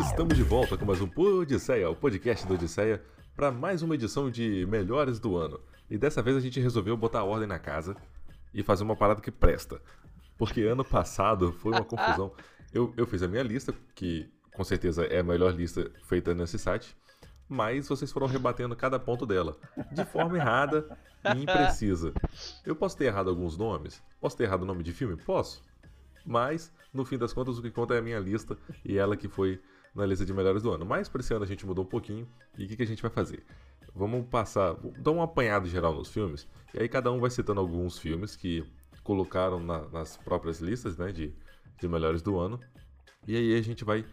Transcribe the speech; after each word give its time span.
Estamos 0.00 0.38
de 0.38 0.42
volta 0.42 0.74
com 0.78 0.86
mais 0.86 1.02
um 1.02 1.06
Podisseia, 1.06 1.90
o 1.90 1.94
podcast 1.94 2.46
do 2.46 2.54
Odisseia, 2.54 3.02
para 3.36 3.52
mais 3.52 3.82
uma 3.82 3.94
edição 3.94 4.30
de 4.30 4.64
Melhores 4.64 5.20
do 5.20 5.36
Ano. 5.36 5.60
E 5.90 5.98
dessa 5.98 6.22
vez 6.22 6.34
a 6.34 6.40
gente 6.40 6.58
resolveu 6.58 6.96
botar 6.96 7.24
ordem 7.24 7.46
na 7.46 7.58
casa 7.58 7.94
e 8.54 8.62
fazer 8.62 8.84
uma 8.84 8.96
parada 8.96 9.20
que 9.20 9.30
presta. 9.30 9.78
Porque 10.38 10.62
ano 10.62 10.82
passado 10.82 11.52
foi 11.52 11.72
uma 11.72 11.84
confusão. 11.84 12.32
Eu, 12.72 12.94
eu 12.96 13.04
fiz 13.04 13.20
a 13.20 13.26
minha 13.26 13.42
lista, 13.42 13.74
que 13.96 14.30
com 14.54 14.62
certeza 14.62 15.04
é 15.04 15.18
a 15.18 15.24
melhor 15.24 15.52
lista 15.52 15.90
feita 16.04 16.32
nesse 16.32 16.56
site, 16.56 16.96
mas 17.48 17.88
vocês 17.88 18.12
foram 18.12 18.28
rebatendo 18.28 18.76
cada 18.76 18.96
ponto 18.96 19.26
dela, 19.26 19.58
de 19.90 20.04
forma 20.04 20.36
errada 20.38 20.96
e 21.34 21.42
imprecisa. 21.42 22.14
Eu 22.64 22.76
posso 22.76 22.96
ter 22.96 23.06
errado 23.06 23.28
alguns 23.28 23.58
nomes? 23.58 24.00
Posso 24.20 24.36
ter 24.36 24.44
errado 24.44 24.62
o 24.62 24.64
nome 24.64 24.84
de 24.84 24.92
filme? 24.92 25.16
Posso. 25.16 25.60
Mas, 26.24 26.72
no 26.92 27.04
fim 27.04 27.18
das 27.18 27.32
contas, 27.32 27.58
o 27.58 27.62
que 27.62 27.70
conta 27.70 27.94
é 27.94 27.98
a 27.98 28.02
minha 28.02 28.18
lista 28.18 28.56
e 28.84 28.98
ela 28.98 29.16
que 29.16 29.28
foi 29.28 29.60
na 29.94 30.06
lista 30.06 30.24
de 30.24 30.32
melhores 30.32 30.62
do 30.62 30.70
ano. 30.70 30.84
Mas 30.84 31.08
para 31.08 31.20
esse 31.20 31.34
ano 31.34 31.44
a 31.44 31.46
gente 31.46 31.66
mudou 31.66 31.84
um 31.84 31.88
pouquinho 31.88 32.28
e 32.56 32.64
o 32.64 32.68
que, 32.68 32.76
que 32.76 32.82
a 32.82 32.86
gente 32.86 33.02
vai 33.02 33.10
fazer? 33.10 33.44
Vamos 33.94 34.26
passar, 34.28 34.74
dar 34.98 35.10
um 35.10 35.22
apanhado 35.22 35.68
geral 35.68 35.94
nos 35.94 36.08
filmes 36.08 36.46
e 36.72 36.80
aí 36.80 36.88
cada 36.88 37.10
um 37.10 37.18
vai 37.18 37.30
citando 37.30 37.60
alguns 37.60 37.98
filmes 37.98 38.36
que 38.36 38.64
colocaram 39.02 39.58
na, 39.58 39.88
nas 39.88 40.16
próprias 40.16 40.60
listas 40.60 40.96
né, 40.96 41.10
de, 41.10 41.34
de 41.80 41.88
melhores 41.88 42.22
do 42.22 42.38
ano. 42.38 42.60
E 43.26 43.36
aí 43.36 43.58
a 43.58 43.62
gente 43.62 43.84
vai 43.84 44.04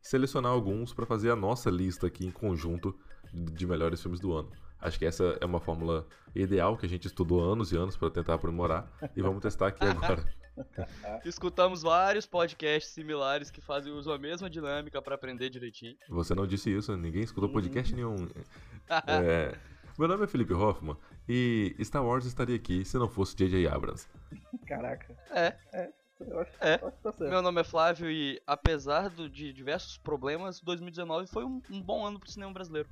selecionar 0.00 0.52
alguns 0.52 0.94
para 0.94 1.04
fazer 1.04 1.30
a 1.30 1.36
nossa 1.36 1.70
lista 1.70 2.06
aqui 2.06 2.26
em 2.26 2.30
conjunto 2.30 2.98
de 3.32 3.66
melhores 3.66 4.00
filmes 4.00 4.20
do 4.20 4.32
ano. 4.32 4.50
Acho 4.80 4.98
que 4.98 5.04
essa 5.04 5.36
é 5.40 5.44
uma 5.44 5.60
fórmula 5.60 6.06
ideal 6.34 6.76
que 6.76 6.86
a 6.86 6.88
gente 6.88 7.06
estudou 7.06 7.42
anos 7.42 7.72
e 7.72 7.76
anos 7.76 7.96
para 7.96 8.10
tentar 8.10 8.34
aprimorar 8.34 8.90
e 9.14 9.20
vamos 9.20 9.42
testar 9.42 9.68
aqui 9.68 9.84
agora. 9.84 10.24
Escutamos 11.24 11.82
vários 11.82 12.26
podcasts 12.26 12.92
similares 12.92 13.50
que 13.50 13.60
fazem 13.60 13.92
uso 13.92 14.10
da 14.10 14.18
mesma 14.18 14.48
dinâmica 14.48 15.00
para 15.02 15.14
aprender 15.14 15.50
direitinho. 15.50 15.96
Você 16.08 16.34
não 16.34 16.46
disse 16.46 16.70
isso, 16.74 16.96
ninguém 16.96 17.22
escutou 17.22 17.48
podcast 17.50 17.94
nenhum. 17.94 18.16
É, 19.06 19.54
meu 19.98 20.08
nome 20.08 20.24
é 20.24 20.26
Felipe 20.26 20.54
Hoffman 20.54 20.96
e 21.28 21.76
Star 21.82 22.02
Wars 22.02 22.24
estaria 22.24 22.56
aqui 22.56 22.86
se 22.86 22.96
não 22.96 23.06
fosse 23.06 23.36
J.J. 23.36 23.68
Abrams. 23.68 24.08
Caraca. 24.66 25.14
É. 25.30 25.54
É, 25.74 25.90
eu 26.20 26.40
acho, 26.40 26.52
É. 26.58 26.78
eu 26.80 26.88
acho 26.88 26.96
que 26.96 27.02
tá 27.02 27.12
certo. 27.12 27.30
Meu 27.30 27.42
nome 27.42 27.60
é 27.60 27.64
Flávio 27.64 28.10
e, 28.10 28.40
apesar 28.46 29.10
do- 29.10 29.28
de 29.28 29.52
diversos 29.52 29.98
problemas, 29.98 30.58
2019 30.60 31.26
foi 31.26 31.44
um, 31.44 31.60
um 31.70 31.82
bom 31.82 32.06
ano 32.06 32.18
pro 32.18 32.30
cinema 32.30 32.50
brasileiro. 32.50 32.88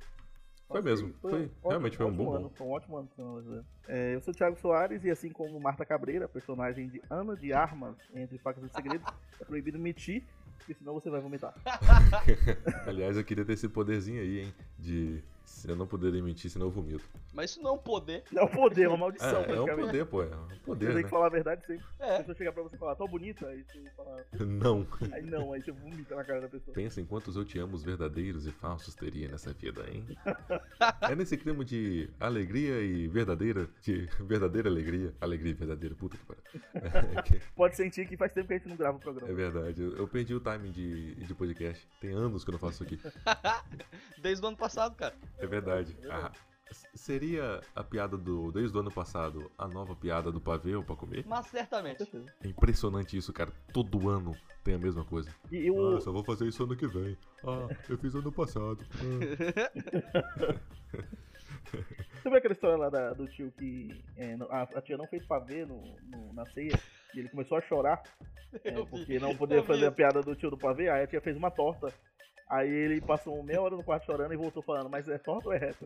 Foi 0.67 0.81
mesmo, 0.81 1.13
foi, 1.21 1.31
ótimo- 1.33 1.51
realmente 1.69 1.97
foi 1.97 2.05
um 2.05 2.11
bom 2.13 2.33
ano. 2.33 2.49
Foi 2.55 2.67
um 2.67 2.71
ótimo 2.71 2.97
ano 2.97 3.07
pro 3.15 3.33
brasileiro. 3.33 3.65
É, 3.87 4.15
eu 4.15 4.21
sou 4.21 4.33
o 4.33 4.35
Thiago 4.37 4.57
Soares 4.59 5.03
e 5.05 5.09
assim 5.09 5.29
como 5.29 5.57
Marta 5.59 5.85
Cabreira, 5.85 6.27
personagem 6.27 6.89
de 6.89 7.01
Ana 7.09 7.35
de 7.37 7.53
Armas 7.53 7.95
entre 8.13 8.37
Facas 8.37 8.63
e 8.63 8.69
Segredos, 8.69 9.07
é 9.39 9.45
proibido 9.45 9.79
mentir, 9.79 10.23
porque 10.57 10.73
senão 10.73 10.93
você 10.93 11.09
vai 11.09 11.21
vomitar. 11.21 11.53
Aliás, 12.85 13.15
eu 13.15 13.23
queria 13.23 13.45
ter 13.45 13.53
esse 13.53 13.69
poderzinho 13.69 14.21
aí, 14.21 14.41
hein? 14.41 14.53
De 14.77 15.23
se 15.47 15.69
eu 15.69 15.75
não 15.75 15.87
poderia 15.87 16.21
mentir, 16.21 16.51
senão 16.51 16.67
eu 16.67 16.71
vomito. 16.71 17.03
Mas 17.33 17.51
isso 17.51 17.61
não 17.61 17.71
é 17.71 17.73
um 17.73 17.77
poder. 17.77 18.23
É 18.35 18.43
um 18.43 18.47
poder, 18.47 18.83
é 18.83 18.87
uma 18.87 18.95
É, 18.97 18.99
maldição, 18.99 19.29
é 19.29 19.39
um 19.39 19.43
praticamente. 19.45 19.85
poder, 19.87 20.05
pô. 20.05 20.23
É 20.23 20.25
um 20.27 20.47
Você 20.49 20.55
poder, 20.65 20.85
tem 20.87 20.95
né? 20.95 21.03
que 21.03 21.09
falar 21.09 21.25
a 21.27 21.29
verdade 21.29 21.65
sempre. 21.65 21.85
Se 21.97 22.03
a 22.03 22.05
É. 22.05 22.17
pessoa 22.19 22.35
chegar 22.37 22.51
pra 22.51 22.63
você 22.63 22.75
e 22.75 22.79
falar, 22.79 22.95
tão 22.95 23.07
bonita, 23.07 23.47
aí 23.47 23.63
você 23.63 23.89
fala, 23.95 24.25
Não. 24.45 24.87
aí 25.11 25.21
não, 25.23 25.53
aí 25.53 25.61
você 25.61 25.71
vomita 25.71 26.15
na 26.15 26.23
cara 26.23 26.41
da 26.41 26.47
pessoa. 26.49 26.73
Pensa 26.75 26.99
em 27.01 27.05
quantos 27.05 27.35
eu 27.35 27.45
te 27.45 27.57
amos 27.59 27.81
verdadeiros 27.83 28.45
e 28.45 28.51
falsos 28.51 28.93
teria 28.93 29.27
nessa 29.29 29.53
vida, 29.53 29.85
hein? 29.89 30.05
É 31.09 31.15
nesse 31.15 31.37
clima 31.37 31.63
de 31.63 32.09
alegria 32.19 32.81
e 32.81 33.07
verdadeira, 33.07 33.67
de 33.81 34.07
verdadeira 34.19 34.69
alegria. 34.69 35.13
Alegria 35.21 35.51
e 35.51 35.55
verdadeira, 35.55 35.95
puta 35.95 36.17
que 36.17 36.25
pariu. 36.25 36.43
É, 36.73 37.21
que- 37.23 37.41
Pode 37.55 37.75
sentir 37.75 38.07
que 38.07 38.17
faz 38.17 38.31
tempo 38.33 38.47
que 38.47 38.53
a 38.53 38.57
gente 38.57 38.67
não 38.69 38.75
grava 38.75 38.97
o 38.97 38.99
é 38.99 39.03
programa. 39.03 39.33
verdade, 39.33 39.81
eu 39.81 39.97
eu 39.97 40.07
perdi 40.07 40.33
o 40.35 40.39
timing 40.39 40.71
de, 40.71 41.15
de 41.15 41.33
podcast. 41.33 41.87
Tem 41.99 42.11
anos 42.11 42.43
que 42.43 42.49
eu 42.49 42.53
não 42.53 42.59
faço 42.59 42.83
isso 42.83 42.95
aqui. 42.95 42.99
Desde 44.21 44.43
o 44.43 44.47
ano 44.47 44.57
passado, 44.57 44.95
cara. 44.95 45.15
É 45.37 45.45
verdade. 45.47 45.97
Ah, 46.09 46.31
seria 46.93 47.61
a 47.75 47.83
piada 47.83 48.17
do 48.17 48.51
desde 48.51 48.75
o 48.75 48.79
ano 48.81 48.91
passado 48.91 49.49
a 49.57 49.67
nova 49.67 49.95
piada 49.95 50.31
do 50.31 50.41
pavê 50.41 50.75
ou 50.75 50.83
pra 50.83 50.95
comer? 50.95 51.23
Mas 51.25 51.45
certamente. 51.47 52.03
É 52.43 52.47
impressionante 52.47 53.15
isso, 53.17 53.31
cara. 53.31 53.51
Todo 53.71 54.09
ano 54.09 54.35
tem 54.63 54.73
a 54.75 54.79
mesma 54.79 55.05
coisa. 55.05 55.33
E 55.51 55.69
o, 55.71 55.95
Ah, 55.97 56.01
só 56.01 56.11
vou 56.11 56.23
fazer 56.23 56.45
isso 56.47 56.63
ano 56.63 56.75
que 56.75 56.87
vem. 56.87 57.17
Ah, 57.45 57.67
eu 57.89 57.97
fiz 57.97 58.13
ano 58.15 58.31
passado. 58.31 58.79
Ah. 58.95 60.59
Você 62.21 62.29
viu 62.29 62.37
aquela 62.37 62.53
história 62.53 62.77
lá 62.77 62.89
da- 62.89 63.13
do 63.13 63.27
tio 63.27 63.51
que 63.57 64.03
é, 64.17 64.35
a, 64.49 64.61
a 64.63 64.81
tia 64.81 64.97
não 64.97 65.07
fez 65.07 65.25
pavê 65.25 65.65
no, 65.65 65.81
no- 66.09 66.33
na 66.33 66.45
ceia 66.47 66.77
e 67.13 67.19
ele 67.19 67.29
começou 67.29 67.57
a 67.57 67.61
chorar 67.61 68.01
é, 68.63 68.77
Eu 68.77 68.85
vi. 68.85 68.91
porque 68.91 69.19
não 69.19 69.35
podia 69.35 69.57
eu 69.57 69.61
vi 69.61 69.67
fazer 69.67 69.85
a 69.85 69.91
piada 69.91 70.21
do 70.21 70.35
tio 70.35 70.49
do 70.49 70.57
pavê, 70.57 70.89
aí 70.89 71.03
a 71.03 71.07
tia 71.07 71.21
fez 71.21 71.35
uma 71.37 71.51
torta. 71.51 71.93
Aí 72.49 72.69
ele 72.69 73.01
passou 73.01 73.41
meia 73.43 73.61
hora 73.61 73.75
no 73.75 73.83
quarto 73.83 74.05
chorando 74.05 74.33
e 74.33 74.37
voltou 74.37 74.63
falando, 74.63 74.89
mas 74.89 75.07
é 75.09 75.17
torta 75.17 75.49
ou 75.49 75.53
é 75.53 75.57
reta? 75.57 75.85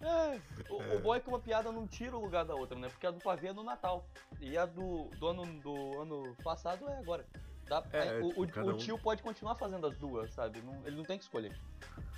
É, 0.00 0.38
o, 0.70 0.96
o 0.96 1.00
bom 1.00 1.14
é 1.14 1.20
que 1.20 1.28
uma 1.28 1.40
piada 1.40 1.72
não 1.72 1.86
tira 1.86 2.16
o 2.16 2.20
lugar 2.20 2.44
da 2.44 2.54
outra, 2.54 2.78
né? 2.78 2.88
Porque 2.88 3.06
a 3.06 3.10
do 3.10 3.18
pavê 3.18 3.48
é 3.48 3.52
no 3.52 3.64
Natal. 3.64 4.06
E 4.40 4.56
a 4.56 4.64
do, 4.66 5.10
do, 5.18 5.26
ano, 5.28 5.44
do 5.60 6.00
ano 6.02 6.36
passado 6.44 6.88
é 6.88 6.98
agora. 6.98 7.24
Dá- 7.68 7.82
É, 7.92 8.20
o, 8.20 8.42
o- 8.42 8.46
cada 8.48 8.68
o 8.70 8.74
um- 8.74 8.76
tio 8.76 8.96
pode 8.96 9.22
continuar 9.22 9.56
fazendo 9.56 9.86
as 9.88 9.96
duas, 9.96 10.32
sabe? 10.32 10.60
Não- 10.62 10.80
ele 10.86 10.96
não 10.96 11.04
tem 11.04 11.18
que 11.18 11.24
escolher. 11.24 11.52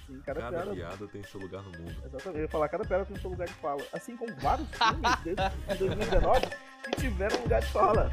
Sim, 0.07 0.21
cada, 0.27 0.41
Cada 0.41 0.57
piada. 0.59 0.75
piada 0.75 1.09
tem 1.09 1.23
seu 1.25 1.41
lugar 1.41 1.63
no 1.63 1.71
mundo. 1.71 1.91
Exatamente, 2.05 2.37
eu 2.39 2.43
ia 2.43 2.49
falar, 2.49 2.69
cada 2.69 2.85
piada 2.85 3.05
tem 3.07 3.17
seu 3.19 3.31
lugar 3.31 3.47
de 3.49 3.55
fala. 3.55 3.83
Assim 3.93 4.15
como 4.17 4.35
vários 4.37 4.69
filmes 4.69 5.17
desde 5.25 5.49
de 5.73 5.79
2019 5.79 6.47
que 6.85 6.91
tiveram 7.01 7.41
lugar 7.43 7.61
de 7.63 7.67
fala. 7.69 8.11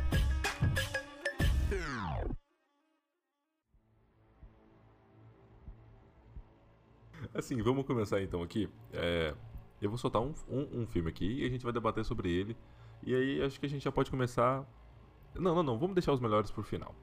Assim, 7.35 7.61
vamos 7.61 7.85
começar 7.85 8.21
então 8.21 8.41
aqui. 8.41 8.69
É, 8.93 9.33
eu 9.81 9.89
vou 9.89 9.97
soltar 9.97 10.21
um, 10.21 10.33
um, 10.49 10.81
um 10.81 10.87
filme 10.87 11.09
aqui 11.09 11.41
e 11.41 11.45
a 11.45 11.49
gente 11.49 11.63
vai 11.63 11.73
debater 11.73 12.05
sobre 12.05 12.31
ele. 12.31 12.55
E 13.03 13.13
aí 13.13 13.43
acho 13.43 13.59
que 13.59 13.65
a 13.65 13.69
gente 13.69 13.83
já 13.83 13.91
pode 13.91 14.09
começar. 14.09 14.65
Não, 15.35 15.53
não, 15.53 15.63
não. 15.63 15.77
Vamos 15.77 15.95
deixar 15.95 16.13
os 16.13 16.21
melhores 16.21 16.49
pro 16.49 16.63
final. 16.63 16.95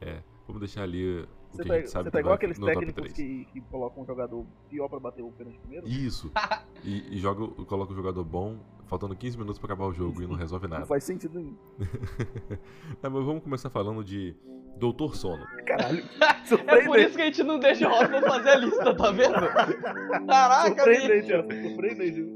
É, 0.00 0.22
vamos 0.46 0.60
deixar 0.60 0.84
ali 0.84 1.22
o 1.22 1.28
Você 1.50 1.62
que 1.62 1.68
tá, 1.68 1.74
a 1.74 1.78
gente 1.78 1.90
sabe 1.90 2.04
você 2.04 2.10
tá 2.12 2.20
igual 2.20 2.34
aqueles 2.36 2.58
técnicos 2.58 3.12
3. 3.12 3.12
que, 3.12 3.44
que 3.46 3.60
colocam 3.62 4.02
um 4.02 4.06
jogador 4.06 4.46
pior 4.68 4.88
pra 4.88 5.00
bater 5.00 5.22
o 5.22 5.32
pênalti 5.32 5.58
primeiro? 5.58 5.88
Isso. 5.88 6.30
E, 6.82 7.14
e 7.14 7.18
joga, 7.18 7.46
coloca 7.66 7.92
o 7.92 7.94
jogador 7.94 8.24
bom, 8.24 8.58
faltando 8.86 9.14
15 9.14 9.36
minutos 9.36 9.58
pra 9.58 9.66
acabar 9.66 9.84
o 9.86 9.92
jogo 9.92 10.22
e 10.22 10.26
não 10.26 10.34
resolve 10.34 10.66
Não 10.66 10.76
nada. 10.76 10.86
faz 10.86 11.04
sentido 11.04 11.38
nenhum. 11.38 11.54
É, 13.02 13.08
mas 13.08 13.22
vamos 13.22 13.42
começar 13.42 13.68
falando 13.68 14.02
de 14.02 14.34
Doutor 14.76 15.16
Sono. 15.16 15.44
Caralho. 15.66 16.02
É 16.66 16.84
por 16.84 16.98
isso 16.98 17.14
que 17.14 17.22
a 17.22 17.26
gente 17.26 17.42
não 17.44 17.60
deixa 17.60 17.86
o 17.88 17.92
Hoffman 17.92 18.22
fazer 18.22 18.48
a 18.50 18.54
lista, 18.56 18.92
tá 18.96 19.10
vendo? 19.12 19.34
Caraca, 20.26 20.68
Surpreendente, 20.82 21.22
bicho. 21.26 21.36
ó. 21.38 21.68
Surpreendente. 21.68 22.32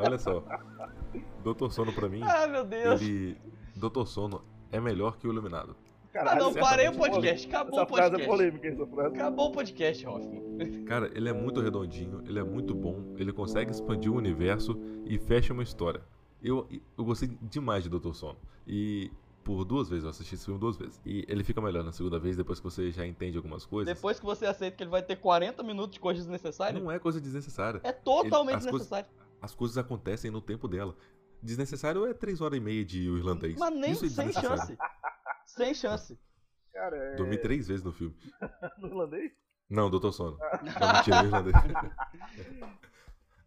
Olha 0.00 0.18
só. 0.18 0.44
Doutor 1.44 1.72
Sono 1.72 1.92
pra 1.92 2.08
mim, 2.08 2.20
Ah, 2.24 2.46
meu 2.48 2.64
Deus. 2.64 3.00
ele. 3.00 3.36
Doutor 3.76 4.06
Sono 4.08 4.42
é 4.72 4.80
melhor 4.80 5.16
que 5.16 5.28
o 5.28 5.32
Iluminado. 5.32 5.76
Ah, 5.78 6.12
Caralho. 6.12 6.40
não, 6.40 6.52
certamente 6.52 6.70
parei 6.70 6.88
o 6.88 6.92
polêmico. 6.92 7.14
podcast. 7.20 7.48
Acabou 7.48 7.72
Essa 7.80 7.82
o 7.84 7.86
frase 7.96 8.00
é 8.08 8.10
podcast. 8.10 8.28
polêmica, 8.30 8.68
essa 8.68 8.86
frase. 8.86 9.14
Acabou 9.14 9.46
o 9.46 9.52
podcast, 9.52 10.06
Hoffman. 10.08 10.84
Cara, 10.86 11.10
ele 11.14 11.28
é 11.28 11.32
muito 11.32 11.60
redondinho, 11.60 12.22
ele 12.26 12.38
é 12.40 12.42
muito 12.42 12.74
bom, 12.74 13.14
ele 13.16 13.32
consegue 13.32 13.70
expandir 13.70 14.10
o 14.12 14.16
universo 14.16 14.76
e 15.06 15.18
fecha 15.18 15.52
uma 15.52 15.62
história. 15.62 16.00
Eu, 16.42 16.66
eu 16.98 17.04
gostei 17.04 17.30
demais 17.42 17.84
de 17.84 17.88
Doutor 17.88 18.14
Sono. 18.14 18.38
E 18.66 19.10
por 19.44 19.64
duas 19.64 19.88
vezes, 19.88 20.04
eu 20.04 20.10
assisti 20.10 20.34
esse 20.34 20.44
filme 20.44 20.60
duas 20.60 20.76
vezes. 20.76 21.00
E 21.04 21.24
ele 21.28 21.42
fica 21.42 21.60
melhor 21.60 21.82
na 21.82 21.92
segunda 21.92 22.18
vez, 22.18 22.36
depois 22.36 22.58
que 22.60 22.64
você 22.64 22.90
já 22.90 23.06
entende 23.06 23.36
algumas 23.36 23.64
coisas. 23.64 23.94
Depois 23.94 24.18
que 24.18 24.24
você 24.26 24.46
aceita 24.46 24.76
que 24.76 24.82
ele 24.82 24.90
vai 24.90 25.02
ter 25.02 25.16
40 25.16 25.62
minutos 25.62 25.94
de 25.94 26.00
coisas 26.00 26.24
desnecessárias, 26.24 26.82
Não 26.82 26.90
é 26.90 26.98
coisa 26.98 27.20
desnecessária. 27.20 27.80
é 27.82 27.92
totalmente 27.92 28.58
desnecessário. 28.58 29.08
As 29.40 29.54
coisas 29.54 29.78
acontecem 29.78 30.30
no 30.30 30.40
tempo 30.40 30.68
dela. 30.68 30.94
Desnecessário 31.42 32.04
é 32.06 32.12
três 32.12 32.40
horas 32.40 32.58
e 32.58 32.60
meia 32.60 32.84
de 32.84 33.08
o 33.08 33.16
irlandês. 33.16 33.58
Mas 33.58 33.74
nem 33.74 33.92
Isso 33.92 34.04
é 34.04 34.08
sem 34.08 34.32
chance. 34.32 34.78
Sem 35.46 35.74
chance. 35.74 36.18
Cara, 36.72 36.96
é... 36.96 37.16
Dormi 37.16 37.38
três 37.38 37.66
vezes 37.66 37.82
no 37.82 37.92
filme. 37.92 38.14
no 38.78 38.88
irlandês? 38.88 39.32
Não, 39.68 39.88
Doutor 39.88 40.12
Sono. 40.12 40.36
Não, 40.38 40.92
mentira, 40.92 41.24
irlandês. 41.24 41.56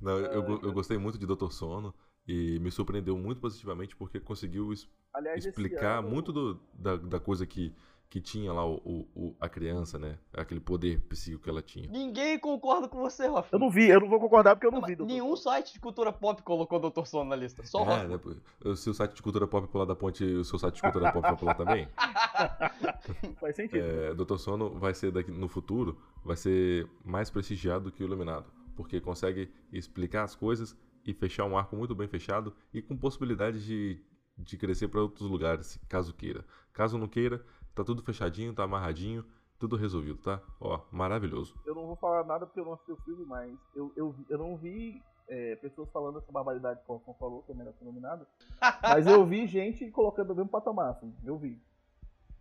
Não, 0.02 0.18
eu, 0.18 0.44
eu 0.62 0.74
gostei 0.74 0.98
muito 0.98 1.18
de 1.18 1.26
Doutor 1.26 1.54
Sono 1.54 1.94
e 2.28 2.60
me 2.60 2.72
surpreendeu 2.72 3.18
muito 3.18 3.40
positivamente 3.42 3.96
porque 3.96 4.20
conseguiu 4.20 4.72
es- 4.72 4.88
Aliás, 5.14 5.46
explicar 5.46 6.00
ano- 6.00 6.10
muito 6.10 6.32
do- 6.32 6.60
da, 6.74 6.96
da 6.96 7.20
coisa 7.20 7.46
que, 7.46 7.74
que 8.10 8.22
tinha 8.22 8.54
lá 8.54 8.66
o, 8.66 8.76
o- 8.86 9.08
o- 9.16 9.36
a 9.40 9.50
criança, 9.50 9.98
né? 10.00 10.18
Aquele 10.34 10.60
poder 10.60 11.02
psíquico 11.10 11.44
que 11.44 11.50
ela 11.50 11.62
tinha. 11.62 11.90
Ninguém 11.90 12.38
concorda 12.40 12.88
com 12.88 13.00
você, 13.00 13.24
Hoffman. 13.28 13.50
Eu 13.52 13.60
não 13.60 13.70
vi, 13.70 13.90
eu 13.90 14.00
não 14.00 14.08
vou 14.08 14.20
concordar 14.20 14.56
porque 14.56 14.68
eu 14.68 14.72
não, 14.72 14.80
Não, 14.82 14.88
vi. 14.88 14.96
doutor. 14.96 15.12
nenhum 15.12 15.36
site 15.36 15.74
de 15.74 15.80
cultura 15.80 16.14
pop 16.14 16.42
colocou 16.44 16.80
Dr. 16.80 17.06
Sono 17.06 17.30
na 17.30 17.36
lista. 17.36 17.64
Só 17.66 17.84
o 17.84 17.92
É, 17.92 18.08
né? 18.08 18.20
o 18.66 18.76
site 18.76 19.16
de 19.16 19.22
cultura 19.22 19.48
pop 19.48 19.68
pular 19.68 19.86
da 19.86 19.96
ponte, 19.96 20.24
o 20.24 20.44
seu 20.46 20.58
site 20.60 20.76
de 20.76 20.82
cultura 20.82 21.12
pop 21.12 21.22
vai 21.22 21.36
pular 21.36 21.56
também. 21.56 21.88
Faz 23.40 23.56
sentido. 23.56 23.84
É, 23.84 24.14
Doutor 24.14 24.38
Sono 24.40 24.70
vai 24.80 24.94
ser 24.94 25.12
daqui 25.12 25.32
no 25.32 25.48
futuro, 25.48 25.98
vai 26.24 26.38
ser 26.38 26.88
mais 27.04 27.30
prestigiado 27.30 27.92
que 27.92 28.04
o 28.04 28.06
Iluminado, 28.06 28.46
porque 28.76 29.00
consegue 29.02 29.50
explicar 29.72 30.24
as 30.24 30.36
coisas 30.36 30.76
e 31.06 31.14
fechar 31.14 31.46
um 31.46 31.58
arco 31.58 31.76
muito 31.76 31.96
bem 31.96 32.08
fechado 32.08 32.56
e 32.74 32.82
com 32.82 32.98
possibilidade 32.98 33.66
de, 33.66 34.02
de 34.38 34.58
crescer 34.58 34.88
para 34.88 35.02
outros 35.02 35.30
lugares, 35.30 35.80
caso 35.88 36.14
queira. 36.14 36.46
Caso 36.72 36.98
não 36.98 37.08
queira, 37.08 37.44
Tá 37.76 37.84
tudo 37.84 38.04
fechadinho, 38.04 38.54
tá 38.54 38.64
amarradinho, 38.64 39.26
tudo 39.58 39.76
resolvido, 39.76 40.20
tá? 40.20 40.40
Ó, 40.62 40.80
maravilhoso. 40.92 41.56
Eu 41.66 41.74
não 41.74 41.88
vou 41.88 41.96
falar 41.96 42.24
nada 42.24 42.46
porque 42.46 42.60
eu 42.60 42.66
não 42.66 42.74
assisti 42.74 42.92
o 42.92 42.98
filme, 42.98 43.26
mas 43.26 43.58
eu, 43.76 43.92
eu, 43.96 44.16
eu 44.30 44.38
não 44.38 44.56
vi 44.56 45.02
é, 45.28 45.56
pessoas 45.56 45.90
falando 45.92 46.20
essa 46.20 46.32
barbaridade 46.32 46.82
que 46.86 46.92
o 46.92 47.16
falou, 47.18 47.42
que 47.42 47.52
é 47.52 47.56
melhor 47.56 47.74
ser 47.74 47.86
nominado. 47.86 48.28
mas 48.84 49.08
eu 49.08 49.26
vi 49.26 49.48
gente 49.48 49.90
colocando 49.90 50.30
no 50.30 50.36
mesmo 50.36 50.50
patamar, 50.52 50.92
assim. 50.92 51.12
Eu 51.24 51.36
vi. 51.38 51.60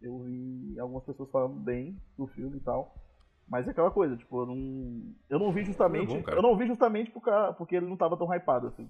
Eu 0.03 0.19
vi 0.19 0.79
algumas 0.79 1.05
pessoas 1.05 1.31
falando 1.31 1.59
bem 1.59 1.99
do 2.19 2.27
filme 2.27 2.59
e 2.59 2.61
tal. 2.61 2.95
Mas 3.53 3.69
é 3.69 3.71
aquela 3.71 3.91
coisa, 3.91 4.17
tipo, 4.17 4.41
eu 4.41 4.47
não. 4.47 5.15
Eu 5.29 5.39
não 5.39 5.53
vi 5.53 5.63
justamente. 5.63 6.11
É 6.11 6.17
bom, 6.17 6.23
cara. 6.23 6.39
eu 6.39 6.43
não 6.43 6.57
vi 6.57 6.67
justamente 6.67 7.11
por 7.11 7.21
ca- 7.21 7.53
porque 7.53 7.77
ele 7.77 7.85
não 7.85 7.99
tava 7.99 8.17
tão 8.17 8.27
hypado, 8.35 8.69
assim. 8.69 8.89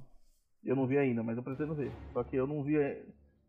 Eu 0.64 0.76
não 0.76 0.86
vi 0.86 0.96
ainda, 0.96 1.20
mas 1.20 1.36
eu 1.36 1.42
pretendo 1.42 1.74
ver. 1.74 1.92
Só 2.12 2.22
que 2.22 2.36
eu 2.36 2.46
não 2.46 2.62
vi. 2.62 2.76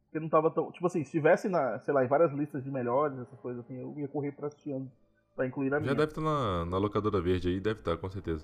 Porque 0.05 0.19
não 0.19 0.27
tava 0.27 0.49
tão. 0.49 0.71
Tipo 0.71 0.87
assim, 0.87 1.03
se 1.03 1.11
tivesse 1.11 1.47
na, 1.47 1.77
sei 1.81 1.93
lá, 1.93 2.03
em 2.03 2.07
várias 2.07 2.33
listas 2.33 2.63
de 2.63 2.71
melhores, 2.71 3.19
essas 3.19 3.39
coisas 3.41 3.63
assim, 3.63 3.79
eu 3.79 3.93
ia 3.99 4.07
correr 4.07 4.31
pra 4.31 4.47
assistir 4.47 4.73
antes, 4.73 4.91
pra 5.35 5.45
incluir 5.45 5.69
na 5.69 5.79
minha. 5.79 5.91
Já 5.91 5.97
deve 5.99 6.09
estar 6.13 6.21
na, 6.21 6.65
na 6.65 6.77
locadora 6.79 7.21
verde 7.21 7.47
aí, 7.49 7.59
deve 7.59 7.81
estar, 7.81 7.95
com 7.95 8.09
certeza. 8.09 8.43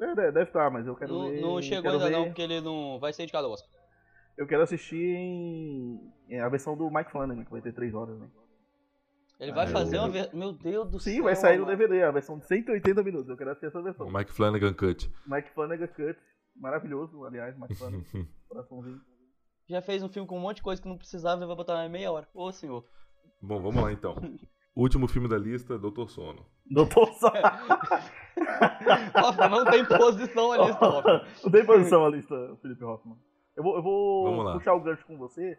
É, 0.00 0.06
deve, 0.14 0.32
deve 0.32 0.44
estar, 0.44 0.70
mas 0.70 0.86
eu 0.86 0.96
quero 0.96 1.12
Não, 1.12 1.28
ver. 1.28 1.40
não 1.42 1.60
chegou 1.60 1.82
quero 1.82 1.94
ainda 1.96 2.08
ver- 2.08 2.16
não, 2.16 2.24
porque 2.28 2.40
ele 2.40 2.62
não 2.62 2.98
vai 2.98 3.12
ser 3.12 3.24
indicado 3.24 3.46
ao 3.46 3.52
Oscar. 3.52 3.68
Eu 4.38 4.46
quero 4.46 4.62
assistir 4.62 4.96
em, 4.96 6.00
em 6.30 6.40
a 6.40 6.48
versão 6.48 6.74
do 6.74 6.90
Mike 6.90 7.10
Flanagan, 7.10 7.44
que 7.44 7.50
vai 7.50 7.60
ter 7.60 7.74
3 7.74 7.92
horas, 7.92 8.18
né? 8.18 8.26
Ele 9.40 9.52
vai 9.52 9.64
Ah, 9.64 9.68
fazer 9.70 9.96
eu- 9.96 10.02
uma 10.02 10.08
ver... 10.10 10.30
Meu 10.34 10.52
Deus 10.52 10.90
do 10.90 11.00
céu. 11.00 11.12
Sim, 11.14 11.22
vai 11.22 11.34
sair 11.34 11.58
no. 11.58 11.64
DVD, 11.66 12.02
a 12.02 12.10
versão 12.10 12.38
de 12.38 12.46
180 12.46 13.02
minutos. 13.02 13.28
Eu 13.28 13.36
quero 13.36 13.50
assistir 13.50 13.66
essa 13.68 13.82
versão. 13.82 14.06
Mike 14.12 14.32
Flanagan 14.32 14.74
Cut. 14.74 15.10
Mike 15.26 15.50
Flanagan 15.54 15.86
Cut, 15.88 16.18
maravilhoso, 16.54 17.24
aliás, 17.24 17.58
Mike 17.58 17.74
Flanagan, 17.74 18.04
coraçãozinho. 18.48 19.00
Já 19.68 19.80
fez 19.80 20.02
um 20.02 20.08
filme 20.08 20.28
com 20.28 20.36
um 20.36 20.40
monte 20.40 20.56
de 20.56 20.62
coisa 20.62 20.82
que 20.82 20.88
não 20.88 20.98
precisava 20.98 21.42
e 21.42 21.46
vai 21.46 21.56
botar 21.56 21.84
em 21.86 21.88
meia 21.88 22.12
hora. 22.12 22.28
Ô 22.34 22.52
senhor. 22.52 22.84
Bom, 23.40 23.60
vamos 23.62 23.82
lá 23.82 23.90
então. 23.92 24.14
Último 24.76 25.08
filme 25.08 25.28
da 25.28 25.36
lista, 25.38 25.78
Doutor 25.78 26.08
Sono. 26.10 26.44
Doutor 26.70 27.06
Sá. 27.14 27.32
Nossa, 29.14 29.48
não 29.48 29.64
tem 29.64 29.84
posição 29.84 30.52
ali, 30.52 30.70
Stop. 30.72 31.08
Não 31.44 31.50
tem 31.50 31.64
posição 31.66 32.04
a 32.04 32.08
lista, 32.08 32.56
Felipe 32.62 32.84
Hoffman. 32.84 33.16
Eu 33.56 33.62
vou, 33.62 33.76
eu 33.76 33.82
vou 33.82 34.52
puxar 34.52 34.74
o 34.74 34.80
gancho 34.80 35.04
com 35.06 35.18
você, 35.18 35.58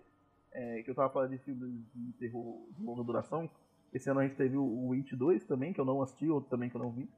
é, 0.53 0.81
que 0.83 0.89
eu 0.91 0.95
tava 0.95 1.11
falando 1.11 1.31
de 1.31 1.37
filmes 1.39 1.69
de 1.93 2.13
terror 2.19 2.55
de 2.77 2.83
longa 2.83 3.03
duração. 3.03 3.49
Esse 3.93 4.09
ano 4.09 4.21
a 4.21 4.23
gente 4.23 4.37
teve 4.37 4.57
o 4.57 4.93
It 4.93 5.15
2 5.15 5.45
também, 5.45 5.73
que 5.73 5.81
eu 5.81 5.85
não 5.85 6.01
assisti, 6.01 6.29
outro 6.29 6.49
também 6.49 6.69
que 6.69 6.75
eu 6.75 6.81
não 6.81 6.91
vi. 6.91 7.09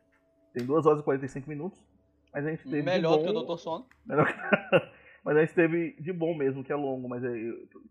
Tem 0.53 0.65
2 0.65 0.85
horas 0.85 0.99
e 1.01 1.03
45 1.03 1.49
minutos. 1.49 1.83
Mas 2.33 2.45
a 2.45 2.49
gente 2.49 2.63
teve 2.63 2.81
Melhor 2.81 3.17
bom... 3.17 3.23
do 3.23 3.31
que 3.31 3.37
o 3.37 3.43
Dr. 3.43 3.59
Sono. 3.59 3.85
Melhor 4.05 4.25
que... 4.25 4.33
mas 5.23 5.37
a 5.37 5.41
gente 5.41 5.53
teve 5.53 5.95
de 6.01 6.11
bom 6.11 6.35
mesmo, 6.35 6.63
que 6.63 6.73
é 6.73 6.75
longo, 6.75 7.07
mas 7.07 7.23
é, 7.23 7.29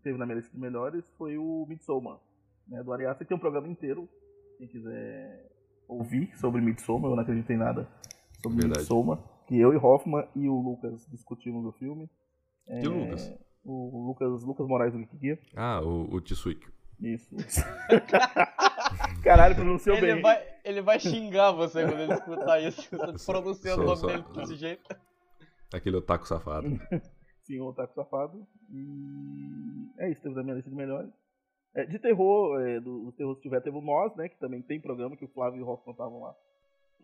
teve 0.03 0.17
na 0.17 0.25
minha 0.25 0.37
lista 0.37 0.51
de 0.51 0.59
melhores, 0.59 1.03
foi 1.17 1.37
o 1.37 1.65
Midsommar, 1.67 2.19
né, 2.67 2.83
do 2.83 2.91
Ari 2.91 3.05
Aster. 3.05 3.25
Tem 3.25 3.37
um 3.37 3.39
programa 3.39 3.67
inteiro, 3.69 4.09
quem 4.57 4.67
quiser 4.67 5.49
ouvir 5.87 6.35
sobre 6.37 6.61
Midsommar, 6.61 7.09
eu 7.09 7.15
não 7.15 7.23
acredito 7.23 7.49
em 7.51 7.57
nada 7.57 7.87
sobre 8.41 8.59
Verdade. 8.59 8.81
Midsommar, 8.81 9.19
que 9.47 9.57
eu 9.57 9.73
e 9.73 9.77
Hoffman 9.77 10.27
e 10.35 10.49
o 10.49 10.59
Lucas 10.59 11.07
discutimos 11.09 11.65
o 11.65 11.71
filme. 11.71 12.09
E 12.67 12.87
o 12.87 13.05
Lucas? 13.05 13.33
O 13.63 14.07
Lucas, 14.07 14.43
Lucas 14.43 14.67
Moraes 14.67 14.93
do 14.93 14.99
Geek 14.99 15.39
Ah, 15.55 15.81
o, 15.81 16.15
o 16.15 16.21
Tsuik. 16.21 16.67
Isso. 17.01 17.35
Caralho, 19.23 19.55
pronunciou 19.55 19.95
Ele 19.97 20.13
bem. 20.13 20.21
vai, 20.21 20.43
ele 20.65 20.81
vai 20.81 20.99
xingar 20.99 21.51
você 21.51 21.83
quando 21.85 21.99
ele 22.01 22.13
escutar 22.13 22.59
isso. 22.61 22.81
Você 22.91 23.31
pronunciando 23.31 23.81
o 23.81 23.85
nome 23.85 23.97
só- 23.97 24.07
dele 24.07 24.23
desse 24.35 24.55
jeito. 24.55 24.83
Aquele 25.73 25.95
otaku 25.97 26.27
safado. 26.27 26.67
Sim, 27.43 27.59
o 27.59 27.65
Otaku 27.67 27.93
Safado. 27.93 28.47
E 28.71 29.89
é 29.99 30.09
isso, 30.11 30.21
teve 30.21 30.33
na 30.35 30.43
minha 30.43 30.55
lista 30.55 30.69
de 30.69 30.75
melhores. 30.75 31.09
É, 31.75 31.85
de 31.85 31.99
terror, 31.99 32.57
é, 32.61 32.79
do, 32.79 33.05
dos 33.05 33.15
terrores 33.15 33.37
que 33.41 33.49
tiver, 33.49 33.59
teve 33.61 33.75
o 33.75 33.81
Nós, 33.81 34.15
né? 34.15 34.29
Que 34.29 34.39
também 34.39 34.61
tem 34.61 34.79
programa, 34.79 35.17
que 35.17 35.25
o 35.25 35.27
Flávio 35.27 35.59
e 35.59 35.63
o 35.63 35.67
Hoffman 35.67 35.91
estavam 35.91 36.21
lá. 36.21 36.33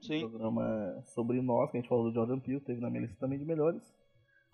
Sim. 0.01 0.30
Programa 0.30 1.01
sobre 1.07 1.42
Nós, 1.42 1.69
que 1.72 1.77
a 1.77 1.81
gente 1.81 1.89
falou 1.89 2.06
do 2.06 2.13
Jordan 2.13 2.39
Peele, 2.39 2.62
teve 2.62 2.80
na 2.80 2.89
minha 2.89 3.01
lista 3.01 3.18
também 3.19 3.38
de 3.38 3.44
melhores. 3.44 3.81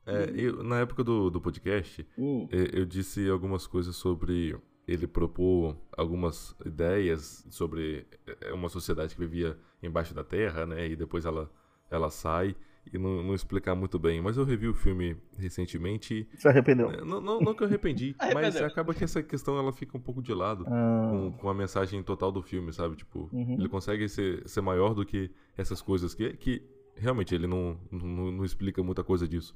É, 0.07 0.31
eu, 0.35 0.63
na 0.63 0.79
época 0.79 1.03
do, 1.03 1.29
do 1.29 1.39
podcast, 1.41 2.07
Hum, 2.17 2.47
é, 2.51 2.79
eu 2.79 2.85
disse 2.85 3.29
algumas 3.29 3.67
coisas 3.67 3.95
sobre 3.95 4.55
ele 4.87 5.07
propor 5.07 5.75
algumas 5.97 6.55
ideias 6.65 7.45
sobre 7.49 8.05
é, 8.41 8.53
uma 8.53 8.69
sociedade 8.69 9.13
que 9.15 9.19
vivia 9.19 9.57
embaixo 9.81 10.13
da 10.13 10.23
terra, 10.23 10.65
né? 10.65 10.87
E 10.87 10.95
depois 10.95 11.25
ela, 11.25 11.51
ela 11.89 12.09
sai 12.11 12.55
e 12.93 12.99
não, 12.99 13.23
não 13.23 13.33
explicar 13.33 13.73
muito 13.73 13.97
bem. 13.97 14.21
Mas 14.21 14.37
eu 14.37 14.43
revi 14.43 14.67
o 14.67 14.73
filme 14.75 15.17
recentemente. 15.37 16.27
se 16.35 16.47
arrependeu. 16.47 16.91
e, 16.91 16.97
Não, 17.03 17.19
não, 17.19 17.39
não 17.39 17.55
que 17.55 17.63
eu 17.63 17.67
arrependi, 17.67 18.15
mas 18.33 18.55
acaba 18.57 18.93
que 18.93 19.03
essa 19.03 19.23
questão 19.23 19.57
ela 19.57 19.73
fica 19.73 19.97
um 19.97 19.99
pouco 20.01 20.21
de 20.21 20.31
lado 20.33 20.65
Ah, 20.67 21.07
com, 21.09 21.31
com 21.31 21.49
a 21.49 21.53
mensagem 21.53 22.03
total 22.03 22.31
do 22.31 22.43
filme, 22.43 22.71
sabe? 22.71 22.95
Tipo, 22.95 23.27
Uhum. 23.33 23.55
ele 23.57 23.67
consegue 23.69 24.07
ser, 24.07 24.47
ser 24.47 24.61
maior 24.61 24.93
do 24.93 25.03
que 25.03 25.31
essas 25.57 25.81
coisas 25.81 26.13
que, 26.13 26.33
que 26.37 26.61
realmente 26.95 27.33
ele 27.33 27.47
não, 27.47 27.79
não, 27.91 28.31
não 28.31 28.45
explica 28.45 28.83
muita 28.83 29.03
coisa 29.03 29.27
disso. 29.27 29.55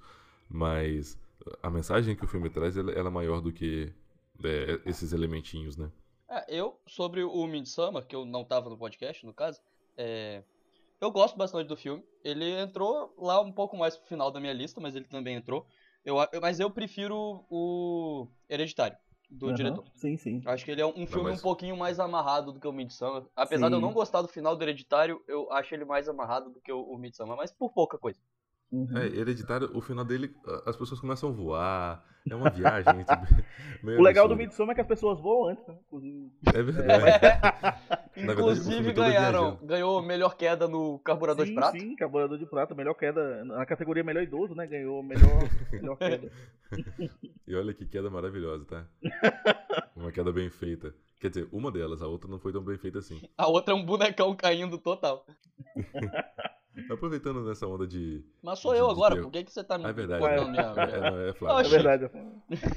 Mas 0.50 1.20
a 1.62 1.70
mensagem 1.70 2.16
que 2.16 2.26
o 2.26 2.28
filme 2.28 2.50
traz 2.50 2.76
ela, 2.76 2.92
ela 2.92 3.10
é 3.10 3.12
maior 3.12 3.42
do 3.42 3.52
que 3.52 3.94
é, 4.44 4.82
esses 4.90 5.14
elementinhos, 5.14 5.78
né? 5.78 5.92
É, 6.30 6.46
eu, 6.48 6.80
sobre 6.88 7.24
o 7.24 7.48
Midsummer, 7.48 8.06
que 8.06 8.16
eu 8.16 8.26
não 8.26 8.44
tava 8.46 8.70
no 8.70 8.78
podcast, 8.78 9.26
no 9.26 9.34
caso, 9.34 9.60
é, 9.98 10.44
eu 11.02 11.12
gosto 11.12 11.38
bastante 11.38 11.68
do 11.68 11.78
filme. 11.78 12.04
Ele 12.24 12.52
entrou 12.60 13.14
lá 13.18 13.42
um 13.42 13.52
pouco 13.52 13.78
mais 13.78 13.98
pro 13.98 14.08
final 14.08 14.32
da 14.32 14.40
minha 14.40 14.54
lista, 14.54 14.80
mas 14.80 14.96
ele 14.96 15.06
também 15.06 15.36
entrou. 15.36 15.66
Eu, 16.06 16.18
mas 16.42 16.60
eu 16.60 16.70
prefiro 16.72 17.46
o 17.50 18.28
Hereditário, 18.50 18.98
do 19.30 19.48
aham, 19.48 19.56
diretor. 19.56 19.86
Sim, 19.96 20.18
sim. 20.18 20.42
Acho 20.46 20.66
que 20.66 20.72
ele 20.72 20.82
é 20.82 20.86
um 20.86 21.06
filme 21.08 21.30
mas- 21.30 21.40
um 21.40 21.42
pouquinho 21.42 21.76
mais 21.76 22.00
amarrado 22.00 22.54
do 22.54 22.60
que 22.60 22.68
o 22.68 22.72
Midsummer. 22.72 23.26
Apesar 23.36 23.70
de 23.70 23.76
eu 23.76 23.80
Sim. 23.80 23.86
não 23.86 23.94
gostar 23.94 24.22
do 24.22 24.28
final 24.28 24.56
do 24.56 24.64
Hereditário, 24.64 25.24
eu 25.28 25.52
acho 25.52 25.74
ele 25.74 25.86
mais 25.86 26.08
amarrado 26.08 26.50
do 26.52 26.62
que 26.62 26.72
o, 26.72 26.82
o 26.82 26.98
Midsummer, 26.98 27.36
mas 27.36 27.52
por 27.52 27.72
pouca 27.74 27.98
coisa. 27.98 28.20
Uhum. 28.72 28.98
É, 28.98 29.08
hereditário, 29.08 29.70
o 29.74 29.82
final 29.82 30.06
dele, 30.06 30.32
as 30.66 30.78
pessoas 30.78 31.00
começam 31.00 31.30
a 31.30 31.32
voar, 31.32 32.06
é 32.30 32.36
uma 32.36 32.50
viagem. 32.52 33.04
tipo, 33.04 33.44
meio 33.84 34.00
O 34.00 34.04
legal 34.04 34.28
do. 34.28 34.36
Midsommar 34.36 34.74
é 34.74 34.76
que 34.76 34.82
as 34.82 34.88
pessoas 34.88 35.20
voam 35.20 35.50
antes, 35.50 35.66
né? 35.68 35.76
Inclusive. 35.88 36.32
É 36.54 36.62
verdade. 36.62 37.80
o 38.16 38.22
Inclusive 38.22 38.90
é 38.90 38.94
ganharam, 38.94 39.58
ganhou 39.64 40.02
melhor 40.04 40.36
queda 40.36 40.68
no 40.68 41.00
carburador 41.00 41.46
sim, 41.46 41.52
de 41.52 41.56
prata. 41.56 41.80
sim, 41.80 41.96
carburador 41.96 42.38
de 42.38 42.46
prata, 42.46 42.76
melhor 42.76 42.94
queda. 42.94 43.44
Na 43.46 43.66
categoria 43.66 44.04
melhor 44.04 44.22
idoso, 44.22 44.54
né? 44.54 44.68
Ganhou 44.68 45.02
melhor, 45.02 45.50
melhor 45.72 45.98
queda. 45.98 46.32
E 47.48 47.56
olha 47.56 47.74
que 47.74 47.84
queda 47.84 48.12
maravilhosa, 48.12 48.64
tá? 48.64 48.86
Uma 49.96 50.12
queda 50.12 50.32
bem 50.32 50.52
feita. 50.52 50.94
Quer 51.20 51.30
dizer, 51.30 51.50
uma 51.52 51.72
delas, 51.72 52.00
a 52.00 52.08
outra 52.08 52.30
não 52.30 52.38
foi 52.38 52.54
tão 52.54 52.62
bem 52.62 52.78
feita 52.78 53.00
assim. 53.00 53.20
A 53.36 53.48
outra 53.48 53.74
é 53.74 53.76
um 53.76 53.84
bonecão 53.84 54.36
caindo 54.36 54.78
total. 54.78 55.26
Aproveitando 56.90 57.42
nessa 57.44 57.68
onda 57.68 57.86
de. 57.88 58.24
Mas 58.44 58.60
sou 58.60 58.74
De- 58.74 58.80
eu 58.80 58.88
de 58.88 58.92
agora, 58.94 59.22
por 59.22 59.32
que, 59.32 59.44
que 59.44 59.52
você 59.52 59.64
tá 59.64 59.78
me 59.78 59.86
é 59.86 59.94
verdade. 59.94 60.20
cortando 60.22 60.50
minha- 60.50 60.62
É, 60.64 61.12
não, 61.12 61.18
é 61.20 61.30
É 61.30 61.34
Flávio. 61.34 61.60
Oxi. 61.62 61.70
verdade, 61.72 62.06
é 62.06 62.10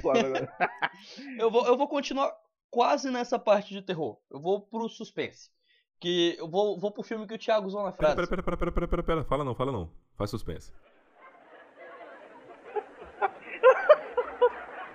claro 0.01 0.27
agora. 0.27 0.53
Eu 1.39 1.49
vou, 1.51 1.65
eu 1.67 1.77
vou 1.77 1.87
continuar 1.87 2.31
quase 2.69 3.09
nessa 3.11 3.37
parte 3.39 3.73
de 3.73 3.81
terror. 3.81 4.17
Eu 4.31 4.39
vou 4.39 4.61
pro 4.61 4.87
suspense. 4.89 5.49
Que 5.99 6.35
eu 6.37 6.47
vou, 6.49 6.77
vou 6.79 6.91
pro 6.91 7.03
filme 7.03 7.25
que 7.27 7.33
o 7.33 7.37
Thiago 7.37 7.67
usou 7.67 7.83
na 7.83 7.91
Pera, 7.91 8.13
frase. 8.13 8.29
pera, 8.29 8.43
pera, 8.43 8.57
pera, 8.57 8.71
pera, 8.71 8.87
pera, 8.87 9.03
pera. 9.03 9.23
Fala 9.23 9.43
não, 9.43 9.55
fala 9.55 9.71
não. 9.71 9.89
Faz 10.17 10.29
suspense. 10.29 10.71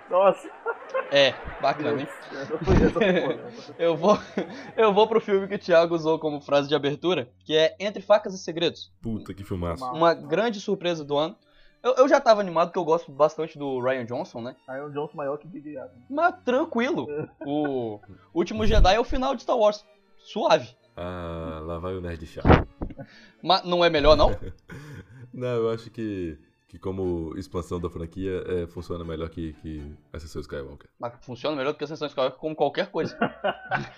Nossa. 0.09 0.49
É, 1.11 1.33
bacana, 1.61 2.01
hein? 2.01 2.07
Eu 3.77 3.95
vou, 3.95 4.17
eu 4.77 4.93
vou 4.93 5.07
pro 5.07 5.21
filme 5.21 5.47
que 5.47 5.55
o 5.55 5.59
Thiago 5.59 5.95
usou 5.95 6.19
como 6.19 6.39
frase 6.41 6.67
de 6.67 6.75
abertura, 6.75 7.29
que 7.43 7.55
é 7.55 7.75
Entre 7.79 8.01
Facas 8.01 8.33
e 8.33 8.37
Segredos. 8.37 8.91
Puta 9.01 9.33
que 9.33 9.43
filmaço. 9.43 9.83
Uma 9.85 10.13
grande 10.13 10.59
surpresa 10.59 11.03
do 11.03 11.17
ano. 11.17 11.35
Eu, 11.81 11.95
eu 11.95 12.09
já 12.09 12.19
tava 12.19 12.41
animado, 12.41 12.67
porque 12.67 12.79
eu 12.79 12.83
gosto 12.83 13.11
bastante 13.11 13.57
do 13.57 13.79
Ryan 13.79 14.05
Johnson, 14.05 14.41
né? 14.41 14.55
Aí 14.67 14.79
é 14.79 14.83
um 14.83 14.91
Johnson 14.91 15.15
maior 15.15 15.37
que 15.37 15.47
Didi 15.47 15.77
Adams. 15.77 16.03
Mas 16.09 16.35
tranquilo. 16.43 17.07
O 17.45 17.99
Último 18.33 18.67
Jedi 18.67 18.95
é 18.95 18.99
o 18.99 19.05
final 19.05 19.33
de 19.33 19.43
Star 19.43 19.57
Wars. 19.57 19.85
Suave. 20.17 20.75
Ah, 20.97 21.61
lá 21.63 21.79
vai 21.79 21.95
o 21.95 22.01
Nerd 22.01 22.25
Chá. 22.27 22.41
Mas 23.41 23.63
não 23.63 23.83
é 23.83 23.89
melhor, 23.89 24.17
não? 24.17 24.31
Não, 25.31 25.47
eu 25.47 25.69
acho 25.69 25.91
que, 25.91 26.39
que 26.69 26.77
como 26.79 27.33
expansão 27.35 27.79
da 27.79 27.89
franquia, 27.89 28.43
é, 28.45 28.67
funciona 28.67 29.03
melhor 29.03 29.27
que, 29.29 29.53
que 29.53 29.91
Ascensão 30.13 30.39
Skywalker. 30.41 30.87
Mas 30.99 31.13
funciona 31.25 31.55
melhor 31.57 31.71
do 31.73 31.77
que 31.77 31.83
a 31.83 31.85
Ascensão 31.85 32.07
Skywalker 32.07 32.39
como 32.39 32.55
qualquer 32.55 32.91
coisa. 32.91 33.17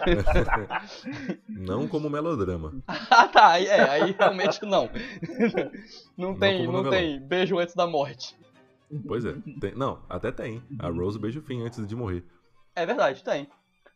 Não 1.48 1.88
como 1.88 2.10
melodrama. 2.10 2.74
ah, 2.88 3.28
tá. 3.28 3.51
Aí, 3.51 3.66
é, 3.68 3.90
aí 3.90 4.16
realmente 4.18 4.63
não. 4.66 4.90
Não 6.18 6.32
Não 6.32 6.40
tem, 6.40 6.66
não 6.66 6.74
novelão. 6.74 6.92
tem 6.98 7.20
beijo 7.20 7.60
antes 7.60 7.75
da 7.75 7.86
morte. 7.88 8.36
Pois 9.08 9.25
é. 9.25 9.34
Tem- 9.60 9.75
não, 9.75 10.00
até 10.10 10.32
tem. 10.32 10.62
A 10.80 10.90
Uhum. 10.90 10.98
Rose 10.98 11.20
beija 11.20 11.40
o 11.40 11.44
fim 11.44 11.62
antes 11.63 11.86
de 11.86 11.96
morrer. 11.96 12.24
É 12.75 12.86
verdade, 12.86 13.24
tem. 13.24 13.48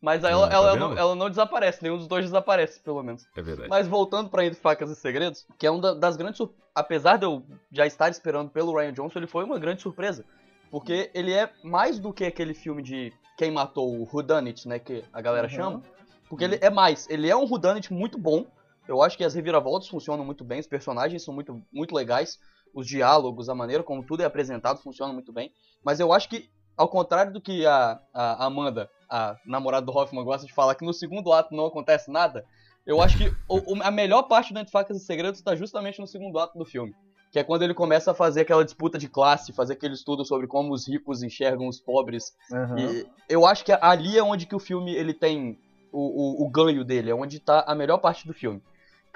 Mas 0.05 0.23
aí 0.23 0.31
ela, 0.33 0.45
Ah, 0.45 0.49
tá 0.49 0.55
ela, 0.55 0.75
não, 0.75 0.97
ela 0.97 1.15
não 1.15 1.29
desaparece, 1.31 1.81
nenhum 1.81 1.97
dos 1.97 2.07
dois 2.07 2.25
desaparece, 2.25 2.79
pelo 2.79 3.01
menos. 3.01 3.25
É 3.35 3.41
verdade. 3.41 3.67
Mas 3.67 3.87
voltando 3.87 4.29
pra 4.29 4.45
Entre 4.45 4.59
Facas 4.59 4.91
e 4.91 4.95
Segredos, 4.95 5.47
que 5.57 5.65
é 5.65 5.71
uma 5.71 5.95
das 5.95 6.15
grandes 6.15 6.37
sur... 6.37 6.53
Apesar 6.75 7.17
de 7.17 7.25
eu 7.25 7.43
já 7.71 7.87
estar 7.87 8.07
esperando 8.09 8.51
pelo 8.51 8.77
Ryan 8.77 8.93
Johnson, 8.93 9.17
ele 9.17 9.25
foi 9.27 9.43
uma 9.43 9.57
grande 9.57 9.81
surpresa. 9.81 10.23
Porque 10.69 11.09
ele 11.11 11.33
é 11.33 11.49
mais 11.63 11.97
do 11.97 12.13
que 12.13 12.23
aquele 12.23 12.53
filme 12.53 12.83
de 12.83 13.11
quem 13.35 13.49
matou 13.49 13.91
o 13.99 14.03
Whodunit, 14.13 14.67
né, 14.67 14.77
que 14.77 15.03
a 15.11 15.21
galera 15.21 15.47
Uhum. 15.47 15.53
chama. 15.53 15.81
Porque 16.29 16.43
ele 16.43 16.59
é 16.61 16.69
mais, 16.69 17.09
ele 17.09 17.27
é 17.27 17.35
um 17.35 17.45
whodunit 17.49 17.91
muito 17.91 18.17
bom. 18.19 18.45
Eu 18.87 19.01
acho 19.01 19.17
que 19.17 19.23
as 19.23 19.33
reviravoltas 19.33 19.87
funcionam 19.89 20.23
muito 20.23 20.43
bem, 20.43 20.59
os 20.59 20.67
personagens 20.67 21.23
são 21.23 21.33
muito, 21.33 21.59
muito 21.73 21.95
legais, 21.95 22.37
os 22.75 22.85
diálogos, 22.85 23.49
a 23.49 23.55
maneira 23.55 23.81
como 23.81 24.03
tudo 24.03 24.21
é 24.21 24.25
apresentado 24.25 24.79
funciona 24.83 25.11
muito 25.13 25.33
bem. 25.33 25.51
Mas 25.83 25.99
eu 25.99 26.13
acho 26.13 26.29
que, 26.29 26.47
ao 26.77 26.87
contrário 26.87 27.33
do 27.33 27.41
que 27.41 27.65
a, 27.65 27.99
a 28.13 28.45
Amanda, 28.45 28.87
a 29.09 29.35
namorada 29.45 29.85
do 29.85 29.91
Hoffman, 29.91 30.23
gosta 30.23 30.45
de 30.45 30.53
falar, 30.53 30.75
que 30.75 30.85
no 30.85 30.93
segundo 30.93 31.31
ato 31.33 31.55
não 31.55 31.65
acontece 31.65 32.11
nada, 32.11 32.45
eu 32.85 33.01
acho 33.01 33.17
que 33.17 33.33
o, 33.49 33.81
a 33.81 33.89
melhor 33.89 34.23
parte 34.23 34.53
do 34.53 34.59
Entre 34.59 34.71
Facas 34.71 34.97
e 34.97 35.05
Segredos 35.05 35.39
está 35.39 35.55
justamente 35.55 35.99
no 35.99 36.07
segundo 36.07 36.37
ato 36.37 36.57
do 36.57 36.65
filme. 36.65 36.93
Que 37.31 37.39
é 37.39 37.43
quando 37.43 37.63
ele 37.63 37.73
começa 37.73 38.11
a 38.11 38.13
fazer 38.13 38.41
aquela 38.41 38.63
disputa 38.63 38.97
de 38.97 39.09
classe, 39.09 39.51
fazer 39.51 39.73
aquele 39.73 39.95
estudo 39.95 40.23
sobre 40.23 40.47
como 40.47 40.73
os 40.73 40.87
ricos 40.87 41.23
enxergam 41.23 41.67
os 41.67 41.79
pobres. 41.79 42.33
Uhum. 42.51 42.77
E 42.77 43.07
eu 43.27 43.45
acho 43.45 43.65
que 43.65 43.73
ali 43.73 44.17
é 44.17 44.23
onde 44.23 44.45
que 44.45 44.55
o 44.55 44.59
filme 44.59 44.93
ele 44.95 45.13
tem 45.13 45.59
o, 45.91 46.43
o, 46.43 46.45
o 46.45 46.49
ganho 46.49 46.85
dele, 46.85 47.09
é 47.09 47.15
onde 47.15 47.37
está 47.37 47.61
a 47.67 47.73
melhor 47.73 47.97
parte 47.97 48.27
do 48.27 48.33
filme. 48.33 48.61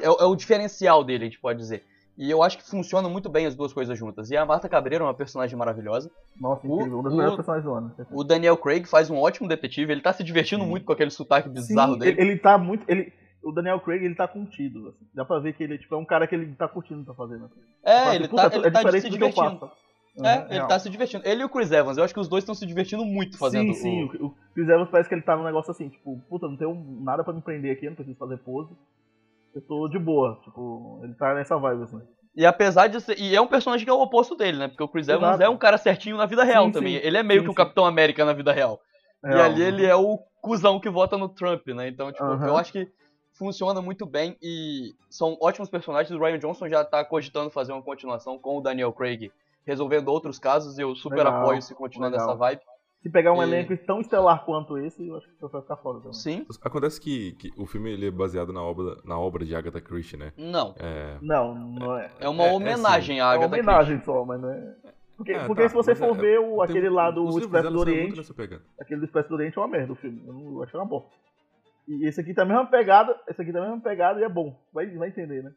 É, 0.02 0.06
é, 0.06 0.26
o 0.26 0.36
diferencial 0.36 1.04
dele, 1.04 1.26
a 1.26 1.28
gente 1.28 1.40
pode 1.40 1.60
dizer. 1.60 1.86
E 2.20 2.30
eu 2.30 2.44
acho 2.44 2.58
que 2.58 2.70
funciona 2.70 3.08
muito 3.08 3.30
bem 3.30 3.46
as 3.46 3.56
duas 3.56 3.72
coisas 3.72 3.98
juntas. 3.98 4.30
E 4.30 4.36
a 4.36 4.46
Marta 4.46 4.68
Cabreira 4.68 5.06
é 5.06 5.08
uma 5.08 5.14
personagem 5.14 5.58
maravilhosa. 5.58 6.12
Nossa, 6.40 6.68
incrível. 6.68 6.98
O, 6.98 7.00
um 7.00 7.04
dos 7.04 7.14
melhores 7.14 7.36
personagens 7.38 7.64
do 7.64 7.74
ano. 7.74 7.96
O 8.12 8.26
Daniel 8.26 8.58
Craig 8.58 8.86
faz 8.86 9.10
um 9.10 9.18
ótimo 9.18 9.48
detetive. 9.48 9.94
Ele 9.94 10.02
tá 10.02 10.12
se 10.12 10.22
divertindo 10.22 10.66
Sim. 10.66 10.70
muito 10.70 10.86
com 10.86 10.92
aquele 10.92 11.12
sotaque 11.12 11.48
bizarro 11.48 11.94
Sim, 11.94 12.00
dele. 12.00 12.20
Ele, 12.20 12.32
ele 12.32 12.40
tá 12.40 12.58
muito. 12.58 12.84
Ele, 12.90 13.14
o 13.42 13.54
Daniel 13.54 13.80
Craig, 13.80 14.04
ele 14.04 14.16
tá 14.16 14.28
contido. 14.28 14.90
Assim. 14.90 15.08
Dá 15.14 15.24
pra 15.24 15.40
ver 15.40 15.54
que 15.54 15.64
ele 15.64 15.78
tipo, 15.78 15.96
é 15.96 15.98
um 15.98 16.04
cara 16.04 16.28
que 16.28 16.36
ele 16.36 16.54
tá 16.56 16.68
curtindo 16.68 17.06
tá 17.06 17.14
fazendo. 17.14 17.46
Assim. 17.46 17.62
É, 17.86 18.02
tipo, 18.02 18.16
ele 18.16 18.28
tá, 18.28 18.56
ele 18.58 18.68
é 18.68 18.72
tá 18.72 18.92
se 18.92 19.10
divertindo. 19.10 19.72
Uhum, 20.18 20.26
é, 20.26 20.48
ele 20.50 20.68
tá 20.68 20.80
se 20.80 20.90
divertindo. 20.90 21.26
Ele 21.26 21.42
e 21.42 21.46
o 21.46 21.50
Chris 21.50 21.72
Evans, 21.72 21.98
eu 21.98 22.04
acho 22.04 22.14
que 22.14 22.20
os 22.20 22.28
dois 22.28 22.44
estão 22.44 22.54
se 22.54 22.66
divertindo 22.66 23.06
muito 23.06 23.38
fazendo 23.38 23.74
Sim, 23.76 24.10
sim. 24.10 24.18
O... 24.20 24.26
o 24.26 24.36
Chris 24.54 24.68
Evans 24.68 24.90
parece 24.90 25.08
que 25.08 25.16
ele 25.16 25.22
tá 25.22 25.38
num 25.38 25.46
negócio 25.46 25.72
assim, 25.72 25.88
tipo, 25.88 26.20
puta, 26.28 26.50
não 26.50 26.58
tenho 26.58 26.76
nada 27.00 27.24
pra 27.24 27.32
me 27.32 27.42
prender 27.42 27.72
aqui, 27.72 27.88
não 27.88 27.96
preciso 27.96 28.18
fazer 28.18 28.38
pose. 28.40 28.76
Eu 29.54 29.62
tô 29.62 29.88
de 29.88 29.98
boa, 29.98 30.40
tipo, 30.44 31.02
ele 31.04 31.14
tá 31.16 31.34
nessa 31.34 31.58
vibe, 31.58 31.84
assim. 31.84 32.00
E 32.36 32.46
apesar 32.46 32.88
de 32.88 33.02
ser. 33.02 33.20
E 33.20 33.36
é 33.36 33.42
um 33.42 33.48
personagem 33.48 33.84
que 33.84 33.90
é 33.90 33.94
o 33.94 34.02
oposto 34.02 34.36
dele, 34.36 34.58
né? 34.58 34.68
Porque 34.68 34.84
o 34.84 34.88
Chris 34.88 35.08
Exato. 35.08 35.26
Evans 35.26 35.40
é 35.42 35.50
um 35.50 35.58
cara 35.58 35.78
certinho 35.78 36.16
na 36.16 36.26
vida 36.26 36.44
real 36.44 36.66
sim, 36.66 36.72
também. 36.72 37.00
Sim. 37.00 37.06
Ele 37.06 37.18
é 37.18 37.24
meio 37.24 37.42
sim, 37.42 37.46
que 37.46 37.52
o 37.52 37.56
Capitão 37.56 37.86
América 37.86 38.24
na 38.24 38.34
vida 38.34 38.52
real. 38.52 38.80
E 39.24 39.34
ali 39.34 39.62
ele 39.62 39.86
é 39.86 39.96
o 39.96 40.18
cuzão 40.42 40.80
que 40.80 40.90
vota 40.90 41.18
no 41.18 41.28
Trump, 41.28 41.68
né? 41.68 41.90
Então, 41.90 42.12
tipo, 42.12 42.24
eu 42.24 42.56
acho 42.56 42.72
que 42.72 42.88
funciona 43.34 43.82
muito 43.82 44.06
bem 44.06 44.38
e 44.42 44.94
são 45.10 45.38
ótimos 45.42 45.70
personagens. 45.70 46.12
O 46.18 46.22
Ryan 46.22 46.40
Johnson 46.40 46.70
já 46.70 46.86
tá 46.86 47.04
cogitando 47.04 47.50
fazer 47.50 47.74
uma 47.74 47.82
continuação 47.82 48.38
com 48.38 48.58
o 48.58 48.62
Daniel 48.62 48.94
Craig, 48.94 49.32
resolvendo 49.66 50.10
outros 50.10 50.40
casos, 50.40 50.78
e 50.78 50.82
eu 50.82 50.96
super 50.96 51.18
legal, 51.18 51.42
apoio 51.42 51.62
se 51.62 51.74
continuar 51.76 52.10
nessa 52.10 52.34
vibe. 52.36 52.62
Se 53.02 53.10
pegar 53.10 53.32
um 53.32 53.42
e... 53.42 53.46
elenco 53.46 53.76
tão 53.86 54.02
estelar 54.02 54.44
quanto 54.44 54.78
esse, 54.78 55.08
eu 55.08 55.16
acho 55.16 55.28
que 55.28 55.48
vai 55.48 55.62
ficar 55.62 55.78
fora 55.78 56.00
também. 56.00 56.14
Sim. 56.14 56.46
Acontece 56.62 57.00
que, 57.00 57.32
que, 57.34 57.52
o 57.58 57.66
filme 57.66 57.92
ele 57.92 58.08
é 58.08 58.12
baseado 58.12 58.52
na 58.52 58.62
obra, 58.62 58.98
na 59.06 59.18
obra 59.18 59.46
de 59.46 59.56
Agatha 59.56 59.80
Christie, 59.80 60.18
né? 60.18 60.34
Não. 60.38 60.76
É... 60.78 61.18
Não, 61.22 61.56
não 61.56 61.98
é. 61.98 62.12
É 62.20 62.28
uma 62.28 62.46
é, 62.46 62.52
homenagem 62.52 63.20
é, 63.20 63.22
à 63.22 63.30
Agatha 63.30 63.50
Christie. 63.50 63.60
É 63.60 63.64
uma 63.64 63.72
homenagem 63.72 64.04
só, 64.04 64.26
mas 64.26 64.42
não 64.42 64.50
é... 64.50 64.76
Porque, 65.16 65.34
é, 65.34 65.46
porque 65.46 65.64
tá, 65.64 65.70
se 65.70 65.76
você 65.76 65.94
for 65.96 66.16
é, 66.16 66.22
ver 66.22 66.40
o, 66.40 66.62
aquele 66.62 66.90
lá 66.90 67.12
do 67.12 67.38
Expresso 67.38 67.70
do 67.70 67.80
Oriente, 67.80 68.22
aquele 68.80 69.02
do 69.02 69.06
Expresso 69.06 69.28
do 69.28 69.36
Oriente 69.36 69.58
é 69.58 69.62
uma 69.62 69.68
merda 69.68 69.92
o 69.92 69.96
filme. 69.96 70.24
Eu, 70.26 70.32
não, 70.32 70.54
eu 70.54 70.64
achei 70.64 70.80
uma 70.80 70.86
bosta. 70.86 71.12
E 71.86 72.08
esse 72.08 72.22
aqui 72.22 72.34
tá 72.34 72.44
a 72.44 72.46
mesma 72.46 72.66
pegada, 72.68 73.20
esse 73.28 73.42
aqui 73.42 73.52
tá 73.52 73.60
a 73.60 73.64
mesma 73.64 73.82
pegada 73.82 74.22
e 74.22 74.24
é 74.24 74.30
bom. 74.30 74.58
Vai, 74.72 74.88
vai 74.96 75.10
entender, 75.10 75.44
né? 75.44 75.54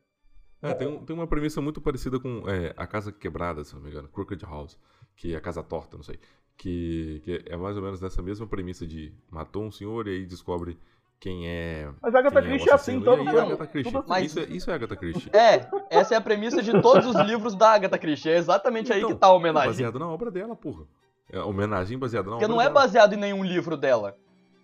É, 0.62 0.75
tem, 0.75 1.04
tem 1.04 1.14
uma 1.14 1.28
premissa 1.28 1.61
muito 1.61 1.80
parecida 1.80 2.18
com 2.18 2.42
é, 2.49 2.75
A 2.76 2.88
Casa 2.88 3.12
Quebrada, 3.12 3.62
se 3.62 3.75
não 3.75 3.82
me 3.82 3.90
engano, 3.90 4.08
Crooked 4.08 4.44
House, 4.44 4.76
que 5.14 5.32
é 5.32 5.37
a 5.37 5.40
Casa 5.40 5.62
Torta, 5.62 5.96
não 5.96 6.02
sei. 6.02 6.18
Que, 6.62 7.21
que 7.25 7.42
é 7.47 7.57
mais 7.57 7.76
ou 7.76 7.83
menos 7.83 8.00
nessa 8.00 8.23
mesma 8.23 8.47
premissa 8.47 8.87
de 8.87 9.12
matou 9.28 9.64
um 9.64 9.73
senhor 9.73 10.07
e 10.07 10.11
aí 10.11 10.25
descobre 10.25 10.78
quem 11.19 11.49
é. 11.49 11.90
Mas 12.00 12.14
a 12.14 12.21
Agatha 12.21 12.38
é 12.38 12.42
Christie 12.42 12.71
é 12.71 12.73
assim, 12.73 13.00
todo 13.00 13.25
mundo. 13.25 13.37
Agatha 13.37 13.66
Christie. 13.66 13.92
Mas... 14.07 14.26
Isso, 14.26 14.38
é, 14.38 14.45
isso 14.45 14.71
é 14.71 14.75
Agatha 14.75 14.95
Christie. 14.95 15.28
É, 15.33 15.69
essa 15.90 16.14
é 16.14 16.16
a 16.16 16.21
premissa 16.21 16.62
de 16.62 16.81
todos 16.81 17.04
os 17.04 17.16
livros 17.23 17.57
da 17.57 17.73
Agatha 17.73 17.99
Christie. 17.99 18.31
É 18.31 18.37
exatamente 18.37 18.92
então, 18.92 19.09
aí 19.09 19.12
que 19.12 19.19
tá 19.19 19.26
a 19.26 19.33
homenagem. 19.33 19.71
Baseado 19.71 19.99
na 19.99 20.09
obra 20.09 20.31
dela, 20.31 20.54
porra. 20.54 20.85
É 21.33 21.40
homenagem 21.40 21.99
baseada 21.99 22.31
na 22.31 22.37
Porque 22.37 22.45
obra 22.45 22.54
não 22.54 22.62
é 22.62 22.71
baseado 22.71 23.14
em 23.14 23.19
nenhum 23.19 23.42
livro 23.42 23.76
dela. 23.76 24.16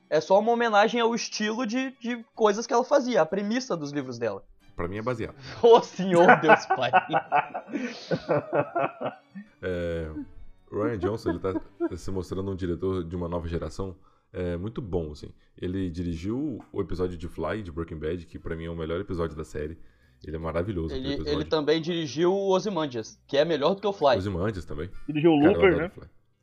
É 0.09 0.21
só 0.21 0.38
uma 0.38 0.52
homenagem 0.52 1.00
ao 1.00 1.12
estilo 1.17 1.67
de, 1.67 1.90
de 1.99 2.25
coisas 2.33 2.64
que 2.64 2.73
ela 2.73 2.85
fazia, 2.85 3.23
a 3.23 3.26
premissa 3.26 3.76
dos 3.76 3.90
livros 3.90 4.21
dela. 4.21 4.45
Pra 4.76 4.87
mim 4.87 4.99
é 4.99 5.02
baseado. 5.02 5.35
Ô 5.61 5.78
oh, 5.78 5.83
senhor 5.83 6.40
Deus 6.40 6.64
Pai. 6.67 6.93
é, 9.61 10.12
Ryan 10.70 10.98
Johnson, 10.98 11.30
ele 11.30 11.38
tá 11.38 11.54
se 11.96 12.10
mostrando 12.10 12.50
um 12.50 12.56
diretor 12.56 13.04
de 13.04 13.16
uma 13.16 13.28
nova 13.28 13.48
geração 13.48 13.96
é, 14.32 14.56
muito 14.56 14.80
bom, 14.80 15.12
assim. 15.12 15.28
Ele 15.56 15.90
dirigiu 15.90 16.60
o 16.72 16.80
episódio 16.80 17.16
de 17.16 17.28
Fly, 17.28 17.62
de 17.62 17.72
Breaking 17.72 17.98
Bad, 17.98 18.26
que 18.26 18.38
pra 18.38 18.54
mim 18.54 18.64
é 18.64 18.70
o 18.70 18.76
melhor 18.76 19.00
episódio 19.00 19.37
da 19.37 19.44
série. 19.44 19.78
Ele 20.25 20.37
é 20.37 20.38
maravilhoso. 20.38 20.94
Ele, 20.94 21.14
ele 21.28 21.44
também 21.44 21.80
dirigiu 21.80 22.32
o 22.32 22.50
Ozymandias, 22.50 23.20
que 23.26 23.37
é 23.37 23.44
melhor 23.44 23.75
do 23.75 23.80
que 23.80 23.87
o 23.87 23.92
Fly. 23.92 24.16
Ozymandias 24.16 24.64
também. 24.64 24.90
Dirigiu 25.06 25.30
o 25.30 25.37
Looper, 25.37 25.76
né? 25.76 25.92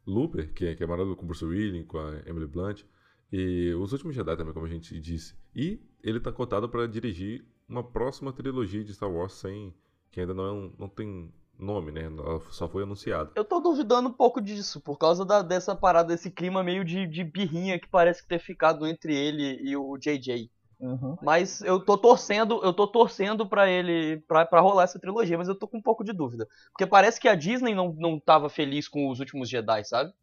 Looper, 0.08 0.54
que 0.54 0.66
é, 0.66 0.76
que 0.76 0.84
é 0.84 0.88
maravilhoso 0.88 1.18
com 1.18 1.24
o 1.24 1.28
Bruce 1.28 1.44
Willis, 1.44 1.86
com 1.86 1.98
a 1.98 2.22
Emily 2.26 2.48
Blunt. 2.48 2.84
E 3.32 3.74
Os 3.74 3.92
Últimos 3.92 4.16
Jedi 4.16 4.38
também, 4.38 4.54
como 4.54 4.66
a 4.66 4.70
gente 4.70 5.00
disse. 5.00 5.36
E 5.54 5.80
ele 6.02 6.20
tá 6.20 6.32
cotado 6.32 6.70
para 6.70 6.88
dirigir 6.88 7.44
uma 7.68 7.84
próxima 7.84 8.32
trilogia 8.32 8.84
de 8.84 8.94
Star 8.94 9.12
Wars 9.12 9.34
sem. 9.34 9.74
que 10.12 10.22
ainda 10.22 10.34
não, 10.34 10.46
é 10.46 10.52
um, 10.52 10.74
não 10.80 10.88
tem 10.88 11.34
nome, 11.58 11.92
né? 11.92 12.04
Ela 12.04 12.42
só 12.52 12.68
foi 12.68 12.84
anunciada. 12.84 13.32
Eu 13.36 13.46
tô 13.46 13.60
duvidando 13.60 14.10
um 14.10 14.14
pouco 14.14 14.42
disso, 14.42 14.80
por 14.82 14.98
causa 14.98 15.26
da, 15.26 15.42
dessa 15.42 15.76
parada, 15.76 16.10
desse 16.10 16.30
clima 16.30 16.64
meio 16.64 16.84
de, 16.84 17.08
de 17.08 17.24
birrinha 17.24 17.80
que 17.80 17.88
parece 17.88 18.28
ter 18.28 18.40
ficado 18.40 18.86
entre 18.88 19.16
ele 19.16 19.60
e 19.62 19.76
o 19.76 19.98
JJ. 19.98 20.50
Uhum. 20.80 21.18
Mas 21.22 21.62
eu 21.62 21.80
tô 21.80 21.98
torcendo, 21.98 22.60
eu 22.64 22.74
tô 22.74 22.86
torcendo 22.86 23.48
para 23.48 23.70
ele, 23.70 24.18
pra, 24.28 24.46
pra 24.46 24.60
rolar 24.60 24.84
essa 24.84 25.00
trilogia, 25.00 25.38
mas 25.38 25.48
eu 25.48 25.56
tô 25.56 25.68
com 25.68 25.78
um 25.78 25.82
pouco 25.82 26.04
de 26.04 26.12
dúvida. 26.12 26.48
Porque 26.72 26.86
parece 26.86 27.20
que 27.20 27.28
a 27.28 27.36
Disney 27.36 27.74
não, 27.74 27.94
não 27.98 28.20
tava 28.20 28.50
feliz 28.50 28.88
com 28.88 29.10
os 29.10 29.20
últimos 29.20 29.50
Jedi, 29.50 29.84
sabe? 29.86 30.14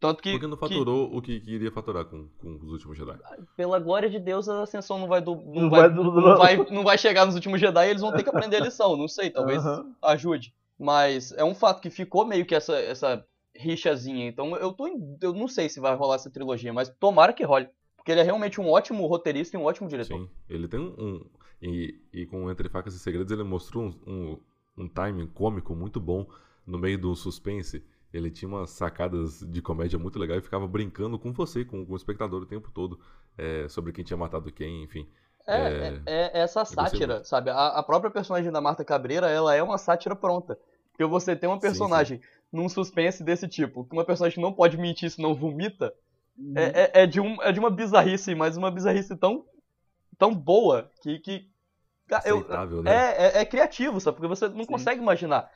Tanto 0.00 0.20
que. 0.20 0.32
Porque 0.32 0.48
não 0.48 0.56
faturou 0.56 1.08
que... 1.08 1.16
o 1.16 1.22
que 1.22 1.40
queria 1.40 1.70
faturar 1.70 2.04
com, 2.04 2.28
com 2.40 2.56
os 2.56 2.72
últimos 2.72 2.98
Jedi. 2.98 3.16
Pela 3.56 3.78
glória 3.78 4.10
de 4.10 4.18
Deus, 4.18 4.48
a 4.48 4.62
ascensão 4.62 4.98
não 4.98 5.06
vai, 5.06 5.20
do, 5.20 5.36
não, 5.36 5.62
não 5.62 5.70
vai, 5.70 5.88
vai, 5.88 5.90
não, 5.90 6.36
vai, 6.36 6.56
não 6.70 6.82
vai 6.82 6.98
chegar 6.98 7.24
nos 7.24 7.36
últimos 7.36 7.60
Jedi 7.60 7.86
e 7.86 7.90
eles 7.90 8.02
vão 8.02 8.12
ter 8.12 8.24
que 8.24 8.28
aprender 8.28 8.56
a 8.56 8.64
lição. 8.64 8.96
Não 8.96 9.06
sei, 9.06 9.30
talvez 9.30 9.64
uhum. 9.64 9.94
ajude. 10.02 10.52
Mas 10.82 11.32
é 11.32 11.44
um 11.44 11.54
fato 11.54 11.80
que 11.80 11.90
ficou 11.90 12.26
meio 12.26 12.44
que 12.44 12.54
essa, 12.54 12.74
essa 12.74 13.24
rixazinha. 13.54 14.26
Então 14.26 14.56
eu 14.56 14.72
tô. 14.72 14.86
Eu 15.20 15.32
não 15.32 15.48
sei 15.48 15.68
se 15.68 15.80
vai 15.80 15.94
rolar 15.94 16.16
essa 16.16 16.30
trilogia, 16.30 16.72
mas 16.72 16.88
tomara 16.88 17.32
que 17.32 17.44
role. 17.44 17.68
Porque 17.96 18.10
ele 18.10 18.20
é 18.20 18.24
realmente 18.24 18.60
um 18.60 18.68
ótimo 18.68 19.06
roteirista 19.06 19.56
e 19.56 19.60
um 19.60 19.64
ótimo 19.64 19.88
diretor. 19.88 20.18
Sim, 20.18 20.28
ele 20.48 20.66
tem 20.66 20.80
um. 20.80 20.94
um 20.98 21.24
e, 21.60 21.94
e 22.12 22.26
com 22.26 22.50
Entre 22.50 22.68
Facas 22.68 22.94
e 22.94 22.98
Segredos 22.98 23.30
ele 23.30 23.44
mostrou 23.44 23.84
um, 23.84 23.94
um, 24.04 24.38
um 24.76 24.88
timing 24.88 25.28
cômico 25.28 25.76
muito 25.76 26.00
bom 26.00 26.26
no 26.66 26.76
meio 26.76 26.98
do 26.98 27.14
suspense 27.14 27.84
ele 28.12 28.30
tinha 28.30 28.48
umas 28.48 28.70
sacadas 28.70 29.40
de 29.40 29.62
comédia 29.62 29.98
muito 29.98 30.18
legal 30.18 30.36
e 30.36 30.42
ficava 30.42 30.68
brincando 30.68 31.18
com 31.18 31.32
você, 31.32 31.64
com, 31.64 31.84
com 31.84 31.92
o 31.92 31.96
espectador 31.96 32.42
o 32.42 32.46
tempo 32.46 32.70
todo, 32.70 33.00
é, 33.38 33.66
sobre 33.68 33.92
quem 33.92 34.04
tinha 34.04 34.16
matado 34.16 34.52
quem, 34.52 34.82
enfim. 34.82 35.08
É, 35.46 35.56
é, 35.56 36.02
é, 36.06 36.38
é 36.38 36.42
essa 36.42 36.64
sátira, 36.64 37.24
sabe? 37.24 37.50
A, 37.50 37.68
a, 37.68 37.82
própria 37.82 38.10
personagem 38.10 38.52
da 38.52 38.60
Marta 38.60 38.84
Cabreira, 38.84 39.28
ela 39.28 39.54
é 39.54 39.62
uma 39.62 39.78
sátira 39.78 40.14
pronta. 40.14 40.58
Porque 40.92 41.04
você 41.04 41.34
tem 41.34 41.48
uma 41.48 41.58
personagem 41.58 42.18
sim, 42.18 42.24
sim. 42.24 42.28
num 42.52 42.68
suspense 42.68 43.24
desse 43.24 43.48
tipo, 43.48 43.84
que 43.84 43.92
uma 43.92 44.04
personagem 44.04 44.42
não 44.42 44.52
pode 44.52 44.76
mentir 44.76 45.10
se 45.10 45.20
não 45.20 45.34
vomita, 45.34 45.92
uhum. 46.38 46.52
é, 46.56 46.64
é, 46.64 47.02
é, 47.02 47.06
de 47.06 47.20
um, 47.20 47.42
é 47.42 47.50
de 47.50 47.58
uma 47.58 47.70
bizarrice, 47.70 48.34
mas 48.34 48.56
uma 48.56 48.70
bizarrice 48.70 49.16
tão, 49.16 49.44
tão 50.18 50.34
boa 50.34 50.90
que. 51.00 51.18
que 51.18 51.50
eu, 52.26 52.46
né? 52.82 52.92
é, 52.92 53.26
é, 53.26 53.38
é, 53.38 53.44
criativo, 53.44 54.00
sabe? 54.00 54.16
Porque 54.16 54.28
você 54.28 54.48
não 54.48 54.64
sim. 54.64 54.66
consegue 54.66 55.00
imaginar 55.00 55.50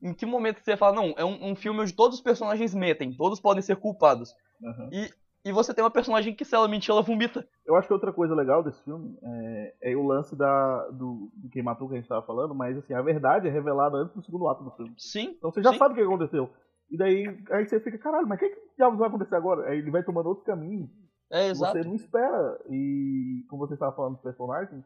em 0.00 0.14
que 0.14 0.24
momento 0.24 0.60
você 0.62 0.76
fala, 0.76 0.94
não, 0.94 1.14
é 1.16 1.24
um, 1.24 1.50
um, 1.50 1.56
filme 1.56 1.80
onde 1.80 1.92
todos 1.92 2.18
os 2.18 2.22
personagens 2.22 2.74
mentem, 2.74 3.12
todos 3.12 3.40
podem 3.40 3.62
ser 3.62 3.76
culpados. 3.76 4.32
Uhum. 4.60 4.88
E, 4.92 5.10
e 5.48 5.52
você 5.52 5.72
tem 5.74 5.82
uma 5.82 5.90
personagem 5.90 6.34
que, 6.34 6.44
se 6.44 6.54
ela 6.54 6.68
mentir, 6.68 6.90
ela 6.90 7.02
vomita. 7.02 7.46
Eu 7.66 7.74
acho 7.76 7.88
que 7.88 7.94
outra 7.94 8.12
coisa 8.12 8.34
legal 8.34 8.62
desse 8.62 8.82
filme 8.84 9.18
é, 9.22 9.92
é 9.92 9.96
o 9.96 10.02
lance 10.02 10.36
da, 10.36 10.88
do, 10.88 11.30
do 11.34 11.48
quem 11.50 11.62
matou 11.62 11.88
que 11.88 11.94
a 11.94 11.96
gente 11.96 12.04
estava 12.04 12.24
falando, 12.26 12.54
mas 12.54 12.76
assim, 12.76 12.94
a 12.94 13.02
verdade 13.02 13.48
é 13.48 13.50
revelada 13.50 13.96
antes 13.96 14.14
do 14.14 14.22
segundo 14.22 14.48
ato 14.48 14.64
do 14.64 14.70
filme. 14.72 14.94
Sim. 14.96 15.34
Então 15.36 15.50
você 15.50 15.62
já 15.62 15.72
sim. 15.72 15.78
sabe 15.78 15.94
o 15.94 15.96
que 15.96 16.02
aconteceu. 16.02 16.50
E 16.90 16.96
daí 16.96 17.26
aí 17.50 17.66
você 17.66 17.80
fica, 17.80 17.98
caralho, 17.98 18.26
mas 18.26 18.38
o 18.38 18.40
que, 18.40 18.48
que 18.48 18.60
diabos 18.76 18.98
vai 18.98 19.08
acontecer 19.08 19.34
agora? 19.34 19.68
Aí 19.68 19.78
ele 19.78 19.90
vai 19.90 20.02
tomando 20.02 20.28
outro 20.28 20.44
caminho. 20.44 20.88
É, 21.30 21.48
exato. 21.48 21.72
Você 21.72 21.86
não 21.86 21.94
espera. 21.94 22.58
E 22.70 23.44
como 23.48 23.66
você 23.66 23.74
estava 23.74 23.94
falando 23.94 24.14
dos 24.14 24.22
personagens, 24.22 24.84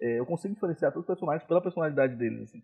é, 0.00 0.18
eu 0.18 0.26
consigo 0.26 0.54
diferenciar 0.54 0.92
todos 0.92 1.04
os 1.04 1.14
personagens 1.14 1.46
pela 1.46 1.62
personalidade 1.62 2.16
deles, 2.16 2.42
assim 2.42 2.62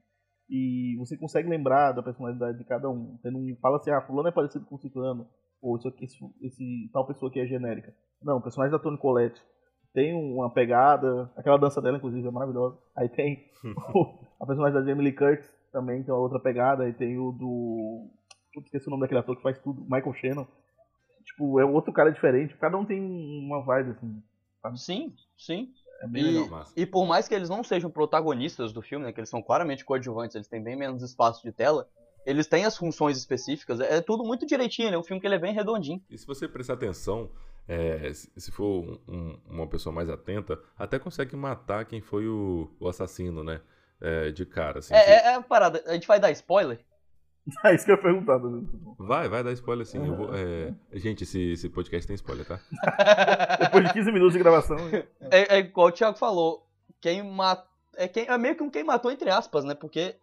e 0.51 0.97
você 0.99 1.17
consegue 1.17 1.49
lembrar 1.49 1.93
da 1.93 2.03
personalidade 2.03 2.59
de 2.59 2.65
cada 2.65 2.91
um. 2.91 3.17
Você 3.17 3.31
não 3.31 3.41
fala 3.63 3.77
assim, 3.77 3.91
ah, 3.91 4.03
fulano 4.03 4.29
é 4.29 4.33
parecido 4.33 4.67
com 4.67 4.75
o 4.75 4.81
ciclano, 4.81 5.29
ou 5.63 5.77
isso 5.77 5.89
aqui, 5.89 6.05
esse, 6.05 6.19
esse, 6.41 6.91
tal 6.93 7.07
pessoa 7.07 7.31
aqui 7.31 7.41
é 7.41 7.47
genérica. 7.47 7.95
Não, 8.23 8.39
o 8.39 8.43
personagem 8.43 8.73
da 8.73 8.79
Toni 8.79 8.99
Collette 8.99 9.41
tem 9.93 10.15
uma 10.15 10.51
pegada, 10.53 11.31
aquela 11.37 11.59
dança 11.59 11.81
dela, 11.83 11.97
inclusive, 11.97 12.27
é 12.27 12.31
maravilhosa. 12.31 12.79
Aí 12.97 13.09
tem 13.09 13.45
a 14.41 14.47
personagem 14.47 14.79
da 14.79 14.85
Jamie 14.87 15.05
Lee 15.05 15.15
Curtis 15.17 15.51
também, 15.73 16.03
tem 16.03 16.13
uma 16.15 16.21
outra 16.21 16.39
pegada. 16.39 16.85
Aí 16.85 16.93
tem 16.93 17.19
o 17.19 17.33
do... 17.33 18.09
Eu 18.55 18.63
esqueci 18.63 18.87
o 18.89 18.91
nome 18.91 19.03
daquele 19.03 19.21
ator 19.21 19.37
que 19.37 19.43
faz 19.43 19.59
tudo, 19.61 19.83
Michael 19.83 20.15
Shannon. 20.15 20.47
Tipo, 21.25 21.61
é 21.61 21.65
outro 21.65 21.93
cara 21.93 22.11
diferente. 22.11 22.57
Cada 22.57 22.77
um 22.77 22.85
tem 22.85 23.01
uma 23.01 23.63
vibe, 23.65 23.91
assim. 23.91 24.23
Sabe? 24.63 24.81
Sim, 24.81 25.15
sim. 25.39 25.69
É 26.03 26.07
bem 26.07 26.23
E, 26.23 26.27
legal. 26.27 26.49
Massa. 26.49 26.73
e 26.77 26.87
por 26.87 27.07
mais 27.07 27.29
que 27.29 27.35
eles 27.35 27.49
não 27.49 27.63
sejam 27.63 27.91
protagonistas 27.91 28.73
do 28.73 28.81
filme, 28.83 29.05
né, 29.05 29.13
que 29.13 29.21
eles 29.21 29.29
são 29.29 29.43
claramente 29.43 29.85
coadjuvantes, 29.85 30.35
eles 30.35 30.49
têm 30.49 30.63
bem 30.63 30.77
menos 30.77 31.03
espaço 31.03 31.43
de 31.43 31.53
tela, 31.53 31.87
eles 32.27 32.47
têm 32.47 32.65
as 32.65 32.77
funções 32.77 33.17
específicas, 33.17 33.81
é 33.81 34.01
tudo 34.01 34.25
muito 34.25 34.47
direitinho, 34.47 34.89
ele 34.89 34.97
é 34.97 34.99
um 34.99 35.03
filme 35.03 35.21
que 35.21 35.27
ele 35.27 35.35
é 35.37 35.39
bem 35.39 35.55
redondinho. 35.55 36.03
E 36.11 36.17
se 36.19 36.27
você 36.27 36.47
prestar 36.49 36.75
atenção, 36.75 37.31
é, 37.69 38.13
se 38.13 38.51
for 38.51 38.83
um- 38.85 38.99
um- 39.09 39.39
uma 39.49 39.67
pessoa 39.67 39.93
mais 39.95 40.09
atenta, 40.11 40.59
até 40.79 40.99
consegue 40.99 41.35
matar 41.37 41.85
quem 41.85 42.01
foi 42.01 42.27
o, 42.27 42.71
o 42.81 42.89
assassino, 42.89 43.43
né? 43.45 43.61
É, 44.01 44.31
de 44.31 44.47
cara, 44.47 44.79
assim. 44.79 44.95
É, 44.95 44.99
é, 44.99 45.15
é 45.27 45.35
a 45.35 45.43
parada, 45.43 45.83
a 45.87 45.93
gente 45.93 46.07
vai 46.09 46.19
dar 46.19 46.31
spoiler? 46.31 46.81
É 47.65 47.75
isso 47.75 47.85
que 47.87 47.91
eu 47.91 47.97
ia 47.97 48.03
perguntar. 48.03 48.39
Vai, 48.99 49.29
vai 49.29 49.43
dar 49.43 49.51
spoiler 49.53 49.85
sim. 49.87 50.07
eu 50.07 50.15
vou- 50.15 50.31
é, 50.35 50.73
Gente, 50.93 51.25
esse, 51.25 51.53
esse 51.53 51.69
podcast 51.71 52.07
tem 52.07 52.15
spoiler, 52.15 52.47
tá? 52.47 52.61
Depois 53.59 53.87
de 53.87 53.93
15 53.95 54.13
minutos 54.13 54.35
de 54.35 54.39
gravação. 54.39 54.77
É, 55.31 55.57
é 55.57 55.59
igual 55.59 55.89
o 55.89 55.93
Thiago 55.93 56.19
falou, 56.19 56.67
quem 57.01 57.23
mata. 57.23 57.67
É, 57.97 58.07
quem, 58.07 58.27
é 58.29 58.39
meio 58.39 58.55
que 58.57 58.63
um 58.63 58.71
quem 58.71 58.85
matou, 58.85 59.11
entre 59.11 59.31
aspas, 59.31 59.65
né? 59.65 59.75
Porque 59.75 60.15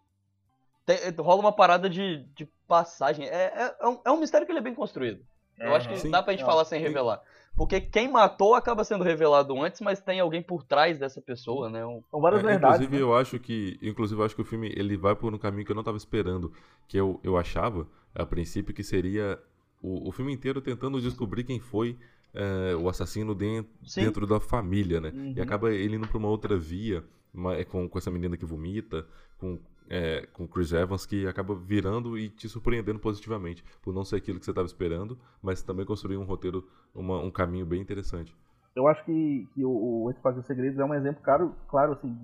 tem- 0.96 1.10
rola 1.18 1.40
uma 1.40 1.52
parada 1.52 1.88
de, 1.88 2.24
de 2.34 2.46
passagem. 2.66 3.26
É, 3.26 3.52
é, 3.54 3.76
é 3.80 3.86
um, 3.88 4.00
é 4.06 4.10
um 4.10 4.18
mistério 4.20 4.46
que 4.46 4.52
ele 4.52 4.58
é 4.60 4.62
bem 4.62 4.74
construído. 4.74 5.20
Eu 5.58 5.74
acho 5.74 5.88
que 5.88 5.96
Sim. 5.98 6.10
dá 6.10 6.22
pra 6.22 6.32
gente 6.32 6.44
falar 6.44 6.64
sem 6.64 6.80
revelar. 6.80 7.20
Porque 7.56 7.80
quem 7.80 8.08
matou 8.08 8.54
acaba 8.54 8.84
sendo 8.84 9.02
revelado 9.02 9.60
antes, 9.60 9.80
mas 9.80 10.00
tem 10.00 10.20
alguém 10.20 10.40
por 10.40 10.62
trás 10.62 10.96
dessa 10.98 11.20
pessoa, 11.20 11.68
né? 11.68 11.84
Um- 11.84 12.00
São 12.10 12.20
várias 12.20 12.40
É, 12.42 12.46
verdades. 12.46 12.76
inclusive, 12.76 12.96
né? 12.96 13.02
eu 13.02 13.16
acho 13.16 13.38
que. 13.40 13.76
Inclusive, 13.82 14.20
eu 14.20 14.24
acho 14.24 14.36
que 14.36 14.42
o 14.42 14.44
filme 14.44 14.72
ele 14.76 14.96
vai 14.96 15.16
por 15.16 15.34
um 15.34 15.38
caminho 15.38 15.66
que 15.66 15.72
eu 15.72 15.76
não 15.76 15.82
tava 15.82 15.96
esperando. 15.96 16.52
Que 16.86 16.96
eu, 16.96 17.18
eu 17.24 17.36
achava, 17.36 17.88
a 18.14 18.24
princípio, 18.24 18.72
que 18.72 18.84
seria 18.84 19.36
o, 19.82 20.08
o 20.08 20.12
filme 20.12 20.32
inteiro 20.32 20.60
tentando 20.60 21.00
descobrir 21.00 21.42
quem 21.42 21.58
foi 21.58 21.98
é, 22.32 22.76
o 22.76 22.88
assassino 22.88 23.34
dentro, 23.34 23.72
Sim. 23.84 24.02
dentro 24.04 24.24
da 24.28 24.38
família, 24.38 25.00
né? 25.00 25.10
Uhum. 25.12 25.34
E 25.36 25.40
acaba 25.40 25.72
ele 25.72 25.96
indo 25.96 26.06
pra 26.06 26.18
uma 26.18 26.28
outra 26.28 26.56
via, 26.56 27.02
uma- 27.34 27.56
é, 27.56 27.64
com, 27.64 27.88
com 27.88 27.98
essa 27.98 28.10
menina 28.12 28.36
que 28.36 28.46
vomita, 28.46 29.04
com. 29.38 29.58
É, 29.90 30.26
com 30.32 30.46
Chris 30.46 30.72
Evans 30.72 31.06
que 31.06 31.26
acaba 31.26 31.54
virando 31.54 32.18
e 32.18 32.28
te 32.28 32.48
surpreendendo 32.48 32.98
positivamente 32.98 33.64
por 33.82 33.94
não 33.94 34.04
ser 34.04 34.16
aquilo 34.16 34.38
que 34.38 34.44
você 34.44 34.50
estava 34.50 34.66
esperando, 34.66 35.18
mas 35.42 35.62
também 35.62 35.86
construir 35.86 36.16
um 36.18 36.24
roteiro, 36.24 36.68
uma- 36.94 37.20
um 37.22 37.30
caminho 37.30 37.64
bem 37.64 37.80
interessante. 37.80 38.34
Eu 38.76 38.86
acho 38.86 39.04
que, 39.04 39.48
que 39.54 39.64
o, 39.64 39.70
o 40.04 40.10
Entre 40.10 40.40
e 40.40 40.42
Segredos 40.42 40.78
é 40.78 40.84
um 40.84 40.94
exemplo 40.94 41.22
claro, 41.22 41.54
claro 41.68 41.92
assim, 41.92 42.14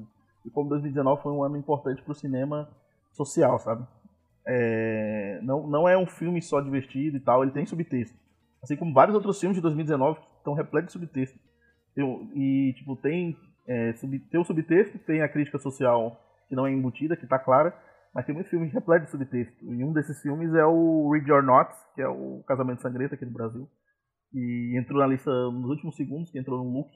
de 0.44 0.50
como 0.50 0.68
2019 0.68 1.22
foi 1.22 1.32
um 1.32 1.42
ano 1.42 1.56
importante 1.56 2.02
pro 2.02 2.14
cinema 2.14 2.68
social, 3.12 3.58
sabe? 3.58 3.86
É, 4.46 5.40
não, 5.42 5.66
não 5.66 5.88
é 5.88 5.96
um 5.96 6.06
filme 6.06 6.42
só 6.42 6.60
divertido 6.60 7.16
e 7.16 7.20
tal, 7.20 7.42
ele 7.42 7.52
tem 7.52 7.64
subtexto. 7.64 8.16
Assim 8.62 8.76
como 8.76 8.92
vários 8.92 9.14
outros 9.14 9.40
filmes 9.40 9.56
de 9.56 9.62
2019 9.62 10.20
que 10.20 10.26
estão 10.38 10.54
repletos 10.54 10.92
de 10.92 11.00
subtexto. 11.00 11.38
E, 12.34 12.72
tipo, 12.76 12.96
tem, 12.96 13.36
é, 13.66 13.92
sub, 13.94 14.18
tem 14.18 14.40
o 14.40 14.44
subtexto, 14.44 14.98
tem 14.98 15.22
a 15.22 15.28
crítica 15.28 15.58
social 15.58 16.20
que 16.48 16.54
não 16.54 16.66
é 16.66 16.72
embutida, 16.72 17.16
que 17.16 17.26
tá 17.26 17.38
clara, 17.38 17.74
mas 18.14 18.24
tem 18.26 18.34
muitos 18.34 18.50
filmes 18.50 18.72
repletos 18.72 19.06
de 19.06 19.10
subtexto. 19.12 19.64
E 19.64 19.84
um 19.84 19.92
desses 19.92 20.20
filmes 20.22 20.52
é 20.54 20.64
o 20.64 21.10
Read 21.12 21.28
Your 21.28 21.42
Not, 21.42 21.70
que 21.94 22.02
é 22.02 22.08
o 22.08 22.42
Casamento 22.46 22.82
Sangrento 22.82 23.14
aqui 23.14 23.24
no 23.24 23.32
Brasil. 23.32 23.68
E 24.32 24.78
entrou 24.78 25.00
na 25.00 25.06
lista 25.06 25.30
nos 25.30 25.70
últimos 25.70 25.96
segundos, 25.96 26.30
que 26.30 26.38
entrou 26.38 26.62
no 26.62 26.70
look 26.72 26.90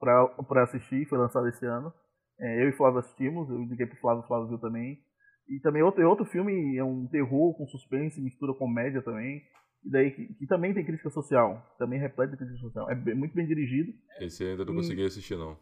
pra, 0.00 0.26
pra 0.44 0.62
assistir, 0.64 1.06
foi 1.08 1.18
lançado 1.18 1.48
esse 1.48 1.64
ano. 1.66 1.92
É, 2.40 2.62
eu 2.64 2.68
e 2.68 2.72
Flávio 2.72 3.00
assistimos, 3.00 3.48
eu 3.50 3.58
liguei 3.64 3.86
pro 3.86 3.98
Flávio, 4.00 4.22
o 4.22 4.26
Flávio 4.26 4.48
viu 4.48 4.58
também. 4.58 4.98
E 5.48 5.60
também 5.60 5.82
outro, 5.82 6.06
outro 6.08 6.24
filme, 6.26 6.76
é 6.76 6.84
um 6.84 7.06
terror 7.08 7.56
com 7.56 7.66
suspense, 7.66 8.20
mistura 8.20 8.52
comédia 8.54 9.02
também. 9.02 9.42
E 9.84 9.90
daí, 9.90 10.10
que, 10.10 10.34
que 10.34 10.46
também 10.46 10.74
tem 10.74 10.84
crítica 10.84 11.10
social, 11.10 11.64
também 11.78 11.98
repleto 12.00 12.32
de 12.32 12.38
crítica 12.38 12.58
social. 12.60 12.90
É 12.90 12.94
bem- 12.94 13.14
muito 13.14 13.34
bem 13.34 13.46
dirigido. 13.46 13.92
Esse 14.20 14.44
ainda 14.44 14.64
não 14.64 14.72
Hum. 14.72 14.76
consegui 14.76 15.04
assistir, 15.04 15.36
não. 15.36 15.56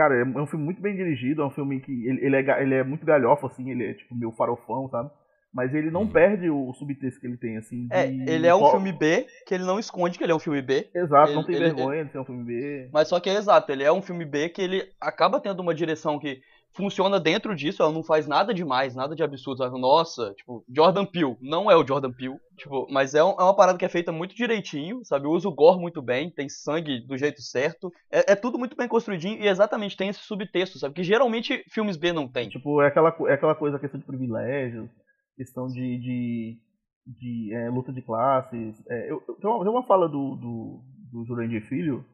Cara, 0.00 0.14
é 0.14 0.24
um 0.24 0.46
filme 0.46 0.64
muito 0.64 0.80
bem 0.80 0.96
dirigido, 0.96 1.42
é 1.42 1.46
um 1.46 1.50
filme 1.50 1.78
que 1.78 1.92
ele, 2.08 2.24
ele 2.24 2.36
é, 2.36 2.62
ele 2.62 2.74
é 2.74 2.82
muito 2.82 3.04
galhofa, 3.04 3.48
assim, 3.48 3.70
ele 3.70 3.84
é 3.84 3.92
tipo 3.92 4.14
meio 4.14 4.32
farofão, 4.32 4.88
sabe? 4.88 5.10
Mas 5.52 5.74
ele 5.74 5.90
não 5.90 6.02
Uhum. 6.02 6.06
perde 6.10 6.48
o 6.48 6.72
subtexto 6.72 7.20
que 7.20 7.26
ele 7.26 7.36
tem, 7.36 7.58
assim. 7.58 7.86
É, 7.90 8.06
de- 8.06 8.30
ele 8.30 8.46
é 8.46 8.54
um 8.54 8.64
filme 8.70 8.92
B, 8.92 9.26
que 9.46 9.52
ele 9.54 9.64
não 9.64 9.78
esconde 9.78 10.16
que 10.16 10.24
ele 10.24 10.32
é 10.32 10.34
um 10.34 10.38
filme 10.38 10.62
B. 10.62 10.88
Exato, 10.94 11.34
não 11.34 11.40
ele- 11.40 11.46
tem 11.48 11.56
ele- 11.56 11.64
vergonha 11.66 12.04
de 12.06 12.12
ser 12.12 12.18
um 12.18 12.24
filme 12.24 12.44
B. 12.44 12.88
Mas 12.90 13.08
só 13.08 13.20
que 13.20 13.28
é 13.28 13.34
exato, 13.34 13.70
ele 13.70 13.84
é 13.84 13.92
um 13.92 14.00
filme 14.00 14.24
B 14.24 14.48
que 14.48 14.62
ele 14.62 14.90
acaba 14.98 15.38
tendo 15.38 15.60
uma 15.60 15.74
direção 15.74 16.18
que 16.18 16.40
funciona 16.72 17.18
dentro 17.18 17.54
disso, 17.54 17.82
ela 17.82 17.92
não 17.92 18.02
faz 18.02 18.26
nada 18.26 18.54
demais, 18.54 18.94
nada 18.94 19.14
de 19.14 19.22
absurdo. 19.22 19.68
Nossa, 19.78 20.32
tipo, 20.34 20.64
Jordan 20.68 21.04
Peele, 21.04 21.36
não 21.40 21.70
é 21.70 21.76
o 21.76 21.86
Jordan 21.86 22.12
Peele, 22.12 22.36
tipo, 22.56 22.86
mas 22.90 23.14
é, 23.14 23.22
um- 23.24 23.32
é 23.38 23.42
uma 23.42 23.54
parada 23.56 23.76
que 23.78 23.84
é 23.84 23.88
feita 23.88 24.12
muito 24.12 24.34
direitinho, 24.34 25.00
sabe? 25.04 25.26
Usa 25.26 25.48
o 25.48 25.54
gore 25.54 25.80
muito 25.80 26.00
bem, 26.00 26.30
tem 26.30 26.48
sangue 26.48 27.00
do 27.00 27.16
jeito 27.18 27.42
certo. 27.42 27.92
É, 28.10 28.32
é 28.32 28.36
tudo 28.36 28.58
muito 28.58 28.76
bem 28.76 28.88
construidinho 28.88 29.42
e 29.42 29.48
exatamente 29.48 29.96
tem 29.96 30.08
esse 30.08 30.20
subtexto, 30.20 30.78
sabe? 30.78 30.94
Que 30.94 31.02
geralmente 31.02 31.64
filmes 31.70 31.96
B 31.96 32.12
não 32.12 32.28
tem. 32.28 32.48
Tipo, 32.48 32.80
é 32.82 32.86
aquela, 32.86 33.14
é 33.28 33.32
aquela 33.34 33.54
coisa, 33.54 33.78
questão 33.78 33.98
de 34.00 34.06
privilégios, 34.06 34.88
questão 35.36 35.66
de, 35.66 35.98
de, 35.98 36.58
de, 37.06 37.54
é, 37.54 37.68
luta 37.70 37.92
de 37.92 38.02
classes. 38.02 38.76
É, 38.88 39.10
eu, 39.10 39.22
eu- 39.26 39.34
tem, 39.36 39.50
uma, 39.50 39.60
tem 39.64 39.72
uma 39.72 39.86
fala 39.86 40.08
do, 40.08 40.36
do, 40.36 40.80
do 41.12 41.24
Jurandir 41.26 41.66
Filho, 41.68 42.04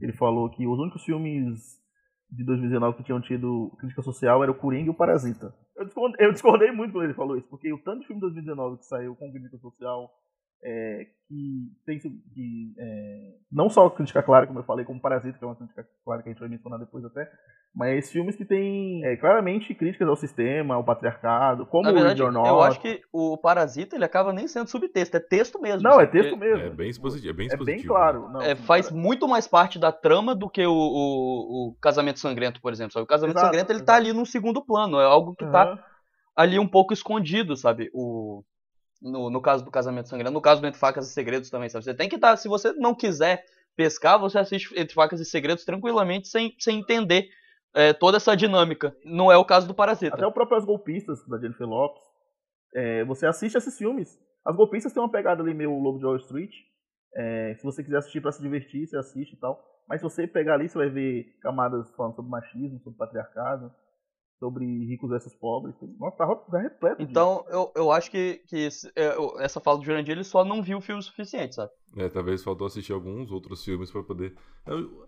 ele 0.00 0.12
falou 0.12 0.50
que 0.50 0.66
os 0.66 0.78
únicos 0.78 1.02
filmes 1.04 1.80
de 2.32 2.44
2019 2.44 2.96
que 2.96 3.04
tinham 3.04 3.20
tido 3.20 3.70
crítica 3.78 4.00
social 4.00 4.42
era 4.42 4.50
o 4.50 4.54
Coringa 4.54 4.86
e 4.86 4.90
o 4.90 4.94
Parasita. 4.94 5.54
Eu 5.76 5.84
discordei, 5.84 6.26
eu 6.26 6.32
discordei 6.32 6.72
muito 6.72 6.92
quando 6.92 7.04
ele 7.04 7.14
falou 7.14 7.36
isso, 7.36 7.46
porque 7.48 7.70
o 7.72 7.78
tanto 7.78 8.00
de 8.00 8.06
filme 8.06 8.20
de 8.20 8.26
2019 8.26 8.78
que 8.78 8.86
saiu 8.86 9.14
com 9.14 9.30
crítica 9.30 9.58
social, 9.58 10.10
é, 10.62 11.06
que 11.28 11.72
tem 11.86 11.98
que, 11.98 12.74
é, 12.78 13.34
não 13.50 13.70
só 13.70 13.88
crítica 13.90 14.22
clara, 14.22 14.46
como 14.46 14.58
eu 14.58 14.64
falei, 14.64 14.84
como 14.84 15.00
Parasita, 15.00 15.38
que 15.38 15.44
é 15.44 15.46
uma 15.46 15.56
crítica 15.56 15.86
clara 16.04 16.22
que 16.22 16.28
a 16.28 16.32
gente 16.32 16.40
vai 16.40 16.48
mencionar 16.48 16.78
depois 16.78 17.04
até, 17.04 17.30
mas 17.74 18.10
filmes 18.10 18.36
que 18.36 18.44
têm 18.44 19.02
é, 19.04 19.16
claramente 19.16 19.74
críticas 19.74 20.06
ao 20.08 20.16
sistema, 20.16 20.74
ao 20.74 20.84
patriarcado, 20.84 21.64
como 21.66 21.84
Na 21.84 21.90
o 21.90 21.94
verdade, 21.94 22.22
Read 22.22 22.36
Your 22.36 22.46
eu 22.46 22.60
acho 22.62 22.80
que 22.80 23.00
o 23.12 23.36
Parasita 23.38 23.96
ele 23.96 24.04
acaba 24.04 24.32
nem 24.32 24.46
sendo 24.46 24.68
subtexto, 24.68 25.16
é 25.16 25.20
texto 25.20 25.60
mesmo. 25.60 25.82
Não, 25.82 25.98
é 26.00 26.06
sabe? 26.06 26.12
texto 26.12 26.36
mesmo. 26.36 26.66
É 26.66 26.70
bem 26.70 26.90
expositivo. 26.90 27.30
É 27.30 27.32
bem, 27.32 27.46
É 27.46 27.46
expositivo, 27.48 27.76
bem 27.78 27.86
claro. 27.86 28.28
Não, 28.28 28.40
É, 28.40 28.52
assim, 28.52 28.62
faz 28.64 28.88
cara, 28.88 29.00
muito 29.00 29.26
mais 29.26 29.48
parte 29.48 29.78
da 29.78 29.90
trama 29.90 30.34
do 30.34 30.50
que 30.50 30.64
o, 30.66 30.72
o, 30.72 31.68
o 31.70 31.74
Casamento 31.80 32.20
Sangrento, 32.20 32.60
por 32.60 32.72
exemplo. 32.72 32.92
sabe? 32.92 33.04
O 33.04 33.06
Casamento 33.06 33.36
Exato, 33.38 33.46
Sangrento 33.46 33.72
ele 33.72 33.82
tá 33.82 33.94
exato. 33.94 34.08
ali 34.08 34.12
num 34.12 34.24
segundo 34.24 34.64
plano, 34.64 35.00
é 35.00 35.04
algo 35.04 35.34
que 35.34 35.46
tá 35.46 35.62
aham. 35.64 35.78
ali 36.36 36.58
um 36.58 36.68
pouco 36.68 36.92
escondido, 36.92 37.56
sabe? 37.56 37.90
O, 37.94 38.44
no, 39.02 39.28
no 39.28 39.42
caso 39.42 39.64
do 39.64 39.70
Casamento 39.70 40.08
Sangrento, 40.08 40.32
no 40.32 40.40
caso 40.40 40.60
do 40.60 40.66
Entre 40.66 40.78
Facas 40.78 41.08
e 41.08 41.12
Segredos 41.12 41.50
também, 41.50 41.68
sabe? 41.68 41.84
Você 41.84 41.94
tem 41.94 42.08
que 42.08 42.14
estar, 42.14 42.36
se 42.36 42.48
você 42.48 42.72
não 42.72 42.94
quiser 42.94 43.44
pescar, 43.76 44.18
você 44.18 44.38
assiste 44.38 44.72
Entre 44.78 44.94
Facas 44.94 45.20
e 45.20 45.24
Segredos 45.24 45.64
tranquilamente 45.64 46.28
sem, 46.28 46.54
sem 46.58 46.78
entender 46.78 47.28
é, 47.74 47.92
toda 47.92 48.18
essa 48.18 48.36
dinâmica. 48.36 48.96
Não 49.04 49.32
é 49.32 49.36
o 49.36 49.44
caso 49.44 49.66
do 49.66 49.74
Parasita. 49.74 50.14
Até 50.14 50.26
o 50.26 50.32
próprio 50.32 50.56
As 50.56 50.64
Golpistas, 50.64 51.26
da 51.26 51.38
Jennifer 51.38 51.66
Lopes. 51.66 52.02
é, 52.74 53.04
você 53.04 53.26
assiste 53.26 53.56
esses 53.56 53.76
filmes. 53.76 54.18
As 54.44 54.56
Golpistas 54.56 54.92
têm 54.92 55.02
uma 55.02 55.10
pegada 55.10 55.42
ali 55.42 55.54
meio 55.54 55.78
Lobo 55.78 55.98
de 55.98 56.04
Wall 56.04 56.16
Street. 56.16 56.52
é, 57.14 57.54
se 57.56 57.62
você 57.62 57.82
quiser 57.82 57.98
assistir 57.98 58.20
pra 58.20 58.32
se 58.32 58.40
divertir, 58.40 58.86
você 58.86 58.96
assiste 58.96 59.34
e 59.34 59.38
tal. 59.38 59.62
Mas 59.88 60.00
se 60.00 60.04
você 60.04 60.26
pegar 60.26 60.54
ali, 60.54 60.68
você 60.68 60.78
vai 60.78 60.88
ver 60.88 61.24
camadas 61.42 61.90
falando 61.94 62.14
sobre 62.14 62.30
machismo, 62.30 62.80
sobre 62.80 62.98
patriarcado, 62.98 63.72
sobre 64.42 64.64
ricos 64.86 65.08
versus 65.08 65.32
pobres. 65.36 65.72
Nossa, 66.00 66.16
tá, 66.16 66.26
tá 66.34 66.58
repleto. 66.58 67.00
Então, 67.00 67.44
eu, 67.48 67.70
eu 67.76 67.92
acho 67.92 68.10
que, 68.10 68.42
que 68.48 68.56
esse- 68.56 68.90
é, 68.96 69.14
essa 69.38 69.60
fala 69.60 69.78
do 69.78 69.84
Jurandir, 69.84 70.10
ele 70.16 70.24
só 70.24 70.44
não 70.44 70.60
viu 70.60 70.78
o 70.78 70.80
filme 70.80 70.98
o 70.98 71.02
suficiente, 71.02 71.54
sabe? 71.54 71.70
É, 71.96 72.08
talvez 72.08 72.42
faltou 72.42 72.66
assistir 72.66 72.92
alguns 72.92 73.30
outros 73.30 73.64
filmes 73.64 73.88
pra 73.92 74.02
poder. 74.02 74.34
Eu- 74.66 75.06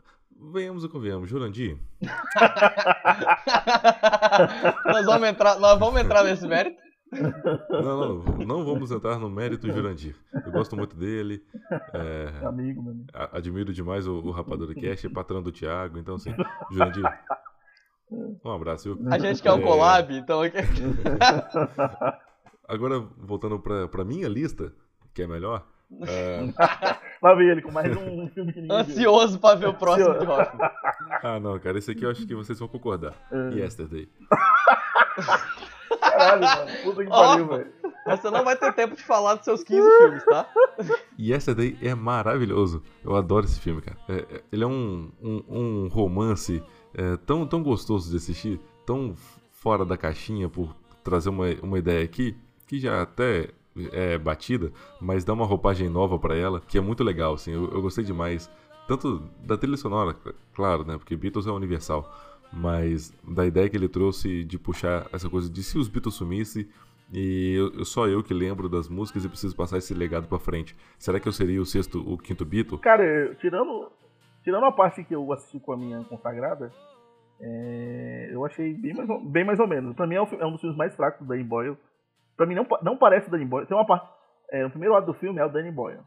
Venhamos 0.53 0.85
e 0.85 0.88
convenhamos, 0.88 1.29
Jurandir. 1.31 1.79
nós, 4.87 5.07
vamos 5.07 5.29
entrar, 5.29 5.59
nós 5.59 5.79
vamos 5.79 6.01
entrar 6.01 6.25
nesse 6.25 6.47
mérito. 6.47 6.83
Não, 7.70 7.83
não, 7.83 8.14
não 8.47 8.64
vamos 8.64 8.90
entrar 8.90 9.18
no 9.18 9.31
mérito 9.31 9.70
Jurandir. 9.70 10.16
Eu 10.44 10.51
gosto 10.51 10.77
muito 10.77 10.97
dele. 10.97 11.44
é, 11.92 12.44
Amigo, 12.47 12.83
meu 12.83 12.92
amigo. 12.92 13.07
admiro 13.33 13.73
demais 13.73 14.07
o, 14.07 14.14
o 14.14 14.31
Rapadura 14.33 14.75
Cast, 14.75 15.07
é 15.07 15.11
patrão 15.11 15.42
do 15.42 15.53
Thiago, 15.53 15.99
então 15.99 16.16
assim, 16.16 16.35
Jurandir. 16.73 17.05
Um 18.44 18.50
abraço, 18.53 18.94
viu? 18.94 19.12
A 19.12 19.18
gente 19.18 19.42
quer 19.42 19.53
um 19.53 19.59
É. 19.59 19.62
collab, 19.62 20.14
então. 20.16 20.40
Agora, 22.68 23.00
voltando 23.18 23.59
pra, 23.59 23.88
pra 23.88 24.05
minha 24.05 24.29
lista, 24.29 24.72
que 25.12 25.22
é 25.22 25.27
melhor. 25.27 25.64
é, 26.07 26.40
Lá 27.22 27.35
vem 27.35 27.48
ele 27.48 27.62
com 27.62 27.70
mais 27.70 27.94
um 27.96 28.29
filme 28.29 28.53
que 28.53 28.61
ninguém 28.61 28.83
viu. 28.85 28.94
Ansioso 28.94 29.38
pra 29.38 29.55
ver 29.55 29.68
o 29.68 29.74
próximo 29.74 30.18
de 30.18 30.27
Hoffman. 30.27 30.70
Ah, 31.22 31.38
não, 31.40 31.59
cara, 31.59 31.79
esse 31.79 31.90
aqui 31.90 32.05
eu 32.05 32.11
acho 32.11 32.27
que 32.27 32.35
vocês 32.35 32.59
vão 32.59 32.68
concordar. 32.68 33.14
É. 33.31 33.59
Yesterday. 33.61 34.09
Caralho, 36.00 36.42
mano. 36.42 36.70
Puta 36.83 37.05
que 37.05 37.11
pariu, 37.11 37.46
velho. 37.48 37.72
Mas 38.07 38.20
você 38.20 38.31
não 38.31 38.44
vai 38.44 38.57
ter 38.57 38.72
tempo 38.74 38.94
de 38.96 39.03
falar 39.03 39.35
dos 39.37 39.44
seus 39.44 39.62
15 39.64 39.96
filmes, 39.98 40.24
tá? 40.27 40.46
Yesterday 41.18 41.79
é 41.83 41.94
maravilhoso. 41.94 42.83
Eu 43.03 43.16
adoro 43.16 43.46
esse 43.46 43.59
filme, 43.61 43.81
cara. 43.81 43.96
É- 44.09 44.37
é- 44.37 44.42
ele 44.53 44.64
é 44.64 44.66
um, 44.66 45.11
um, 45.22 45.42
um 45.48 45.88
romance 45.88 46.62
é, 46.94 47.16
tão, 47.18 47.46
tão 47.46 47.62
gostoso 47.62 48.11
de 48.11 48.16
assistir, 48.16 48.61
tão 48.87 49.14
fora 49.52 49.85
da 49.85 49.96
caixinha 49.96 50.48
por 50.48 50.74
trazer 51.02 51.28
uma, 51.28 51.46
uma 51.62 51.78
ideia 51.78 52.04
aqui, 52.04 52.37
que 52.66 52.78
já 52.78 53.02
até 53.02 53.50
é 53.92 54.16
batida, 54.16 54.72
mas 55.00 55.24
dá 55.24 55.33
uma 55.33 55.46
roupagem 55.46 55.88
nova 55.88 56.18
pra 56.18 56.37
ela, 56.37 56.61
que 56.61 56.78
é 56.78 56.80
muito 56.80 57.02
legal, 57.02 57.35
assim. 57.35 57.52
Eu, 57.52 57.70
eu 57.70 57.83
gostei 57.83 58.04
demais 58.04 58.50
tanto 58.87 59.22
da 59.42 59.57
trilha 59.57 59.76
sonora, 59.76 60.16
claro, 60.52 60.85
né? 60.85 60.96
Porque 60.98 61.16
Beatles 61.16 61.46
é 61.46 61.50
universal, 61.50 62.11
mas 62.52 63.12
da 63.26 63.46
ideia 63.46 63.68
que 63.68 63.76
ele 63.76 63.88
trouxe 63.88 64.44
de 64.44 64.59
puxar 64.59 65.07
essa 65.12 65.28
coisa 65.28 65.50
de 65.50 65.62
se 65.62 65.78
os 65.78 65.88
Beatles 65.88 66.14
sumissem 66.14 66.68
e 67.12 67.54
eu, 67.54 67.85
só 67.85 68.07
eu 68.09 68.22
que 68.22 68.35
lembro 68.35 68.68
das 68.68 68.88
músicas 68.88 69.24
e 69.24 69.28
preciso 69.28 69.54
passar 69.54 69.78
esse 69.78 69.94
legado 69.94 70.26
para 70.26 70.38
frente. 70.38 70.76
Será 70.98 71.20
que 71.20 71.28
eu 71.28 71.33
seria 71.33 71.61
o 71.61 71.66
sexto, 71.66 72.00
o 72.00 72.18
quinto 72.18 72.44
Beatle? 72.44 72.78
Cara, 72.78 73.35
tirando, 73.40 73.90
tirando 74.44 74.66
a 74.66 74.72
parte 74.72 75.02
que 75.02 75.14
eu 75.14 75.33
assisti 75.33 75.59
com 75.59 75.72
a 75.72 75.76
minha 75.76 76.04
consagrada, 76.04 76.70
é, 77.40 78.28
eu 78.30 78.44
achei 78.44 78.74
bem 78.74 78.94
mais, 78.94 79.09
bem 79.24 79.44
mais 79.44 79.59
ou 79.59 79.66
menos. 79.66 79.96
Pra 79.96 80.07
mim 80.07 80.14
é 80.14 80.22
um, 80.22 80.26
é 80.38 80.46
um 80.46 80.52
dos 80.52 80.61
filmes 80.61 80.76
mais 80.76 80.94
fracos 80.94 81.20
do 81.20 81.26
Danny 81.26 81.42
Boyle. 81.42 81.76
Pra 82.37 82.46
mim 82.46 82.54
não, 82.54 82.66
não 82.83 82.96
parece 82.96 83.28
o 83.28 83.30
Danny 83.30 83.44
Boyle. 83.44 83.66
Tem 83.66 83.76
uma 83.76 83.87
parte. 83.87 84.09
É, 84.50 84.64
o 84.64 84.70
primeiro 84.70 84.94
lado 84.94 85.07
do 85.07 85.14
filme 85.14 85.40
é 85.40 85.44
o 85.44 85.48
Danny 85.48 85.72
Boyle. 85.72 86.00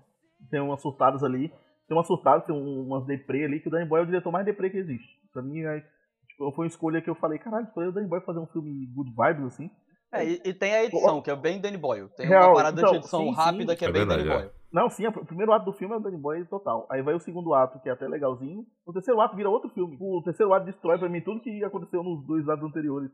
Tem 0.50 0.62
umas 0.62 0.82
surtadas 0.82 1.24
ali. 1.24 1.52
Tem 1.88 1.96
umas 1.96 2.08
surtadas, 2.08 2.46
tem 2.46 2.56
umas 2.56 3.06
deprê 3.06 3.46
ali, 3.46 3.62
que 3.62 3.70
o 3.70 3.72
Danny 3.72 3.86
Boyle 3.86 4.02
é 4.02 4.04
o 4.04 4.08
diretor 4.08 4.32
mais 4.32 4.46
deprê 4.46 4.70
que 4.70 4.78
existe. 4.78 5.08
Pra 5.32 5.42
mim 5.42 5.62
é, 5.62 5.80
tipo, 6.28 6.52
foi 6.52 6.66
uma 6.66 6.68
escolha 6.68 7.02
que 7.02 7.10
eu 7.10 7.16
falei, 7.16 7.40
caralho, 7.40 7.66
escolher 7.66 7.88
o 7.88 7.92
Danny 7.94 8.08
Boyle 8.08 8.26
fazer 8.26 8.40
um 8.40 8.48
filme 8.48 8.86
good 8.88 9.10
vibes 9.12 9.46
assim. 9.46 9.72
É, 10.12 10.26
e, 10.26 10.42
e, 10.46 10.54
tem 10.54 10.74
a 10.74 10.84
edição, 10.86 11.22
que 11.22 11.30
é 11.30 11.36
bem 11.36 11.60
Danny 11.60 11.78
Boyle. 11.78 12.10
Tem 12.16 12.28
Real, 12.28 12.50
uma 12.50 12.56
parada 12.56 12.80
então, 12.80 12.92
de 12.92 12.98
edição 13.00 13.22
sim, 13.22 13.34
rápida 13.34 13.74
sim. 13.74 13.78
que 13.78 13.86
é, 13.86 13.90
é 13.90 13.92
bem 13.92 14.06
verdade, 14.06 14.24
Danny 14.24 14.38
Boyle. 14.38 14.58
Não, 14.72 14.90
sim, 14.90 15.08
o 15.08 15.26
primeiro 15.26 15.52
ato 15.54 15.66
do 15.66 15.74
filme 15.74 15.94
é 15.94 15.98
o 15.98 16.00
Danny 16.00 16.18
Boyle 16.18 16.46
total. 16.46 16.86
Aí 16.90 17.02
vai 17.02 17.14
o 17.14 17.20
segundo 17.20 17.54
ato, 17.54 17.80
que 17.80 17.90
é 17.90 17.92
até 17.92 18.08
legalzinho. 18.08 18.66
O 18.86 18.94
terceiro 18.94 19.20
ato 19.20 19.36
vira 19.36 19.50
outro 19.50 19.70
filme. 19.70 19.98
O 20.00 20.22
terceiro 20.24 20.54
ato 20.54 20.66
destrói 20.66 20.98
pra 20.98 21.10
mim 21.10 21.22
tudo 21.22 21.42
que 21.42 21.64
aconteceu 21.64 22.04
nos 22.04 22.26
dois 22.26 22.48
atos 22.48 22.66
anteriores. 22.66 23.12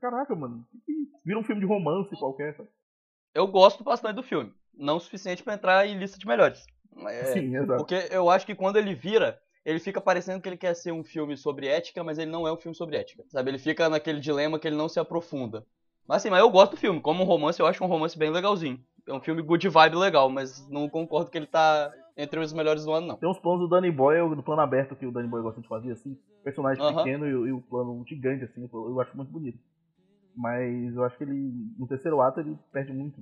Caraca, 0.00 0.34
mano, 0.36 0.64
vira 1.24 1.38
um 1.38 1.44
filme 1.44 1.60
de 1.60 1.66
romance 1.66 2.16
qualquer. 2.16 2.56
Sabe? 2.56 2.68
Eu 3.34 3.46
gosto 3.48 3.82
bastante 3.82 4.16
do 4.16 4.22
filme. 4.22 4.52
Não 4.72 4.96
o 4.96 5.00
suficiente 5.00 5.42
para 5.42 5.54
entrar 5.54 5.86
em 5.86 5.98
lista 5.98 6.18
de 6.18 6.26
melhores. 6.26 6.64
É, 7.08 7.24
sim, 7.26 7.56
exato. 7.56 7.78
Porque 7.78 8.08
eu 8.10 8.30
acho 8.30 8.46
que 8.46 8.54
quando 8.54 8.76
ele 8.76 8.94
vira, 8.94 9.40
ele 9.64 9.80
fica 9.80 10.00
parecendo 10.00 10.40
que 10.40 10.48
ele 10.48 10.56
quer 10.56 10.74
ser 10.74 10.92
um 10.92 11.02
filme 11.02 11.36
sobre 11.36 11.66
ética, 11.66 12.04
mas 12.04 12.18
ele 12.18 12.30
não 12.30 12.46
é 12.46 12.52
um 12.52 12.56
filme 12.56 12.76
sobre 12.76 12.96
ética. 12.96 13.24
Sabe? 13.28 13.50
Ele 13.50 13.58
fica 13.58 13.88
naquele 13.88 14.20
dilema 14.20 14.58
que 14.58 14.68
ele 14.68 14.76
não 14.76 14.88
se 14.88 15.00
aprofunda. 15.00 15.66
Mas 16.08 16.18
assim, 16.18 16.30
mas 16.30 16.40
eu 16.40 16.50
gosto 16.50 16.72
do 16.72 16.76
filme. 16.76 17.00
Como 17.00 17.22
um 17.22 17.26
romance, 17.26 17.60
eu 17.60 17.66
acho 17.66 17.82
um 17.82 17.86
romance 17.86 18.18
bem 18.18 18.30
legalzinho. 18.30 18.78
É 19.06 19.12
um 19.12 19.20
filme 19.20 19.42
good 19.42 19.68
vibe 19.68 19.96
legal, 19.96 20.30
mas 20.30 20.68
não 20.70 20.88
concordo 20.88 21.30
que 21.30 21.38
ele 21.38 21.46
tá 21.46 21.92
entre 22.16 22.38
os 22.38 22.52
melhores 22.52 22.84
do 22.84 22.92
ano, 22.92 23.08
não. 23.08 23.16
Tem 23.16 23.28
uns 23.28 23.38
planos 23.38 23.60
do 23.60 23.68
Danny 23.68 23.90
Boyle, 23.90 24.34
do 24.34 24.42
plano 24.42 24.62
aberto 24.62 24.94
que 24.94 25.06
o 25.06 25.10
Danny 25.10 25.28
Boyle 25.28 25.44
gosta 25.44 25.60
de 25.60 25.68
fazer, 25.68 25.92
assim. 25.92 26.16
Personagem 26.42 26.82
uh 26.82 26.88
-huh. 26.88 26.96
pequeno 26.96 27.26
e, 27.26 27.48
e, 27.48 27.52
o 27.52 27.60
plano 27.60 28.04
gigante, 28.06 28.44
assim. 28.44 28.68
Eu 28.72 29.00
acho 29.00 29.16
muito 29.16 29.32
bonito. 29.32 29.58
Mas 30.36 30.94
eu 30.94 31.04
acho 31.04 31.16
que 31.16 31.24
ele, 31.24 31.52
no 31.78 31.86
terceiro 31.86 32.20
ato, 32.20 32.40
ele 32.40 32.56
perde 32.72 32.92
muito. 32.92 33.20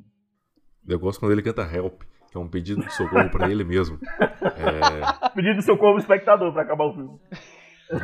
Eu 0.86 0.98
gosto 0.98 1.20
quando 1.20 1.32
ele 1.32 1.42
canta 1.42 1.62
Help, 1.62 2.02
que 2.30 2.36
é 2.36 2.40
um 2.40 2.48
pedido 2.48 2.82
de 2.82 2.92
socorro 2.92 3.30
pra 3.30 3.50
ele 3.50 3.64
mesmo. 3.64 3.98
É... 4.42 5.28
Pedido 5.30 5.58
de 5.58 5.64
socorro 5.64 5.92
pro 5.92 6.00
espectador 6.00 6.52
pra 6.52 6.62
acabar 6.62 6.84
o 6.84 6.92
filme. 6.92 7.18
É. 7.92 7.98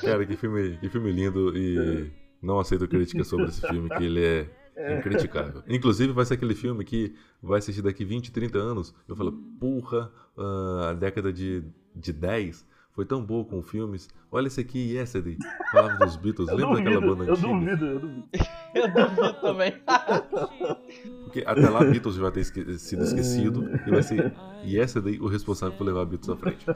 Cara, 0.06 0.26
que 0.26 0.36
filme, 0.36 0.76
que 0.78 0.88
filme 0.88 1.10
lindo 1.12 1.56
e 1.56 2.10
não 2.42 2.58
aceito 2.58 2.86
críticas 2.88 3.26
sobre 3.26 3.46
esse 3.46 3.60
filme, 3.66 3.88
que 3.88 4.04
ele 4.04 4.24
é, 4.24 4.46
é 4.76 4.98
incriticável. 4.98 5.62
Inclusive, 5.68 6.12
vai 6.12 6.24
ser 6.24 6.34
aquele 6.34 6.54
filme 6.54 6.84
que 6.84 7.14
vai 7.42 7.58
assistir 7.58 7.82
daqui 7.82 8.04
20, 8.04 8.32
30 8.32 8.58
anos. 8.58 8.94
Eu 9.08 9.16
falo, 9.16 9.32
porra, 9.32 10.10
uh, 10.36 10.90
a 10.90 10.92
década 10.94 11.32
de, 11.32 11.64
de 11.94 12.12
10 12.12 12.66
foi 12.92 13.06
tão 13.06 13.24
boa 13.24 13.44
com 13.44 13.62
filmes. 13.62 14.08
Olha 14.30 14.46
esse 14.48 14.60
aqui, 14.60 14.94
Yesterday. 14.94 15.38
Falava 15.70 16.04
dos 16.04 16.16
Beatles. 16.16 16.48
Eu 16.48 16.56
Lembra 16.56 16.74
duvido, 16.76 16.90
daquela 16.90 17.14
banda 17.14 17.24
eu 17.24 17.32
antiga? 17.32 17.48
Duvido, 17.48 17.86
eu 17.86 18.00
duvido, 18.00 18.28
eu 18.74 18.88
duvido 18.92 19.40
também. 19.40 19.72
Porque 21.24 21.44
até 21.46 21.70
lá 21.70 21.80
Beatles 21.84 22.14
já 22.16 22.22
vai 22.22 22.32
ter 22.32 22.40
esque 22.40 22.78
sido 22.78 23.02
esquecido 23.02 23.70
e 23.86 23.90
vai 23.90 24.02
ser 24.02 24.34
Yesterday 24.62 25.18
o 25.20 25.26
responsável 25.26 25.76
por 25.76 25.84
levar 25.84 26.04
Beatles 26.04 26.30
à 26.30 26.36
frente. 26.36 26.66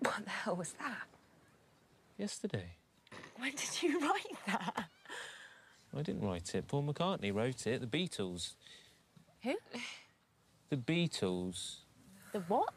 What 0.00 0.24
the 0.24 0.30
hell 0.30 0.56
was 0.56 0.72
that? 0.72 1.06
Yesterday. 2.16 2.78
When 3.38 3.52
did 3.52 3.82
you 3.82 4.00
write 4.06 4.36
that? 4.46 4.88
I 5.96 6.02
didn't 6.02 6.22
write 6.22 6.54
it. 6.54 6.66
Paul 6.66 6.82
McCartney 6.82 7.32
wrote 7.32 7.66
it. 7.66 7.80
The 7.80 7.86
Beatles. 7.86 8.54
Who? 9.42 9.54
The 10.70 10.76
Beatles. 10.76 11.78
The 12.32 12.40
what? 12.40 12.74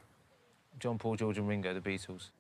John, 0.80 0.98
Paul, 0.98 1.16
George 1.16 1.40
and 1.40 1.48
Ringo, 1.48 1.74
the 1.74 1.82
Beatles. 1.82 2.32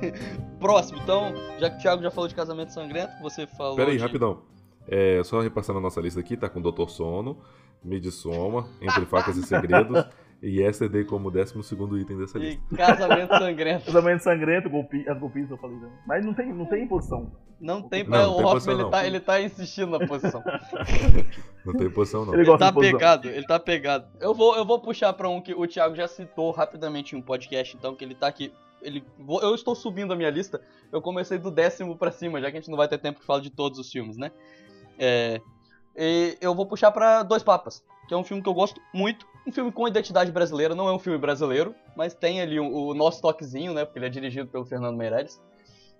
Próximo, 0.60 1.00
então, 1.02 1.32
já 1.58 1.70
que 1.70 1.76
o 1.76 1.80
Thiago 1.80 2.02
já 2.02 2.10
falou 2.10 2.28
de 2.28 2.34
casamento 2.34 2.72
sangrento, 2.72 3.12
você 3.22 3.46
falou. 3.46 3.76
Pera 3.76 3.90
aí, 3.90 3.96
de... 3.96 4.02
rapidão. 4.02 4.42
É, 4.88 5.22
só 5.24 5.40
repassando 5.40 5.78
a 5.78 5.82
nossa 5.82 6.00
lista 6.00 6.20
aqui, 6.20 6.36
tá 6.36 6.48
com 6.48 6.60
Doutor 6.60 6.90
Sono, 6.90 7.42
Midsommar, 7.82 8.66
Entre 8.80 9.04
Facas 9.06 9.36
e 9.36 9.42
Segredos 9.42 10.04
e 10.42 10.60
Yesterday 10.60 11.04
como 11.04 11.30
12 11.30 11.54
item 12.00 12.18
dessa 12.18 12.38
lista. 12.38 12.62
E 12.70 12.76
Casamento 12.76 13.30
Sangrento. 13.38 13.84
casamento 13.86 14.22
Sangrento, 14.22 14.70
golpi, 14.70 15.08
as 15.08 15.18
golpistas 15.18 15.50
eu 15.52 15.56
falei. 15.56 15.78
Mas 16.06 16.24
não 16.24 16.34
tem, 16.34 16.52
não 16.52 16.66
tem 16.66 16.86
posição. 16.86 17.32
Não 17.58 17.82
tem, 17.82 18.04
não, 18.04 18.36
o 18.36 18.44
Hoffman 18.44 18.80
ele, 18.80 18.90
tá, 18.90 19.06
ele 19.06 19.20
tá 19.20 19.40
insistindo 19.40 19.98
na 19.98 20.06
posição. 20.06 20.42
não 21.64 21.72
tem 21.72 21.90
posição, 21.90 22.26
não. 22.26 22.34
Ele, 22.34 22.42
ele 22.42 22.58
tá 22.58 22.70
pegado, 22.70 23.28
ele 23.28 23.46
tá 23.46 23.58
pegado. 23.58 24.06
Eu 24.20 24.34
vou, 24.34 24.54
eu 24.56 24.64
vou 24.64 24.78
puxar 24.78 25.12
pra 25.14 25.28
um 25.28 25.40
que 25.40 25.54
o 25.54 25.66
Thiago 25.66 25.94
já 25.94 26.06
citou 26.06 26.50
rapidamente 26.50 27.14
em 27.14 27.18
um 27.18 27.22
podcast, 27.22 27.74
então, 27.74 27.94
que 27.94 28.04
ele 28.04 28.14
tá 28.14 28.26
aqui. 28.26 28.52
Ele, 28.82 29.02
eu 29.42 29.54
estou 29.54 29.74
subindo 29.74 30.12
a 30.12 30.16
minha 30.16 30.28
lista. 30.28 30.60
Eu 30.92 31.00
comecei 31.00 31.38
do 31.38 31.50
décimo 31.50 31.96
pra 31.96 32.12
cima, 32.12 32.40
já 32.42 32.50
que 32.50 32.58
a 32.58 32.60
gente 32.60 32.70
não 32.70 32.76
vai 32.76 32.88
ter 32.88 32.98
tempo 32.98 33.20
de 33.20 33.26
falar 33.26 33.40
de 33.40 33.50
todos 33.50 33.78
os 33.78 33.90
filmes, 33.90 34.18
né? 34.18 34.30
É, 34.98 35.40
e 35.96 36.36
eu 36.42 36.54
vou 36.54 36.66
puxar 36.66 36.92
para 36.92 37.22
Dois 37.22 37.42
Papas, 37.42 37.82
que 38.06 38.12
é 38.12 38.16
um 38.16 38.24
filme 38.24 38.42
que 38.42 38.48
eu 38.48 38.54
gosto 38.54 38.80
muito. 38.92 39.26
Um 39.46 39.52
filme 39.52 39.70
com 39.70 39.86
identidade 39.86 40.32
brasileira, 40.32 40.74
não 40.74 40.88
é 40.88 40.92
um 40.92 40.98
filme 40.98 41.18
brasileiro, 41.18 41.74
mas 41.96 42.14
tem 42.14 42.40
ali 42.40 42.58
o, 42.58 42.88
o 42.88 42.94
nosso 42.94 43.22
toquezinho, 43.22 43.72
né? 43.72 43.84
Porque 43.84 43.98
ele 43.98 44.06
é 44.06 44.10
dirigido 44.10 44.48
pelo 44.48 44.64
Fernando 44.64 44.96
Meirelles. 44.96 45.40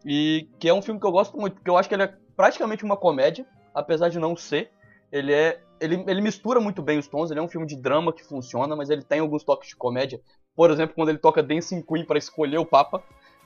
E 0.04 0.48
que 0.58 0.68
é 0.68 0.74
um 0.74 0.82
filme 0.82 0.98
que 0.98 1.06
eu 1.06 1.12
gosto 1.12 1.36
muito, 1.36 1.54
porque 1.54 1.70
eu 1.70 1.76
acho 1.76 1.88
que 1.88 1.94
ele 1.94 2.02
é 2.02 2.14
praticamente 2.36 2.84
uma 2.84 2.96
comédia, 2.96 3.46
apesar 3.72 4.08
de 4.08 4.18
não 4.18 4.36
ser. 4.36 4.70
Ele 5.12 5.32
é. 5.32 5.60
Ele, 5.78 6.02
ele 6.08 6.22
mistura 6.22 6.58
muito 6.58 6.82
bem 6.82 6.98
os 6.98 7.06
tons, 7.06 7.30
ele 7.30 7.38
é 7.38 7.42
um 7.42 7.48
filme 7.48 7.66
de 7.66 7.76
drama 7.76 8.12
que 8.12 8.24
funciona, 8.24 8.74
mas 8.74 8.88
ele 8.88 9.02
tem 9.02 9.20
alguns 9.20 9.44
toques 9.44 9.68
de 9.68 9.76
comédia. 9.76 10.20
Por 10.54 10.70
exemplo, 10.70 10.94
quando 10.94 11.10
ele 11.10 11.18
toca 11.18 11.42
Dancing 11.42 11.82
Queen 11.82 12.04
para 12.04 12.18
escolher 12.18 12.58
o 12.58 12.64
Papa. 12.64 13.02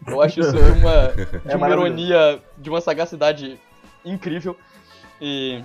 Eu 0.06 0.22
acho 0.22 0.40
isso 0.40 0.52
de 0.56 0.58
uma, 0.58 1.08
de 1.44 1.56
uma 1.56 1.66
é 1.66 1.70
ironia, 1.70 2.42
de 2.56 2.70
uma 2.70 2.80
sagacidade 2.80 3.60
incrível. 4.04 4.56
E 5.20 5.62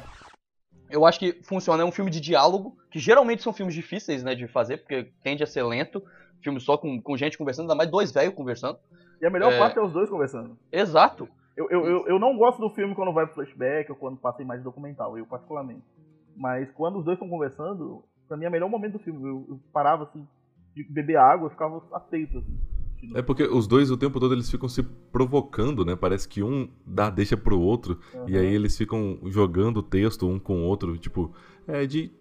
eu 0.90 1.06
acho 1.06 1.20
que 1.20 1.34
funciona. 1.44 1.84
É 1.84 1.86
um 1.86 1.92
filme 1.92 2.12
de 2.12 2.20
diálogo, 2.20 2.78
que 2.90 3.00
geralmente 3.00 3.42
são 3.42 3.54
filmes 3.54 3.76
difíceis, 3.76 4.24
né, 4.24 4.36
de 4.36 4.48
fazer, 4.48 4.78
porque 4.78 5.12
tende 5.24 5.44
a 5.44 5.48
ser 5.48 5.64
lento. 5.64 6.04
Filme 6.42 6.60
só 6.60 6.78
com, 6.78 7.02
com 7.02 7.18
gente 7.18 7.38
conversando, 7.38 7.66
ainda 7.66 7.76
mais 7.76 7.90
dois 7.90 8.12
velhos 8.12 8.36
conversando. 8.36 8.78
E 9.22 9.26
a 9.26 9.30
melhor 9.30 9.52
é... 9.52 9.58
parte 9.58 9.78
é 9.78 9.82
os 9.82 9.94
dois 9.94 10.10
conversando. 10.10 10.58
Exato. 10.72 11.28
Eu, 11.56 11.70
eu, 11.70 11.86
eu, 11.86 12.08
eu, 12.08 12.20
não 12.20 12.38
gosto 12.38 12.60
do 12.60 12.70
filme 12.70 12.94
quando 12.94 13.14
vai 13.14 13.26
pro 13.26 13.36
flashback 13.36 13.90
ou 13.90 13.98
quando 13.98 14.18
passa 14.18 14.42
imagem 14.42 14.64
documental, 14.64 15.18
eu 15.18 15.26
particularmente. 15.26 15.84
Mas 16.36 16.70
quando 16.72 17.00
os 17.00 17.06
dois 17.06 17.16
estão 17.16 17.30
conversando, 17.30 18.04
pra 18.28 18.36
mim 18.36 18.46
é 18.46 18.50
o 18.50 18.52
melhor 18.52 18.70
momento 18.70 18.94
do 18.94 19.00
filme. 19.00 19.24
Eu, 19.24 19.46
eu 19.50 19.60
parava 19.72 20.04
assim, 20.04 20.28
de 20.76 20.84
beber 20.84 21.16
água, 21.16 21.46
eu 21.46 21.52
ficava 21.52 21.82
aceito, 21.94 22.40
assim. 22.40 22.60
É 23.14 23.22
porque 23.22 23.44
os 23.44 23.68
dois 23.68 23.92
o 23.92 23.98
tempo 23.98 24.20
todo 24.20 24.34
eles 24.34 24.50
ficam 24.50 24.68
se 24.68 24.84
provocando, 24.84 25.86
né? 25.86 25.96
Parece 25.96 26.28
que 26.28 26.42
um 26.42 26.68
dá 26.86 27.10
deixa 27.10 27.38
pro 27.38 27.60
outro 27.60 28.00
uhum. 28.14 28.30
e 28.30 28.38
aí 28.38 28.54
eles 28.54 28.78
ficam 28.78 29.20
jogando 29.26 29.78
o 29.78 29.84
texto 29.84 30.28
um 30.28 30.40
com 30.40 30.62
o 30.62 30.64
outro, 30.64 30.98
tipo, 30.98 31.34
é 31.68 31.86
de 31.86 32.12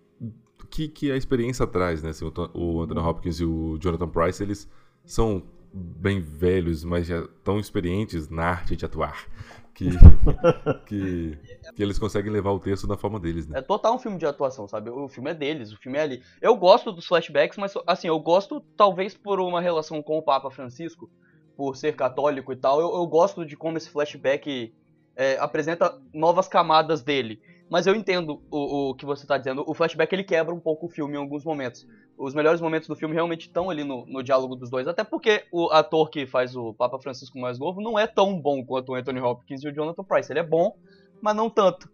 que, 0.70 0.88
que 0.88 1.12
a 1.12 1.16
experiência 1.16 1.66
traz, 1.66 2.02
né? 2.02 2.10
Assim, 2.10 2.24
o, 2.24 2.82
Anthony 2.82 3.00
uhum. 3.00 3.06
Hopkins 3.06 3.40
e 3.40 3.44
o 3.44 3.78
Jonathan 3.80 4.08
Price, 4.08 4.42
eles 4.42 4.68
são 5.04 5.42
bem 5.72 6.20
velhos, 6.20 6.84
mas 6.84 7.06
já 7.06 7.26
tão 7.42 7.58
experientes 7.58 8.28
na 8.28 8.44
arte 8.44 8.76
de 8.76 8.84
atuar 8.84 9.26
que, 9.74 9.88
que, 10.86 11.38
que, 11.74 11.82
eles 11.82 11.98
conseguem 11.98 12.30
levar 12.30 12.52
o 12.52 12.60
texto 12.60 12.86
da 12.86 12.96
forma 12.96 13.18
deles, 13.18 13.46
né? 13.46 13.58
É 13.58 13.62
total 13.62 13.94
um 13.94 13.98
filme 13.98 14.16
de 14.16 14.24
atuação, 14.24 14.68
sabe? 14.68 14.90
O 14.90 15.08
filme 15.08 15.30
é 15.30 15.34
deles, 15.34 15.72
o 15.72 15.76
filme 15.76 15.98
é 15.98 16.02
ali. 16.02 16.22
Eu 16.40 16.56
gosto 16.56 16.92
dos 16.92 17.06
flashbacks, 17.06 17.58
mas 17.58 17.74
assim, 17.86 18.08
eu 18.08 18.18
gosto 18.18 18.60
talvez 18.76 19.14
por 19.14 19.40
uma 19.40 19.60
relação 19.60 20.02
com 20.02 20.16
o 20.16 20.22
Papa 20.22 20.50
Francisco, 20.50 21.10
por 21.56 21.76
ser 21.76 21.94
católico 21.96 22.52
e 22.52 22.56
tal, 22.56 22.80
eu, 22.80 22.94
eu 22.94 23.06
gosto 23.06 23.44
de 23.44 23.56
como 23.56 23.76
esse 23.76 23.90
flashback 23.90 24.72
é, 25.16 25.36
apresenta 25.38 26.00
novas 26.12 26.48
camadas 26.48 27.02
dele. 27.02 27.40
Mas 27.70 27.86
eu 27.86 27.94
entendo 27.94 28.42
o, 28.50 28.90
o 28.90 28.94
que 28.94 29.06
você 29.06 29.24
está 29.24 29.38
dizendo. 29.38 29.64
O 29.66 29.74
flashback 29.74 30.12
ele 30.12 30.24
quebra 30.24 30.54
um 30.54 30.60
pouco 30.60 30.86
o 30.86 30.88
filme 30.88 31.14
em 31.14 31.18
alguns 31.18 31.44
momentos. 31.44 31.86
Os 32.16 32.34
melhores 32.34 32.60
momentos 32.60 32.88
do 32.88 32.94
filme 32.94 33.14
realmente 33.14 33.42
estão 33.42 33.70
ali 33.70 33.82
no, 33.82 34.06
no 34.06 34.22
diálogo 34.22 34.54
dos 34.54 34.70
dois. 34.70 34.86
Até 34.86 35.02
porque 35.02 35.44
o 35.50 35.70
ator 35.70 36.08
que 36.10 36.26
faz 36.26 36.54
o 36.54 36.72
Papa 36.72 36.98
Francisco 36.98 37.38
mais 37.38 37.58
novo 37.58 37.80
não 37.80 37.98
é 37.98 38.06
tão 38.06 38.40
bom 38.40 38.64
quanto 38.64 38.92
o 38.92 38.94
Anthony 38.94 39.20
Hopkins 39.20 39.64
e 39.64 39.68
o 39.68 39.74
Jonathan 39.74 40.04
Price. 40.04 40.32
Ele 40.32 40.40
é 40.40 40.44
bom, 40.44 40.76
mas 41.20 41.34
não 41.34 41.50
tanto. 41.50 41.90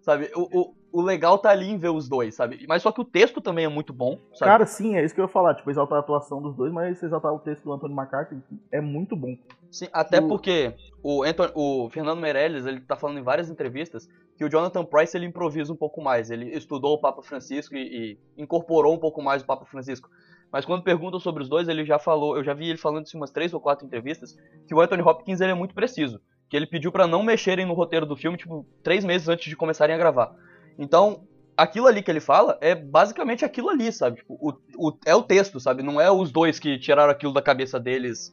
Sabe? 0.00 0.30
O, 0.34 0.60
o, 0.60 0.74
o 0.96 1.02
legal 1.02 1.38
tá 1.38 1.50
ali 1.50 1.68
em 1.70 1.76
ver 1.78 1.88
os 1.90 2.08
dois, 2.08 2.34
sabe? 2.34 2.64
Mas 2.68 2.82
só 2.82 2.92
que 2.92 3.00
o 3.00 3.04
texto 3.04 3.40
também 3.40 3.64
é 3.64 3.68
muito 3.68 3.92
bom, 3.92 4.18
sabe? 4.34 4.50
Cara, 4.50 4.66
sim, 4.66 4.96
é 4.96 5.04
isso 5.04 5.14
que 5.14 5.20
eu 5.20 5.24
ia 5.24 5.28
falar. 5.28 5.54
Tipo, 5.54 5.70
exaltar 5.70 5.96
a 5.96 6.00
atuação 6.00 6.40
dos 6.40 6.54
dois, 6.54 6.72
mas 6.72 7.02
exaltar 7.02 7.32
o 7.34 7.38
texto 7.38 7.64
do 7.64 7.72
Anthony 7.72 7.94
McCarthy 7.94 8.36
é 8.70 8.80
muito 8.80 9.16
bom. 9.16 9.36
Sim, 9.70 9.88
até 9.92 10.20
o- 10.20 10.28
porque 10.28 10.74
o, 11.02 11.22
Anthony- 11.24 11.52
o 11.54 11.90
Fernando 11.90 12.20
Meirelles, 12.20 12.64
ele 12.66 12.80
tá 12.80 12.94
falando 12.96 13.18
em 13.18 13.22
várias 13.22 13.50
entrevistas 13.50 14.08
que 14.38 14.44
o 14.44 14.48
Jonathan 14.48 14.84
Price 14.84 15.16
ele 15.16 15.26
improvisa 15.26 15.72
um 15.72 15.76
pouco 15.76 16.00
mais. 16.02 16.30
Ele 16.30 16.50
estudou 16.56 16.94
o 16.94 16.98
Papa 17.00 17.22
Francisco 17.22 17.74
e, 17.74 18.18
e 18.36 18.42
incorporou 18.42 18.94
um 18.94 18.98
pouco 18.98 19.20
mais 19.22 19.42
o 19.42 19.46
Papa 19.46 19.64
Francisco. 19.64 20.08
Mas 20.52 20.64
quando 20.64 20.84
perguntam 20.84 21.18
sobre 21.18 21.42
os 21.42 21.48
dois, 21.48 21.66
ele 21.68 21.84
já 21.84 21.98
falou, 21.98 22.36
eu 22.36 22.44
já 22.44 22.54
vi 22.54 22.68
ele 22.68 22.78
falando 22.78 23.04
isso 23.06 23.16
em 23.16 23.20
umas 23.20 23.32
três 23.32 23.52
ou 23.52 23.60
quatro 23.60 23.84
entrevistas, 23.84 24.36
que 24.68 24.74
o 24.74 24.80
Anthony 24.80 25.02
Hopkins 25.02 25.40
ele 25.40 25.50
é 25.50 25.54
muito 25.54 25.74
preciso. 25.74 26.20
Que 26.48 26.56
ele 26.56 26.66
pediu 26.66 26.92
pra 26.92 27.06
não 27.08 27.22
mexerem 27.24 27.66
no 27.66 27.74
roteiro 27.74 28.06
do 28.06 28.14
filme, 28.14 28.36
tipo, 28.38 28.64
três 28.82 29.04
meses 29.04 29.28
antes 29.28 29.48
de 29.48 29.56
começarem 29.56 29.94
a 29.94 29.98
gravar. 29.98 30.32
Então, 30.78 31.22
aquilo 31.56 31.86
ali 31.86 32.02
que 32.02 32.10
ele 32.10 32.20
fala 32.20 32.58
é 32.60 32.74
basicamente 32.74 33.44
aquilo 33.44 33.68
ali, 33.70 33.92
sabe? 33.92 34.18
Tipo, 34.18 34.34
o, 34.40 34.88
o- 34.88 34.98
é 35.06 35.14
o 35.14 35.22
texto, 35.22 35.60
sabe? 35.60 35.82
Não 35.82 36.00
é 36.00 36.10
os 36.10 36.32
dois 36.32 36.58
que 36.58 36.78
tiraram 36.78 37.12
aquilo 37.12 37.32
da 37.32 37.42
cabeça 37.42 37.78
deles 37.78 38.32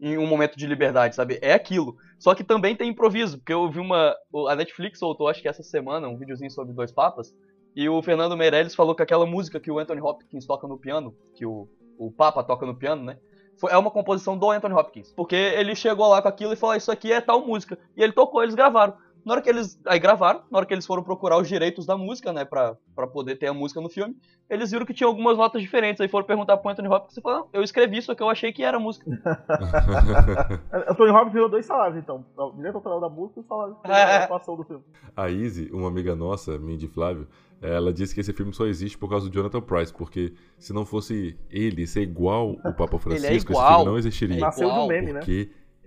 em 0.00 0.18
um 0.18 0.26
momento 0.26 0.56
de 0.56 0.66
liberdade, 0.66 1.14
sabe? 1.14 1.38
É 1.40 1.52
aquilo. 1.54 1.96
Só 2.18 2.34
que 2.34 2.44
também 2.44 2.76
tem 2.76 2.90
improviso, 2.90 3.38
porque 3.38 3.52
eu 3.52 3.70
vi 3.70 3.80
uma. 3.80 4.14
A 4.48 4.54
Netflix 4.56 4.98
soltou, 4.98 5.28
acho 5.28 5.40
que 5.42 5.48
essa 5.48 5.62
semana, 5.62 6.08
um 6.08 6.16
videozinho 6.18 6.50
sobre 6.50 6.74
dois 6.74 6.92
papas. 6.92 7.34
E 7.74 7.88
o 7.88 8.02
Fernando 8.02 8.36
Meirelles 8.36 8.74
falou 8.74 8.94
que 8.94 9.02
aquela 9.02 9.26
música 9.26 9.60
que 9.60 9.70
o 9.70 9.78
Anthony 9.78 10.00
Hopkins 10.00 10.46
toca 10.46 10.66
no 10.66 10.78
piano, 10.78 11.14
que 11.34 11.44
o, 11.44 11.68
o 11.98 12.10
Papa 12.10 12.42
toca 12.42 12.64
no 12.66 12.74
piano, 12.76 13.04
né? 13.04 13.18
Foi, 13.58 13.70
é 13.72 13.76
uma 13.76 13.90
composição 13.90 14.36
do 14.36 14.50
Anthony 14.50 14.74
Hopkins. 14.74 15.12
Porque 15.12 15.34
ele 15.36 15.74
chegou 15.74 16.08
lá 16.08 16.20
com 16.20 16.28
aquilo 16.28 16.52
e 16.52 16.56
falou: 16.56 16.74
"Ah, 16.74 16.76
Isso 16.76 16.90
aqui 16.92 17.12
é 17.12 17.20
tal 17.20 17.46
música. 17.46 17.78
E 17.96 18.02
ele 18.02 18.12
tocou, 18.12 18.42
eles 18.42 18.54
gravaram. 18.54 18.94
Na 19.26 19.32
hora 19.32 19.42
que 19.42 19.48
eles. 19.50 19.76
Aí 19.84 19.98
gravaram, 19.98 20.42
na 20.50 20.58
hora 20.58 20.64
que 20.66 20.72
eles 20.72 20.86
foram 20.86 21.02
procurar 21.02 21.36
os 21.36 21.48
direitos 21.48 21.84
da 21.84 21.96
música, 21.96 22.32
né? 22.32 22.44
Pra, 22.44 22.76
pra 22.94 23.08
poder 23.08 23.34
ter 23.36 23.48
a 23.48 23.52
música 23.52 23.80
no 23.80 23.88
filme, 23.88 24.14
eles 24.48 24.70
viram 24.70 24.86
que 24.86 24.94
tinha 24.94 25.08
algumas 25.08 25.36
notas 25.36 25.60
diferentes. 25.60 26.00
Aí 26.00 26.06
foram 26.06 26.24
perguntar 26.24 26.56
pro 26.58 26.70
Anthony 26.70 26.86
Hopkins 26.88 27.16
e 27.16 27.20
falaram: 27.20 27.42
"Não, 27.42 27.48
Eu 27.52 27.62
escrevi 27.64 27.98
isso 27.98 28.14
que 28.14 28.22
eu 28.22 28.30
achei 28.30 28.52
que 28.52 28.62
era 28.62 28.78
música. 28.78 29.04
Anthony 30.88 31.10
Hopkins 31.10 31.32
ganhou 31.34 31.48
dois 31.48 31.66
salários, 31.66 31.98
então. 31.98 32.24
O 32.36 32.52
direito 32.52 32.76
autoral 32.76 33.00
da 33.00 33.08
música 33.08 33.40
e 33.40 33.42
o 33.42 33.46
salário 33.46 33.76
É. 33.84 33.88
da 33.88 34.24
atuação 34.24 34.56
do 34.56 34.64
filme. 34.64 34.84
A 35.16 35.28
Izzy, 35.28 35.70
uma 35.72 35.88
amiga 35.88 36.14
nossa, 36.14 36.56
Mindy 36.58 36.86
Flávio, 36.86 37.26
ela 37.60 37.92
disse 37.92 38.14
que 38.14 38.20
esse 38.20 38.32
filme 38.32 38.52
só 38.52 38.66
existe 38.66 38.96
por 38.96 39.08
causa 39.10 39.28
do 39.28 39.32
Jonathan 39.34 39.60
Price, 39.60 39.92
porque 39.92 40.34
se 40.58 40.72
não 40.72 40.84
fosse 40.86 41.36
ele 41.50 41.86
ser 41.86 42.02
igual 42.02 42.50
o 42.52 42.72
Papa 42.74 42.96
Francisco, 43.00 43.34
esse 43.34 43.46
igual. 43.46 43.68
filme 43.78 43.84
não 43.90 43.98
existiria. 43.98 44.36
É 44.36 44.40
Nasceu 44.40 44.72
do 44.72 44.86
meme, 44.86 45.12
né? 45.14 45.20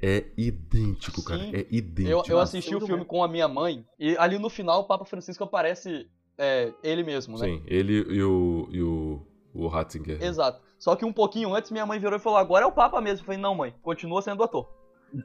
É 0.02 0.26
idêntico, 0.38 1.24
cara. 1.24 1.40
Sim. 1.42 1.52
É 1.54 1.60
Eu, 1.62 1.66
idêntico. 1.72 2.32
eu 2.32 2.40
assisti 2.40 2.72
Nasceu 2.72 2.84
o 2.86 2.88
filme 2.88 3.06
com 3.06 3.24
a 3.24 3.28
minha 3.28 3.48
mãe, 3.48 3.86
e 4.00 4.16
ali 4.18 4.38
no 4.40 4.50
final 4.50 4.82
o 4.82 4.84
Papa 4.86 5.06
Francisco 5.06 5.44
aparece 5.44 6.08
é, 6.38 6.72
ele 6.84 7.04
mesmo, 7.04 7.38
né? 7.38 7.46
Sim, 7.46 7.64
ele 7.68 7.94
e 8.10 8.24
o, 8.24 8.68
e 8.72 8.82
o, 8.82 9.22
o 9.54 9.68
Ratzinger. 9.68 10.22
Exato. 10.24 10.62
Só 10.78 10.96
que 10.96 11.04
um 11.04 11.12
pouquinho 11.12 11.54
antes 11.54 11.70
minha 11.72 11.86
mãe 11.86 12.00
virou 12.00 12.16
e 12.18 12.22
falou: 12.22 12.40
agora 12.40 12.64
é 12.64 12.68
o 12.68 12.72
Papa 12.72 13.02
mesmo. 13.02 13.22
Eu 13.24 13.26
falei: 13.26 13.42
não, 13.42 13.54
mãe, 13.54 13.74
continua 13.82 14.22
sendo 14.22 14.42
ator. 14.44 14.70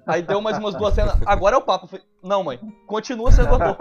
Aí 0.06 0.22
deu 0.22 0.40
mais 0.40 0.58
umas 0.58 0.74
duas 0.74 0.94
cenas, 0.94 1.14
agora 1.26 1.54
é 1.54 1.58
o 1.58 1.62
Papa. 1.62 1.84
Eu 1.84 1.88
falei: 1.88 2.04
não, 2.22 2.42
mãe, 2.42 2.58
continua 2.86 3.30
sendo 3.30 3.54
ator. 3.54 3.76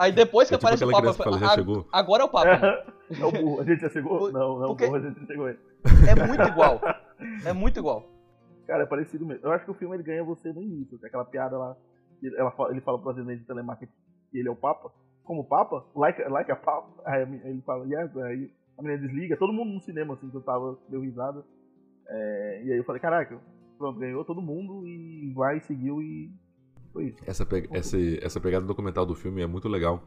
Aí 0.00 0.10
depois 0.10 0.48
que 0.48 0.54
É 0.54 0.58
tipo 0.58 0.66
aparece 0.66 0.84
o 0.84 0.90
Papa, 0.90 1.06
eu 1.06 1.14
fala, 1.14 1.38
já 1.38 1.46
"Ah, 1.46 1.54
chegou? 1.54 1.86
agora 1.92 2.22
é 2.22 2.26
o 2.26 2.28
Papa. 2.28 2.58
mãe." 2.58 2.92
É 3.20 3.24
o 3.26 3.30
burro. 3.30 3.60
A 3.60 3.64
gente 3.64 3.80
já 3.82 3.90
chegou? 3.90 4.18
Por- 4.18 4.32
Não, 4.32 4.58
não, 4.58 4.68
porque- 4.68 4.86
burro, 4.86 4.96
a 4.96 5.00
gente 5.00 5.20
já 5.20 5.26
chegou 5.26 5.44
aí. 5.46 5.56
É 6.08 6.26
muito 6.26 6.42
igual. 6.44 6.80
É 7.44 7.52
muito 7.52 7.78
igual. 7.78 8.08
Cara, 8.72 8.84
é 8.84 8.86
parecido 8.86 9.26
mesmo. 9.26 9.44
Eu 9.44 9.52
acho 9.52 9.66
que 9.66 9.70
o 9.70 9.74
filme 9.74 9.94
ele 9.94 10.02
ganha 10.02 10.24
você 10.24 10.50
no 10.50 10.62
início. 10.62 10.98
é 11.02 11.06
Aquela 11.06 11.26
piada 11.26 11.58
lá. 11.58 11.76
Ela, 12.24 12.54
ele 12.70 12.80
fala 12.80 12.98
pro 12.98 13.12
presidente 13.12 13.40
de 13.40 13.46
telemarketing 13.46 13.92
que 14.30 14.38
ele 14.38 14.48
é 14.48 14.50
o 14.50 14.56
Papa. 14.56 14.90
Como 15.24 15.44
Papa? 15.44 15.84
Like, 15.94 16.22
like 16.22 16.50
a 16.50 16.56
Papa? 16.56 16.88
Aí 17.04 17.20
ele 17.44 17.60
fala, 17.66 17.84
yes. 17.84 18.16
Aí 18.16 18.50
a 18.78 18.82
menina 18.82 19.06
desliga. 19.06 19.36
Todo 19.36 19.52
mundo 19.52 19.74
no 19.74 19.80
cinema, 19.82 20.14
assim, 20.14 20.30
que 20.30 20.36
eu 20.38 20.40
tava, 20.40 20.78
deu 20.88 21.02
risada. 21.02 21.44
É, 22.08 22.62
e 22.64 22.72
aí 22.72 22.78
eu 22.78 22.84
falei, 22.84 23.00
caraca, 23.00 23.38
pronto, 23.76 23.98
ganhou 23.98 24.24
todo 24.24 24.40
mundo 24.40 24.86
e 24.86 25.34
vai, 25.34 25.60
seguiu 25.60 26.00
e 26.00 26.32
foi 26.92 27.08
isso. 27.08 27.18
Essa, 27.26 27.46
essa, 27.72 27.96
essa 28.22 28.40
pegada 28.40 28.64
documental 28.64 29.04
do 29.04 29.14
filme 29.14 29.42
é 29.42 29.46
muito 29.46 29.68
legal. 29.68 30.02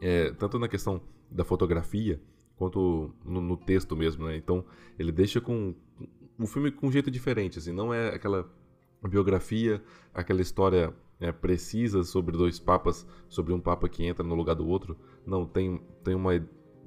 É, 0.00 0.30
tanto 0.32 0.58
na 0.58 0.68
questão 0.68 1.00
da 1.30 1.44
fotografia, 1.44 2.20
quanto 2.56 3.14
no, 3.24 3.40
no 3.40 3.56
texto 3.56 3.96
mesmo, 3.96 4.26
né? 4.26 4.36
Então, 4.36 4.64
ele 4.98 5.10
deixa 5.10 5.40
com 5.40 5.74
o 6.38 6.46
filme 6.46 6.70
com 6.70 6.86
um 6.88 6.92
jeito 6.92 7.10
diferente, 7.10 7.58
assim, 7.58 7.72
não 7.72 7.92
é 7.92 8.08
aquela 8.14 8.48
biografia, 9.02 9.82
aquela 10.12 10.40
história 10.40 10.92
é, 11.20 11.30
precisa 11.30 12.02
sobre 12.04 12.36
dois 12.36 12.58
papas, 12.58 13.06
sobre 13.28 13.52
um 13.52 13.60
papa 13.60 13.88
que 13.88 14.04
entra 14.04 14.24
no 14.26 14.34
lugar 14.34 14.54
do 14.54 14.66
outro. 14.66 14.96
Não, 15.26 15.46
tem, 15.46 15.80
tem 16.02 16.14
uma 16.14 16.32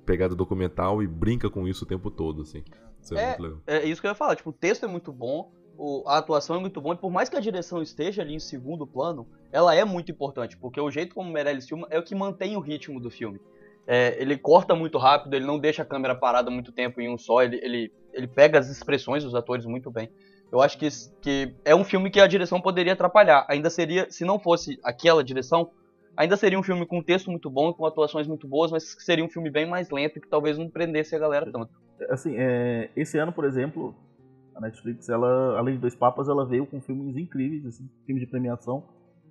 pegada 0.06 0.36
documental 0.36 1.02
e 1.04 1.08
brinca 1.08 1.50
com 1.50 1.68
isso 1.68 1.84
o 1.86 1.88
tempo 1.88 2.10
todo, 2.10 2.42
assim. 2.42 2.64
Isso 3.02 3.16
é, 3.16 3.22
É, 3.24 3.28
muito 3.30 3.42
legal. 3.44 3.60
É 3.68 3.86
isso 3.86 4.02
que 4.02 4.08
eu 4.08 4.12
ia 4.12 4.16
falar. 4.16 4.36
Tipo, 4.36 4.50
o 4.50 4.54
texto 4.54 4.84
é 4.84 4.88
muito 4.88 5.12
bom, 5.12 5.52
o- 5.78 6.04
a 6.08 6.18
atuação 6.18 6.56
é 6.56 6.60
muito 6.60 6.82
boa, 6.82 6.96
e 6.96 6.98
por 6.98 7.12
mais 7.12 7.30
que 7.30 7.36
a 7.38 7.40
direção 7.40 7.82
esteja 7.82 8.22
ali 8.22 8.34
em 8.34 8.40
segundo 8.40 8.86
plano, 8.88 9.28
ela 9.52 9.76
é 9.76 9.86
muito 9.86 10.12
importante, 10.12 10.58
porque 10.58 10.80
o 10.82 10.90
jeito 10.90 11.14
como 11.14 11.30
o 11.30 11.34
Meirelles 11.34 11.68
filma 11.68 11.88
é 11.90 12.00
o 12.00 12.04
que 12.04 12.16
mantém 12.16 12.58
o 12.58 12.60
ritmo 12.60 13.00
do 13.00 13.10
filme. 13.12 13.40
É, 13.88 14.22
ele 14.22 14.38
corta 14.38 14.76
muito 14.76 14.98
rápido, 14.98 15.34
ele 15.34 15.46
não 15.46 15.58
deixa 15.58 15.82
a 15.82 15.86
câmera 15.86 16.14
parada 16.14 16.52
muito 16.52 16.74
tempo 16.74 17.00
em 17.00 17.10
um 17.10 17.18
só, 17.18 17.42
ele, 17.42 17.58
ele, 17.64 17.92
ele 18.14 18.28
pega 18.28 18.60
as 18.60 18.70
expressões 18.70 19.24
dos 19.24 19.34
atores 19.34 19.66
muito 19.66 19.90
bem. 19.90 20.10
Eu 20.52 20.62
acho 20.62 20.78
que, 20.78 20.88
que 21.22 21.56
é 21.64 21.74
um 21.74 21.84
filme 21.84 22.10
que 22.10 22.20
a 22.20 22.28
direção 22.28 22.62
poderia 22.62 22.94
atrapalhar. 22.94 23.46
Ainda 23.50 23.70
seria, 23.70 24.10
se 24.10 24.24
não 24.26 24.40
fosse 24.40 24.78
aquela 24.84 25.24
direção, 25.24 25.72
ainda 26.16 26.36
seria 26.38 26.60
um 26.60 26.64
filme 26.64 26.86
com 26.86 27.00
um 27.00 27.04
texto 27.04 27.30
muito 27.30 27.50
bom, 27.50 27.74
com 27.74 27.86
atuações 27.86 28.28
muito 28.28 28.48
boas, 28.48 28.72
mas 28.72 28.96
seria 29.00 29.24
um 29.24 29.30
filme 29.30 29.50
bem 29.50 29.66
mais 29.66 29.90
lento 29.90 30.18
e 30.18 30.22
que 30.22 30.28
talvez 30.28 30.58
não 30.58 30.70
prendesse 30.70 31.16
a 31.16 31.20
galera 31.20 31.50
tanto. 31.52 31.70
Assim, 32.10 32.36
é, 32.38 32.90
esse 32.96 33.18
ano, 33.18 33.32
por 33.32 33.46
exemplo, 33.46 33.96
a 34.56 34.62
Netflix, 34.62 35.10
ela, 35.10 35.58
além 35.58 35.76
de 35.76 35.82
Dois 35.82 35.96
Papas, 35.96 36.28
ela 36.28 36.46
veio 36.46 36.66
com 36.66 36.82
filmes 36.82 37.16
incríveis, 37.18 37.66
assim, 37.66 37.90
filmes 38.06 38.24
de 38.24 38.30
premiação. 38.30 38.84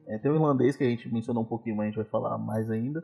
É, 0.07 0.19
tem 0.19 0.31
o 0.31 0.35
irlandês 0.35 0.77
que 0.77 0.85
a 0.85 0.89
gente 0.89 1.13
mencionou 1.13 1.43
um 1.43 1.47
pouquinho, 1.47 1.77
mas 1.77 1.85
a 1.85 1.87
gente 1.89 1.97
vai 1.97 2.05
falar 2.07 2.39
mais 2.39 2.71
ainda. 2.71 3.03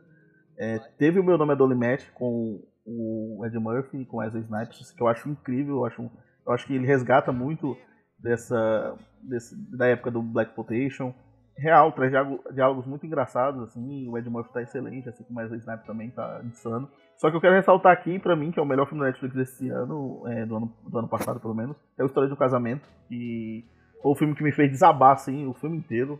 É, 0.57 0.79
teve 0.97 1.19
o 1.19 1.23
Meu 1.23 1.37
Nome 1.37 1.53
é 1.53 1.55
Dolly 1.55 1.75
Match 1.75 2.09
com 2.13 2.61
o 2.85 3.45
Ed 3.45 3.57
Murphy 3.57 4.01
e 4.01 4.05
com 4.05 4.17
Wesley 4.17 4.43
Snipes, 4.43 4.91
que 4.91 5.01
eu 5.01 5.07
acho 5.07 5.29
incrível, 5.29 5.77
eu 5.77 5.85
acho, 5.85 6.01
eu 6.45 6.53
acho 6.53 6.67
que 6.67 6.75
ele 6.75 6.85
resgata 6.85 7.31
muito 7.31 7.77
dessa 8.19 8.95
desse, 9.21 9.55
da 9.75 9.87
época 9.87 10.11
do 10.11 10.21
Black 10.21 10.49
Exploitation. 10.51 11.13
Real, 11.55 11.91
traz 11.91 12.09
diálogo- 12.09 12.43
diálogos 12.51 12.85
muito 12.87 13.05
engraçados, 13.05 13.61
assim, 13.61 14.09
o 14.09 14.17
Ed 14.17 14.27
Murphy 14.27 14.51
tá 14.51 14.61
excelente, 14.61 15.07
assim 15.07 15.23
como 15.23 15.39
o 15.39 15.41
Wesley 15.41 15.59
Snipes 15.59 15.85
também 15.85 16.09
tá 16.09 16.41
insano. 16.43 16.89
Só 17.17 17.29
que 17.29 17.37
eu 17.37 17.41
quero 17.41 17.53
ressaltar 17.53 17.93
aqui, 17.93 18.17
pra 18.17 18.35
mim, 18.35 18.51
que 18.51 18.59
é 18.59 18.63
o 18.63 18.65
melhor 18.65 18.87
filme 18.87 19.01
da 19.01 19.07
Netflix 19.07 19.35
desse 19.35 19.69
ano, 19.69 20.23
é, 20.27 20.45
do 20.45 20.57
ano, 20.57 20.73
do 20.89 20.97
ano 20.97 21.07
passado 21.07 21.39
pelo 21.39 21.53
menos, 21.53 21.77
é 21.97 22.03
o 22.03 22.07
História 22.07 22.27
do 22.27 22.35
Casamento, 22.35 22.87
que 23.07 23.63
foi 24.01 24.11
o 24.11 24.15
filme 24.15 24.35
que 24.35 24.43
me 24.43 24.51
fez 24.51 24.71
desabar, 24.71 25.11
assim, 25.13 25.45
o 25.45 25.53
filme 25.53 25.77
inteiro. 25.77 26.19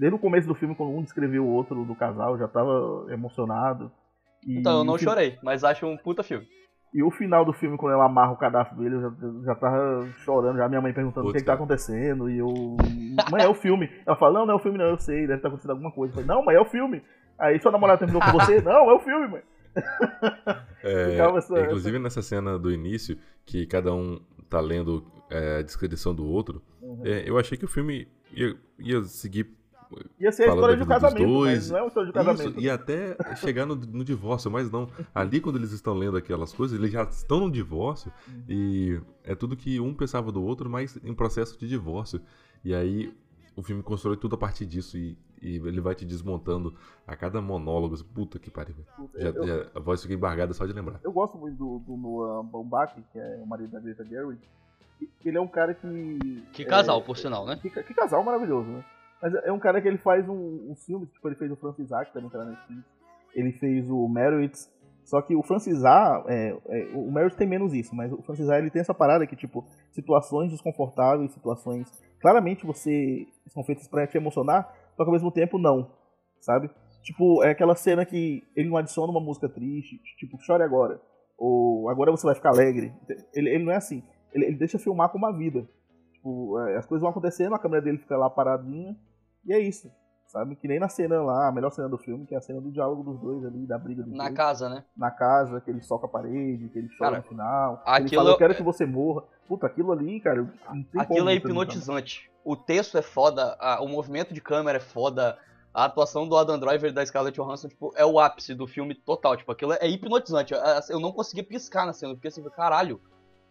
Desde 0.00 0.16
o 0.16 0.18
começo 0.18 0.48
do 0.48 0.54
filme, 0.54 0.74
quando 0.74 0.92
um 0.96 1.02
descreveu 1.02 1.44
o 1.44 1.48
outro 1.52 1.84
do 1.84 1.94
casal, 1.94 2.32
eu 2.32 2.38
já 2.38 2.48
tava 2.48 3.06
emocionado. 3.10 3.92
E 4.46 4.58
Então, 4.58 4.78
eu 4.78 4.84
não 4.84 4.96
chorei, 4.96 5.38
mas 5.42 5.62
acho 5.62 5.86
um 5.86 5.96
puta 5.96 6.22
filme. 6.22 6.46
E 6.94 7.02
o 7.02 7.10
final 7.10 7.44
do 7.44 7.52
filme, 7.52 7.76
quando 7.76 7.92
ela 7.92 8.06
amarra 8.06 8.32
o 8.32 8.36
cadastro 8.36 8.76
dele, 8.78 8.94
eu 8.96 9.00
já, 9.02 9.12
eu 9.22 9.44
já 9.44 9.54
tava 9.54 10.08
chorando, 10.24 10.56
já 10.56 10.68
minha 10.68 10.80
mãe 10.80 10.92
perguntando 10.94 11.28
o 11.28 11.32
que, 11.32 11.38
que 11.38 11.44
tá 11.44 11.52
acontecendo, 11.52 12.30
e 12.30 12.38
eu. 12.38 12.48
Mãe, 13.30 13.42
é 13.44 13.48
o 13.48 13.54
filme. 13.54 13.90
Ela 14.06 14.16
fala, 14.16 14.38
não, 14.40 14.46
não 14.46 14.54
é 14.54 14.56
o 14.56 14.60
filme, 14.60 14.78
não, 14.78 14.86
eu 14.86 14.98
sei, 14.98 15.20
deve 15.26 15.34
estar 15.34 15.48
acontecendo 15.48 15.72
alguma 15.72 15.92
coisa. 15.92 16.10
Eu 16.12 16.14
falei, 16.14 16.28
não, 16.28 16.44
mãe, 16.44 16.56
é 16.56 16.60
o 16.60 16.64
filme. 16.64 17.02
Aí 17.38 17.60
sua 17.60 17.70
namorada 17.70 17.98
terminou 17.98 18.20
com 18.22 18.32
você? 18.38 18.60
Não, 18.64 18.90
é 18.90 18.94
o 18.94 19.00
filme, 19.00 19.28
mãe. 19.28 19.42
É, 20.82 21.18
essa- 21.36 21.60
inclusive 21.60 21.98
nessa 21.98 22.22
cena 22.22 22.58
do 22.58 22.72
início, 22.72 23.18
que 23.44 23.66
cada 23.66 23.92
um 23.94 24.18
tá 24.48 24.60
lendo 24.60 25.04
é, 25.30 25.58
a 25.58 25.62
descrição 25.62 26.14
do 26.14 26.24
outro, 26.26 26.62
Uhum. 26.82 27.02
é, 27.04 27.28
eu 27.28 27.38
achei 27.38 27.56
que 27.58 27.64
o 27.64 27.68
filme 27.68 28.08
ia, 28.32 28.56
ia 28.78 29.02
seguir 29.04 29.44
Ia 30.20 30.30
ser 30.32 30.44
a 30.44 30.54
história 30.54 30.76
de 30.76 30.82
um 30.82 30.86
casamento, 30.86 31.26
dois. 31.26 31.58
mas 31.58 31.70
não 31.70 31.78
é 31.78 31.82
uma 31.82 31.88
história 31.88 32.12
de 32.12 32.18
isso, 32.18 32.26
casamento. 32.26 32.60
e 32.60 32.70
até 32.70 33.16
chegar 33.36 33.66
no, 33.66 33.74
no 33.74 34.04
divórcio, 34.04 34.50
mas 34.50 34.70
não. 34.70 34.88
Ali, 35.14 35.40
quando 35.40 35.56
eles 35.56 35.72
estão 35.72 35.94
lendo 35.94 36.16
aquelas 36.16 36.52
coisas, 36.52 36.78
eles 36.78 36.90
já 36.92 37.02
estão 37.04 37.40
no 37.40 37.50
divórcio 37.50 38.12
e 38.48 39.00
é 39.24 39.34
tudo 39.34 39.56
que 39.56 39.80
um 39.80 39.94
pensava 39.94 40.30
do 40.30 40.42
outro, 40.42 40.68
mas 40.70 40.98
em 41.04 41.14
processo 41.14 41.58
de 41.58 41.68
divórcio. 41.68 42.20
E 42.64 42.74
aí 42.74 43.12
o 43.56 43.62
filme 43.62 43.82
constrói 43.82 44.16
tudo 44.16 44.34
a 44.34 44.38
partir 44.38 44.64
disso 44.66 44.96
e, 44.96 45.16
e 45.42 45.56
ele 45.56 45.80
vai 45.80 45.94
te 45.94 46.04
desmontando 46.04 46.74
a 47.06 47.16
cada 47.16 47.40
monólogo. 47.40 47.96
Puta 48.04 48.38
que 48.38 48.50
pariu. 48.50 48.74
velho. 48.74 49.10
Já, 49.16 49.28
Eu- 49.30 49.46
já- 49.46 49.66
a 49.74 49.80
voz 49.80 50.00
fica 50.02 50.14
embargada 50.14 50.52
só 50.54 50.66
de 50.66 50.72
lembrar. 50.72 51.00
Eu 51.02 51.12
gosto 51.12 51.36
muito 51.36 51.56
do, 51.56 51.78
do 51.80 51.96
Noah 51.96 52.42
Baumbach, 52.42 52.94
que 53.12 53.18
é 53.18 53.40
o 53.42 53.46
marido 53.46 53.70
da 53.72 53.80
Greta 53.80 54.04
Gerwig. 54.04 54.40
Ele 55.24 55.38
é 55.38 55.40
um 55.40 55.48
cara 55.48 55.72
que. 55.74 56.42
Que 56.52 56.62
é, 56.62 56.64
casal, 56.66 57.00
por 57.02 57.16
sinal, 57.16 57.46
né? 57.46 57.58
Que, 57.60 57.70
que 57.70 57.94
casal 57.94 58.22
maravilhoso, 58.22 58.68
né? 58.68 58.84
Mas 59.22 59.34
é 59.34 59.52
um 59.52 59.58
cara 59.58 59.80
que 59.80 59.88
ele 59.88 59.98
faz 59.98 60.28
um, 60.28 60.70
uns 60.70 60.84
filmes, 60.84 61.10
tipo, 61.10 61.28
ele 61.28 61.36
fez 61.36 61.50
o 61.50 61.56
Francis 61.56 61.86
Isaac, 61.86 62.12
também 62.12 62.30
tá 62.30 62.38
na 62.38 62.46
Netflix. 62.46 62.84
Ele 63.34 63.52
fez 63.52 63.90
o 63.90 64.08
Merit. 64.08 64.56
Só 65.04 65.20
que 65.20 65.34
o 65.34 65.42
Francis 65.42 65.84
A, 65.84 66.24
é, 66.28 66.56
é, 66.68 66.90
o 66.94 67.10
Merit 67.10 67.36
tem 67.36 67.46
menos 67.46 67.74
isso, 67.74 67.94
mas 67.94 68.12
o 68.12 68.22
Francis 68.22 68.48
A 68.48 68.58
ele 68.58 68.70
tem 68.70 68.80
essa 68.80 68.94
parada 68.94 69.26
que, 69.26 69.36
tipo, 69.36 69.64
situações 69.90 70.50
desconfortáveis, 70.50 71.32
situações. 71.32 71.88
Claramente 72.20 72.66
você 72.66 73.26
são 73.48 73.64
feitas 73.64 73.88
pra 73.88 74.06
te 74.06 74.16
emocionar, 74.16 74.72
só 74.96 75.04
que 75.04 75.08
ao 75.08 75.12
mesmo 75.12 75.30
tempo 75.30 75.58
não, 75.58 75.90
sabe? 76.40 76.70
Tipo, 77.02 77.42
é 77.42 77.50
aquela 77.50 77.74
cena 77.74 78.04
que 78.04 78.42
ele 78.54 78.68
não 78.68 78.76
adiciona 78.76 79.10
uma 79.10 79.20
música 79.20 79.48
triste, 79.48 79.98
tipo, 80.18 80.38
chore 80.38 80.62
agora. 80.62 81.00
Ou 81.36 81.88
agora 81.88 82.10
você 82.10 82.26
vai 82.26 82.34
ficar 82.34 82.50
alegre. 82.50 82.92
Ele, 83.34 83.48
ele 83.48 83.64
não 83.64 83.72
é 83.72 83.76
assim. 83.76 84.02
Ele, 84.32 84.44
ele 84.46 84.56
deixa 84.56 84.78
filmar 84.78 85.08
com 85.08 85.18
uma 85.18 85.32
vida. 85.32 85.66
Tipo, 86.12 86.60
é, 86.60 86.76
as 86.76 86.86
coisas 86.86 87.00
vão 87.00 87.10
acontecendo, 87.10 87.54
a 87.54 87.58
câmera 87.58 87.82
dele 87.82 87.98
fica 87.98 88.16
lá 88.16 88.28
paradinha. 88.28 88.94
E 89.46 89.52
é 89.52 89.58
isso. 89.58 89.90
Sabe? 90.26 90.54
Que 90.54 90.68
nem 90.68 90.78
na 90.78 90.88
cena 90.88 91.20
lá, 91.22 91.48
a 91.48 91.52
melhor 91.52 91.70
cena 91.72 91.88
do 91.88 91.98
filme, 91.98 92.24
que 92.24 92.34
é 92.36 92.38
a 92.38 92.40
cena 92.40 92.60
do 92.60 92.70
diálogo 92.70 93.02
dos 93.02 93.20
dois 93.20 93.44
ali, 93.44 93.66
da 93.66 93.76
briga 93.76 94.04
dos 94.04 94.12
Na 94.14 94.24
dois. 94.26 94.36
casa, 94.36 94.68
né? 94.68 94.84
Na 94.96 95.10
casa, 95.10 95.60
que 95.60 95.68
ele 95.68 95.82
soca 95.82 96.06
a 96.06 96.08
parede, 96.08 96.68
que 96.68 96.78
ele 96.78 96.88
chora 96.96 97.10
Cara, 97.10 97.16
no 97.22 97.28
final. 97.28 97.82
aquilo 97.84 98.06
ele 98.06 98.16
fala, 98.16 98.30
eu 98.30 98.36
quero 98.38 98.54
que 98.54 98.62
você 98.62 98.86
morra. 98.86 99.24
Puta, 99.48 99.66
aquilo 99.66 99.90
ali, 99.90 100.20
cara, 100.20 100.42
não 100.72 100.82
tem 100.84 101.00
Aquilo 101.00 101.28
é 101.28 101.34
hipnotizante. 101.34 102.30
O 102.44 102.54
texto 102.56 102.96
é 102.96 103.02
foda, 103.02 103.56
a- 103.58 103.82
o 103.82 103.88
movimento 103.88 104.32
de 104.32 104.40
câmera 104.40 104.78
é 104.78 104.80
foda, 104.80 105.36
a 105.74 105.84
atuação 105.86 106.28
do 106.28 106.36
Adam 106.36 106.60
Driver 106.60 106.92
da 106.92 107.04
Scarlett 107.04 107.34
Johansson 107.36 107.66
tipo, 107.68 107.92
é 107.96 108.06
o 108.06 108.20
ápice 108.20 108.54
do 108.54 108.68
filme 108.68 108.94
total. 108.94 109.36
Tipo, 109.36 109.50
aquilo 109.50 109.72
é 109.72 109.88
hipnotizante. 109.88 110.54
Eu- 110.54 110.60
Eu 110.90 111.00
não 111.00 111.10
conseguia 111.10 111.42
piscar 111.42 111.84
na 111.84 111.92
cena, 111.92 112.14
fiquei 112.14 112.28
assim, 112.28 112.42
caralho, 112.50 113.00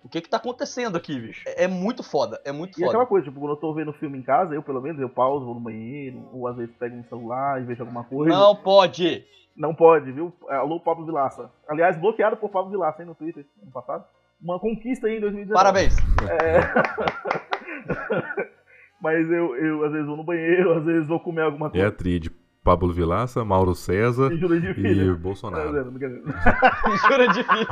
o 0.04 0.10
que 0.10 0.22
que 0.22 0.30
tá 0.30 0.38
acontecendo 0.38 0.98
aqui, 0.98 1.20
bicho? 1.20 1.44
É, 1.48 1.66
é 1.66 1.68
muito 1.68 2.02
foda, 2.04 2.40
é 2.46 2.52
muito 2.52 2.80
E 2.80 2.84
aquela 2.84 3.00
foda. 3.00 3.10
coisa, 3.10 3.26
tipo, 3.28 3.40
quando 3.40 3.52
eu 3.52 3.58
tô 3.58 3.74
vendo 3.74 3.94
filme 3.94 4.18
em 4.18 4.22
casa, 4.24 4.54
eu 4.56 4.64
pelo 4.64 4.82
menos, 4.82 5.00
eu 5.02 5.10
pauso, 5.10 5.46
vou 5.46 5.54
no 5.56 5.62
banheiro, 5.62 6.28
ou 6.34 6.48
às 6.48 6.56
vezes 6.56 6.74
pego 6.78 6.96
um 6.96 7.04
celular 7.06 7.62
e 7.62 7.66
vejo 7.66 7.82
alguma 7.84 8.04
coisa. 8.04 8.34
Não 8.34 8.56
pode! 8.56 9.26
Não 9.58 9.76
pode, 9.76 10.12
viu? 10.12 10.32
Alô, 10.48 10.80
Pablo 10.80 11.06
Vilaça. 11.06 11.52
Aliás, 11.68 11.98
bloqueado 12.00 12.38
por 12.38 12.50
Pablo 12.50 12.72
Vilaça, 12.72 13.02
hein, 13.02 13.08
no 13.10 13.16
Twitter, 13.16 13.46
ano 13.62 13.72
passado. 13.72 14.06
Uma 14.42 14.58
conquista 14.58 15.08
aí 15.08 15.18
em 15.18 15.20
2019. 15.20 15.54
Parabéns! 15.54 15.98
Mas 19.02 19.30
eu, 19.32 19.56
eu, 19.56 19.86
às 19.86 19.92
vezes, 19.92 20.08
vou 20.08 20.18
no 20.18 20.24
banheiro, 20.24 20.78
às 20.78 20.84
vezes 20.86 21.08
vou 21.08 21.20
comer 21.20 21.42
alguma 21.44 21.68
É 21.68 21.72
coisa. 21.72 21.88
a 21.88 21.92
tríade 21.92 22.30
Pablo 22.64 22.92
Vilaça, 22.94 23.44
Mauro 23.46 23.74
César 23.74 24.30
E 24.32 24.82
e. 24.82 25.10
É, 25.10 25.14
Bolsonaro. 25.14 25.72
não, 25.72 25.92
brincadeira. 25.92 26.24
Jura 27.08 27.28
de 27.30 27.44
filho. 27.44 27.68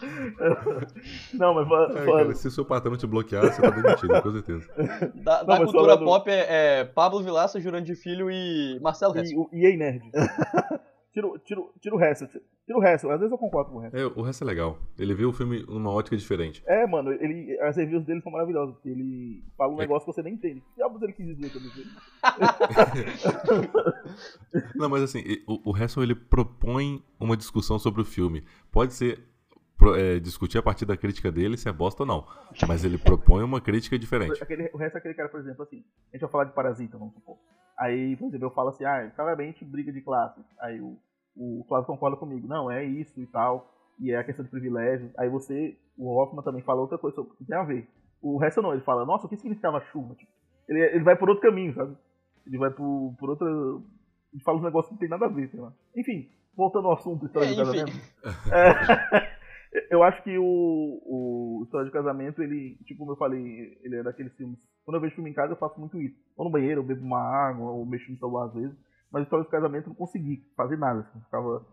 Não, 1.34 1.54
mas 1.54 1.96
É, 1.96 2.04
cara, 2.06 2.34
se 2.34 2.48
o 2.48 2.50
seu 2.50 2.64
patrão 2.64 2.96
te 2.96 3.06
bloquear, 3.06 3.42
você 3.52 3.60
tá 3.62 3.70
demitido, 3.70 4.22
com 4.22 4.32
certeza. 4.32 4.68
Da, 5.22 5.38
Não, 5.40 5.46
da 5.46 5.56
cultura 5.58 5.92
falando- 5.94 6.04
pop 6.04 6.30
é, 6.30 6.80
é 6.80 6.84
Pablo 6.84 7.22
Vilaça, 7.22 7.60
Jurandir 7.60 7.96
Filho 7.96 8.30
e 8.30 8.78
Marcelo 8.80 9.16
Hess. 9.18 9.30
E 9.30 9.36
o 9.36 9.48
EA 9.52 9.76
Nerd. 9.76 10.02
tira, 11.12 11.26
o- 11.26 11.38
tira, 11.38 11.60
tira 11.80 11.94
o 11.94 11.98
resto. 11.98 12.26
Tira 12.66 12.78
o 12.78 12.80
resto. 12.80 13.10
Às 13.10 13.18
vezes 13.18 13.32
eu 13.32 13.38
concordo 13.38 13.70
com 13.72 13.78
o 13.78 13.80
resto. 13.80 13.96
É, 13.96 14.06
o 14.06 14.22
resto 14.22 14.44
é 14.44 14.46
legal. 14.46 14.78
Ele 14.98 15.12
vê 15.14 15.24
o 15.24 15.32
filme 15.32 15.64
numa 15.68 15.90
ótica 15.90 16.16
diferente. 16.16 16.62
É, 16.66 16.86
mano, 16.86 17.12
ele, 17.12 17.58
as 17.60 17.76
reviews 17.76 18.04
dele 18.04 18.20
são 18.20 18.30
maravilhosas, 18.30 18.74
porque 18.74 18.88
ele 18.90 19.42
fala 19.58 19.72
um 19.72 19.76
É. 19.76 19.80
negócio 19.80 20.06
que 20.06 20.12
você 20.14 20.22
nem 20.22 20.34
entende. 20.34 20.60
Que 20.60 20.76
diabos 20.76 21.02
ele 21.02 21.12
quis 21.12 21.26
dizer 21.26 21.50
ele 21.56 21.90
Não, 24.74 24.88
mas 24.88 25.02
assim, 25.02 25.20
e- 25.20 25.42
o, 25.46 25.70
o 25.70 25.76
Hessel 25.76 26.02
ele 26.02 26.14
propõe 26.14 27.02
uma 27.18 27.36
discussão 27.36 27.78
sobre 27.78 28.00
o 28.02 28.04
filme. 28.04 28.44
Pode 28.70 28.94
ser 28.94 29.20
é, 29.96 30.18
discutir 30.20 30.58
a 30.58 30.62
partir 30.62 30.84
da 30.86 30.96
crítica 30.96 31.30
dele 31.32 31.56
se 31.56 31.68
é 31.68 31.72
bosta 31.72 32.02
ou 32.02 32.06
não. 32.06 32.26
Mas 32.68 32.84
ele 32.84 32.98
propõe 32.98 33.42
uma 33.42 33.60
crítica 33.60 33.98
diferente. 33.98 34.42
Aquele, 34.42 34.70
o 34.72 34.76
resto 34.76 34.96
é 34.96 34.98
aquele 34.98 35.14
cara, 35.14 35.28
por 35.28 35.40
exemplo, 35.40 35.62
assim, 35.62 35.84
a 36.12 36.16
gente 36.16 36.20
vai 36.22 36.30
falar 36.30 36.44
de 36.44 36.52
Parasita, 36.52 36.98
vamos 36.98 37.14
supor. 37.14 37.36
Aí, 37.78 38.16
por 38.16 38.28
exemplo, 38.28 38.46
eu 38.46 38.50
falo 38.50 38.68
assim, 38.70 38.84
ah, 38.84 39.10
claramente 39.16 39.64
briga 39.64 39.90
de 39.92 40.00
classe. 40.02 40.40
Aí 40.60 40.80
o, 40.80 40.98
o 41.36 41.64
Flávio 41.68 41.86
concorda 41.86 42.16
comigo, 42.16 42.46
não, 42.46 42.70
é 42.70 42.84
isso 42.84 43.20
e 43.20 43.26
tal, 43.26 43.72
e 43.98 44.10
é 44.12 44.16
a 44.18 44.24
questão 44.24 44.44
de 44.44 44.50
privilégio. 44.50 45.10
Aí 45.18 45.28
você, 45.28 45.76
o 45.96 46.08
Hoffman 46.20 46.42
também 46.44 46.62
fala 46.62 46.80
outra 46.80 46.98
coisa 46.98 47.14
sobre 47.14 47.32
o 47.32 47.36
que 47.36 47.44
tem 47.44 47.56
a 47.56 47.62
ver. 47.62 47.88
O 48.20 48.36
resto 48.38 48.60
não, 48.60 48.72
ele 48.72 48.82
fala, 48.82 49.06
nossa, 49.06 49.26
o 49.26 49.28
que 49.30 49.36
significava 49.36 49.80
chuva? 49.92 50.14
Tipo, 50.14 50.30
ele, 50.68 50.80
ele 50.80 51.04
vai 51.04 51.16
por 51.16 51.28
outro 51.30 51.42
caminho, 51.42 51.74
sabe? 51.74 51.96
Ele 52.46 52.58
vai 52.58 52.70
por, 52.70 53.14
por 53.18 53.30
outra. 53.30 53.48
Ele 53.48 54.42
fala 54.44 54.58
uns 54.58 54.62
negócios 54.64 54.88
que 54.88 54.94
não 54.94 54.98
tem 55.00 55.08
nada 55.08 55.24
a 55.26 55.28
ver, 55.28 55.48
sei 55.48 55.58
lá. 55.60 55.72
Enfim, 55.96 56.28
voltando 56.54 56.86
ao 56.88 56.94
assunto, 56.94 57.24
história 57.26 57.46
É, 57.46 57.54
de 57.54 57.60
enfim. 57.62 57.72
casamento. 57.72 58.52
É, 58.52 59.29
eu 59.90 60.02
acho 60.04 60.22
que 60.22 60.38
o, 60.38 60.44
o 60.44 61.62
História 61.64 61.86
de 61.86 61.92
Casamento, 61.92 62.42
ele, 62.42 62.78
tipo 62.84 63.00
como 63.00 63.12
eu 63.12 63.16
falei, 63.16 63.78
ele 63.82 63.96
é 63.96 64.02
daqueles 64.02 64.32
filmes. 64.36 64.58
Quando 64.84 64.96
eu 64.96 65.00
vejo 65.00 65.16
filme 65.16 65.30
em 65.30 65.34
casa, 65.34 65.52
eu 65.52 65.58
faço 65.58 65.78
muito 65.78 66.00
isso. 66.00 66.16
Ou 66.36 66.44
no 66.44 66.50
banheiro, 66.50 66.80
eu 66.80 66.84
bebo 66.84 67.04
uma 67.04 67.20
água, 67.20 67.70
ou 67.70 67.84
mexo 67.84 68.10
no 68.10 68.18
celular 68.18 68.46
às 68.46 68.54
vezes. 68.54 68.76
Mas 69.12 69.24
História 69.24 69.44
de 69.44 69.50
Casamento 69.50 69.86
eu 69.86 69.88
não 69.88 69.96
consegui 69.96 70.44
fazer 70.56 70.78
nada. 70.78 71.00
Assim, 71.00 71.20
ficava 71.20 71.66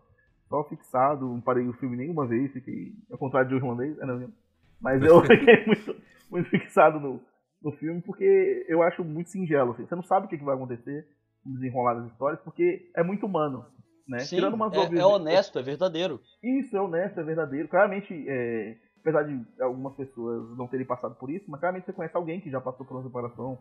só 0.48 0.64
fixado, 0.64 1.28
não 1.28 1.40
parei 1.40 1.66
o 1.68 1.72
filme 1.74 1.96
nenhuma 1.96 2.26
vez, 2.26 2.52
fiquei. 2.52 2.92
Ao 3.10 3.18
contrário 3.18 3.48
de 3.48 3.54
o 3.54 3.58
irlandês, 3.58 3.96
é, 3.98 4.04
não, 4.04 4.32
mas 4.80 5.02
eu 5.02 5.20
fiquei 5.24 5.64
muito, 5.66 5.96
muito 6.30 6.50
fixado 6.50 6.98
no, 6.98 7.20
no 7.62 7.72
filme 7.72 8.00
porque 8.02 8.66
eu 8.68 8.82
acho 8.82 9.04
muito 9.04 9.30
singelo. 9.30 9.72
Assim. 9.72 9.86
Você 9.86 9.94
não 9.94 10.02
sabe 10.02 10.26
o 10.26 10.28
que, 10.28 10.38
que 10.38 10.44
vai 10.44 10.54
acontecer 10.54 11.06
no 11.44 11.54
desenrolar 11.54 11.94
das 11.94 12.10
histórias, 12.10 12.40
porque 12.42 12.90
é 12.94 13.02
muito 13.02 13.26
humano. 13.26 13.64
Né? 14.08 14.18
Sim, 14.20 14.36
Tirando 14.36 14.54
umas 14.54 14.72
é, 14.74 14.76
é 15.00 15.04
honesto, 15.04 15.58
é 15.58 15.62
verdadeiro. 15.62 16.20
isso, 16.42 16.76
é 16.76 16.80
honesto, 16.80 17.20
é 17.20 17.22
verdadeiro. 17.22 17.68
Claramente, 17.68 18.12
é, 18.28 18.76
apesar 19.00 19.22
de 19.24 19.40
algumas 19.60 19.94
pessoas 19.94 20.56
não 20.56 20.66
terem 20.66 20.86
passado 20.86 21.14
por 21.14 21.30
isso, 21.30 21.44
mas 21.48 21.60
claramente 21.60 21.86
você 21.86 21.92
conhece 21.92 22.16
alguém 22.16 22.40
que 22.40 22.50
já 22.50 22.60
passou 22.60 22.86
por 22.86 22.96
uma 22.96 23.02
separação. 23.02 23.58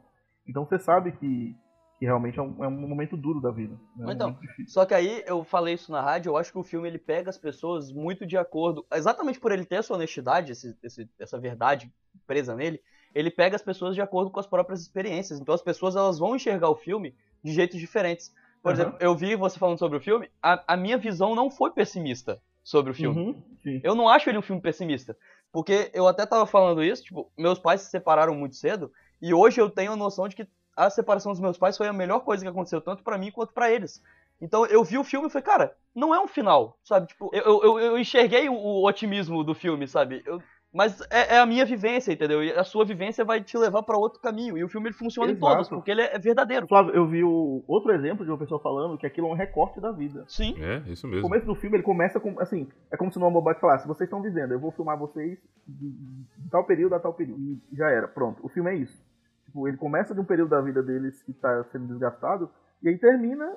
Então 0.48 0.66
você 0.66 0.80
sabe 0.80 1.12
que, 1.14 1.56
que 2.00 2.06
realmente 2.06 2.40
é 2.40 2.42
um, 2.42 2.64
é 2.64 2.68
um 2.68 2.88
momento 2.88 3.18
duro 3.18 3.42
da 3.42 3.52
vida. 3.52 3.76
né? 3.98 4.12
É 4.12 4.14
então, 4.14 4.30
muito 4.30 4.42
difícil. 4.42 4.74
Só 4.74 4.86
que 4.86 4.94
aí 4.94 5.24
eu 5.26 5.44
falei 5.44 5.74
isso 5.74 5.92
na 5.92 6.02
rádio, 6.02 6.30
eu 6.32 6.38
acho 6.38 6.52
que 6.52 6.58
o 6.58 6.64
filme 6.64 6.88
ele 6.88 6.98
pega 7.00 7.30
as 7.30 7.38
pessoas 7.38 7.92
muito 7.92 8.26
de 8.26 8.38
acordo, 8.38 8.86
exatamente 8.94 9.40
por 9.40 9.52
ele 9.52 9.66
ter 9.66 9.76
essa 9.76 9.94
honestidade, 9.94 10.52
esse, 10.52 10.78
esse- 10.84 11.10
essa 11.20 11.40
verdade 11.40 11.92
presa 12.26 12.56
nele, 12.56 12.82
ele 13.14 13.32
pega 13.32 13.56
as 13.56 13.62
pessoas 13.62 13.96
de 13.96 14.02
acordo 14.02 14.30
com 14.32 14.40
as 14.40 14.48
próprias 14.48 14.82
experiências. 14.82 15.40
Então 15.40 15.54
as 15.56 15.62
pessoas 15.62 15.96
elas 15.96 16.20
vão 16.20 16.36
enxergar 16.36 16.70
o 16.70 16.76
filme 16.76 17.16
de 17.44 17.52
jeitos 17.52 17.80
diferentes. 17.80 18.34
Por 18.62 18.72
Aham. 18.74 18.82
exemplo, 18.82 18.98
eu 19.00 19.16
vi 19.16 19.36
você 19.36 19.58
falando 19.58 19.80
sobre 19.80 19.98
o 19.98 20.02
filme, 20.02 20.30
a, 20.42 20.74
a 20.74 20.78
minha 20.78 20.98
visão 20.98 21.36
não 21.36 21.50
foi 21.50 21.72
pessimista 21.72 22.42
sobre 22.64 22.92
o 22.92 22.96
filme. 22.96 23.18
Uhum. 23.64 23.82
Eu 23.84 23.96
não 23.96 24.10
acho 24.10 24.30
ele 24.30 24.38
um 24.38 24.42
filme 24.42 24.62
pessimista. 24.62 25.18
Porque 25.52 25.90
eu 25.94 26.08
até 26.08 26.26
tava 26.26 26.46
falando 26.46 26.84
isso, 26.84 27.04
tipo, 27.04 27.32
meus 27.38 27.58
pais 27.60 27.82
se 27.82 27.90
separaram 27.90 28.36
muito 28.36 28.56
cedo, 28.56 28.92
e 29.22 29.34
hoje 29.34 29.60
eu 29.62 29.70
tenho 29.70 29.94
a 29.94 29.96
noção 29.96 30.28
de 30.28 30.36
que 30.36 30.48
a 30.76 30.90
separação 30.90 31.32
dos 31.32 31.42
meus 31.42 31.58
pais 31.58 31.78
foi 31.78 31.88
a 31.88 31.94
melhor 31.94 32.20
coisa 32.20 32.44
que 32.44 32.50
aconteceu, 32.50 32.82
tanto 32.82 33.04
pra 33.04 33.18
mim 33.18 33.32
quanto 33.32 33.54
pra 33.54 33.72
eles. 33.72 34.02
Então 34.40 34.66
eu 34.68 34.84
vi 34.84 34.98
o 34.98 35.04
filme 35.04 35.28
e 35.28 35.30
falei, 35.32 35.46
cara, 35.46 35.76
não 35.96 36.14
é 36.14 36.20
um 36.20 36.28
final, 36.28 36.78
sabe? 36.84 37.08
Tipo, 37.08 37.32
eu, 37.34 37.64
eu, 37.64 37.80
eu 37.80 37.98
enxerguei 37.98 38.48
o, 38.50 38.54
o 38.54 38.88
otimismo 38.88 39.44
do 39.44 39.56
filme, 39.56 39.88
sabe? 39.88 40.22
Eu- 40.26 40.42
mas 40.78 41.02
é, 41.10 41.38
é 41.38 41.40
a 41.40 41.46
minha 41.48 41.66
vivência, 41.66 42.14
entendeu? 42.14 42.44
E 42.44 42.52
a 42.52 42.64
sua 42.64 42.86
vivência 42.86 43.26
vai 43.26 43.42
te 43.42 43.58
levar 43.58 43.82
pra 43.82 43.98
outro 43.98 44.22
caminho. 44.22 44.56
E 44.56 44.64
o 44.64 44.70
filme 44.70 44.90
ele 44.90 44.96
funciona 44.96 45.32
em 45.32 45.36
Exato. 45.36 45.54
todos, 45.54 45.70
porque 45.70 45.90
ele 45.90 46.04
é 46.04 46.20
verdadeiro. 46.20 46.68
Flávio, 46.68 46.94
eu 46.94 47.08
vi 47.08 47.24
o, 47.24 47.64
outro 47.68 47.92
exemplo 47.92 48.24
de 48.24 48.30
uma 48.30 48.38
pessoa 48.38 48.62
falando 48.62 48.96
que 48.96 49.08
aquilo 49.08 49.26
é 49.26 49.32
um 49.32 49.36
recorte 49.36 49.82
da 49.82 49.92
vida. 49.92 50.24
Sim. 50.28 50.54
É, 50.62 50.84
isso 50.86 51.08
O 51.08 51.10
mesmo. 51.10 51.24
começo 51.24 51.48
do 51.48 51.56
filme 51.56 51.78
ele 51.78 51.84
começa 51.84 52.20
com, 52.20 52.40
assim, 52.40 52.68
é 52.92 52.96
como 52.96 53.12
se 53.12 53.18
no 53.18 53.32
Bobate 53.32 53.60
falasse, 53.60 53.88
vocês 53.88 54.08
estão 54.08 54.22
dizendo, 54.22 54.54
eu 54.54 54.60
vou 54.60 54.70
filmar 54.70 55.00
vocês 55.00 55.40
de, 55.68 55.90
de 55.90 56.50
tal 56.52 56.64
período 56.64 56.94
a 56.94 57.00
tal 57.00 57.16
período. 57.16 57.42
E 57.42 57.60
já 57.76 57.90
era, 57.90 58.08
pronto. 58.08 58.46
O 58.46 58.50
filme 58.50 58.70
é 58.70 58.76
isso. 58.76 59.04
Tipo, 59.46 59.68
ele 59.68 59.78
começa 59.78 60.14
de 60.14 60.20
um 60.20 60.26
período 60.26 60.50
da 60.50 60.62
vida 60.62 60.84
deles 60.84 61.24
que 61.24 61.32
está 61.32 61.64
sendo 61.72 61.88
desgastado, 61.88 62.52
e 62.84 62.90
aí 62.90 63.00
termina 63.00 63.52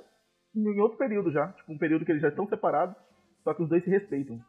em 0.56 0.80
outro 0.80 0.96
período 0.96 1.30
já. 1.30 1.48
Tipo, 1.48 1.70
um 1.70 1.78
período 1.78 2.06
que 2.06 2.12
eles 2.12 2.22
já 2.22 2.28
estão 2.28 2.46
separados, 2.46 2.96
só 3.44 3.52
que 3.52 3.62
os 3.62 3.68
dois 3.68 3.84
se 3.84 3.90
respeitam. 3.90 4.40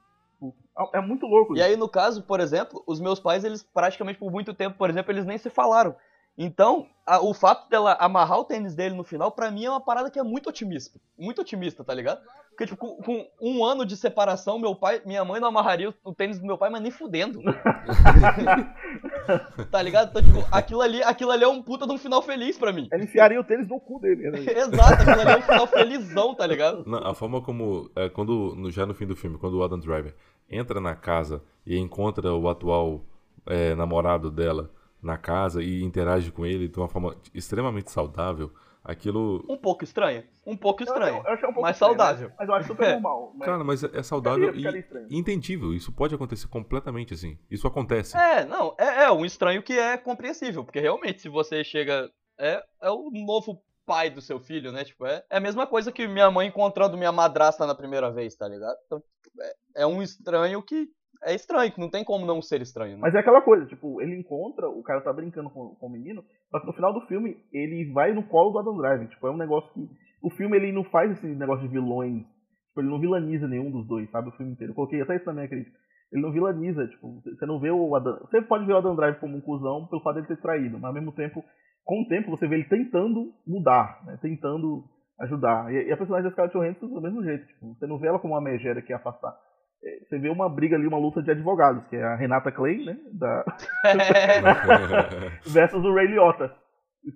Tipo, 0.42 0.56
é 0.96 0.98
é 0.98 1.02
muito 1.02 1.28
louco 1.28 1.54
E 1.54 1.60
isso. 1.60 1.68
aí, 1.68 1.78
no 1.78 1.88
caso, 1.88 2.24
por 2.24 2.40
exemplo, 2.40 2.82
os 2.88 3.00
meus 3.00 3.20
pais, 3.20 3.44
eles 3.44 3.62
praticamente 3.62 4.18
por 4.18 4.32
muito 4.32 4.54
tempo, 4.54 4.78
por 4.78 4.90
exemplo, 4.90 5.12
eles 5.12 5.26
nem 5.26 5.38
se 5.38 5.50
falaram. 5.50 5.96
Então, 6.38 6.88
a- 7.06 7.20
o 7.22 7.34
fato 7.34 7.70
dela 7.70 7.96
amarrar 8.00 8.40
o 8.40 8.46
tênis 8.46 8.74
dele 8.74 8.96
no 8.96 9.04
final, 9.04 9.32
pra 9.32 9.52
mim 9.52 9.66
é 9.66 9.70
uma 9.70 9.82
parada 9.82 10.10
que 10.10 10.18
é 10.18 10.24
muito 10.24 10.48
otimista. 10.50 10.98
Muito 11.20 11.42
otimista, 11.42 11.84
tá 11.84 11.94
ligado? 11.94 12.22
Porque, 12.50 12.66
tipo, 12.66 12.78
com, 12.78 12.96
com 13.04 13.28
um 13.42 13.66
ano 13.66 13.86
de 13.86 13.98
separação, 13.98 14.58
meu 14.58 14.74
pai, 14.76 15.02
minha 15.06 15.24
mãe 15.26 15.40
não 15.42 15.50
amarraria 15.50 15.90
o, 15.90 15.94
o 16.06 16.16
tênis 16.16 16.40
do 16.40 16.46
meu 16.46 16.58
pai, 16.58 16.70
mas 16.70 16.82
nem 16.82 16.92
fudendo. 16.92 17.42
tá 19.72 19.82
ligado? 19.82 20.10
Então, 20.10 20.22
tipo, 20.22 20.48
aquilo 20.52 20.82
ali, 20.82 21.02
aquilo 21.04 21.32
ali 21.32 21.44
é 21.44 21.48
um 21.48 21.62
puta 21.62 21.86
de 21.86 21.94
um 21.94 21.98
final 21.98 22.22
feliz 22.22 22.58
pra 22.58 22.72
mim. 22.74 22.88
Ela 22.92 23.04
enfiaria 23.04 23.40
o 23.40 23.44
tênis 23.44 23.68
no 23.68 23.80
cu 23.80 24.00
dele. 24.00 24.32
Né? 24.32 24.40
Exato, 24.58 24.94
aquilo 24.94 25.22
ali 25.22 25.32
é 25.32 25.38
um 25.38 25.42
final 25.42 25.68
felizão, 25.68 26.36
tá 26.36 26.46
ligado? 26.48 26.84
Não, 26.86 27.00
a 27.08 27.14
forma 27.14 27.42
como, 27.42 27.90
é, 27.96 28.10
quando 28.10 28.54
no- 28.56 28.72
já 28.72 28.86
no 28.86 28.94
fim 28.94 29.06
do 29.06 29.16
filme, 29.16 29.38
quando 29.38 29.58
o 29.58 29.64
Adam 29.64 29.80
Driver 29.80 30.14
entra 30.52 30.80
na 30.82 30.96
casa 30.96 31.42
e 31.66 31.78
encontra 31.78 32.34
o 32.34 32.50
atual 32.50 33.06
é, 33.46 33.74
namorado 33.76 34.30
dela 34.30 34.70
na 35.02 35.18
casa 35.18 35.64
e 35.64 35.82
interage 35.84 36.32
com 36.32 36.46
ele 36.46 36.68
de 36.68 36.78
uma 36.78 36.88
forma 36.88 37.16
extremamente 37.34 37.90
saudável, 37.90 38.52
aquilo. 38.84 39.44
Um 39.50 39.58
pouco 39.58 39.84
estranha. 39.84 40.26
Um 40.46 40.56
pouco 40.56 40.84
estranha. 40.84 41.18
Eu, 41.20 41.24
eu 41.24 41.34
achei 41.34 41.50
um 41.50 41.54
pouco 41.54 41.62
mas 41.62 41.76
estranho, 41.76 41.98
saudável. 41.98 42.30
Mas, 42.30 42.38
mas 42.40 42.50
eu 42.50 42.56
acho 42.56 42.68
super 42.68 42.88
É. 42.88 42.94
normal. 42.94 43.32
Mas 43.36 43.46
Cara, 43.48 43.64
mas 43.64 43.84
é 43.84 43.88
é 43.88 43.98
eu 44.00 44.04
saudável 44.04 44.54
ficar 44.54 44.76
estranho. 44.76 45.08
e 45.10 45.18
entendível. 45.18 45.74
Isso 45.74 45.92
pode 45.92 46.14
acontecer 46.14 46.48
completamente 46.48 47.14
assim. 47.14 47.38
Isso 47.50 47.68
acontece. 47.68 48.16
É, 48.18 48.46
não, 48.46 48.76
é, 48.78 49.06
é 49.06 49.12
um 49.12 49.26
estranho 49.26 49.64
que 49.64 49.74
é 49.74 49.98
compreensível, 49.98 50.64
porque 50.64 50.80
realmente 50.80 51.22
se 51.22 51.30
você 51.30 51.64
chega. 51.64 52.10
É, 52.38 52.64
é 52.82 52.90
o 52.92 53.10
novo 53.12 53.62
pai 53.86 54.10
do 54.10 54.22
seu 54.22 54.40
filho, 54.40 54.72
né? 54.72 54.84
Tipo, 54.84 55.06
é, 55.06 55.24
é 55.30 55.38
a 55.38 55.42
mesma 55.42 55.66
coisa 55.68 55.92
que 55.92 56.08
minha 56.08 56.30
mãe 56.32 56.48
encontrando 56.48 56.98
minha 56.98 57.12
madrasta 57.12 57.66
na 57.68 57.76
primeira 57.76 58.12
vez, 58.12 58.36
tá 58.36 58.48
ligado? 58.48 58.78
Então, 58.86 59.04
é, 59.40 59.84
é 59.84 59.88
um 59.88 60.02
estranho 60.02 60.62
que. 60.62 60.88
É 61.24 61.36
estranho, 61.36 61.72
que 61.72 61.80
não 61.80 61.90
tem 61.90 62.04
como 62.04 62.26
não 62.26 62.42
ser 62.42 62.62
estranho, 62.62 62.96
né? 62.96 63.00
Mas 63.00 63.14
é 63.14 63.20
aquela 63.20 63.42
coisa, 63.42 63.68
tipo, 63.68 64.02
ele 64.02 64.16
encontra, 64.16 64.68
o 64.68 64.82
cara 64.82 65.02
tá 65.02 65.14
brincando 65.14 65.52
com, 65.52 65.76
com 65.76 65.86
o 65.86 65.92
menino, 65.92 66.24
que 66.24 66.66
no 66.66 66.74
final 66.74 66.92
do 66.92 67.06
filme 67.06 67.38
ele 67.54 67.92
vai 67.94 68.12
no 68.12 68.24
colo 68.24 68.50
do 68.52 68.58
Adam 68.58 68.78
Driver. 68.78 69.08
Tipo, 69.08 69.28
é 69.28 69.32
um 69.32 69.38
negócio 69.38 69.72
que 69.72 69.88
o 70.24 70.32
filme 70.32 70.58
ele 70.58 70.72
não 70.72 70.84
faz 70.86 71.12
esse 71.12 71.28
negócio 71.28 71.68
de 71.68 71.72
vilões. 71.72 72.24
Tipo, 72.70 72.82
ele 72.82 72.90
não 72.90 73.00
vilaniza 73.00 73.48
nenhum 73.48 73.70
dos 73.70 73.88
dois, 73.88 74.10
sabe? 74.10 74.30
O 74.30 74.32
filme 74.32 74.54
inteiro. 74.54 74.72
Eu 74.72 74.76
coloquei 74.76 75.00
até 75.00 75.16
isso 75.16 75.26
na 75.28 75.34
minha 75.34 75.48
crítica. 75.48 75.78
Ele 76.12 76.22
não 76.22 76.32
vilaniza, 76.32 76.88
tipo, 76.88 77.22
você 77.22 77.46
não 77.46 77.60
vê 77.60 77.72
o 77.72 77.96
Adam. 77.96 78.18
Você 78.22 78.42
pode 78.42 78.66
ver 78.66 78.74
o 78.74 78.78
Adam 78.78 78.96
Drive 78.96 79.20
como 79.20 79.38
um 79.38 79.42
cuzão 79.42 79.88
pelo 79.88 80.02
fato 80.02 80.16
dele 80.16 80.28
ter 80.28 80.42
traído, 80.42 80.78
mas 80.78 80.86
ao 80.86 80.94
mesmo 80.94 81.12
tempo, 81.14 81.44
com 81.86 82.02
o 82.02 82.08
tempo, 82.08 82.30
você 82.30 82.48
vê 82.48 82.56
ele 82.56 82.66
tentando 82.66 83.32
mudar, 83.48 84.04
né? 84.06 84.18
Tentando 84.22 84.84
ajudar. 85.22 85.72
E, 85.74 85.88
e 85.88 85.92
a 85.92 85.98
personagem 85.98 86.26
da 86.26 86.32
Scarlett 86.32 86.58
Johansson 86.58 86.88
do 86.88 87.02
mesmo 87.02 87.24
jeito, 87.24 87.46
tipo, 87.48 87.74
você 87.74 87.88
não 87.88 87.98
vê 87.98 88.08
ela 88.08 88.20
como 88.20 88.34
uma 88.34 88.42
megera 88.42 88.82
que 88.82 88.92
ia 88.92 88.98
afastar. 88.98 89.36
É, 89.84 90.00
Você 90.06 90.20
vê 90.20 90.30
uma 90.30 90.50
briga 90.50 90.76
ali, 90.76 90.86
uma 90.88 91.00
luta 91.00 91.22
de 91.22 91.32
advogados, 91.32 91.86
que 91.88 91.96
é 91.96 92.04
a 92.04 92.16
Renata 92.16 92.52
Clay, 92.52 92.86
né? 92.86 92.98
Da... 93.14 93.44
versus 95.48 95.84
o 95.84 95.94
Ray 95.94 96.08
Liotta. 96.08 96.56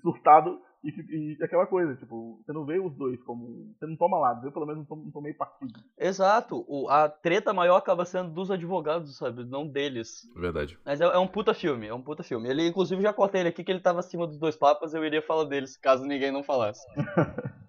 Surtado 0.01 0.59
e, 0.85 1.37
e 1.39 1.43
aquela 1.43 1.65
coisa, 1.65 1.95
tipo, 1.95 2.39
você 2.45 2.53
não 2.53 2.63
vê 2.63 2.79
os 2.79 2.95
dois 2.95 3.21
como. 3.23 3.73
Você 3.73 3.87
não 3.87 3.97
toma 3.97 4.19
lado, 4.19 4.45
eu 4.45 4.51
pelo 4.51 4.67
menos 4.67 4.87
não, 4.87 5.11
tomei 5.11 5.33
partido. 5.33 5.79
Exato. 5.97 6.63
O, 6.67 6.87
a 6.87 7.09
treta 7.09 7.51
maior 7.53 7.77
acaba 7.77 8.05
sendo 8.05 8.31
dos 8.31 8.51
advogados, 8.51 9.17
sabe? 9.17 9.43
Não 9.43 9.67
deles. 9.67 10.21
Verdade. 10.35 10.77
Mas 10.85 11.01
é, 11.01 11.05
é 11.05 11.17
um 11.17 11.27
puta 11.27 11.55
filme, 11.55 11.87
é 11.87 11.93
um 11.93 12.03
puta 12.03 12.21
filme. 12.21 12.47
Ele, 12.47 12.67
inclusive, 12.67 13.01
já 13.01 13.11
cortei 13.11 13.41
ele 13.41 13.49
aqui 13.49 13.63
que 13.63 13.71
ele 13.71 13.79
tava 13.79 13.99
acima 13.99 14.27
dos 14.27 14.37
dois 14.37 14.55
papas, 14.55 14.93
eu 14.93 15.03
iria 15.03 15.23
falar 15.23 15.45
deles, 15.45 15.75
caso 15.75 16.05
ninguém 16.05 16.31
não 16.31 16.43
falasse. 16.43 16.85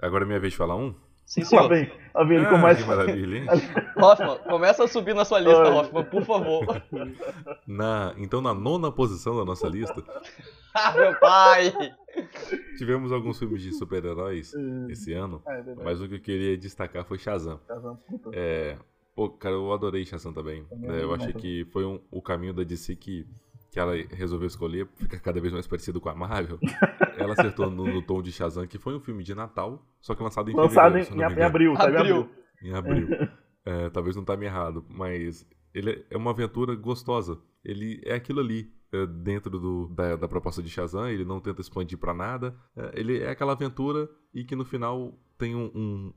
Agora 0.00 0.24
é 0.24 0.26
minha 0.26 0.40
vez 0.40 0.52
de 0.52 0.56
falar 0.56 0.76
um? 0.76 0.94
Sim, 1.26 1.40
Lá 1.42 1.46
senhor. 1.46 1.68
vem, 1.68 1.92
lá 2.14 2.24
vem 2.24 2.38
Ah, 2.38 2.48
começa. 2.48 2.80
que 2.82 2.88
maravilha, 2.88 3.36
hein? 3.38 3.46
Hoffman, 3.98 4.38
começa 4.48 4.84
a 4.84 4.88
subir 4.88 5.14
na 5.14 5.24
sua 5.26 5.38
lista, 5.40 5.62
Ai. 5.64 5.70
Hoffman, 5.72 6.04
por 6.04 6.22
favor. 6.24 6.82
Na, 7.66 8.14
então, 8.16 8.40
na 8.40 8.54
nona 8.54 8.90
posição 8.90 9.36
da 9.36 9.44
nossa 9.44 9.68
lista, 9.68 10.02
ah, 10.74 10.92
meu 10.92 11.14
pai! 11.20 11.72
tivemos 12.78 13.12
alguns 13.12 13.38
filmes 13.38 13.60
de 13.62 13.72
super-heróis 13.74 14.54
É, 14.54 14.92
esse 14.92 15.12
ano, 15.12 15.42
é 15.46 15.56
verdade. 15.56 15.80
mas 15.84 16.00
o 16.00 16.08
que 16.08 16.14
eu 16.14 16.20
queria 16.20 16.56
destacar 16.56 17.04
foi 17.04 17.18
Shazam. 17.18 17.60
Shazam, 17.66 17.96
puta. 18.08 18.30
É, 18.32 18.78
pô, 19.14 19.28
cara, 19.28 19.54
eu 19.54 19.70
adorei 19.72 20.06
Shazam 20.06 20.32
também. 20.32 20.64
Também 20.64 20.90
É, 20.90 21.02
eu 21.02 21.12
adorei 21.12 21.26
achei 21.26 21.32
que 21.34 21.66
foi 21.70 21.84
um- 21.84 22.00
o 22.10 22.22
caminho 22.22 22.54
da 22.54 22.62
DC 22.64 22.96
que, 22.96 23.26
que 23.78 23.80
ela 23.80 23.94
resolveu 24.10 24.48
escolher, 24.48 24.88
ficar 24.96 25.20
cada 25.20 25.40
vez 25.40 25.52
mais 25.52 25.66
parecido 25.68 26.00
com 26.00 26.08
a 26.08 26.14
Marvel. 26.14 26.58
ela 27.16 27.32
acertou 27.32 27.70
no, 27.70 27.86
no 27.86 28.02
tom 28.02 28.20
de 28.20 28.32
Shazam, 28.32 28.66
que 28.66 28.76
foi 28.76 28.96
um 28.96 29.00
filme 29.00 29.22
de 29.22 29.36
Natal, 29.36 29.86
só 30.00 30.16
que 30.16 30.22
lançado 30.22 30.50
em 30.50 30.54
Lançado 30.54 30.94
fevereiro, 30.94 31.40
em, 31.40 31.44
abril, 31.44 31.76
sabe? 31.76 31.92
Em 31.92 31.96
Abril. 31.96 32.16
abril. 32.16 32.30
Em 32.62 32.74
abril. 32.74 33.08
É, 33.66 33.90
talvez 33.90 34.16
não 34.16 34.24
tá 34.24 34.34
me 34.34 34.46
errado, 34.46 34.82
mas 34.88 35.46
ele 35.74 36.02
é 36.08 36.16
uma 36.16 36.30
aventura 36.30 36.74
gostosa. 36.74 37.38
Ele 37.62 38.00
é 38.02 38.14
aquilo 38.14 38.40
ali. 38.40 38.72
É, 38.92 39.06
dentro 39.06 39.50
do, 39.58 39.88
da, 39.94 40.16
da 40.16 40.28
proposta 40.28 40.62
de 40.62 40.68
Shazam, 40.70 41.08
ele 41.08 41.24
não 41.24 41.40
tenta 41.40 41.60
expandir 41.60 41.98
pra 41.98 42.14
nada. 42.14 42.54
É, 42.76 42.92
ele 43.00 43.18
é 43.22 43.30
aquela 43.30 43.52
aventura 43.52 44.08
e 44.34 44.44
que 44.44 44.56
no 44.56 44.64
final 44.64 45.12
tem 45.38 45.54
um- 45.54 45.70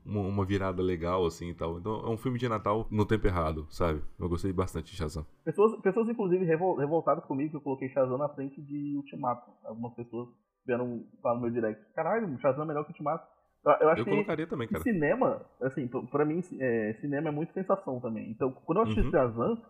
um- 0.04 0.28
uma, 0.28 0.44
virada 0.44 0.82
legal, 0.82 1.24
assim 1.24 1.50
e 1.50 1.54
tal. 1.54 1.78
Então 1.78 2.00
é 2.04 2.08
um 2.10 2.16
filme 2.16 2.38
de 2.38 2.48
Natal 2.48 2.88
no 2.90 3.06
tempo 3.06 3.26
errado, 3.26 3.66
sabe? 3.70 4.02
Eu 4.18 4.28
gostei 4.28 4.52
bastante 4.52 4.90
de 4.90 4.96
Shazam. 4.96 5.24
Pessoas, 5.44 5.80
pessoas 5.80 6.08
inclusive, 6.08 6.44
revol- 6.44 6.76
revoltadas 6.76 7.24
comigo 7.26 7.50
que 7.50 7.56
eu 7.56 7.60
coloquei 7.60 7.88
Shazam 7.90 8.18
na 8.18 8.28
frente 8.30 8.60
de 8.60 8.96
Ultimato. 8.96 9.48
Algumas 9.64 9.94
pessoas 9.94 10.28
vieram 10.66 11.04
falar 11.22 11.36
no 11.36 11.42
meu 11.42 11.50
direct. 11.52 11.80
Caralho, 11.94 12.36
Shazam 12.40 12.64
é 12.64 12.66
melhor 12.66 12.82
que 12.84 12.90
Ultimato. 12.90 13.24
Eu, 13.64 13.88
eu 13.90 14.04
colocaria 14.04 14.46
também, 14.48 14.66
cara. 14.66 14.82
cinema, 14.82 15.40
assim, 15.60 15.86
pra- 15.86 16.02
pra 16.02 16.24
mim, 16.24 16.42
é, 16.58 16.94
cinema 17.00 17.28
é 17.28 17.32
muito 17.32 17.52
sensação 17.52 18.00
também. 18.00 18.28
Então, 18.32 18.50
quando 18.64 18.78
eu 18.78 18.82
assisti 18.82 19.02
Uhum. 19.02 19.10
Shazam, 19.12 19.62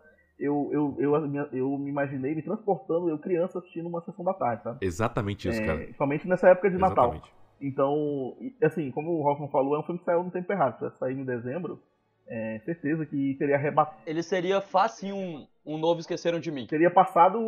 eu, 0.45 0.71
eu, 0.73 0.97
eu, 0.99 1.49
eu 1.53 1.79
me 1.79 1.89
imaginei 1.91 2.35
me 2.35 2.43
transportando, 2.43 3.09
eu 3.09 3.19
criança 3.19 3.59
assistindo 3.59 3.89
uma 3.89 4.01
sessão 4.03 4.25
da 4.25 4.35
tarde, 4.35 4.63
sabe? 4.65 4.79
Exatamente 4.85 5.49
isso, 5.49 5.61
É, 5.63 5.67
cara. 5.67 5.79
principalmente 5.79 6.27
nessa 6.29 6.49
época 6.49 6.71
de 6.71 6.77
Natal. 6.79 7.11
Exatamente. 7.15 7.33
Então, 7.61 8.37
assim, 8.63 8.91
como 8.91 9.11
o 9.13 9.25
Hoffman 9.25 9.49
falou, 9.49 9.77
é 9.77 9.79
um 9.79 9.83
filme 9.85 9.99
que 10.01 10.05
saiu 10.05 10.25
no 10.25 10.31
tempo 10.33 10.53
errado. 10.53 10.73
Se 10.73 10.79
tivesse 10.79 10.99
saído 10.99 11.21
em 11.21 11.25
dezembro, 11.25 11.81
é, 12.27 12.61
certeza 12.65 13.07
que 13.07 13.37
teria 13.39 13.55
arrebatado. 13.55 13.99
Ele 14.05 14.23
seria 14.23 14.61
fácil 14.61 15.15
um, 15.15 15.47
um 15.65 15.79
novo 15.79 16.01
Esqueceram 16.01 16.41
de 16.41 16.51
Mim. 16.51 16.67
Teria 16.67 16.91
passado 16.91 17.39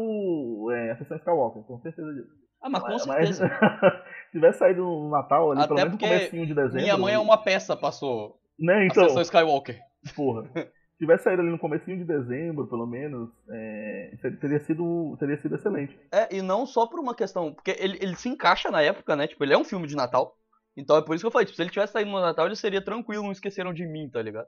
é, 0.70 0.92
a 0.92 0.96
sessão 0.98 1.16
Skywalker, 1.16 1.62
com 1.64 1.80
certeza 1.80 2.12
disso. 2.14 2.32
Ah, 2.62 2.70
mas 2.70 2.82
com 2.82 2.88
Mas- 2.92 3.02
certeza. 3.36 3.48
se 4.30 4.32
tivesse 4.32 4.58
saído 4.60 4.82
no 4.84 5.10
Natal, 5.10 5.50
ali, 5.50 5.60
Até 5.60 5.68
pelo 5.68 5.78
menos 5.80 5.92
no 5.94 5.98
comecinho 5.98 6.46
de 6.46 6.54
dezembro. 6.54 6.80
Minha 6.82 6.96
mãe 6.96 7.14
é 7.14 7.18
uma 7.18 7.36
peça, 7.36 7.76
passou 7.76 8.38
Né, 8.58 8.72
a 8.74 8.86
então, 8.86 9.04
sessão 9.08 9.20
Skywalker. 9.22 9.78
porra. 10.14 10.48
Se 10.94 10.98
tivesse 10.98 11.24
saído 11.24 11.42
ali 11.42 11.50
no 11.50 11.58
comecinho 11.58 11.98
de 11.98 12.04
dezembro, 12.04 12.68
pelo 12.68 12.86
menos, 12.86 13.28
é, 13.50 14.16
ter- 14.22 14.38
teria, 14.38 14.60
sido, 14.64 15.16
teria 15.18 15.36
sido 15.40 15.56
excelente. 15.56 15.98
É, 16.12 16.36
e 16.36 16.40
não 16.40 16.64
só 16.64 16.86
por 16.86 17.00
uma 17.00 17.14
questão, 17.14 17.52
porque 17.52 17.76
ele, 17.78 17.98
ele 18.00 18.14
se 18.14 18.28
encaixa 18.28 18.70
na 18.70 18.80
época, 18.80 19.16
né? 19.16 19.26
Tipo, 19.26 19.42
ele 19.44 19.52
é 19.54 19.58
um 19.58 19.64
filme 19.64 19.88
de 19.88 19.96
Natal. 19.96 20.36
Então 20.76 20.96
é 20.96 21.02
por 21.02 21.14
isso 21.14 21.22
que 21.22 21.26
eu 21.26 21.30
falei, 21.32 21.46
tipo, 21.46 21.56
se 21.56 21.62
ele 21.62 21.70
tivesse 21.70 21.92
saído 21.92 22.10
no 22.10 22.20
Natal, 22.20 22.46
ele 22.46 22.56
seria 22.56 22.80
tranquilo, 22.80 23.24
não 23.24 23.32
esqueceram 23.32 23.72
de 23.74 23.84
mim, 23.86 24.08
tá 24.08 24.22
ligado? 24.22 24.46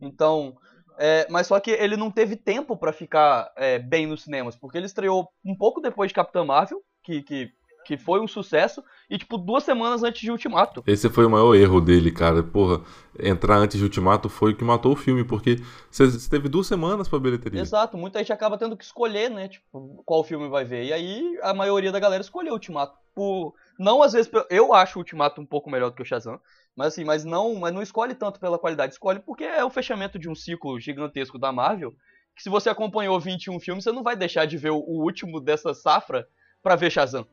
Então, 0.00 0.56
é, 0.98 1.26
mas 1.30 1.46
só 1.46 1.60
que 1.60 1.70
ele 1.70 1.96
não 1.96 2.10
teve 2.10 2.36
tempo 2.36 2.76
pra 2.76 2.92
ficar 2.92 3.52
é, 3.56 3.78
bem 3.78 4.06
nos 4.06 4.22
cinemas, 4.24 4.56
porque 4.56 4.76
ele 4.76 4.86
estreou 4.86 5.28
um 5.44 5.56
pouco 5.56 5.80
depois 5.80 6.08
de 6.10 6.14
Capitã 6.14 6.44
Marvel, 6.44 6.82
que, 7.04 7.22
que, 7.22 7.52
que 7.88 7.96
foi 7.96 8.20
um 8.20 8.28
sucesso, 8.28 8.84
e 9.08 9.16
tipo, 9.16 9.38
duas 9.38 9.64
semanas 9.64 10.02
antes 10.02 10.20
de 10.20 10.30
Ultimato. 10.30 10.84
Esse 10.86 11.08
foi 11.08 11.24
o 11.24 11.30
maior 11.30 11.54
erro 11.54 11.80
dele, 11.80 12.12
cara. 12.12 12.42
Porra, 12.42 12.82
entrar 13.18 13.56
antes 13.56 13.78
de 13.78 13.82
Ultimato 13.82 14.28
foi 14.28 14.52
o 14.52 14.54
que 14.54 14.62
matou 14.62 14.92
o 14.92 14.96
filme, 14.96 15.24
porque 15.24 15.56
você 15.90 16.28
teve 16.28 16.50
duas 16.50 16.66
semanas 16.66 17.08
pra 17.08 17.18
bilheteria. 17.18 17.62
Exato, 17.62 17.96
muita 17.96 18.18
gente 18.18 18.30
acaba 18.30 18.58
tendo 18.58 18.76
que 18.76 18.84
escolher, 18.84 19.30
né? 19.30 19.48
Tipo, 19.48 20.02
qual 20.04 20.22
filme 20.22 20.50
vai 20.50 20.66
ver. 20.66 20.84
E 20.84 20.92
aí 20.92 21.38
a 21.42 21.54
maioria 21.54 21.90
da 21.90 21.98
galera 21.98 22.20
escolheu 22.20 22.52
o 22.52 22.56
Ultimato. 22.56 22.94
Por... 23.14 23.54
Não, 23.78 24.02
às 24.02 24.12
vezes, 24.12 24.30
eu 24.50 24.74
acho 24.74 24.98
o 24.98 25.00
Ultimato 25.00 25.40
um 25.40 25.46
pouco 25.46 25.70
melhor 25.70 25.88
do 25.88 25.96
que 25.96 26.02
o 26.02 26.04
Shazam. 26.04 26.38
Mas 26.76 26.88
assim, 26.88 27.04
mas 27.04 27.24
não, 27.24 27.54
mas 27.54 27.72
não 27.72 27.80
escolhe 27.80 28.14
tanto 28.14 28.38
pela 28.38 28.58
qualidade, 28.58 28.92
escolhe 28.92 29.18
porque 29.18 29.44
é 29.44 29.64
o 29.64 29.70
fechamento 29.70 30.18
de 30.18 30.28
um 30.28 30.34
ciclo 30.34 30.78
gigantesco 30.78 31.38
da 31.38 31.50
Marvel. 31.50 31.94
Que 32.36 32.42
se 32.42 32.50
você 32.50 32.68
acompanhou 32.68 33.18
21 33.18 33.58
filmes, 33.60 33.82
você 33.82 33.92
não 33.92 34.02
vai 34.02 34.14
deixar 34.14 34.44
de 34.44 34.58
ver 34.58 34.72
o, 34.72 34.76
o 34.76 35.02
último 35.02 35.40
dessa 35.40 35.72
safra 35.72 36.28
pra 36.62 36.76
ver 36.76 36.90
Shazam. 36.90 37.26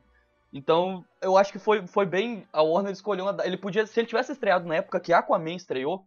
Então, 0.52 1.04
eu 1.20 1.36
acho 1.36 1.52
que 1.52 1.58
foi, 1.58 1.86
foi 1.86 2.06
bem. 2.06 2.46
A 2.52 2.62
Warner 2.62 2.92
escolheu 2.92 3.24
uma. 3.24 3.46
Ele 3.46 3.56
podia. 3.56 3.86
Se 3.86 4.00
ele 4.00 4.06
tivesse 4.06 4.32
estreado 4.32 4.66
na 4.66 4.76
época 4.76 5.00
que 5.00 5.12
Aquaman 5.12 5.54
estreou, 5.54 6.06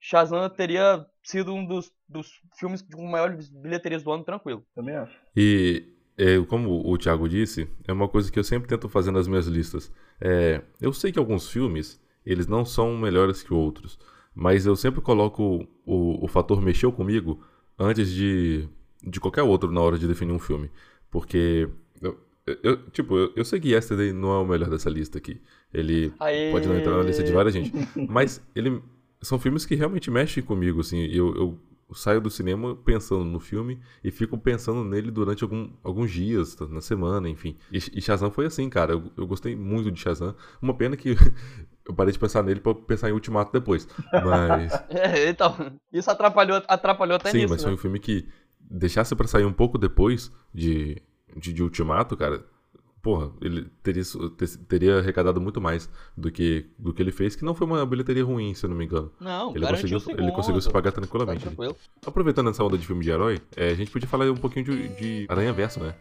Shazam 0.00 0.48
teria 0.48 1.04
sido 1.22 1.52
um 1.52 1.66
dos, 1.66 1.92
dos 2.08 2.40
filmes 2.58 2.82
com 2.82 3.06
maiores 3.06 3.48
bilheterias 3.48 4.02
do 4.02 4.12
ano 4.12 4.24
tranquilo. 4.24 4.64
Também 4.74 4.96
acho. 4.96 5.16
E 5.36 5.96
é, 6.16 6.40
como 6.46 6.88
o 6.88 6.96
Thiago 6.96 7.28
disse, 7.28 7.68
é 7.86 7.92
uma 7.92 8.08
coisa 8.08 8.30
que 8.30 8.38
eu 8.38 8.44
sempre 8.44 8.68
tento 8.68 8.88
fazer 8.88 9.10
nas 9.10 9.28
minhas 9.28 9.46
listas. 9.46 9.92
É, 10.20 10.62
eu 10.80 10.92
sei 10.92 11.12
que 11.12 11.18
alguns 11.18 11.50
filmes, 11.50 12.00
eles 12.24 12.46
não 12.46 12.64
são 12.64 12.96
melhores 12.96 13.42
que 13.42 13.52
outros, 13.52 13.98
mas 14.34 14.64
eu 14.64 14.76
sempre 14.76 15.00
coloco 15.00 15.66
o, 15.84 16.24
o 16.24 16.28
fator 16.28 16.60
mexeu 16.62 16.90
comigo 16.92 17.44
antes 17.78 18.10
de, 18.10 18.68
de 19.02 19.20
qualquer 19.20 19.42
outro 19.42 19.70
na 19.70 19.80
hora 19.80 19.98
de 19.98 20.08
definir 20.08 20.32
um 20.32 20.38
filme. 20.38 20.70
Porque, 21.10 21.68
eu, 22.00 22.18
eu- 22.62 22.76
tipo, 22.90 23.16
eu, 23.16 23.32
eu 23.36 23.44
sei 23.44 23.58
que 23.60 23.70
Yesterday 23.72 24.12
não 24.12 24.32
é 24.32 24.38
o 24.38 24.46
melhor 24.46 24.70
dessa 24.70 24.88
lista 24.90 25.18
aqui. 25.18 25.40
Ele 25.72 26.12
Aê! 26.20 26.50
pode 26.50 26.68
não 26.68 26.76
entrar 26.76 26.96
na 26.96 27.02
lista 27.02 27.22
de 27.22 27.32
várias 27.32 27.52
gente. 27.54 27.72
Mas 28.08 28.40
ele 28.54 28.82
são 29.20 29.38
filmes 29.38 29.66
que 29.66 29.74
realmente 29.74 30.10
mexem 30.10 30.42
comigo, 30.42 30.80
assim. 30.80 31.00
Eu, 31.06 31.34
eu 31.34 31.58
saio 31.94 32.20
do 32.20 32.30
cinema 32.30 32.74
pensando 32.76 33.24
no 33.24 33.38
filme 33.40 33.80
e 34.02 34.10
fico 34.10 34.36
pensando 34.38 34.84
nele 34.84 35.10
durante 35.10 35.42
algum, 35.44 35.70
alguns 35.82 36.10
dias, 36.10 36.56
na 36.70 36.80
semana, 36.80 37.28
enfim. 37.28 37.56
E, 37.72 37.78
e 37.78 38.02
Shazam 38.02 38.30
foi 38.30 38.46
assim, 38.46 38.68
cara. 38.68 38.92
Eu, 38.92 39.10
eu 39.16 39.26
gostei 39.26 39.54
muito 39.56 39.90
de 39.90 40.00
Shazam. 40.00 40.34
Uma 40.60 40.74
pena 40.74 40.96
que 40.96 41.10
eu 41.86 41.94
parei 41.94 42.12
de 42.12 42.18
pensar 42.18 42.42
nele 42.42 42.60
pra 42.60 42.74
pensar 42.74 43.08
em 43.08 43.12
Ultimato 43.12 43.52
depois. 43.52 43.88
Mas. 44.12 44.72
É, 44.90 45.28
então, 45.28 45.54
isso 45.92 46.10
atrapalhou, 46.10 46.62
atrapalhou 46.68 47.16
até 47.16 47.30
sim, 47.30 47.38
nisso. 47.38 47.52
mas 47.52 47.62
foi 47.62 47.70
né? 47.70 47.74
um 47.74 47.78
filme 47.78 47.98
que 47.98 48.26
deixasse 48.60 49.14
pra 49.14 49.26
sair 49.28 49.44
um 49.44 49.52
pouco 49.52 49.78
depois 49.78 50.32
de, 50.52 51.00
de, 51.36 51.52
de 51.52 51.62
Ultimato, 51.62 52.16
cara. 52.16 52.44
Porra, 53.02 53.30
ele 53.40 53.68
teria, 53.84 54.02
teria 54.66 54.98
arrecadado 54.98 55.40
muito 55.40 55.60
mais 55.60 55.88
do 56.16 56.28
que, 56.28 56.66
do 56.76 56.92
que 56.92 57.00
ele 57.00 57.12
fez, 57.12 57.36
que 57.36 57.44
não 57.44 57.54
foi 57.54 57.64
uma 57.64 57.86
bilheteria 57.86 58.24
ruim, 58.24 58.52
se 58.52 58.66
eu 58.66 58.70
não 58.70 58.76
me 58.76 58.84
engano. 58.84 59.12
Não, 59.20 59.54
Ele 59.54 59.64
conseguiu, 59.64 60.02
ele 60.08 60.32
conseguiu 60.32 60.60
se 60.60 60.68
pagar 60.68 60.90
tá 60.90 61.00
tranquilamente. 61.00 61.46
Aproveitando 62.04 62.50
essa 62.50 62.64
onda 62.64 62.76
de 62.76 62.84
filme 62.84 63.04
de 63.04 63.10
herói, 63.10 63.40
é, 63.54 63.68
a 63.68 63.74
gente 63.74 63.92
podia 63.92 64.08
falar 64.08 64.28
um 64.28 64.36
pouquinho 64.36 64.64
de, 64.64 64.88
de 64.88 65.26
Aranha 65.28 65.52
Verso, 65.52 65.78
né? 65.78 65.94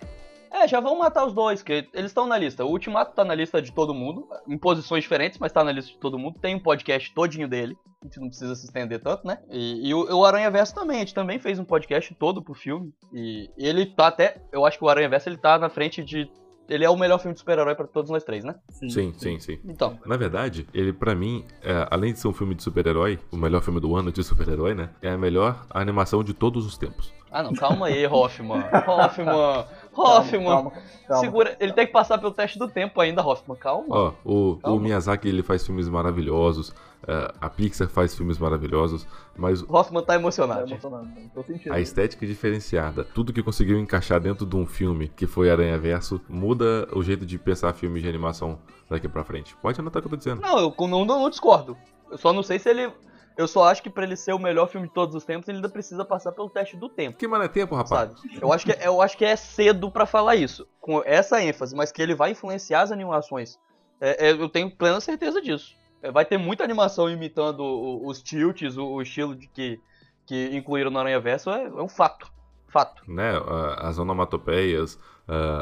É, 0.65 0.67
já 0.67 0.79
vamos 0.79 0.97
matar 0.97 1.25
os 1.25 1.33
dois, 1.33 1.61
que 1.61 1.87
eles 1.93 2.09
estão 2.09 2.25
na 2.25 2.37
lista. 2.37 2.65
O 2.65 2.69
Ultimato 2.69 3.13
tá 3.13 3.23
na 3.23 3.35
lista 3.35 3.61
de 3.61 3.71
todo 3.71 3.93
mundo, 3.93 4.27
em 4.47 4.57
posições 4.57 5.03
diferentes, 5.03 5.37
mas 5.37 5.51
tá 5.51 5.63
na 5.63 5.71
lista 5.71 5.91
de 5.91 5.99
todo 5.99 6.17
mundo. 6.17 6.39
Tem 6.39 6.55
um 6.55 6.59
podcast 6.59 7.13
todinho 7.13 7.47
dele, 7.47 7.77
a 8.01 8.05
gente 8.05 8.19
não 8.19 8.27
precisa 8.27 8.55
se 8.55 8.65
estender 8.65 8.99
tanto, 8.99 9.27
né? 9.27 9.37
E, 9.51 9.89
e 9.89 9.93
o, 9.93 10.17
o 10.17 10.25
Aranha 10.25 10.49
Verso 10.49 10.73
também, 10.73 10.97
a 10.97 10.99
gente 11.01 11.13
também 11.13 11.37
fez 11.37 11.59
um 11.59 11.63
podcast 11.63 12.13
todo 12.15 12.41
pro 12.41 12.55
filme. 12.55 12.91
E, 13.13 13.47
ele 13.55 13.85
tá 13.85 14.07
até, 14.07 14.41
eu 14.51 14.65
acho 14.65 14.79
que 14.79 14.83
o 14.83 14.89
Aranha 14.89 15.07
Verso 15.07 15.29
ele 15.29 15.37
tá 15.37 15.59
na 15.59 15.69
frente 15.69 16.03
de. 16.03 16.27
Ele 16.67 16.83
é 16.83 16.89
o 16.89 16.97
melhor 16.97 17.19
filme 17.19 17.35
de 17.35 17.39
super-herói 17.39 17.75
pra 17.75 17.85
todos 17.85 18.09
nós 18.09 18.23
três, 18.23 18.43
né? 18.43 18.55
Sim, 18.71 19.13
sim, 19.13 19.39
sim. 19.39 19.59
Então, 19.65 19.99
Na 20.03 20.17
verdade, 20.17 20.67
ele 20.73 20.91
pra 20.91 21.13
mim, 21.13 21.45
é, 21.61 21.87
além 21.91 22.11
de 22.11 22.17
ser 22.17 22.27
um 22.27 22.33
filme 22.33 22.55
de 22.55 22.63
super-herói, 22.63 23.19
o 23.31 23.37
melhor 23.37 23.61
filme 23.61 23.79
do 23.79 23.95
ano 23.95 24.11
de 24.11 24.23
super-herói, 24.23 24.73
né? 24.73 24.89
É 24.99 25.11
a 25.11 25.17
melhor 25.17 25.67
animação 25.69 26.23
de 26.23 26.33
todos 26.33 26.65
os 26.65 26.75
tempos. 26.75 27.13
Ah 27.35 27.43
não, 27.43 27.53
calma 27.53 27.87
aí, 27.87 28.07
Hoffman. 28.07 28.63
Hoffman. 28.87 29.65
Hoffman, 29.97 30.43
Calma, 30.45 30.71
calma. 31.07 31.21
segura. 31.21 31.57
Ele 31.59 31.73
tem 31.73 31.85
que 31.87 31.91
passar 31.93 32.17
pelo 32.17 32.31
teste 32.31 32.57
do 32.59 32.67
tempo 32.67 32.99
ainda, 33.01 33.25
Hoffman. 33.25 33.57
Calma. 33.57 33.85
Ó, 33.89 34.11
o, 34.23 34.51
o 34.51 34.57
Calma. 34.57 34.79
Miyazaki 34.81 35.27
ele 35.27 35.41
faz 35.43 35.65
filmes 35.65 35.87
maravilhosos, 35.87 36.73
é, 37.07 37.33
a 37.39 37.49
Pixar 37.49 37.87
faz 37.87 38.15
filmes 38.15 38.37
maravilhosos, 38.37 39.07
mas 39.37 39.61
Hoffman 39.69 40.01
tá 40.01 40.13
Tá 40.13 40.15
emocionado. 40.15 40.61
gente. 40.67 40.71
emocionado, 40.83 41.07
tô 41.33 41.43
sentindo. 41.43 41.73
a 41.73 41.79
estética 41.79 42.25
é 42.25 42.27
diferenciada, 42.27 43.03
tudo 43.03 43.31
que 43.33 43.43
conseguiu 43.43 43.79
encaixar 43.79 44.19
dentro 44.19 44.45
de 44.45 44.55
um 44.55 44.65
filme 44.65 45.07
que 45.09 45.27
foi 45.27 45.49
Aranha 45.51 45.77
Verso, 45.77 46.19
muda 46.27 46.87
o 46.93 47.03
jeito 47.03 47.25
de 47.25 47.37
pensar 47.37 47.73
filmes 47.73 48.01
de 48.01 48.09
animação 48.09 48.57
daqui 48.89 49.07
pra 49.07 49.23
frente. 49.23 49.55
Pode 49.61 49.79
anotar 49.79 49.99
o 49.99 50.01
que 50.03 50.07
eu 50.07 50.11
tô 50.11 50.17
dizendo. 50.17 50.41
Não, 50.41 50.57
eu 50.59 50.73
não, 50.87 51.05
não, 51.05 51.21
não 51.21 51.29
discordo. 51.29 51.77
Eu 52.09 52.17
só 52.17 52.31
não 52.33 52.43
sei 52.43 52.59
se 52.59 52.69
ele. 52.69 52.91
Eu 53.37 53.47
só 53.47 53.65
acho 53.65 53.83
que 53.83 53.89
pra 53.89 54.03
ele 54.03 54.15
ser 54.15 54.33
o 54.33 54.39
melhor 54.39 54.67
filme 54.69 54.87
de 54.87 54.93
todos 54.93 55.13
os 55.15 55.25
tempos, 55.25 55.47
ele 55.49 55.57
ainda 55.57 55.69
precisa 55.69 56.05
passar 56.05 56.31
pelo 56.31 56.49
teste 56.49 56.77
do 56.77 56.87
tempo. 56.87 57.17
Que 57.17 57.27
mané 57.27 57.47
tempo, 57.47 57.75
rapaz? 57.75 58.11
Sabe? 58.11 58.39
Eu 58.41 58.51
acho, 58.53 58.65
que, 58.65 58.71
eu 58.81 59.01
acho 59.01 59.17
que 59.17 59.25
é 59.25 59.35
cedo 59.35 59.91
pra 59.91 60.05
falar 60.05 60.35
isso, 60.35 60.67
com 60.79 61.01
essa 61.05 61.41
ênfase, 61.41 61.75
mas 61.75 61.91
que 61.91 62.01
ele 62.01 62.15
vai 62.15 62.31
influenciar 62.31 62.81
as 62.81 62.91
animações. 62.91 63.59
É, 63.99 64.29
é, 64.29 64.31
eu 64.31 64.47
tenho 64.49 64.69
plena 64.71 64.99
certeza 65.01 65.41
disso. 65.41 65.75
É, 66.01 66.11
vai 66.11 66.23
ter 66.25 66.37
muita 66.37 66.63
animação 66.63 67.09
imitando 67.09 67.61
o- 67.61 68.07
os 68.07 68.21
tilts, 68.21 68.77
o, 68.77 68.85
o 68.85 69.01
estilo 69.01 69.35
de 69.35 69.47
que, 69.47 69.79
que 70.25 70.55
incluíram 70.55 70.89
no 70.91 70.99
Aranha 70.99 71.19
Verso, 71.19 71.49
é, 71.49 71.63
é 71.65 71.81
um 71.81 71.89
fato. 71.89 72.31
Fato. 72.67 73.01
Né, 73.07 73.31
as 73.77 73.97
onomatopeias, 73.97 74.99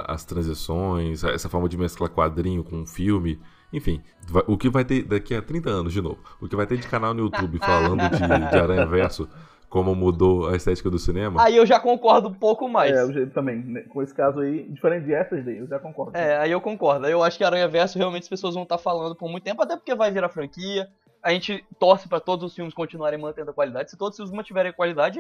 as 0.08 0.26
transições, 0.26 1.24
essa 1.24 1.48
forma 1.48 1.70
de 1.70 1.78
mesclar 1.78 2.10
quadrinho 2.10 2.64
com 2.64 2.86
filme, 2.88 3.40
enfim, 3.74 4.02
vai- 4.30 4.44
o 4.48 4.58
que 4.58 4.70
vai 4.70 4.86
ter 4.86 5.04
daqui 5.04 5.36
a 5.36 5.42
30 5.42 5.70
anos 5.70 5.92
de 5.92 6.02
novo, 6.02 6.20
o 6.40 6.48
que 6.48 6.56
vai 6.56 6.66
ter 6.68 6.78
de 6.78 6.88
canal 6.88 7.14
no 7.14 7.22
YouTube 7.22 7.58
falando 7.60 8.02
de, 8.10 8.18
de 8.50 8.58
Aranha 8.58 8.86
Verso, 8.86 9.28
como 9.68 9.96
mudou 9.96 10.50
a 10.50 10.56
estética 10.56 10.88
do 10.88 11.00
cinema, 11.00 11.42
Aí 11.44 11.58
eu 11.58 11.66
já 11.66 11.80
concordo 11.80 12.30
um 12.30 12.34
pouco 12.34 12.70
mais. 12.70 12.92
É, 12.96 13.02
eu 13.24 13.30
também, 13.32 13.58
né, 13.58 13.82
com 13.90 14.04
esse 14.04 14.14
caso 14.14 14.40
aí, 14.40 14.70
diferente 14.70 15.06
de 15.06 15.14
essas 15.16 15.44
daí, 15.44 15.58
eu 15.58 15.68
já 15.68 15.80
concordo. 15.80 16.16
É, 16.16 16.38
aí 16.38 16.52
eu 16.52 16.62
concordo. 16.62 17.08
Aí 17.08 17.12
eu 17.12 17.24
acho 17.24 17.40
que 17.40 17.44
Aranha 17.44 17.68
Verso 17.68 17.98
realmente 17.98 18.22
as 18.24 18.30
pessoas 18.30 18.54
vão 18.54 18.62
estar 18.64 18.78
falando 18.78 19.16
por 19.16 19.28
muito 19.28 19.44
tempo, 19.44 19.64
até 19.64 19.76
porque 19.76 19.96
vai 19.96 20.12
virar 20.12 20.30
franquia. 20.30 20.88
A 21.24 21.32
gente 21.32 21.66
torce 21.80 22.08
pra 22.08 22.20
todos 22.20 22.46
os 22.46 22.54
filmes 22.56 22.72
continuarem 22.74 23.20
mantendo 23.20 23.50
a 23.50 23.54
qualidade. 23.54 23.90
Se 23.90 23.98
todos 23.98 24.14
os 24.14 24.18
filmes 24.18 24.36
mantiverem 24.36 24.70
a 24.70 24.74
qualidade, 24.74 25.20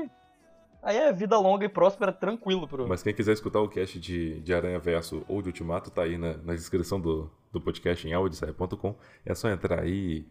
aí 0.83 0.97
é 0.97 1.11
vida 1.11 1.35
longa 1.39 1.65
e 1.65 1.69
próspera, 1.69 2.11
tranquilo 2.11 2.67
pro. 2.67 2.87
Mas 2.87 3.01
quem 3.01 3.13
quiser 3.13 3.31
escutar 3.33 3.59
o 3.59 3.67
cast 3.67 3.99
de, 3.99 4.39
de 4.41 4.53
Aranha 4.53 4.77
Verso 4.77 5.23
ou 5.27 5.41
de 5.41 5.47
Ultimato, 5.47 5.89
tá 5.89 6.03
aí 6.03 6.15
na, 6.15 6.37
na 6.37 6.53
descrição 6.53 6.99
do, 7.01 7.31
do 7.53 7.61
podcast 7.61 8.05
em 8.07 8.11
audiosaia.com. 8.13 8.97
É 9.25 9.33
só 9.33 9.47
entrar 9.49 9.79
aí 9.81 10.25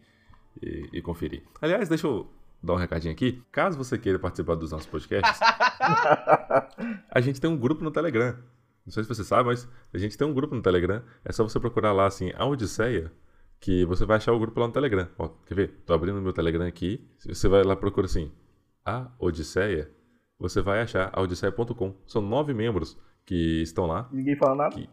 e, 0.61 0.89
e 0.93 1.01
conferir. 1.01 1.41
Aliás, 1.61 1.89
deixa 1.89 2.05
eu 2.05 2.27
dar 2.61 2.73
um 2.73 2.77
recadinho 2.77 3.13
aqui. 3.13 3.41
Caso 3.51 3.77
você 3.77 3.97
queira 3.97 4.19
participar 4.19 4.55
dos 4.55 4.71
nossos 4.71 4.85
podcasts, 4.87 5.39
a 7.09 7.19
gente 7.21 7.39
tem 7.41 7.49
um 7.49 7.57
grupo 7.57 7.83
no 7.83 7.91
Telegram. 7.91 8.37
Não 8.85 8.91
sei 8.91 9.03
se 9.03 9.09
você 9.09 9.23
sabe, 9.23 9.47
mas 9.49 9.67
a 9.93 9.97
gente 9.97 10.17
tem 10.17 10.27
um 10.27 10.33
grupo 10.33 10.53
no 10.53 10.61
Telegram. 10.61 11.01
É 11.23 11.31
só 11.31 11.43
você 11.43 11.59
procurar 11.59 11.93
lá 11.93 12.05
assim, 12.05 12.31
a 12.35 12.45
Odisseia, 12.45 13.11
que 13.59 13.85
você 13.85 14.05
vai 14.05 14.17
achar 14.17 14.33
o 14.33 14.39
grupo 14.39 14.59
lá 14.59 14.67
no 14.67 14.73
Telegram. 14.73 15.07
Ó, 15.17 15.29
quer 15.45 15.55
ver? 15.55 15.83
Tô 15.85 15.93
abrindo 15.93 16.21
meu 16.21 16.33
Telegram 16.33 16.65
aqui. 16.67 17.07
Se 17.17 17.33
você 17.33 17.47
vai 17.47 17.63
lá 17.63 17.75
procura 17.77 18.05
assim, 18.05 18.29
a 18.85 19.09
Odisseia, 19.17 19.89
você 20.37 20.61
vai 20.61 20.81
achar 20.81 21.17
odisseia.com. 21.17 21.95
São 22.05 22.21
nove 22.21 22.53
membros 22.53 22.99
que 23.25 23.61
estão 23.61 23.85
lá. 23.85 24.09
Ninguém 24.11 24.35
fala 24.35 24.55
nada. 24.55 24.75
Que- 24.75 24.89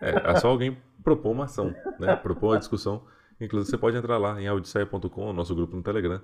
É, 0.00 0.30
é 0.30 0.36
só 0.36 0.48
alguém 0.48 0.76
propor 1.02 1.32
uma 1.32 1.44
ação, 1.44 1.74
né? 1.98 2.16
Propor 2.16 2.52
uma 2.52 2.58
discussão. 2.58 3.02
Inclusive, 3.40 3.70
você 3.70 3.78
pode 3.78 3.96
entrar 3.96 4.16
lá 4.18 4.40
em 4.40 4.46
audisseia.com, 4.46 5.32
nosso 5.32 5.54
grupo 5.54 5.76
no 5.76 5.82
Telegram, 5.82 6.20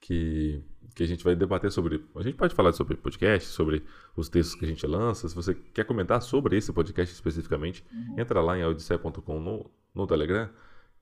que, 0.00 0.62
que 0.94 1.02
a 1.02 1.06
gente 1.06 1.24
vai 1.24 1.34
debater 1.34 1.70
sobre. 1.70 2.04
A 2.16 2.22
gente 2.22 2.36
pode 2.36 2.54
falar 2.54 2.72
sobre 2.72 2.96
podcast, 2.96 3.48
sobre 3.48 3.84
os 4.16 4.28
textos 4.28 4.54
que 4.54 4.64
a 4.64 4.68
gente 4.68 4.86
lança. 4.86 5.28
Se 5.28 5.34
você 5.34 5.54
quer 5.54 5.84
comentar 5.84 6.20
sobre 6.22 6.56
esse 6.56 6.72
podcast 6.72 7.14
especificamente, 7.14 7.84
entra 8.16 8.40
lá 8.40 8.58
em 8.58 8.62
audisseia.com 8.62 9.40
no, 9.40 9.70
no 9.94 10.06
Telegram 10.06 10.48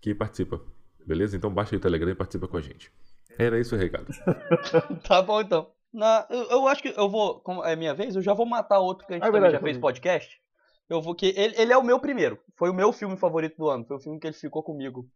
que 0.00 0.14
participa. 0.14 0.60
Beleza? 1.06 1.36
Então 1.36 1.52
baixa 1.52 1.74
aí 1.74 1.78
o 1.78 1.80
Telegram 1.80 2.10
e 2.10 2.14
participa 2.14 2.46
com 2.48 2.56
a 2.56 2.60
gente. 2.60 2.92
Era 3.38 3.58
isso 3.58 3.74
o 3.74 3.78
recado. 3.78 4.06
Tá 5.06 5.22
bom 5.22 5.40
então. 5.40 5.70
Na, 5.92 6.26
eu, 6.28 6.50
eu 6.50 6.68
acho 6.68 6.82
que 6.82 6.92
eu 6.96 7.08
vou. 7.08 7.40
Como 7.40 7.64
é 7.64 7.74
minha 7.74 7.94
vez, 7.94 8.14
eu 8.14 8.22
já 8.22 8.34
vou 8.34 8.44
matar 8.44 8.78
outro 8.78 9.06
que 9.06 9.12
a 9.12 9.16
gente 9.16 9.22
Ah, 9.24 9.26
é 9.26 9.28
também 9.28 9.42
verdade, 9.42 9.62
já 9.62 9.64
fez 9.64 9.78
podcast. 9.78 10.40
Eu 10.88 11.02
vou 11.02 11.14
que. 11.14 11.34
Ele, 11.36 11.54
ele 11.56 11.72
é 11.72 11.76
o 11.76 11.82
meu 11.82 12.00
primeiro. 12.00 12.38
Foi 12.56 12.70
o 12.70 12.74
meu 12.74 12.92
filme 12.92 13.16
favorito 13.16 13.56
do 13.58 13.68
ano. 13.68 13.84
Foi 13.84 13.96
o 13.96 14.00
filme 14.00 14.18
que 14.18 14.26
ele 14.26 14.34
ficou 14.34 14.62
comigo 14.62 15.06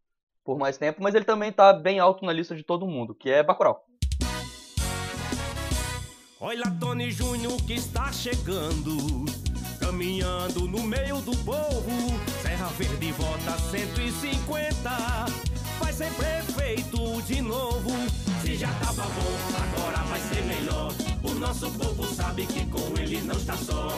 por 0.45 0.59
mais 0.59 0.77
tempo, 0.77 1.03
mas 1.03 1.15
ele 1.15 1.25
também 1.25 1.53
tá 1.53 1.73
bem 1.73 1.99
alto 1.99 2.25
na 2.25 2.33
lista 2.33 2.55
de 2.55 2.65
todo 2.65 2.87
mundo, 2.87 3.15
que 3.15 3.31
é 3.31 3.43
Bacurau. 3.43 3.85
Olha 6.41 6.65
Tony 6.81 7.11
Júnior 7.13 7.57
que 7.65 7.75
está 7.75 8.11
chegando, 8.11 9.25
caminhando 9.79 10.67
no 10.67 10.83
meio 10.83 11.21
do 11.21 11.31
povo. 11.45 11.93
Serra 12.43 12.67
Verde 12.71 13.13
vota 13.13 13.57
150, 13.57 14.91
vai 14.91 15.52
ser 16.03 16.13
prefeito 16.15 17.23
de 17.23 17.41
novo. 17.43 17.91
Se 18.43 18.57
já 18.57 18.69
tava 18.81 19.03
bom, 19.03 19.37
agora 19.63 19.99
vai 20.09 20.21
ser 20.21 20.43
melhor. 20.43 20.93
O 21.23 21.35
nosso 21.39 21.71
povo 21.79 22.05
sabe 22.15 22.47
que 22.47 22.67
com 22.67 22.99
ele 22.99 23.21
não 23.23 23.37
está 23.37 23.57
só. 23.57 23.89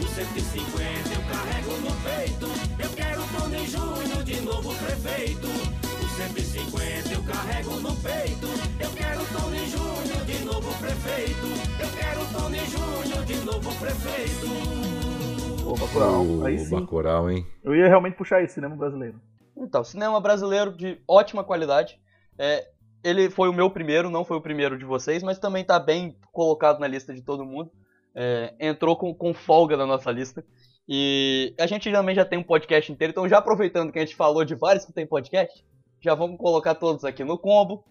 O 0.00 0.06
150 0.06 1.14
eu 1.14 1.22
carrego 1.28 1.72
no 1.82 1.92
peito. 2.02 2.46
Eu 2.78 2.90
quero 2.90 3.22
Tony 3.36 3.66
Júnior 3.66 4.24
de 4.24 4.40
novo 4.42 4.74
prefeito. 4.74 5.48
O 5.48 6.08
150 6.16 7.12
eu 7.12 7.22
carrego 7.24 7.72
no 7.80 7.96
peito. 7.96 8.46
Eu 8.78 8.90
quero 8.90 9.20
Tony 9.26 9.66
Júnior 9.66 10.24
de 10.24 10.44
novo 10.44 10.78
prefeito. 10.78 11.46
Eu 11.80 11.90
quero 11.98 12.24
Tony 12.32 12.60
Júnior 12.66 13.24
de 13.24 13.36
novo 13.44 13.74
prefeito. 13.80 15.66
Ô, 15.66 15.74
Bacurau. 15.74 16.24
O 16.24 16.46
Aí 16.46 16.58
sim. 16.58 16.70
Bacurau, 16.70 17.30
hein? 17.30 17.44
Eu 17.64 17.74
ia 17.74 17.88
realmente 17.88 18.14
puxar 18.14 18.42
esse 18.42 18.54
cinema 18.54 18.76
brasileiro. 18.76 19.20
Então, 19.58 19.84
cinema 19.84 20.20
brasileiro 20.20 20.72
de 20.72 21.00
ótima 21.06 21.44
qualidade. 21.44 22.00
É, 22.38 22.68
ele 23.02 23.30
foi 23.30 23.48
o 23.48 23.52
meu 23.52 23.70
primeiro, 23.70 24.10
não 24.10 24.24
foi 24.24 24.36
o 24.36 24.42
primeiro 24.42 24.78
de 24.78 24.84
vocês, 24.84 25.22
mas 25.22 25.38
também 25.38 25.64
tá 25.64 25.78
bem 25.78 26.16
colocado 26.32 26.78
na 26.78 26.86
lista 26.86 27.14
de 27.14 27.22
todo 27.22 27.44
mundo. 27.44 27.70
É, 28.14 28.54
entrou 28.58 28.96
com, 28.96 29.14
com 29.14 29.34
folga 29.34 29.76
na 29.76 29.86
nossa 29.86 30.10
lista. 30.10 30.44
E 30.88 31.54
a 31.58 31.66
gente 31.66 31.90
também 31.92 32.14
já 32.14 32.24
tem 32.24 32.38
um 32.38 32.42
podcast 32.42 32.90
inteiro, 32.90 33.10
então 33.10 33.28
já 33.28 33.38
aproveitando 33.38 33.92
que 33.92 33.98
a 33.98 34.02
gente 34.02 34.16
falou 34.16 34.44
de 34.44 34.54
vários 34.54 34.86
que 34.86 34.92
tem 34.92 35.06
podcast, 35.06 35.62
já 36.00 36.14
vamos 36.14 36.38
colocar 36.38 36.74
todos 36.74 37.04
aqui 37.04 37.24
no 37.24 37.36
combo. 37.36 37.84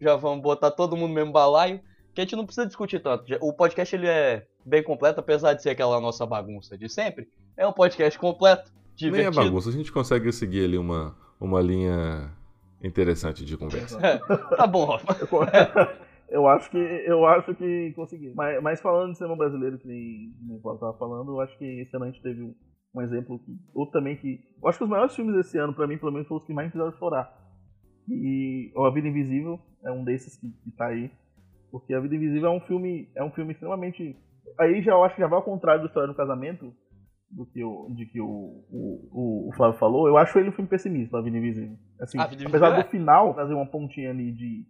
Já 0.00 0.16
vamos 0.16 0.42
botar 0.42 0.70
todo 0.70 0.96
mundo 0.96 1.08
no 1.08 1.14
mesmo 1.14 1.32
balaio. 1.32 1.80
Que 2.14 2.20
a 2.20 2.24
gente 2.24 2.36
não 2.36 2.44
precisa 2.44 2.66
discutir 2.66 3.00
tanto. 3.00 3.24
O 3.40 3.52
podcast 3.52 3.94
ele 3.94 4.06
é 4.06 4.46
bem 4.64 4.82
completo, 4.82 5.20
apesar 5.20 5.54
de 5.54 5.62
ser 5.62 5.70
aquela 5.70 6.00
nossa 6.00 6.24
bagunça 6.24 6.78
de 6.78 6.88
sempre. 6.88 7.28
É 7.56 7.66
um 7.66 7.72
podcast 7.72 8.18
completo, 8.18 8.72
Nem 9.00 9.08
é 9.08 9.12
divertido. 9.16 9.44
bagunça, 9.44 9.68
a 9.68 9.72
gente 9.72 9.92
consegue 9.92 10.32
seguir 10.32 10.64
ali 10.64 10.78
uma, 10.78 11.16
uma 11.40 11.60
linha 11.60 12.30
interessante 12.82 13.44
de 13.44 13.56
conversa. 13.56 13.98
Tá 14.56 14.66
bom, 14.66 14.84
Rafa. 14.84 15.14
Eu 16.34 16.48
acho 16.48 16.68
que 16.68 16.78
eu 16.78 17.24
acho 17.26 17.54
que 17.54 17.92
consegui. 17.94 18.32
Mas, 18.34 18.60
mas 18.60 18.80
falando 18.80 19.12
de 19.12 19.18
cinema 19.18 19.36
brasileiro, 19.36 19.78
que 19.78 19.86
nem 19.86 20.34
o 20.50 20.60
Paulo 20.60 20.80
tava 20.80 20.98
falando, 20.98 21.30
eu 21.30 21.40
acho 21.40 21.56
que 21.56 21.64
esse 21.64 21.94
ano 21.94 22.06
a 22.06 22.10
gente 22.10 22.22
teve 22.22 22.42
um, 22.42 22.52
um 22.92 23.02
exemplo 23.02 23.38
que. 23.38 23.56
Outro 23.72 23.92
também 23.92 24.16
que. 24.16 24.40
Eu 24.60 24.68
acho 24.68 24.78
que 24.78 24.84
os 24.84 24.90
maiores 24.90 25.14
filmes 25.14 25.36
desse 25.36 25.58
ano, 25.58 25.74
pra 25.74 25.86
mim, 25.86 25.96
pelo 25.96 26.10
menos, 26.10 26.26
foram 26.26 26.40
os 26.40 26.46
que 26.46 26.52
mais 26.52 26.66
me 26.66 26.72
fizeram 26.72 26.92
chorar. 26.98 27.32
E 28.08 28.72
o 28.74 28.84
A 28.84 28.90
Vida 28.90 29.06
Invisível 29.06 29.60
é 29.84 29.92
um 29.92 30.02
desses 30.02 30.36
que, 30.36 30.48
que 30.48 30.70
tá 30.76 30.86
aí. 30.86 31.08
Porque 31.70 31.94
A 31.94 32.00
Vida 32.00 32.16
Invisível 32.16 32.48
é 32.48 32.52
um 32.52 32.60
filme. 32.60 33.08
É 33.14 33.22
um 33.22 33.30
filme 33.30 33.52
extremamente. 33.52 34.16
Aí 34.58 34.82
já 34.82 34.92
eu 34.92 35.04
acho 35.04 35.14
que 35.14 35.20
já 35.20 35.28
vai 35.28 35.38
ao 35.38 35.44
contrário 35.44 35.82
da 35.82 35.86
história 35.86 36.08
do 36.08 36.16
casamento. 36.16 36.72
Do 37.36 37.44
que 37.46 37.64
o, 37.64 37.88
de 37.90 38.06
que 38.06 38.20
o, 38.20 38.26
o, 38.70 39.48
o- 39.48 39.52
Flávio 39.56 39.76
falou, 39.78 40.06
eu 40.06 40.16
acho 40.16 40.38
ele 40.38 40.50
um 40.50 40.52
filme 40.52 40.68
pessimista, 40.70 41.18
A 41.18 41.20
Vida 41.20 41.36
Invisível. 41.36 41.76
Assim, 42.00 42.16
apesar 42.20 42.70
do 42.70 42.80
é. 42.80 42.84
final 42.84 43.34
trazer 43.34 43.54
uma 43.54 43.66
pontinha 43.66 44.10
ali 44.10 44.30
de, 44.30 44.64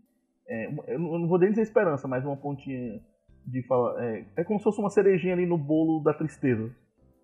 é, 0.49 0.67
eu 0.95 0.99
não 0.99 1.29
vou 1.29 1.39
nem 1.39 1.51
dizer 1.51 1.61
esperança, 1.63 2.09
mas 2.09 2.25
uma 2.25 2.37
pontinha 2.37 3.01
de 3.47 3.63
falar. 3.67 4.03
É, 4.03 4.25
é 4.39 4.45
como 4.45 4.59
se 4.59 4.65
fosse 4.65 4.81
uma 4.81 4.89
cerejinha 4.89 5.35
ali 5.35 5.45
no 5.45 5.59
bolo 5.59 6.03
da 6.03 6.15
tristeza. 6.15 6.71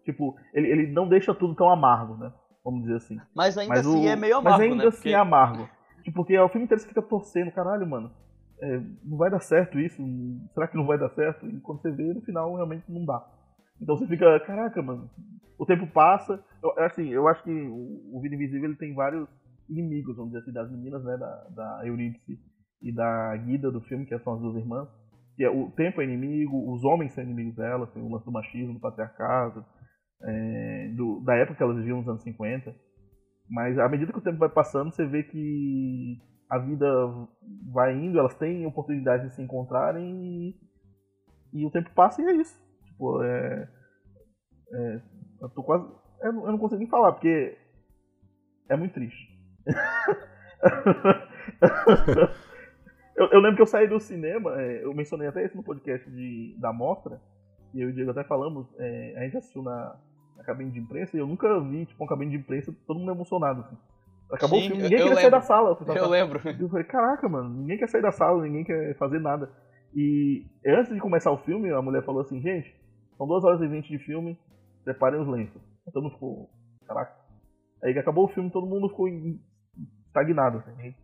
Tipo, 0.05 0.37
ele, 0.53 0.69
ele 0.69 0.87
não 0.93 1.09
deixa 1.09 1.35
tudo 1.35 1.55
tão 1.55 1.71
amargo, 1.71 2.17
né? 2.19 2.31
Vamos 2.63 2.83
dizer 2.83 2.97
assim. 2.97 3.19
Mas 3.35 3.57
ainda 3.57 3.75
Mas, 3.77 3.87
assim 3.87 4.05
o, 4.07 4.09
é 4.09 4.17
meio 4.17 4.37
amargo, 4.37 4.59
mas 4.59 4.71
ainda 4.71 4.83
né? 4.83 4.89
assim 4.89 4.97
Porque- 4.99 5.09
é 5.11 5.15
amargo. 5.15 5.69
Tipo, 6.05 6.17
porque 6.17 6.39
o 6.39 6.49
filme 6.51 6.65
inteiro 6.65 6.83
você 6.83 6.89
fica 6.89 7.01
torcendo, 7.03 7.51
caralho, 7.53 7.87
mano. 7.87 8.11
é, 8.61 8.81
não 9.05 9.17
vai 9.17 9.31
dar 9.31 9.41
certo 9.41 9.79
isso? 9.81 10.03
Será 10.53 10.69
que 10.69 10.77
não 10.77 10.87
vai 10.87 10.99
dar 10.99 11.09
certo? 11.11 11.47
E 11.47 11.59
quando 11.61 11.81
você 11.81 11.91
vê, 11.91 12.13
no 12.13 12.21
final 12.21 12.55
realmente 12.55 12.85
não 12.91 13.07
dá. 13.07 13.27
Então 13.81 13.97
você 13.97 14.07
fica, 14.07 14.39
caraca, 14.41 14.83
mano. 14.83 15.11
O 15.59 15.67
tempo 15.67 15.87
passa. 15.87 16.43
Eu, 16.63 16.85
assim, 16.85 17.09
eu 17.09 17.27
acho 17.29 17.43
que 17.43 17.51
o, 17.51 18.21
Vida 18.21 18.35
Invisível 18.35 18.65
ele 18.69 18.77
tem 18.77 18.95
vários 18.95 19.29
inimigos, 19.69 20.17
vamos 20.17 20.33
dizer 20.33 20.43
assim, 20.43 20.53
das 20.53 20.71
meninas, 20.71 21.03
né? 21.05 21.17
Da, 21.17 21.49
da 21.51 21.87
Eurídice 21.87 22.39
e 22.83 22.93
da 22.93 23.37
Guida 23.37 23.71
do 23.71 23.81
filme, 23.83 24.07
que 24.07 24.19
são 24.19 24.35
as 24.35 24.41
duas 24.41 24.57
irmãs. 24.57 24.89
Que 25.37 25.45
é, 25.45 25.51
o 25.51 25.71
tempo 25.71 26.01
é 26.01 26.05
inimigo, 26.05 26.73
os 26.73 26.85
homens 26.85 27.13
são 27.13 27.25
inimigos 27.25 27.55
dela, 27.57 27.87
tem 27.87 28.03
o 28.03 28.09
lance 28.11 28.25
do 28.25 28.33
machismo, 28.33 28.75
do 28.75 28.81
patriarcado, 28.81 29.65
é, 30.23 30.93
do- 30.97 31.21
da 31.21 31.35
época 31.37 31.57
que 31.57 31.63
elas 31.63 31.77
viviam 31.77 31.99
nos 31.99 32.09
anos 32.09 32.23
50. 32.23 32.75
Mas 33.49 33.79
à 33.79 33.89
medida 33.89 34.13
que 34.13 34.19
o 34.19 34.23
tempo 34.23 34.39
vai 34.39 34.49
passando, 34.49 34.93
você 34.93 35.07
vê 35.07 35.23
que 35.23 36.19
a 36.49 36.59
vida 36.59 36.87
vai 37.73 37.95
indo, 37.97 38.19
elas 38.19 38.35
têm 38.35 38.67
oportunidade 38.67 39.29
de 39.29 39.35
se 39.35 39.43
encontrarem 39.43 40.05
e, 40.25 40.57
e 41.53 41.67
o 41.67 41.71
tempo 41.71 41.91
passa 41.95 42.21
e 42.23 42.27
é 42.27 42.33
isso. 42.35 42.59
Tipo, 43.01 43.23
é, 43.23 43.67
é, 44.75 45.01
Eu 45.41 45.49
tô 45.49 45.63
quase. 45.63 45.87
Eu 46.23 46.33
não, 46.35 46.45
eu 46.45 46.53
não 46.53 46.59
consigo 46.59 46.79
nem 46.81 46.89
falar, 46.89 47.13
porque. 47.13 47.57
É 48.69 48.77
muito 48.77 48.93
triste. 48.93 49.31
eu, 53.17 53.27
eu 53.33 53.41
lembro 53.41 53.57
que 53.57 53.63
eu 53.63 53.67
saí 53.67 53.89
do 53.89 53.99
cinema, 53.99 54.61
é, 54.61 54.85
eu 54.85 54.93
mencionei 54.95 55.27
até 55.29 55.45
isso 55.45 55.57
no 55.57 55.63
podcast 55.63 56.09
de, 56.11 56.55
da 56.61 56.73
Mostra, 56.73 57.21
e 57.75 57.81
eu 57.81 57.89
e 57.89 57.93
o 57.93 57.95
Diego 57.95 58.11
até 58.13 58.23
falamos, 58.23 58.67
é, 58.79 59.15
a 59.17 59.25
gente 59.25 59.39
assistiu 59.39 59.63
na, 59.63 59.97
na 60.37 60.45
cabine 60.45 60.71
de 60.71 60.79
imprensa, 60.79 61.17
e 61.17 61.21
eu 61.21 61.27
nunca 61.27 61.59
vi, 61.61 61.87
tipo, 61.87 62.01
uma 62.05 62.09
cabine 62.09 62.31
de 62.31 62.37
imprensa, 62.37 62.73
todo 62.87 63.01
mundo 63.01 63.11
emocionado, 63.11 63.63
assim. 63.63 63.77
Acabou 64.31 64.61
Sim, 64.61 64.67
o 64.67 64.69
filme, 64.69 64.83
eu- 64.83 64.85
ninguém 64.85 64.99
eu 64.99 65.05
queria 65.07 65.15
sair 65.17 65.25
lembro. 65.25 65.41
da 65.41 65.45
sala. 65.45 65.71
Eu, 65.81 65.87
tava- 65.87 65.99
Eu 65.99 66.09
lembro. 66.09 66.41
eu 66.61 66.69
falei, 66.69 66.85
caraca, 66.85 67.29
mano, 67.29 67.49
ninguém 67.49 67.79
quer 67.79 67.89
sair 67.89 68.03
da 68.03 68.13
sala, 68.13 68.43
ninguém 68.43 68.63
quer 68.63 68.95
fazer 68.97 69.19
nada. 69.19 69.51
E 69.93 70.47
antes 70.65 70.93
de 70.95 71.01
começar 71.01 71.33
o 71.33 71.39
filme, 71.39 71.69
a 71.73 71.83
mulher 71.83 72.05
falou 72.05 72.21
assim, 72.21 72.41
gente, 72.41 72.73
são 73.21 73.27
2 73.27 73.45
horas 73.45 73.61
e 73.61 73.69
20 73.69 73.87
de 73.87 73.99
filme, 73.99 74.39
preparem 74.83 75.21
os 75.21 75.29
lenços. 75.29 75.61
Todo 75.93 76.05
mundo 76.05 76.15
ficou, 76.15 76.51
caraca. 76.87 77.15
Aí 77.85 77.93
que 77.93 77.99
acabou 77.99 78.25
o 78.25 78.29
filme, 78.29 78.51
todo 78.51 78.67
mundo 78.67 78.89
ficou 78.89 79.09
estagnado. 80.07 80.59
Assim, 80.59 80.71
ninguém 80.71 80.97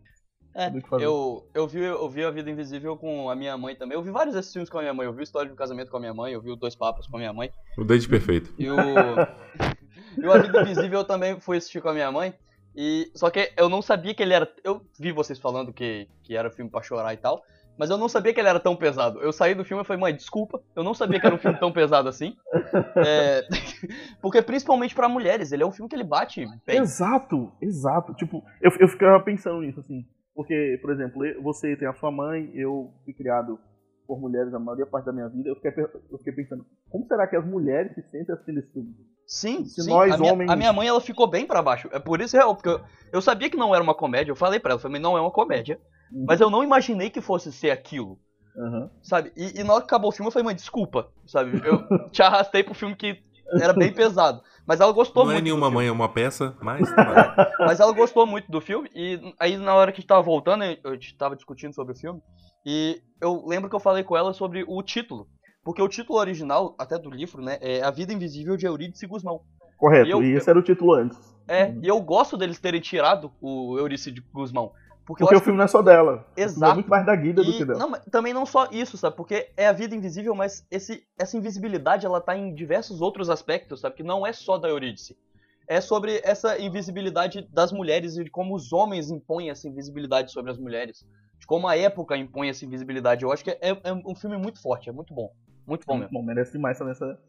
É, 0.55 0.71
eu, 0.99 1.47
eu, 1.53 1.67
vi, 1.67 1.83
eu 1.83 2.09
vi 2.09 2.25
A 2.25 2.31
Vida 2.31 2.49
Invisível 2.49 2.97
com 2.97 3.29
a 3.29 3.35
minha 3.35 3.55
mãe 3.55 3.75
também. 3.75 3.95
Eu 3.95 4.01
vi 4.01 4.09
vários 4.09 4.33
desses 4.33 4.51
filmes 4.51 4.67
com 4.67 4.79
a 4.79 4.81
minha 4.81 4.95
mãe. 4.95 5.05
Eu 5.05 5.13
vi 5.13 5.21
História 5.21 5.47
de 5.47 5.53
um 5.53 5.55
Casamento 5.57 5.91
com 5.91 5.97
a 5.97 5.99
minha 5.99 6.13
mãe, 6.13 6.33
eu 6.33 6.41
vi 6.41 6.49
o 6.49 6.55
Dois 6.55 6.75
Papas 6.75 7.05
com 7.05 7.17
a 7.17 7.19
minha 7.19 7.33
mãe. 7.33 7.51
O 7.77 7.83
Date 7.83 8.09
Perfeito. 8.09 8.51
E 8.57 8.67
o, 8.67 8.75
e 10.17 10.25
o 10.25 10.31
A 10.31 10.39
Vida 10.39 10.63
Invisível 10.63 11.01
eu 11.01 11.05
também 11.05 11.39
fui 11.39 11.57
assistir 11.57 11.81
com 11.81 11.89
a 11.89 11.93
minha 11.93 12.11
mãe. 12.11 12.33
E, 12.75 13.11
só 13.13 13.29
que 13.29 13.53
eu 13.55 13.69
não 13.69 13.83
sabia 13.83 14.15
que 14.15 14.23
ele 14.23 14.33
era. 14.33 14.51
Eu 14.63 14.81
vi 14.99 15.11
vocês 15.11 15.37
falando 15.37 15.71
que, 15.71 16.07
que 16.23 16.35
era 16.35 16.49
filme 16.49 16.71
pra 16.71 16.81
chorar 16.81 17.13
e 17.13 17.17
tal. 17.17 17.43
Mas 17.77 17.89
eu 17.89 17.97
não 17.97 18.09
sabia 18.09 18.33
que 18.33 18.39
ele 18.39 18.49
era 18.49 18.59
tão 18.59 18.75
pesado. 18.75 19.19
Eu 19.21 19.31
saí 19.31 19.53
do 19.53 19.63
filme 19.63 19.83
e 19.83 19.85
falei, 19.85 20.01
mãe, 20.01 20.15
desculpa, 20.15 20.61
eu 20.75 20.83
não 20.83 20.93
sabia 20.93 21.19
que 21.19 21.25
era 21.27 21.35
um 21.35 21.39
filme 21.39 21.59
tão 21.59 21.71
pesado 21.71 22.09
assim. 22.09 22.35
É, 23.05 23.47
porque 24.21 24.41
principalmente 24.41 24.95
pra 24.95 25.07
mulheres, 25.07 25.51
ele 25.51 25.63
é 25.63 25.65
um 25.65 25.71
filme 25.71 25.87
que 25.89 25.95
ele 25.95 26.03
bate 26.03 26.45
bem. 26.65 26.79
Exato, 26.79 27.51
exato. 27.61 28.13
Tipo, 28.15 28.43
eu, 28.61 28.71
eu 28.79 28.87
ficava 28.87 29.23
pensando 29.23 29.61
nisso, 29.61 29.79
assim. 29.79 30.05
Porque, 30.35 30.79
por 30.81 30.91
exemplo, 30.91 31.21
você 31.41 31.75
tem 31.75 31.87
a 31.87 31.93
sua 31.93 32.11
mãe, 32.11 32.51
eu 32.53 32.91
fui 33.05 33.13
criado 33.13 33.59
por 34.07 34.19
mulheres 34.19 34.53
a 34.53 34.59
maioria 34.59 34.85
parte 34.85 35.05
da 35.05 35.11
minha 35.13 35.27
vida. 35.27 35.49
Eu 35.49 35.55
fiquei, 35.55 35.71
eu 36.11 36.17
fiquei 36.19 36.33
pensando, 36.33 36.65
como 36.89 37.05
será 37.07 37.27
que 37.27 37.35
as 37.35 37.45
mulheres 37.45 37.93
se 37.93 38.01
sentem 38.03 38.33
assistindo 38.33 38.59
esse 38.59 38.71
filme? 38.71 38.95
Sim, 39.25 39.65
Se 39.65 39.83
sim. 39.83 39.89
nós, 39.89 40.13
a, 40.13 40.17
minha, 40.17 40.33
homens- 40.33 40.49
a 40.51 40.55
minha 40.55 40.71
mãe 40.71 40.87
ela 40.87 41.01
ficou 41.01 41.27
bem 41.27 41.45
pra 41.45 41.61
baixo. 41.61 41.89
É 41.91 41.99
por 41.99 42.21
isso 42.21 42.35
real, 42.37 42.55
porque 42.55 42.69
eu, 42.69 42.79
eu 43.11 43.21
sabia 43.21 43.49
que 43.49 43.57
não 43.57 43.73
era 43.75 43.83
uma 43.83 43.93
comédia. 43.95 44.31
Eu 44.31 44.35
falei 44.35 44.59
pra 44.59 44.71
ela, 44.71 44.77
eu 44.77 44.81
falei, 44.81 45.01
não 45.01 45.17
é 45.17 45.21
uma 45.21 45.31
comédia. 45.31 45.79
Uhum. 46.11 46.25
Mas 46.27 46.39
eu 46.41 46.49
não 46.49 46.63
imaginei 46.63 47.09
que 47.09 47.21
fosse 47.21 47.51
ser 47.51 47.71
aquilo. 47.71 48.19
Aham. 48.57 48.89
Sabe? 49.03 49.31
E, 49.35 49.59
e 49.59 49.63
na 49.63 49.73
hora 49.73 49.81
que 49.81 49.87
acabou 49.87 50.09
o 50.09 50.11
filme, 50.11 50.27
eu 50.27 50.31
falei, 50.31 50.45
mãe, 50.45 50.55
desculpa. 50.55 51.09
Sabe? 51.25 51.61
Eu 51.63 51.83
te 52.09 52.21
arrastei 52.21 52.63
pro 52.63 52.73
filme 52.73 52.95
que 52.95 53.21
era 53.61 53.73
bem 53.73 53.91
pesado. 53.93 54.41
Mas 54.65 54.79
ela 54.81 54.91
gostou 54.91 55.23
Não 55.23 55.31
é 55.31 55.35
muito. 55.35 55.43
do 55.43 55.45
nenhuma 55.45 55.67
filme. 55.67 55.75
mãe, 55.75 55.87
é 55.87 55.91
uma 55.91 56.09
peça, 56.09 56.55
mas. 56.61 56.89
tá 56.93 57.51
Mas 57.59 57.79
ela 57.79 57.91
gostou 57.93 58.25
muito 58.25 58.51
do 58.51 58.59
filme. 58.59 58.89
E 58.93 59.19
aí, 59.39 59.55
na 59.57 59.73
hora 59.75 59.91
que 59.91 59.99
a 59.99 60.01
gente 60.01 60.07
tava 60.09 60.21
voltando, 60.21 60.63
a 60.63 60.93
gente 60.93 61.15
tava 61.17 61.35
discutindo 61.35 61.73
sobre 61.73 61.93
o 61.93 61.97
filme. 61.97 62.19
E 62.65 63.01
eu 63.21 63.45
lembro 63.47 63.69
que 63.69 63.75
eu 63.75 63.79
falei 63.79 64.03
com 64.03 64.17
ela 64.17 64.33
sobre 64.33 64.65
o 64.67 64.81
título. 64.83 65.27
Porque 65.63 65.81
o 65.81 65.87
título 65.87 66.19
original, 66.19 66.75
até 66.79 66.97
do 66.97 67.09
livro, 67.09 67.41
né, 67.41 67.57
é 67.61 67.81
A 67.81 67.91
Vida 67.91 68.11
Invisível 68.13 68.57
de 68.57 68.65
Eurídice 68.65 69.05
Guzmão. 69.05 69.41
Correto, 69.77 70.07
E 70.07 70.11
eu- 70.11 70.23
e 70.23 70.33
esse 70.35 70.49
era 70.49 70.57
o 70.57 70.63
título 70.63 70.93
antes. 70.93 71.17
É, 71.47 71.65
Uhum. 71.67 71.79
e 71.83 71.87
eu 71.87 72.01
gosto 72.01 72.35
deles 72.37 72.59
terem 72.59 72.81
tirado 72.81 73.31
o 73.41 73.77
Eurídice 73.77 74.13
Guzmão. 74.33 74.71
Porque, 75.07 75.23
Porque 75.23 75.37
o 75.37 75.39
filme 75.39 75.57
não 75.57 75.63
é 75.63 75.69
só 75.69 75.81
dela. 75.81 76.27
Filme 76.35 76.51
Exato. 76.51 76.71
É 76.71 76.75
muito 76.75 76.89
mais 76.89 77.05
da 77.05 77.15
Guida 77.15 77.41
do 77.41 77.49
E- 77.49 77.57
que 77.57 77.63
dela. 77.63 77.79
não, 77.79 77.93
também 78.11 78.33
não 78.33 78.45
só 78.45 78.67
isso, 78.69 78.97
sabe? 78.97 79.15
Porque 79.15 79.49
é 79.55 79.65
a 79.65 79.71
vida 79.71 79.95
invisível, 79.95 80.35
mas 80.35 80.67
esse, 80.69 81.01
essa 81.17 81.37
invisibilidade 81.37 82.05
ela 82.05 82.19
tá 82.19 82.35
em 82.37 82.53
diversos 82.53 82.99
outros 82.99 83.29
aspectos, 83.29 83.79
sabe? 83.79 83.95
Que 83.95 84.03
não 84.03 84.27
é 84.27 84.33
só 84.33 84.57
da 84.57 84.67
Eurídice. 84.67 85.17
É 85.65 85.79
sobre 85.79 86.19
essa 86.25 86.59
invisibilidade 86.59 87.47
das 87.53 87.71
mulheres 87.71 88.17
e 88.17 88.25
de 88.25 88.29
como 88.29 88.53
os 88.53 88.73
homens 88.73 89.09
impõem 89.09 89.49
essa 89.49 89.65
invisibilidade 89.65 90.29
sobre 90.33 90.51
as 90.51 90.57
mulheres. 90.57 91.07
De 91.39 91.47
como 91.47 91.69
a 91.69 91.77
época 91.77 92.17
impõe 92.17 92.49
essa 92.49 92.65
invisibilidade. 92.65 93.23
Eu 93.23 93.31
acho 93.31 93.45
que 93.45 93.51
é, 93.51 93.59
é 93.61 93.93
um 93.93 94.13
filme 94.15 94.37
muito 94.37 94.61
forte, 94.61 94.89
é 94.89 94.91
muito 94.91 95.13
bom. 95.13 95.31
Muito 95.65 95.85
bom 95.87 95.97
mesmo. 95.97 96.11
Bom, 96.19 96.23
merece 96.23 96.51
demais 96.51 96.79
essa, 96.81 96.89
essa 96.91 97.19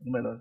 do 0.00 0.10
melhor. 0.10 0.40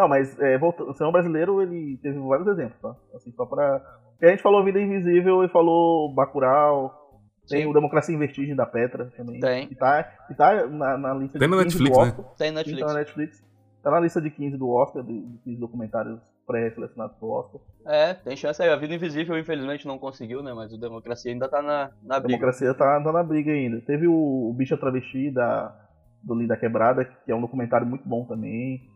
Não, 0.00 0.08
mas 0.08 0.38
é, 0.40 0.56
voltando, 0.56 0.90
o 0.90 0.94
cinema 0.94 1.12
brasileiro 1.12 1.60
ele 1.60 1.98
teve 2.02 2.18
vários 2.18 2.48
exemplos, 2.48 2.80
tá? 2.80 2.96
Assim, 3.14 3.30
só 3.32 3.44
pra. 3.44 3.78
Porque 4.12 4.24
a 4.24 4.30
gente 4.30 4.42
falou 4.42 4.64
Vida 4.64 4.80
Invisível 4.80 5.44
e 5.44 5.48
falou 5.48 6.14
Bacurau. 6.14 7.20
Tem 7.46 7.64
Sim. 7.64 7.68
o 7.68 7.74
Democracia 7.74 8.14
em 8.14 8.18
Vertigem 8.18 8.56
da 8.56 8.64
Petra 8.64 9.10
também. 9.14 9.40
Tem. 9.40 9.66
Que 9.68 9.74
tá, 9.74 10.04
que 10.26 10.34
tá 10.34 10.66
na, 10.68 10.96
na 10.96 11.14
lista 11.14 11.38
Tem 11.38 11.48
de 11.48 11.54
na 11.54 11.64
15 11.64 11.78
Netflix, 11.78 11.98
do 11.98 12.02
né? 12.02 12.08
Oscar. 12.08 12.24
Tem 12.36 12.48
Sim, 12.48 12.54
Netflix. 12.54 12.80
Tá 12.80 12.86
na 12.86 12.98
Netflix. 12.98 13.44
Tá 13.82 13.90
na 13.90 14.00
lista 14.00 14.20
de 14.22 14.30
15 14.30 14.56
do 14.56 14.70
Oscar, 14.70 15.02
de, 15.02 15.20
de 15.20 15.38
15 15.38 15.60
documentários 15.60 16.20
pré-selecionados 16.46 17.16
pro 17.18 17.28
Oscar. 17.28 17.60
É, 17.86 18.14
tem 18.14 18.36
chance 18.36 18.62
aí. 18.62 18.70
A 18.70 18.76
vida 18.76 18.94
invisível, 18.94 19.38
infelizmente, 19.38 19.86
não 19.86 19.98
conseguiu, 19.98 20.42
né? 20.42 20.54
Mas 20.54 20.72
o 20.72 20.78
Democracia 20.78 21.32
ainda 21.32 21.48
tá 21.48 21.60
na, 21.60 21.90
na 22.02 22.16
A 22.16 22.20
briga. 22.20 22.38
democracia 22.38 22.72
tá, 22.74 23.02
tá 23.02 23.12
na 23.12 23.22
briga 23.22 23.52
ainda. 23.52 23.80
Teve 23.82 24.06
o, 24.06 24.50
o 24.50 24.54
Bicha 24.54 24.76
Travesti 24.76 25.30
da, 25.30 25.74
do 26.22 26.34
Linda 26.34 26.56
Quebrada, 26.56 27.04
que 27.04 27.32
é 27.32 27.34
um 27.34 27.40
documentário 27.40 27.86
muito 27.86 28.06
bom 28.08 28.24
também. 28.24 28.89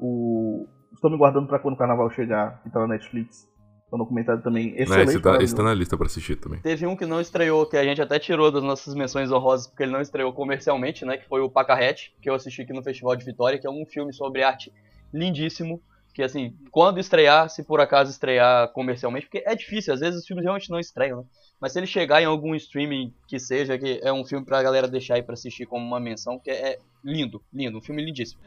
O 0.00 0.66
Estou 0.92 1.10
Me 1.10 1.16
Guardando 1.16 1.46
pra 1.46 1.58
Quando 1.58 1.74
o 1.74 1.76
Carnaval 1.76 2.10
Chegar, 2.10 2.60
que 2.62 2.70
tá 2.70 2.80
na 2.80 2.88
Netflix. 2.88 3.48
É 3.92 3.94
um 3.94 3.98
documentário 3.98 4.40
também 4.40 4.70
Né, 4.72 4.82
excelente. 4.82 5.08
esse, 5.10 5.20
tá, 5.20 5.36
esse 5.42 5.54
tá 5.54 5.62
na 5.62 5.74
lista 5.74 5.96
pra 5.96 6.06
assistir 6.06 6.36
também. 6.36 6.60
Teve 6.60 6.86
um 6.86 6.96
que 6.96 7.04
não 7.04 7.20
estreou, 7.20 7.66
que 7.66 7.76
a 7.76 7.82
gente 7.82 8.00
até 8.00 8.18
tirou 8.18 8.50
das 8.50 8.62
nossas 8.62 8.94
menções 8.94 9.32
honrosas, 9.32 9.66
porque 9.66 9.82
ele 9.82 9.92
não 9.92 10.00
estreou 10.00 10.32
comercialmente, 10.32 11.04
né? 11.04 11.16
Que 11.16 11.26
foi 11.26 11.40
o 11.40 11.50
Pacarrete, 11.50 12.14
que 12.22 12.30
eu 12.30 12.34
assisti 12.34 12.62
aqui 12.62 12.72
no 12.72 12.82
Festival 12.82 13.16
de 13.16 13.24
Vitória, 13.24 13.58
que 13.58 13.66
é 13.66 13.70
um 13.70 13.84
filme 13.84 14.12
sobre 14.12 14.44
arte 14.44 14.72
lindíssimo. 15.12 15.82
Que 16.14 16.22
assim, 16.22 16.56
quando 16.70 16.98
estrear, 16.98 17.48
se 17.48 17.62
por 17.64 17.80
acaso 17.80 18.10
estrear 18.10 18.72
comercialmente, 18.72 19.26
porque 19.26 19.44
é 19.46 19.54
difícil, 19.54 19.94
às 19.94 20.00
vezes 20.00 20.20
os 20.20 20.26
filmes 20.26 20.44
realmente 20.44 20.70
não 20.70 20.78
estreiam, 20.78 21.18
né? 21.18 21.24
Mas 21.60 21.72
se 21.72 21.78
ele 21.78 21.86
chegar 21.86 22.22
em 22.22 22.24
algum 22.24 22.54
streaming 22.54 23.12
que 23.28 23.38
seja, 23.38 23.78
que 23.78 24.00
é 24.02 24.12
um 24.12 24.24
filme 24.24 24.44
pra 24.44 24.62
galera 24.62 24.88
deixar 24.88 25.14
aí 25.16 25.22
pra 25.22 25.34
assistir 25.34 25.66
como 25.66 25.84
uma 25.84 26.00
menção, 26.00 26.38
que 26.38 26.50
é 26.50 26.78
lindo, 27.04 27.42
lindo, 27.52 27.78
um 27.78 27.82
filme 27.82 28.04
lindíssimo. 28.04 28.40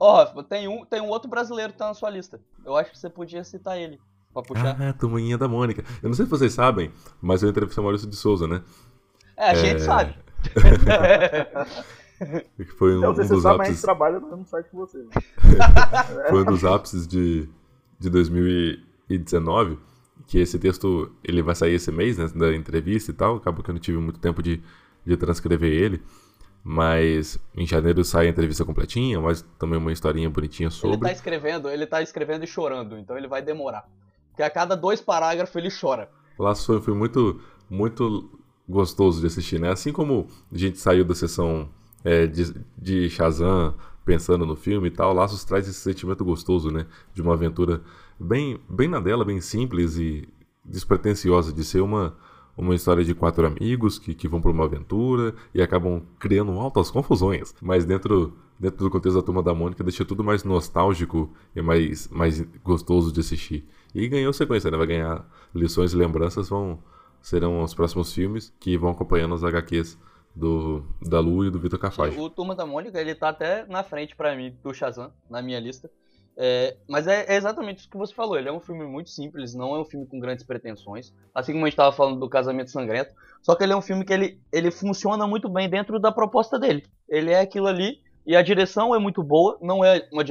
Ó, 0.00 0.16
Rafa, 0.16 0.42
tem 0.42 0.66
um, 0.66 0.82
tem 0.86 1.00
um 1.02 1.08
outro 1.08 1.28
brasileiro 1.28 1.72
que 1.72 1.78
tá 1.78 1.86
na 1.88 1.94
sua 1.94 2.08
lista. 2.08 2.40
Eu 2.64 2.74
acho 2.74 2.90
que 2.90 2.98
você 2.98 3.10
podia 3.10 3.44
citar 3.44 3.78
ele, 3.78 4.00
pra 4.32 4.42
puxar. 4.42 4.80
Ah, 4.80 4.92
Turminha 4.94 5.36
da 5.36 5.46
Mônica. 5.46 5.84
Eu 6.02 6.08
não 6.08 6.14
sei 6.14 6.24
se 6.24 6.30
vocês 6.30 6.54
sabem, 6.54 6.90
mas 7.20 7.42
eu 7.42 7.50
entrevistei 7.50 7.82
o 7.82 7.84
Maurício 7.84 8.08
de 8.08 8.16
Souza, 8.16 8.46
né? 8.48 8.62
É, 9.36 9.50
a 9.50 9.54
gente 9.54 9.82
sabe. 9.82 10.14
Que 12.56 12.64
foi 12.76 12.94
um, 12.94 12.98
Então, 12.98 13.12
um 13.12 13.14
se 13.14 13.24
você 13.24 13.34
dos 13.34 13.42
sabe, 13.42 13.58
mas 13.58 13.68
a 13.68 13.72
gente 13.72 13.74
ápices, 13.74 13.82
trabalha 13.82 14.20
no 14.20 14.28
mesmo 14.28 14.46
site 14.46 14.68
que 14.70 14.76
você. 14.76 14.98
né? 14.98 15.08
foi 16.30 16.42
um 16.42 16.44
dos 16.46 16.64
ápices 16.64 17.06
de, 17.06 17.48
de 17.98 18.10
2019, 18.10 19.78
que 20.26 20.38
esse 20.38 20.58
texto 20.58 21.10
ele 21.22 21.42
vai 21.42 21.54
sair 21.54 21.74
esse 21.74 21.90
mês, 21.90 22.16
né, 22.16 22.26
da 22.34 22.54
entrevista 22.54 23.10
e 23.10 23.14
tal, 23.14 23.36
acabou 23.36 23.62
que 23.62 23.70
eu 23.70 23.74
não 23.74 23.80
tive 23.80 23.98
muito 23.98 24.18
tempo 24.20 24.42
de, 24.42 24.62
de 25.04 25.16
transcrever 25.16 25.70
ele, 25.72 26.02
mas 26.62 27.38
em 27.56 27.66
janeiro 27.66 28.04
sai 28.04 28.26
a 28.26 28.30
entrevista 28.30 28.64
completinha, 28.64 29.20
mas 29.20 29.42
também 29.58 29.78
uma 29.78 29.92
historinha 29.92 30.28
bonitinha 30.28 30.68
Ele 30.68 30.74
sobre. 30.74 30.98
tá 31.00 31.12
escrevendo, 31.12 31.68
ele 31.68 31.86
tá 31.86 32.02
escrevendo 32.02 32.44
e 32.44 32.46
chorando, 32.46 32.98
então 32.98 33.16
ele 33.16 33.28
vai 33.28 33.42
demorar. 33.42 33.88
Porque 34.28 34.42
a 34.42 34.50
cada 34.50 34.76
dois 34.76 35.00
parágrafos 35.00 35.56
ele 35.56 35.70
chora. 35.70 36.10
Lá 36.38 36.54
foi, 36.54 36.80
foi 36.80 36.94
muito, 36.94 37.40
muito 37.68 38.30
gostoso 38.68 39.20
de 39.20 39.26
assistir, 39.26 39.58
né? 39.58 39.70
Assim 39.70 39.92
como 39.92 40.28
a 40.52 40.56
gente 40.56 40.78
saiu 40.78 41.04
da 41.04 41.14
sessão 41.14 41.68
é, 42.04 42.26
de, 42.26 42.54
de 42.76 43.10
Shazam 43.10 43.74
pensando 44.04 44.46
no 44.46 44.56
filme 44.56 44.88
e 44.88 44.90
tal, 44.90 45.12
Laços 45.12 45.44
traz 45.44 45.68
esse 45.68 45.78
sentimento 45.80 46.24
gostoso, 46.24 46.70
né? 46.70 46.86
De 47.12 47.22
uma 47.22 47.34
aventura 47.34 47.82
bem, 48.18 48.60
bem 48.68 48.88
na 48.88 49.00
dela, 49.00 49.24
bem 49.24 49.40
simples 49.40 49.96
e 49.96 50.28
despretensiosa, 50.64 51.52
de 51.52 51.64
ser 51.64 51.80
uma, 51.80 52.16
uma 52.60 52.74
história 52.74 53.04
de 53.04 53.14
quatro 53.14 53.46
amigos 53.46 53.98
que, 53.98 54.14
que 54.14 54.28
vão 54.28 54.40
para 54.40 54.50
uma 54.50 54.64
aventura 54.64 55.34
e 55.54 55.62
acabam 55.62 56.02
criando 56.18 56.52
altas 56.52 56.90
confusões. 56.90 57.54
Mas 57.60 57.84
dentro, 57.84 58.36
dentro 58.58 58.84
do 58.84 58.90
contexto 58.90 59.16
da 59.16 59.22
Turma 59.22 59.42
da 59.42 59.54
Mônica, 59.54 59.82
deixa 59.82 60.04
tudo 60.04 60.22
mais 60.22 60.44
nostálgico 60.44 61.32
e 61.56 61.62
mais, 61.62 62.08
mais 62.08 62.40
gostoso 62.62 63.12
de 63.12 63.20
assistir. 63.20 63.66
E 63.94 64.06
ganhou 64.08 64.32
sequência, 64.32 64.70
né? 64.70 64.76
Vai 64.76 64.86
ganhar 64.86 65.26
lições 65.54 65.92
e 65.92 65.96
lembranças, 65.96 66.48
vão 66.48 66.78
serão 67.20 67.62
os 67.62 67.74
próximos 67.74 68.12
filmes 68.12 68.52
que 68.58 68.78
vão 68.78 68.90
acompanhando 68.90 69.34
os 69.34 69.44
HQs 69.44 69.98
do, 70.34 70.82
da 71.02 71.20
Lu 71.20 71.44
e 71.44 71.50
do 71.50 71.58
Vitor 71.58 71.78
Cafage. 71.78 72.18
O 72.18 72.30
Turma 72.30 72.54
da 72.54 72.64
Mônica, 72.64 73.00
ele 73.00 73.14
tá 73.14 73.28
até 73.28 73.66
na 73.66 73.82
frente 73.82 74.16
pra 74.16 74.34
mim 74.34 74.56
do 74.62 74.72
Shazam, 74.72 75.12
na 75.28 75.42
minha 75.42 75.60
lista. 75.60 75.90
É, 76.42 76.74
mas 76.88 77.06
é, 77.06 77.26
é 77.28 77.36
exatamente 77.36 77.80
isso 77.80 77.90
que 77.90 77.98
você 77.98 78.14
falou. 78.14 78.38
Ele 78.38 78.48
é 78.48 78.52
um 78.52 78.60
filme 78.60 78.86
muito 78.86 79.10
simples, 79.10 79.54
não 79.54 79.74
é 79.76 79.78
um 79.78 79.84
filme 79.84 80.06
com 80.06 80.18
grandes 80.18 80.42
pretensões. 80.42 81.12
Assim 81.34 81.52
como 81.52 81.66
a 81.66 81.68
gente 81.68 81.76
tava 81.76 81.92
falando 81.94 82.18
do 82.18 82.30
Casamento 82.30 82.70
Sangrento. 82.70 83.12
Só 83.42 83.54
que 83.54 83.62
ele 83.62 83.74
é 83.74 83.76
um 83.76 83.82
filme 83.82 84.06
que 84.06 84.12
ele, 84.12 84.40
ele 84.50 84.70
funciona 84.70 85.26
muito 85.26 85.50
bem 85.50 85.68
dentro 85.68 86.00
da 86.00 86.10
proposta 86.10 86.58
dele. 86.58 86.86
Ele 87.06 87.30
é 87.30 87.40
aquilo 87.40 87.66
ali 87.66 87.98
e 88.26 88.34
a 88.34 88.40
direção 88.40 88.94
é 88.94 88.98
muito 88.98 89.22
boa. 89.22 89.58
Não 89.60 89.84
é 89.84 90.08
uma. 90.10 90.24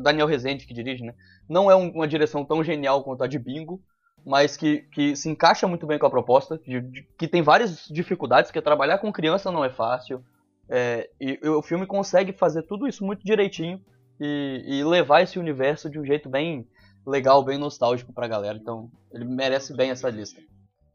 Daniel 0.00 0.28
Rezende 0.28 0.66
que 0.66 0.72
dirige, 0.74 1.02
né? 1.02 1.14
Não 1.48 1.68
é 1.68 1.74
um- 1.74 1.90
uma 1.90 2.06
direção 2.06 2.44
tão 2.44 2.62
genial 2.62 3.02
quanto 3.02 3.24
a 3.24 3.26
de 3.26 3.38
Bingo. 3.38 3.82
Mas 4.24 4.56
que, 4.56 4.82
que 4.92 5.16
se 5.16 5.28
encaixa 5.30 5.66
muito 5.66 5.84
bem 5.84 5.98
com 5.98 6.06
a 6.06 6.10
proposta. 6.10 6.58
de- 6.58 6.80
de- 6.80 7.08
que 7.18 7.26
tem 7.26 7.42
várias 7.42 7.86
dificuldades, 7.88 8.50
porque 8.52 8.62
trabalhar 8.62 8.98
com 8.98 9.12
criança 9.12 9.50
não 9.50 9.64
é 9.64 9.70
fácil. 9.70 10.22
É, 10.68 11.10
e, 11.20 11.40
e 11.42 11.48
o 11.48 11.60
filme 11.62 11.86
consegue 11.86 12.32
fazer 12.32 12.62
tudo 12.62 12.86
isso 12.86 13.04
muito 13.04 13.24
direitinho 13.24 13.80
e, 14.20 14.62
e 14.66 14.84
levar 14.84 15.22
esse 15.22 15.38
universo 15.38 15.88
de 15.90 15.98
um 15.98 16.04
jeito 16.04 16.28
bem 16.28 16.66
legal, 17.06 17.42
bem 17.42 17.58
nostálgico 17.58 18.12
pra 18.12 18.28
galera. 18.28 18.58
Então, 18.60 18.90
ele 19.12 19.24
merece 19.24 19.74
bem 19.74 19.90
essa 19.90 20.08
lista. 20.10 20.40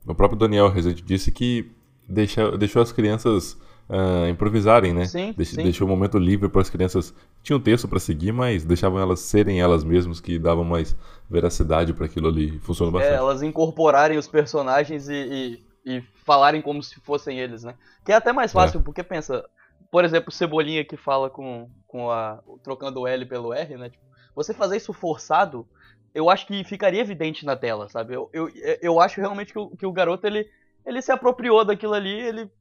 O 0.08 0.14
próprio 0.14 0.38
Daniel 0.40 0.70
Rezende 0.70 1.02
disse 1.02 1.32
que 1.32 1.72
deixa, 2.08 2.56
deixou 2.58 2.82
as 2.82 2.92
crianças 2.92 3.58
ah, 3.90 4.30
improvisarem, 4.30 4.94
né? 4.94 5.06
Sim, 5.06 5.34
Deix- 5.36 5.50
sim. 5.50 5.64
Deixou 5.64 5.88
o 5.88 5.90
momento 5.90 6.18
livre 6.20 6.48
para 6.48 6.62
as 6.62 6.70
crianças. 6.70 7.14
Tinha 7.42 7.58
um 7.58 7.62
texto 7.62 7.88
para 7.88 8.00
seguir, 8.00 8.32
mas 8.32 8.64
deixavam 8.64 9.00
elas 9.00 9.20
serem 9.22 9.60
elas 9.60 9.84
mesmas, 9.84 10.20
que 10.20 10.38
davam 10.38 10.64
mais 10.64 10.96
veracidade 11.30 11.94
para 11.94 12.06
aquilo 12.06 12.28
ali. 12.28 12.60
Funcionou 12.60 12.94
É, 13.00 13.02
bastante. 13.02 13.18
elas 13.18 13.42
incorporarem 13.42 14.18
os 14.18 14.28
personagens 14.28 15.10
e, 15.10 15.60
e, 15.86 15.98
e 15.98 16.04
falarem 16.24 16.62
como 16.62 16.82
se 16.84 17.00
fossem 17.02 17.40
eles, 17.40 17.64
né? 17.64 17.76
Que 18.04 18.12
é 18.12 18.16
até 18.16 18.32
mais 18.32 18.52
fácil, 18.52 18.82
porque 18.82 19.02
pensa, 19.04 19.44
por 19.96 20.04
exemplo, 20.04 20.30
Cebolinha 20.30 20.84
que 20.84 20.98
fala 20.98 21.30
com, 21.30 21.70
com 21.88 22.12
a. 22.12 22.44
trocando 22.62 23.00
o 23.00 23.08
L 23.08 23.26
pelo 23.26 23.54
R, 23.54 23.78
né? 23.78 23.90
Tipo, 23.90 24.04
você 24.36 24.54
fazer 24.54 24.76
isso 24.76 24.92
forçado, 24.92 25.66
eu 26.14 26.30
acho 26.30 26.46
que 26.46 26.66
ficaria 26.66 27.00
evidente 27.00 27.46
na 27.46 27.56
tela, 27.56 27.88
sabe? 27.88 28.14
Eu, 28.14 28.30
eu, 28.34 28.52
eu 28.82 29.00
acho 29.00 29.22
realmente 29.22 29.54
que 29.54 29.58
o, 29.58 29.70
que 29.70 29.86
o 29.86 29.94
garoto 29.94 30.28
ele, 30.28 30.50
ele 30.86 31.02
se 31.02 31.14
apropriou 31.14 31.64
daquilo 31.64 31.94
ali, 31.94 32.12
ele. 32.12 32.52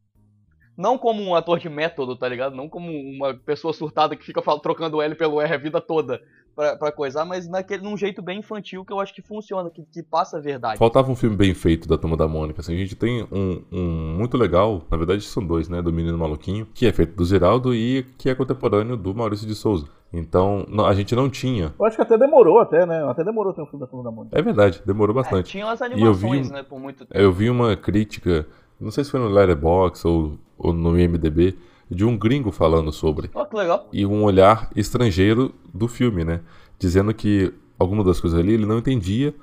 Não 0.79 0.97
como 0.97 1.25
um 1.25 1.35
ator 1.35 1.59
de 1.59 1.69
método, 1.69 2.17
tá 2.17 2.29
ligado? 2.29 2.55
Não 2.55 2.69
como 2.69 2.93
uma 2.93 3.35
pessoa 3.35 3.75
surtada 3.75 4.15
que 4.15 4.25
fica 4.25 4.41
trocando 4.61 4.99
o 4.99 5.03
L 5.03 5.17
pelo 5.17 5.41
R 5.41 5.55
a 5.55 5.59
vida 5.59 5.81
toda 5.81 6.23
pra, 6.55 6.77
pra 6.77 6.93
coisar, 6.93 7.25
mas 7.25 7.49
naquele, 7.49 7.83
num 7.83 7.97
jeito 7.97 8.23
bem 8.23 8.39
infantil 8.41 8.85
que 8.85 8.93
eu 8.93 9.01
acho 9.01 9.15
que 9.15 9.23
funciona, 9.23 9.69
que, 9.71 9.83
que 9.93 10.03
passa 10.03 10.39
a 10.39 10.41
verdade. 10.41 10.79
Faltava 10.79 11.11
um 11.11 11.17
filme 11.17 11.37
bem 11.37 11.53
feito 11.55 11.89
da 11.89 11.97
Turma 11.99 12.17
da 12.17 12.29
Mônica. 12.29 12.61
Assim, 12.61 12.75
a 12.75 12.79
gente 12.79 12.95
tem 12.97 13.27
um, 13.31 13.63
um 13.73 14.17
muito 14.19 14.37
legal, 14.37 14.83
na 14.91 14.97
verdade 14.97 15.23
são 15.23 15.45
dois, 15.45 15.69
né? 15.69 15.83
Do 15.83 15.93
Menino 15.93 16.17
Maluquinho, 16.19 16.67
que 16.75 16.87
é 16.87 16.93
feito 16.93 17.15
do 17.17 17.25
Zeraldo 17.25 17.75
e 17.75 18.05
que 18.19 18.29
é 18.29 18.35
contemporâneo 18.35 18.97
do 18.97 19.15
Maurício 19.15 19.47
de 19.47 19.55
Souza. 19.55 19.87
Então, 20.13 20.65
a 20.87 20.95
gente 20.95 21.13
não 21.17 21.29
tinha. 21.29 21.75
Eu 21.77 21.85
acho 21.87 21.97
que 21.97 22.03
até 22.03 22.17
demorou, 22.17 22.61
até, 22.61 22.87
né? 22.87 23.03
Até 23.09 23.25
demorou 23.25 23.53
ter 23.53 23.63
um 23.63 23.67
filme 23.67 23.81
da 23.81 23.87
Turma 23.89 24.05
da 24.05 24.13
Mônica. 24.13 24.39
É 24.39 24.41
verdade, 24.43 24.81
demorou 24.87 25.13
É, 25.13 25.23
bastante. 25.23 25.51
tinham 25.51 25.69
as 25.69 25.81
E 25.81 25.85
eu 25.85 25.89
vi 26.15 26.27
animações, 26.27 26.51
um- 26.51 26.53
né, 26.53 26.63
por 26.63 26.79
muito 26.79 27.05
tempo. 27.05 27.21
Eu 27.21 27.33
vi 27.33 27.51
uma 27.51 27.77
crítica, 27.77 28.47
não 28.81 28.93
sei 28.93 29.03
se 29.03 29.11
foi 29.11 29.19
no 29.19 29.27
Letterboxd 29.29 30.07
ou, 30.07 30.39
ou 30.57 30.73
no 30.73 30.97
IMDB, 30.97 31.59
de 31.91 32.05
um 32.05 32.17
gringo 32.17 32.51
falando 32.51 32.91
sobre. 32.93 33.31
Ó, 33.35 33.45
que 33.45 33.57
legal. 33.57 33.89
E 33.93 34.07
um 34.07 34.23
olhar 34.23 34.71
estrangeiro 34.75 35.55
do 35.73 35.87
filme, 35.89 36.25
né? 36.25 36.41
Dizendo 36.79 37.13
que 37.15 37.53
algumas 37.79 38.07
das 38.07 38.21
coisas 38.21 38.39
ali 38.39 38.55
ele 38.55 38.67
não 38.67 38.79
entendia, 38.79 39.35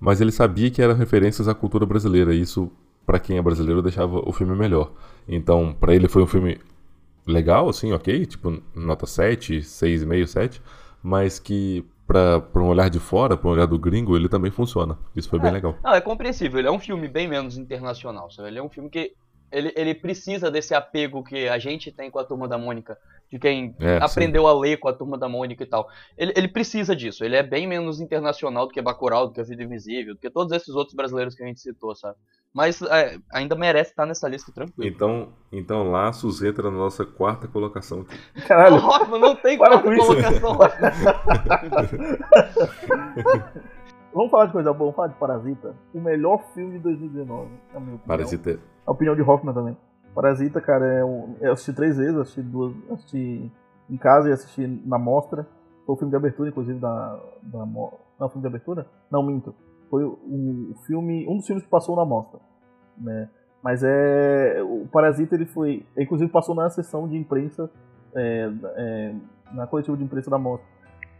mas 0.00 0.20
ele 0.20 0.32
sabia 0.32 0.70
que 0.70 0.82
eram 0.82 0.94
referências 0.94 1.48
à 1.48 1.54
cultura 1.54 1.86
brasileira. 1.86 2.34
E 2.34 2.40
isso, 2.40 2.70
pra 3.06 3.18
quem 3.18 3.38
é 3.38 3.42
brasileiro, 3.42 3.82
deixava 3.82 4.18
o 4.28 4.32
filme 4.32 4.54
melhor. 4.54 4.92
Então, 5.26 5.74
pra 5.78 5.94
ele 5.94 6.08
foi 6.08 6.22
um 6.22 6.26
filme 6.26 6.58
legal, 7.26 7.68
assim, 7.68 7.92
ok? 7.92 8.26
Tipo, 8.26 8.62
nota 8.74 9.06
7, 9.06 9.58
6,5, 9.60 10.26
7. 10.26 10.62
Mas 11.02 11.38
que, 11.38 11.84
pra 12.06 12.42
um 12.56 12.66
olhar 12.66 12.90
de 12.90 12.98
fora, 12.98 13.36
pra 13.36 13.48
um 13.48 13.52
olhar 13.52 13.66
do 13.66 13.78
gringo, 13.78 14.16
ele 14.16 14.28
também 14.28 14.50
funciona. 14.50 14.98
Isso 15.14 15.28
foi 15.28 15.38
bem 15.38 15.52
legal. 15.52 15.76
Não, 15.82 15.94
é 15.94 16.00
compreensível. 16.00 16.58
Ele 16.58 16.68
é 16.68 16.72
um 16.72 16.78
filme 16.78 17.08
bem 17.08 17.28
menos 17.28 17.56
internacional, 17.56 18.30
sabe? 18.30 18.48
Ele 18.48 18.58
é 18.58 18.62
um 18.62 18.68
filme 18.68 18.90
que 18.90 19.12
ele, 19.54 19.72
ele 19.76 19.94
precisa 19.94 20.50
desse 20.50 20.74
apego 20.74 21.22
que 21.22 21.48
a 21.48 21.58
gente 21.58 21.92
tem 21.92 22.10
com 22.10 22.18
a 22.18 22.24
Turma 22.24 22.48
da 22.48 22.58
Mônica, 22.58 22.98
de 23.30 23.38
quem 23.38 23.74
É, 23.80 23.98
sim. 23.98 24.04
aprendeu 24.04 24.46
a 24.48 24.52
ler 24.52 24.78
com 24.78 24.88
a 24.88 24.92
Turma 24.92 25.16
da 25.16 25.28
Mônica 25.28 25.62
e 25.62 25.66
tal. 25.66 25.88
Ele, 26.18 26.32
ele 26.36 26.48
precisa 26.48 26.94
disso. 26.94 27.24
Ele 27.24 27.36
é 27.36 27.42
bem 27.42 27.66
menos 27.66 28.00
internacional 28.00 28.66
do 28.66 28.72
que 28.72 28.82
Bacurau, 28.82 29.28
do 29.28 29.32
que 29.32 29.40
A 29.40 29.44
Vida 29.44 29.62
Invisível, 29.62 30.14
do 30.14 30.20
que 30.20 30.28
todos 30.28 30.52
esses 30.52 30.74
outros 30.74 30.94
brasileiros 30.96 31.34
que 31.34 31.44
a 31.44 31.46
gente 31.46 31.60
citou, 31.60 31.94
sabe? 31.94 32.16
Mas 32.52 32.80
é, 32.82 33.18
ainda 33.32 33.56
merece 33.56 33.90
estar 33.90 34.06
nessa 34.06 34.28
lista 34.28 34.52
tranquilo. 34.52 34.88
Então, 34.88 35.32
então 35.50 35.90
Laços 35.90 36.42
entra 36.42 36.70
na 36.70 36.76
nossa 36.76 37.04
quarta 37.04 37.48
colocação 37.48 38.02
aqui. 38.02 38.16
Caralho, 38.46 38.76
Hoffman 38.76 39.20
não 39.20 39.34
tem 39.36 39.56
quarta 39.56 39.82
colocação. 39.82 40.58
vamos 44.14 44.30
falar 44.30 44.46
de 44.46 44.52
coisa 44.52 44.72
boa, 44.72 44.90
vamos 44.90 44.96
falar 44.96 45.08
de 45.08 45.14
Parasita. 45.14 45.74
O 45.92 46.00
melhor 46.00 46.42
filme 46.54 46.72
de 46.72 46.78
2019, 46.78 47.48
na 47.72 47.80
minha 47.80 47.96
opinião. 47.96 47.98
Parasita. 48.06 48.58
A 48.86 48.92
opinião 48.92 49.14
de 49.14 49.22
Hoffman 49.22 49.54
também. 49.54 49.76
Parasita, 50.14 50.60
cara, 50.60 50.86
é 50.86 51.04
um... 51.04 51.36
eu 51.40 51.52
assisti 51.52 51.72
três 51.72 51.96
vezes, 51.96 52.16
assisti 52.16 52.42
duas, 52.42 52.72
assisti 52.92 53.50
em 53.90 53.96
casa 53.96 54.28
e 54.28 54.32
assisti 54.32 54.66
na 54.86 54.98
mostra. 54.98 55.46
Foi 55.84 55.94
o 55.94 55.98
filme 55.98 56.10
de 56.10 56.16
abertura, 56.16 56.48
inclusive, 56.48 56.78
da. 56.78 57.20
da 57.42 57.66
Não, 57.66 58.28
filme 58.28 58.40
de 58.40 58.46
abertura? 58.46 58.86
Não, 59.10 59.22
minto. 59.22 59.54
Foi 59.90 60.02
o, 60.04 60.12
o 60.12 60.74
filme. 60.86 61.26
Um 61.28 61.36
dos 61.36 61.46
filmes 61.46 61.64
que 61.64 61.70
passou 61.70 61.94
na 61.96 62.04
mostra. 62.04 62.40
Né? 62.96 63.28
Mas 63.62 63.82
é. 63.82 64.62
O 64.62 64.86
Parasita 64.90 65.34
ele 65.34 65.46
foi. 65.46 65.84
Inclusive 65.98 66.30
passou 66.30 66.54
na 66.54 66.70
sessão 66.70 67.06
de 67.06 67.16
imprensa. 67.16 67.70
é, 68.14 68.50
é, 68.76 69.14
na 69.52 69.66
coletiva 69.66 69.96
de 69.96 70.04
imprensa 70.04 70.30
da 70.30 70.38
mostra. 70.38 70.66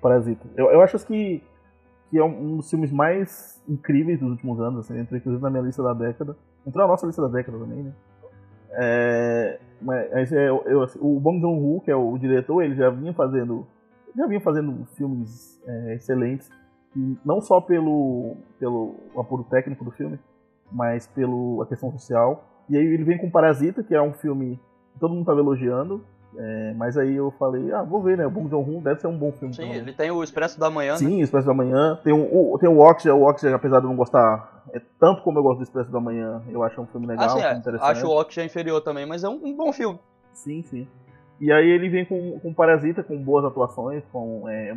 Parasita. 0.00 0.46
Eu, 0.56 0.70
eu 0.70 0.80
acho 0.82 0.98
que, 1.06 1.42
que 2.10 2.18
é 2.18 2.24
um 2.24 2.52
um 2.52 2.56
dos 2.58 2.70
filmes 2.70 2.92
mais 2.92 3.62
incríveis 3.68 4.20
dos 4.20 4.30
últimos 4.30 4.60
anos, 4.60 4.80
assim, 4.80 4.98
entrou 4.98 5.18
inclusive 5.18 5.42
na 5.42 5.50
minha 5.50 5.62
lista 5.62 5.82
da 5.82 5.92
década. 5.92 6.36
Entrou 6.66 6.84
na 6.84 6.90
nossa 6.90 7.06
lista 7.06 7.22
da 7.22 7.28
década 7.28 7.58
também, 7.58 7.82
né? 7.82 7.92
É, 8.76 9.60
mas 9.80 10.32
é, 10.32 10.48
eu, 10.48 10.82
assim, 10.82 10.98
o 11.00 11.20
Bong 11.20 11.40
Joon-ho, 11.40 11.80
que 11.80 11.90
é 11.90 11.96
o 11.96 12.16
diretor, 12.18 12.62
ele 12.62 12.74
já 12.74 12.90
vinha 12.90 13.12
fazendo 13.12 13.66
já 14.16 14.26
vinha 14.26 14.40
fazendo 14.40 14.84
filmes 14.96 15.60
é, 15.66 15.94
excelentes, 15.94 16.48
não 17.24 17.40
só 17.40 17.60
pelo 17.60 18.36
pelo 18.58 18.94
apuro 19.16 19.44
técnico 19.44 19.84
do 19.84 19.90
filme, 19.90 20.18
mas 20.70 21.06
pelo 21.06 21.62
a 21.62 21.66
questão 21.66 21.90
social. 21.92 22.44
E 22.68 22.76
aí 22.76 22.84
ele 22.84 23.04
vem 23.04 23.18
com 23.18 23.30
Parasita, 23.30 23.82
que 23.82 23.94
é 23.94 24.00
um 24.00 24.12
filme 24.12 24.58
que 24.92 24.98
todo 24.98 25.10
mundo 25.10 25.22
estava 25.22 25.40
elogiando, 25.40 26.04
é, 26.36 26.74
mas 26.76 26.96
aí 26.98 27.14
eu 27.16 27.30
falei, 27.38 27.72
ah, 27.72 27.82
vou 27.82 28.02
ver, 28.02 28.16
né? 28.18 28.26
O 28.26 28.30
Bong 28.30 28.48
Joon-ho 28.48 28.80
deve 28.80 29.00
ser 29.00 29.06
um 29.06 29.16
bom 29.16 29.32
filme. 29.32 29.54
Sim, 29.54 29.70
ele 29.72 29.92
tem 29.92 30.10
o 30.10 30.22
Expresso 30.22 30.58
da 30.58 30.68
Manhã, 30.70 30.92
né? 30.92 30.98
Sim, 30.98 31.20
Expresso 31.20 31.46
da 31.46 31.54
Manhã. 31.54 31.98
Tem 32.02 32.12
o, 32.12 32.52
o- 32.54 32.58
tem 32.58 32.68
o 32.68 32.78
Oxia, 32.80 33.14
o 33.14 33.22
Oxia, 33.28 33.54
apesar 33.54 33.78
de 33.80 33.84
eu 33.86 33.90
não 33.90 33.96
gostar 33.96 34.62
é, 34.72 34.80
tanto 34.98 35.22
como 35.22 35.38
eu 35.38 35.42
gosto 35.42 35.58
do 35.58 35.62
Expresso 35.64 35.90
da 35.90 36.00
Manhã, 36.00 36.42
eu 36.48 36.62
acho 36.62 36.80
um 36.80 36.86
filme 36.86 37.06
legal, 37.06 37.26
Ah, 37.26 37.28
sim, 37.30 37.38
um 37.38 37.42
é. 37.42 37.52
interessante. 37.54 37.90
Acho 37.90 38.06
o 38.08 38.20
Oxygen 38.20 38.46
inferior 38.46 38.80
também, 38.80 39.06
mas 39.06 39.22
é 39.24 39.28
um, 39.28 39.40
um 39.44 39.54
bom 39.56 39.72
filme. 39.72 39.98
Sim, 40.32 40.62
sim. 40.62 40.88
E 41.40 41.52
aí 41.52 41.68
ele 41.68 41.88
vem 41.88 42.04
com, 42.04 42.38
com 42.40 42.54
Parasita, 42.54 43.02
com 43.02 43.16
boas 43.22 43.44
atuações, 43.44 44.02
com. 44.12 44.48
é, 44.48 44.74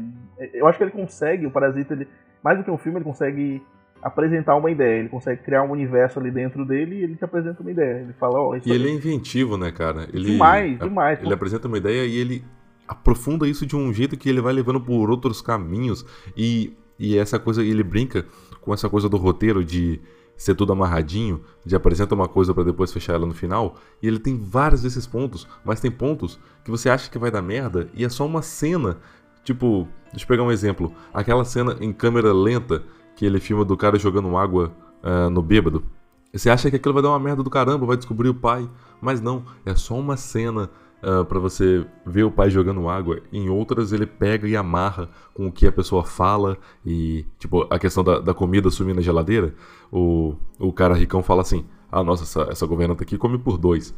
eu 0.53 0.67
acho 0.67 0.77
que 0.77 0.83
ele 0.83 0.91
consegue, 0.91 1.45
o 1.45 1.51
Parasita, 1.51 1.93
ele, 1.93 2.07
mais 2.43 2.57
do 2.57 2.63
que 2.63 2.71
um 2.71 2.77
filme, 2.77 2.97
ele 2.97 3.05
consegue 3.05 3.63
apresentar 4.01 4.55
uma 4.55 4.69
ideia, 4.69 4.99
ele 4.99 5.09
consegue 5.09 5.41
criar 5.43 5.63
um 5.63 5.71
universo 5.71 6.19
ali 6.19 6.31
dentro 6.31 6.65
dele 6.65 6.97
e 6.97 7.03
ele 7.03 7.15
te 7.15 7.23
apresenta 7.23 7.61
uma 7.61 7.71
ideia. 7.71 8.01
Ele 8.01 8.13
fala, 8.13 8.39
ó, 8.39 8.55
isso 8.55 8.67
E 8.67 8.71
ele 8.71 8.89
é 8.89 8.91
inventivo, 8.91 9.57
né, 9.57 9.71
cara? 9.71 10.07
Ele, 10.13 10.31
Demais, 10.31 10.79
demais. 10.79 11.21
Ele 11.21 11.33
apresenta 11.33 11.67
uma 11.67 11.77
ideia 11.77 12.05
e 12.05 12.17
ele 12.17 12.43
aprofunda 12.87 13.47
isso 13.47 13.65
de 13.65 13.75
um 13.75 13.93
jeito 13.93 14.17
que 14.17 14.29
ele 14.29 14.41
vai 14.41 14.53
levando 14.53 14.79
por 14.79 15.09
outros 15.09 15.41
caminhos. 15.41 16.05
E, 16.35 16.75
e 16.97 17.17
essa 17.17 17.37
coisa, 17.37 17.63
ele 17.63 17.83
brinca 17.83 18.25
com 18.61 18.73
essa 18.73 18.89
coisa 18.89 19.09
do 19.09 19.17
roteiro 19.17 19.63
de 19.63 19.99
ser 20.37 20.53
tudo 20.53 20.71
amarradinho, 20.71 21.41
de 21.65 21.75
apresenta 21.75 22.13
uma 22.13 22.27
coisa 22.27 22.53
pra 22.53 22.63
depois 22.63 22.93
fechar 22.93 23.13
ela 23.13 23.25
no 23.25 23.33
final. 23.33 23.75
E 24.01 24.07
ele 24.07 24.19
tem 24.19 24.37
vários 24.37 24.83
desses 24.83 25.07
pontos, 25.07 25.47
mas 25.65 25.79
tem 25.79 25.89
pontos 25.89 26.39
que 26.63 26.69
você 26.69 26.89
acha 26.89 27.09
que 27.09 27.17
vai 27.17 27.31
dar 27.31 27.41
merda 27.41 27.89
e 27.93 28.05
é 28.05 28.09
só 28.09 28.25
uma 28.25 28.43
cena. 28.43 28.97
Tipo, 29.43 29.87
deixa 30.11 30.25
eu 30.25 30.27
pegar 30.27 30.43
um 30.43 30.51
exemplo. 30.51 30.93
Aquela 31.13 31.43
cena 31.43 31.75
em 31.81 31.91
câmera 31.91 32.31
lenta 32.31 32.83
que 33.17 33.25
ele 33.25 33.39
filma 33.41 33.65
do 33.65 33.75
cara 33.75 33.99
jogando 33.99 34.37
água 34.37 34.71
ah, 35.03 35.29
no 35.29 35.41
bêbado. 35.41 35.83
Você 36.31 36.49
acha 36.49 36.69
que 36.69 36.75
aquilo 36.75 36.93
vai 36.93 37.01
dar 37.03 37.09
uma 37.09 37.19
merda 37.19 37.41
do 37.43 37.49
caramba, 37.49 37.85
vai 37.85 37.97
descobrir 37.97 38.29
o 38.29 38.33
pai. 38.35 38.69
Mas 39.01 39.19
não, 39.19 39.43
é 39.65 39.75
só 39.75 39.95
uma 39.95 40.15
cena 40.15 40.69
ah, 41.01 41.25
pra 41.25 41.39
você 41.39 41.85
ver 42.05 42.23
o 42.23 42.31
pai 42.31 42.49
jogando 42.51 42.87
água. 42.87 43.19
Em 43.33 43.49
outras 43.49 43.91
ele 43.91 44.05
pega 44.05 44.47
e 44.47 44.55
amarra 44.55 45.09
com 45.33 45.47
o 45.47 45.51
que 45.51 45.65
a 45.65 45.71
pessoa 45.71 46.03
fala. 46.03 46.57
E, 46.85 47.25
tipo, 47.39 47.65
a 47.73 47.79
questão 47.79 48.03
da, 48.03 48.19
da 48.19 48.33
comida 48.35 48.69
sumir 48.69 48.95
na 48.95 49.01
geladeira. 49.01 49.55
O, 49.91 50.35
o 50.59 50.71
cara 50.71 50.93
ricão 50.93 51.23
fala 51.23 51.41
assim: 51.41 51.65
Ah, 51.91 52.03
nossa, 52.03 52.23
essa, 52.23 52.51
essa 52.51 52.67
governanta 52.67 53.03
aqui 53.03 53.17
come 53.17 53.39
por 53.39 53.57
dois. 53.57 53.95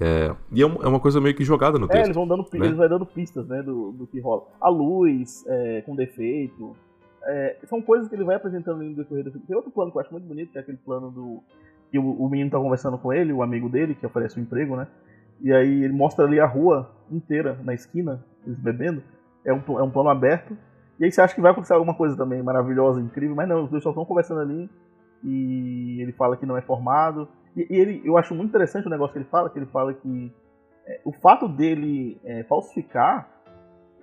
É, 0.00 0.34
e 0.50 0.62
é, 0.62 0.64
é 0.64 0.88
uma 0.88 0.98
coisa 0.98 1.20
meio 1.20 1.34
que 1.34 1.44
jogada 1.44 1.78
no 1.78 1.84
É, 1.84 1.88
texto. 1.88 2.04
eles 2.06 2.16
vão 2.16 2.26
dando, 2.26 2.42
né? 2.42 2.66
eles 2.66 2.76
vai 2.76 2.88
dando 2.88 3.04
pistas, 3.04 3.46
né, 3.46 3.62
do, 3.62 3.92
do 3.92 4.06
que 4.06 4.18
rola. 4.20 4.44
A 4.60 4.68
luz, 4.68 5.44
é, 5.46 5.82
com 5.82 5.94
defeito. 5.94 6.74
É, 7.26 7.56
são 7.64 7.80
coisas 7.80 8.08
que 8.08 8.14
ele 8.14 8.24
vai 8.24 8.36
apresentando 8.36 8.82
no 8.82 8.94
decorrer 8.94 9.24
do 9.24 9.30
filme. 9.30 9.46
Tem 9.46 9.56
outro 9.56 9.70
plano 9.70 9.90
que 9.90 9.96
eu 9.96 10.00
acho 10.00 10.12
muito 10.12 10.26
bonito, 10.26 10.52
que 10.52 10.58
é 10.58 10.60
aquele 10.60 10.78
plano 10.78 11.10
do. 11.10 11.42
que 11.90 11.98
o, 11.98 12.10
o 12.10 12.28
menino 12.28 12.50
tá 12.50 12.58
conversando 12.58 12.98
com 12.98 13.12
ele, 13.12 13.32
o 13.32 13.42
amigo 13.42 13.68
dele, 13.68 13.94
que 13.94 14.06
oferece 14.06 14.38
um 14.38 14.42
emprego, 14.42 14.76
né? 14.76 14.86
E 15.40 15.52
aí 15.52 15.84
ele 15.84 15.92
mostra 15.92 16.24
ali 16.24 16.38
a 16.38 16.46
rua 16.46 16.90
inteira, 17.10 17.58
na 17.62 17.74
esquina, 17.74 18.24
eles 18.46 18.58
bebendo. 18.58 19.02
É 19.44 19.52
um, 19.52 19.60
é 19.78 19.82
um 19.82 19.90
plano 19.90 20.08
aberto. 20.08 20.56
E 20.98 21.04
aí 21.04 21.10
você 21.10 21.20
acha 21.20 21.34
que 21.34 21.40
vai 21.40 21.50
acontecer 21.50 21.72
alguma 21.72 21.94
coisa 21.94 22.16
também 22.16 22.42
maravilhosa, 22.42 23.00
incrível, 23.00 23.34
mas 23.34 23.48
não, 23.48 23.64
os 23.64 23.70
dois 23.70 23.82
só 23.82 23.90
estão 23.90 24.04
conversando 24.04 24.40
ali. 24.40 24.70
E 25.24 26.00
ele 26.00 26.12
fala 26.12 26.36
que 26.36 26.46
não 26.46 26.56
é 26.56 26.62
formado. 26.62 27.28
E, 27.56 27.66
e 27.68 27.76
ele, 27.76 28.02
eu 28.04 28.16
acho 28.16 28.34
muito 28.34 28.50
interessante 28.50 28.86
o 28.86 28.90
negócio 28.90 29.12
que 29.12 29.18
ele 29.18 29.28
fala, 29.28 29.50
que 29.50 29.58
ele 29.58 29.66
fala 29.66 29.94
que 29.94 30.32
é, 30.86 31.00
o 31.04 31.12
fato 31.12 31.48
dele 31.48 32.20
é, 32.24 32.44
falsificar 32.44 33.28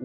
o, 0.00 0.04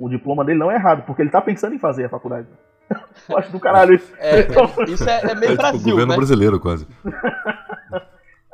o- 0.00 0.04
o 0.04 0.08
diploma 0.08 0.44
dele 0.44 0.58
não 0.58 0.70
é 0.70 0.74
errado, 0.74 1.04
porque 1.06 1.22
ele 1.22 1.30
tá 1.30 1.40
pensando 1.40 1.74
em 1.74 1.78
fazer 1.78 2.04
a 2.04 2.08
faculdade. 2.08 2.46
Eu 3.28 3.38
acho 3.38 3.50
do 3.52 3.58
caralho 3.60 3.94
isso. 3.94 4.12
É, 4.18 4.40
é- 4.40 4.44
isso 4.88 5.08
é, 5.08 5.20
é 5.22 5.30
É 5.30 5.34
meio 5.34 5.40
tipo 5.40 5.52
o 5.52 5.56
Brasil, 5.56 5.90
governo 5.90 6.12
né? 6.12 6.16
brasileiro, 6.16 6.60
quase. 6.60 6.86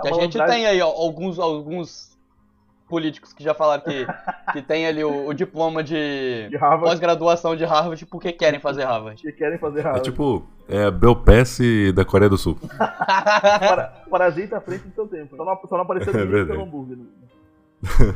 Que 0.03 0.09
a 0.09 0.14
gente 0.14 0.36
tem 0.47 0.66
aí 0.66 0.80
ó, 0.82 0.86
alguns, 0.88 1.38
alguns 1.38 2.18
políticos 2.88 3.32
que 3.32 3.45
já 3.45 3.55
falaram 3.55 3.84
que, 3.84 4.05
que 4.53 4.61
tem 4.61 4.84
ali 4.84 5.05
o, 5.05 5.28
o 5.28 5.32
diploma 5.32 5.80
de 5.82 6.49
De 6.51 6.59
pós-graduação 6.59 7.55
de 7.55 7.64
Harvard 7.64 8.05
porque 8.07 8.32
querem 8.32 8.59
fazer 8.59 8.82
Harvard. 8.84 9.22
que 9.22 9.30
querem 9.30 9.59
fazer 9.59 9.78
É 9.78 9.82
Harvard. 9.84 10.11
tipo, 10.11 10.45
é 10.68 10.86
a 10.86 10.90
Belpass 10.90 11.61
da 11.95 12.05
Coreia 12.05 12.28
do 12.28 12.36
Sul. 12.36 12.59
Para- 12.76 14.03
Parasita 14.11 14.57
à 14.57 14.61
frente 14.61 14.88
do 14.88 14.93
seu 14.95 15.07
tempo. 15.07 15.36
Só 15.36 15.45
não, 15.45 15.57
só 15.57 15.76
não 15.76 15.82
apareceu 15.84 16.12
É 16.12 16.26
pelo 16.47 16.62
hambúrguer. 16.64 16.97
né? 16.99 17.05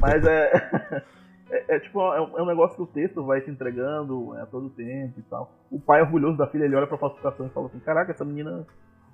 Mas 0.01 0.25
é, 0.27 1.03
é. 1.51 1.77
é 1.77 1.79
tipo, 1.81 2.01
é 2.01 2.21
um, 2.21 2.39
é 2.39 2.43
um 2.43 2.47
negócio 2.47 2.77
que 2.77 2.83
o 2.83 2.87
texto 2.87 3.25
vai 3.25 3.41
te 3.41 3.51
entregando 3.51 4.35
é, 4.37 4.43
a 4.43 4.47
todo 4.47 4.69
tempo 4.71 5.15
e 5.19 5.23
tal. 5.23 5.53
O 5.71 5.81
pai 5.81 6.01
orgulhoso 6.03 6.37
da 6.39 6.47
filha, 6.47 6.65
ele 6.65 6.77
olha 6.77 6.87
pra 6.87 6.99
falsificação 6.99 7.47
e 7.47 7.51
fala 7.51 7.67
assim: 7.67 7.79
Caraca, 7.81 8.13
essa 8.13 8.25
menina 8.25 8.67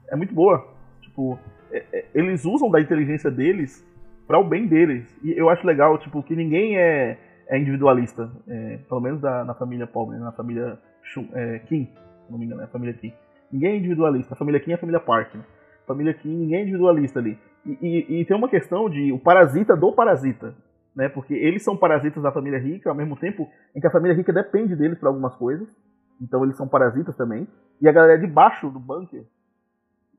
é 0.09 0.17
muito 0.17 0.35
boa. 0.35 0.67
Tipo, 1.01 1.39
é- 1.71 1.85
é- 1.93 2.05
eles 2.15 2.45
usam 2.45 2.71
da 2.71 2.81
inteligência 2.81 3.31
deles 3.31 3.87
para 4.27 4.39
o 4.39 4.45
bem 4.45 4.67
deles. 4.67 5.05
E 5.23 5.33
eu 5.39 5.49
acho 5.51 5.67
legal, 5.67 5.99
tipo, 5.99 6.23
que 6.23 6.35
ninguém 6.35 6.77
é, 6.79 7.19
é 7.49 7.59
individualista. 7.59 8.31
é, 8.49 8.79
pelo 8.89 9.01
menos 9.01 9.21
da, 9.21 9.45
na 9.45 9.55
família 9.55 9.87
pobre, 9.87 10.17
né, 10.17 10.25
na 10.25 10.33
família 10.33 10.79
Shun- 11.03 11.29
é, 11.35 11.59
Kim, 11.61 11.87
se 12.25 12.31
não 12.33 12.39
me 12.39 12.47
engano, 12.47 12.63
é 12.63 12.65
a 12.65 12.69
família 12.69 12.95
Kim. 12.95 13.13
Ninguém 13.53 13.73
é 13.73 13.77
individualista. 13.77 14.33
A 14.35 14.37
família 14.37 14.59
Kim 14.61 14.71
é 14.71 14.75
a 14.75 14.79
família 14.79 15.01
Park. 15.01 15.35
Né? 15.35 15.43
Família 15.87 16.15
Kim, 16.15 16.31
ninguém 16.35 16.61
é 16.61 16.63
individualista 16.63 17.19
ali. 17.19 17.37
E, 17.67 17.77
e- 17.83 18.21
e 18.21 18.25
tem 18.25 18.37
uma 18.37 18.49
questão 18.49 18.89
de 18.89 19.13
o 19.13 19.19
parasita 19.19 19.77
do 19.77 19.93
parasita. 19.93 20.55
Né? 20.95 21.09
Porque 21.09 21.35
eles 21.35 21.63
são 21.63 21.77
parasitas 21.77 22.23
da 22.23 22.31
família 22.31 22.59
rica, 22.59 22.91
ao 22.91 22.95
mesmo 22.95 23.17
tempo 23.17 23.49
em 23.75 23.81
que 23.81 23.87
a 23.87 23.91
família 23.91 24.17
rica 24.17 24.33
depende 24.33 24.77
deles 24.77 24.99
para 24.99 25.09
algumas 25.09 25.35
coisas. 25.37 25.69
Então 26.21 26.45
eles 26.45 26.57
são 26.57 26.69
parasitas 26.69 27.17
também. 27.17 27.49
E 27.81 27.89
a 27.89 27.93
galera 27.93 28.19
de 28.19 28.27
baixo 28.27 28.71
do 28.71 28.79
bunker, 28.79 29.25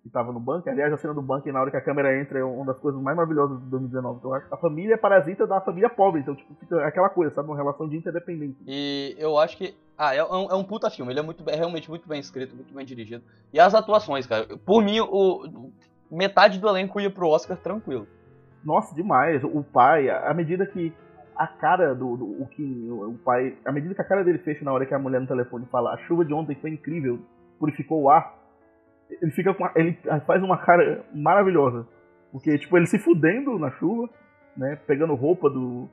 que 0.04 0.10
tava 0.10 0.34
no 0.34 0.40
bunker, 0.40 0.74
aliás, 0.74 0.92
a 0.92 0.98
cena 0.98 1.14
do 1.14 1.22
bunker 1.22 1.54
na 1.54 1.62
hora 1.62 1.72
que 1.72 1.78
a 1.78 1.82
câmera 1.82 2.20
entra 2.20 2.38
é 2.38 2.44
uma 2.44 2.66
das 2.66 2.78
coisas 2.78 3.02
mais 3.02 3.16
maravilhosas 3.16 3.58
de 3.64 3.70
2019. 3.70 4.18
Então, 4.18 4.32
eu 4.32 4.36
acho 4.36 4.54
a 4.54 4.58
família 4.58 4.96
é 4.96 4.98
parasita 4.98 5.48
da 5.48 5.62
família 5.62 5.90
pobre. 5.90 6.20
Então, 6.20 6.36
tipo, 6.36 6.54
fica 6.56 6.86
aquela 6.86 7.08
coisa, 7.08 7.34
sabe? 7.34 7.48
Uma 7.48 7.56
relação 7.56 7.88
de 7.88 7.96
interdependência. 7.96 8.62
E 8.68 9.16
eu 9.18 9.38
acho 9.38 9.58
que. 9.58 9.74
Ah, 9.98 10.14
é 10.14 10.24
um, 10.26 10.52
é 10.52 10.56
um 10.56 10.64
puta 10.64 10.90
filme. 10.90 11.14
Ele 11.14 11.20
é, 11.22 11.24
muito, 11.24 11.50
é 11.50 11.56
realmente 11.56 11.90
muito 11.90 12.08
bem 12.10 12.20
escrito, 12.20 12.54
muito 12.54 12.74
bem 12.74 12.86
dirigido. 12.86 13.24
E 13.54 13.60
as 13.60 13.74
atuações, 13.74 14.28
cara. 14.28 14.46
Por 14.66 14.84
mim, 14.84 15.00
o, 15.00 15.72
metade 16.12 16.60
do 16.60 16.68
elenco 16.68 17.00
ia 17.00 17.10
pro 17.10 17.30
Oscar 17.30 17.58
tranquilo. 17.58 18.06
Nossa, 18.64 18.96
demais. 18.96 19.44
O 19.44 19.64
pai, 19.64 20.10
à 20.10 20.34
medida 20.34 20.66
que 20.66 20.94
a 21.36 21.48
cara 21.48 21.94
do, 21.94 22.16
do 22.16 22.26
o 22.42 22.48
Kim, 22.48 22.90
o, 22.90 23.18
pai, 23.24 23.58
à 23.66 23.72
medida 23.72 23.94
que 23.94 24.02
a 24.02 24.06
cara 24.06 24.24
dele 24.24 24.38
fecha 24.40 24.64
na 24.64 24.72
hora 24.72 24.86
que 24.86 24.94
a 24.94 25.00
mulher 25.00 25.20
no 25.20 25.28
telefone 25.28 25.66
fala 25.72 25.94
a 25.94 25.98
chuva 26.00 26.24
de 26.24 26.34
ontem 26.34 26.56
foi 26.56 26.70
incrível, 26.70 27.20
purificou 27.60 28.04
o 28.04 28.10
ar, 28.10 28.36
ele 29.22 29.32
fica 29.32 29.54
com 29.54 29.68
ele 29.76 29.98
faz 30.26 30.42
uma 30.44 30.58
cara 30.58 31.04
maravilhosa. 31.14 31.88
Porque, 32.32 32.58
tipo, 32.58 32.76
ele 32.78 32.88
se 32.88 32.98
fudendo 32.98 33.60
na 33.60 33.70
chuva, 33.72 34.10
né, 34.58 34.76
pegando 34.88 35.14
roupa 35.14 35.50
do, 35.50 35.88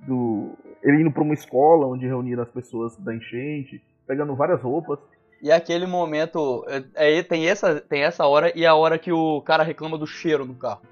do 0.00 0.56
ele 0.82 1.02
indo 1.02 1.12
pra 1.12 1.22
uma 1.22 1.34
escola 1.34 1.86
onde 1.86 2.06
reuniram 2.06 2.42
as 2.42 2.50
pessoas 2.50 2.96
da 2.96 3.14
enchente, 3.14 3.80
pegando 4.06 4.34
várias 4.34 4.60
roupas. 4.60 4.98
E 5.40 5.52
aquele 5.52 5.86
momento. 5.86 6.64
É, 6.96 7.18
é- 7.18 7.22
tem, 7.22 7.46
essa, 7.46 7.80
tem 7.80 8.02
essa 8.02 8.26
hora 8.26 8.52
e 8.56 8.66
a 8.66 8.74
hora 8.74 8.98
que 8.98 9.12
o 9.12 9.40
cara 9.42 9.62
reclama 9.62 9.98
do 9.98 10.06
cheiro 10.06 10.44
no 10.44 10.54
carro. 10.54 10.82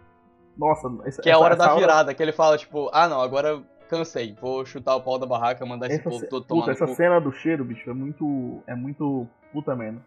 Nossa, 0.57 0.91
essa, 1.05 1.23
Que 1.23 1.31
é 1.31 1.33
a 1.33 1.39
hora 1.39 1.57
da 1.57 1.75
virada, 1.75 2.15
que 2.15 2.23
ele 2.23 2.33
fala, 2.33 2.59
tipo, 2.59 2.91
ah 2.93 3.09
não, 3.09 3.21
agora 3.21 3.63
cansei, 3.89 4.35
vou 4.41 4.65
chutar 4.65 4.97
o 4.97 5.03
pau 5.03 5.19
da 5.19 5.27
barraca, 5.27 5.65
mandar 5.67 5.87
esse 5.87 6.01
Essa, 6.01 6.09
povo 6.09 6.27
todo 6.27 6.45
tomar 6.45 6.63
puta, 6.63 6.73
no 6.73 6.77
essa 6.77 6.87
cu. 6.87 6.95
cena 6.95 7.21
do 7.21 7.31
cheiro, 7.33 7.65
bicho, 7.65 7.91
é 7.91 7.95
muito. 7.95 8.63
É 8.67 8.75
muito 8.75 9.27
puta 9.53 9.77
merda. 9.77 10.01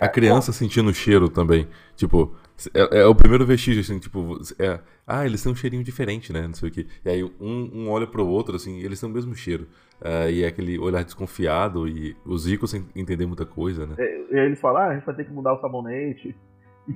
A 0.00 0.08
criança 0.08 0.52
sentindo 0.52 0.90
o 0.90 0.94
cheiro 0.94 1.28
também. 1.28 1.66
Tipo, 1.96 2.36
é, 2.74 3.00
é 3.00 3.06
o 3.06 3.14
primeiro 3.14 3.44
vestígio, 3.44 3.80
assim, 3.80 3.98
tipo, 3.98 4.38
é, 4.58 4.78
ah, 5.06 5.26
eles 5.26 5.42
têm 5.42 5.50
um 5.50 5.54
cheirinho 5.54 5.82
diferente, 5.82 6.32
né? 6.32 6.42
Não 6.42 6.54
sei 6.54 6.68
o 6.68 6.72
quê. 6.72 6.86
E 7.04 7.08
aí 7.10 7.24
um, 7.24 7.70
um 7.72 7.90
olha 7.90 8.06
pro 8.06 8.26
outro, 8.26 8.54
assim, 8.54 8.78
e 8.78 8.84
eles 8.84 9.00
têm 9.00 9.08
o 9.08 9.12
mesmo 9.12 9.34
cheiro. 9.34 9.66
Ah, 10.00 10.30
e 10.30 10.44
é 10.44 10.46
aquele 10.46 10.78
olhar 10.78 11.02
desconfiado 11.02 11.88
e 11.88 12.16
os 12.24 12.46
ricos 12.46 12.70
sem 12.70 12.86
entender 12.94 13.26
muita 13.26 13.44
coisa, 13.44 13.86
né? 13.86 13.94
É, 13.98 14.20
e 14.30 14.38
aí 14.38 14.46
eles 14.46 14.60
falam, 14.60 14.82
ah, 14.82 14.88
a 14.88 14.94
gente 14.94 15.06
vai 15.06 15.14
ter 15.14 15.24
que 15.24 15.32
mudar 15.32 15.54
o 15.54 15.60
sabonete. 15.60 16.36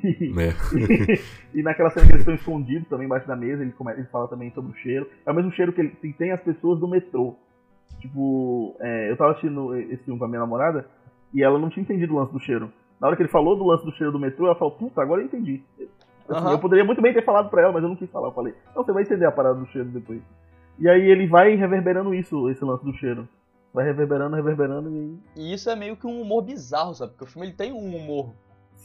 E, 0.03 0.29
Né? 0.35 0.51
e 1.55 1.63
naquela 1.63 1.91
cena 1.91 2.07
que 2.07 2.13
eles 2.13 2.21
estão 2.21 2.35
escondidos 2.35 2.89
também 2.89 3.07
embaixo 3.07 3.27
da 3.27 3.37
mesa, 3.37 3.63
ele, 3.63 3.73
começa, 3.73 4.01
ele 4.01 4.09
fala 4.09 4.29
também 4.29 4.51
sobre 4.51 4.73
o 4.73 4.77
cheiro. 4.77 5.09
É 5.25 5.31
o 5.31 5.35
mesmo 5.35 5.53
cheiro 5.53 5.73
que, 5.73 5.81
ele, 5.81 5.91
que 5.91 6.13
tem 6.13 6.33
as 6.33 6.41
pessoas 6.41 6.81
do 6.81 6.89
metrô. 6.89 7.37
Tipo, 8.01 8.77
é, 8.81 9.11
eu 9.11 9.17
tava 9.17 9.31
assistindo 9.33 9.77
esse 9.77 10.05
filme 10.05 10.19
com 10.19 10.25
a 10.25 10.29
minha 10.29 10.41
namorada 10.41 10.87
e 11.33 11.43
ela 11.43 11.59
não 11.59 11.71
tinha 11.71 11.83
entendido 11.83 12.15
o 12.15 12.19
lance 12.19 12.33
do 12.33 12.41
cheiro. 12.41 12.71
Na 13.01 13.09
hora 13.09 13.17
que 13.17 13.23
ele 13.23 13.31
falou 13.31 13.57
do 13.57 13.65
lance 13.65 13.85
do 13.85 13.93
cheiro 13.93 14.13
do 14.13 14.19
metrô, 14.19 14.47
ela 14.47 14.55
falou, 14.55 14.75
puta, 14.75 15.03
agora 15.03 15.21
eu 15.21 15.27
entendi. 15.27 15.63
Assim, 16.29 16.41
Aham. 16.41 16.53
Eu 16.53 16.59
poderia 16.59 16.85
muito 16.85 17.03
bem 17.03 17.13
ter 17.13 17.25
falado 17.25 17.51
pra 17.51 17.63
ela, 17.63 17.73
mas 17.73 17.83
eu 17.83 17.89
não 17.89 17.97
quis 17.97 18.11
falar. 18.11 18.29
Eu 18.29 18.33
falei, 18.33 18.55
não, 18.75 18.85
você 18.85 18.93
vai 18.93 19.03
entender 19.03 19.27
a 19.27 19.33
parada 19.33 19.59
do 19.59 19.67
cheiro 19.67 19.89
depois. 19.89 20.23
E 20.79 20.89
aí 20.89 21.03
ele 21.11 21.27
vai 21.27 21.55
reverberando 21.55 22.15
isso, 22.15 22.49
esse 22.51 22.65
lance 22.65 22.85
do 22.85 22.95
cheiro. 22.95 23.29
Vai 23.73 23.85
reverberando, 23.85 24.37
reverberando 24.37 24.89
e 24.91 25.19
E 25.37 25.53
isso 25.53 25.69
é 25.69 25.75
meio 25.75 25.97
que 25.97 26.07
um 26.07 26.21
humor 26.21 26.43
bizarro, 26.43 26.95
sabe? 26.95 27.13
Porque 27.13 27.25
o 27.25 27.27
filme 27.27 27.49
ele 27.49 27.57
tem 27.57 27.73
um 27.73 27.97
humor. 27.97 28.33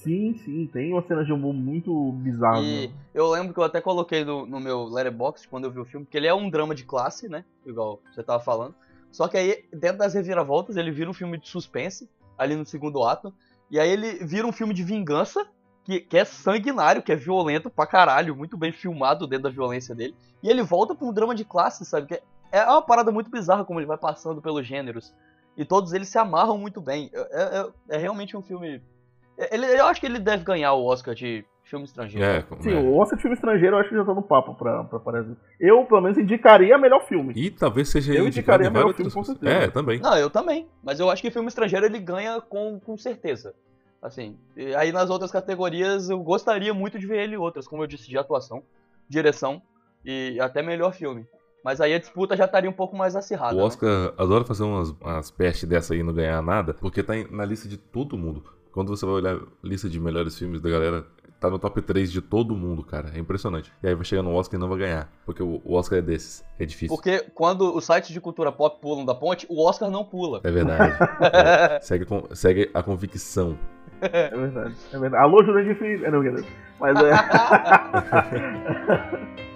Sim, 0.04 0.34
sim, 0.46 0.66
tem 0.72 0.94
umas 0.94 1.06
cenas 1.06 1.26
de 1.26 1.34
humor 1.34 1.54
muito 1.54 2.12
bizarras. 2.14 2.64
E 2.64 2.88
né? 2.88 2.94
eu 3.14 3.30
lembro 3.30 3.54
que 3.54 3.60
eu 3.60 3.64
até 3.64 3.82
coloquei 3.82 4.24
no, 4.24 4.46
no 4.46 4.60
meu 4.60 4.86
letterboxd 4.86 5.48
quando 5.50 5.66
eu 5.66 5.72
vi 5.72 5.80
o 5.80 5.86
filme, 5.86 6.06
porque 6.06 6.18
ele 6.18 6.28
é 6.28 6.34
um 6.34 6.50
drama 6.50 6.74
de 6.74 6.86
classe, 6.86 7.28
né? 7.28 7.44
Igual 7.66 8.00
você 8.14 8.24
tava 8.24 8.42
falando. 8.42 8.74
Só 9.12 9.28
que 9.28 9.38
aí, 9.38 9.66
dentro 9.74 9.98
das 9.98 10.14
reviravoltas, 10.14 10.78
ele 10.78 10.92
vira 10.92 11.10
um 11.10 11.14
filme 11.14 11.38
de 11.38 11.50
suspense, 11.50 12.10
ali 12.38 12.56
no 12.56 12.66
segundo 12.66 13.04
ato. 13.04 13.34
E 13.70 13.80
aí 13.80 13.90
ele 13.90 14.24
vira 14.26 14.48
um 14.48 14.52
filme 14.52 14.74
de 14.74 14.84
vingança, 14.84 15.46
que, 15.84 16.00
que 16.00 16.18
é 16.18 16.24
sanguinário, 16.24 17.02
que 17.02 17.12
é 17.12 17.16
violento 17.16 17.70
pra 17.70 17.86
caralho, 17.86 18.36
muito 18.36 18.58
bem 18.58 18.72
filmado 18.72 19.28
dentro 19.28 19.44
da 19.44 19.50
violência 19.50 19.94
dele. 19.94 20.16
E 20.42 20.50
ele 20.50 20.62
volta 20.64 20.96
pra 20.96 21.06
um 21.06 21.14
drama 21.14 21.36
de 21.36 21.44
classe, 21.44 21.84
sabe? 21.84 22.08
Que 22.08 22.14
é- 22.16 22.24
é 22.52 22.66
uma 22.66 22.82
parada 22.82 23.12
muito 23.12 23.30
bizarra 23.30 23.66
como 23.66 23.80
ele 23.80 23.88
vai 23.88 23.98
passando 23.98 24.42
pelos 24.42 24.66
gêneros. 24.66 25.14
E 25.58 25.66
todos 25.66 25.92
eles 25.92 26.08
se 26.08 26.18
amarram 26.18 26.58
muito 26.58 26.80
bem. 26.80 27.10
É, 27.14 27.42
é- 27.42 27.70
é 27.90 27.98
realmente 27.98 28.38
um 28.38 28.42
filme. 28.42 28.82
Ele, 29.52 29.66
eu 29.66 29.86
acho 29.86 30.00
que 30.00 30.06
ele 30.08 30.20
deve 30.20 30.44
ganhar 30.44 30.74
o 30.74 30.86
Oscar 30.86 31.16
de 31.16 31.46
filme 31.64 31.86
estrangeiro. 31.86 32.26
É, 32.26 32.42
como- 32.42 32.62
Sim, 32.62 32.74
é. 32.74 32.80
o 32.80 32.98
Oscar 32.98 33.16
de 33.16 33.22
filme 33.22 33.36
estrangeiro 33.36 33.76
eu 33.76 33.80
acho 33.80 33.90
que 33.90 33.96
já 33.96 34.04
tá 34.04 34.14
no 34.14 34.22
papo 34.24 34.56
pra, 34.56 34.84
pra 34.84 35.00
Parasita. 35.00 35.38
Eu, 35.60 35.86
pelo 35.86 36.02
menos, 36.02 36.18
indicaria 36.18 36.78
melhor 36.78 37.06
filme. 37.08 37.34
E 37.36 37.50
talvez 37.52 37.90
seja 37.90 38.14
Eu 38.14 38.28
indicado 38.28 38.64
indicaria 38.64 38.70
melhor 38.70 38.94
filme, 38.94 39.06
outras 39.06 39.14
com 39.14 39.24
certeza. 39.24 39.52
É, 39.52 39.68
também. 39.70 40.00
Não, 40.00 40.18
eu 40.18 40.30
também. 40.30 40.68
Mas 40.84 41.00
eu 41.00 41.10
acho 41.10 41.22
que 41.22 41.32
filme 41.32 41.48
estrangeiro 41.48 41.86
ele 41.86 42.00
ganha 42.00 42.42
com, 42.42 42.80
com 42.80 42.98
certeza. 42.98 43.54
Assim, 44.02 44.38
e 44.56 44.74
aí 44.76 44.92
nas 44.92 45.10
outras 45.10 45.30
categorias 45.32 46.10
eu 46.10 46.20
gostaria 46.20 46.74
muito 46.74 46.98
de 46.98 47.06
ver 47.06 47.22
ele 47.24 47.36
em 47.36 47.38
outras, 47.38 47.68
como 47.68 47.84
eu 47.84 47.88
disse, 47.88 48.08
de 48.08 48.18
atuação, 48.18 48.64
direção 49.10 49.62
e 50.06 50.40
até 50.40 50.62
melhor 50.62 50.94
filme. 50.94 51.26
Mas 51.64 51.82
aí 51.82 51.94
a 51.94 52.00
disputa 52.00 52.38
já 52.38 52.46
estaria 52.46 52.70
um 52.70 52.74
pouco 52.74 52.96
mais 52.96 53.16
acirrada. 53.16 53.56
O 53.56 53.58
né? 53.58 53.64
Oscar 53.64 54.14
adora 54.18 54.46
fazer 54.46 54.64
umas, 54.64 54.92
umas 54.92 55.30
pestes 55.30 55.68
dessa 55.68 55.94
aí 55.94 56.00
e 56.00 56.04
não 56.04 56.14
ganhar 56.14 56.42
nada, 56.42 56.74
porque 56.74 57.04
tá 57.04 57.14
na 57.30 57.44
lista 57.44 57.68
de 57.68 57.76
todo 57.78 58.18
mundo. 58.18 58.44
Quando 58.72 58.90
você 58.96 59.06
vai 59.06 59.16
olhar 59.16 59.36
a 59.36 59.40
lista 59.64 59.90
de 59.90 60.00
melhores 60.00 60.38
filmes 60.38 60.62
da 60.62 60.70
galera, 60.70 61.06
tá 61.40 61.50
no 61.50 61.58
top 61.58 61.82
3 61.82 62.12
de 62.12 62.22
todo 62.22 62.56
mundo, 62.56 62.84
cara. 62.84 63.12
É 63.16 63.20
impressionante. 63.20 63.72
E 63.82 63.88
aí 63.88 63.96
vai 63.96 64.06
chegar 64.06 64.22
no 64.22 64.34
Oscar 64.34 64.58
e 64.58 64.62
não 64.62 64.70
vai 64.70 64.78
ganhar. 64.80 65.10
Porque 65.26 65.42
o, 65.42 65.62
Oscar 65.66 66.00
é 66.00 66.02
desses. 66.02 66.44
É 66.60 66.66
difícil. 66.66 66.96
Porque 66.96 67.20
quando 67.34 67.76
os 67.76 67.86
sites 67.86 68.10
de 68.12 68.22
cultura 68.22 68.52
pop 68.52 68.80
pulam 68.82 69.06
da 69.06 69.16
ponte, 69.16 69.46
o 69.50 69.66
Oscar 69.66 69.90
não 69.90 70.04
pula. 70.06 70.42
É 70.44 70.52
verdade. 70.52 70.98
É. 71.22 71.80
Segue, 71.82 72.06
com- 72.06 72.28
segue 72.34 72.70
a 72.74 72.84
convicção. 72.84 73.58
É 74.02 74.30
verdade, 74.30 74.76
é 74.94 74.98
verdade. 75.00 75.24
Alô, 75.24 75.44
Jurandir 75.44 75.78
Filho. 75.78 76.06
É, 76.06 76.12
não, 76.12 76.20
brincadeira. 76.22 76.48
Mas 76.80 76.98
é. 77.04 77.12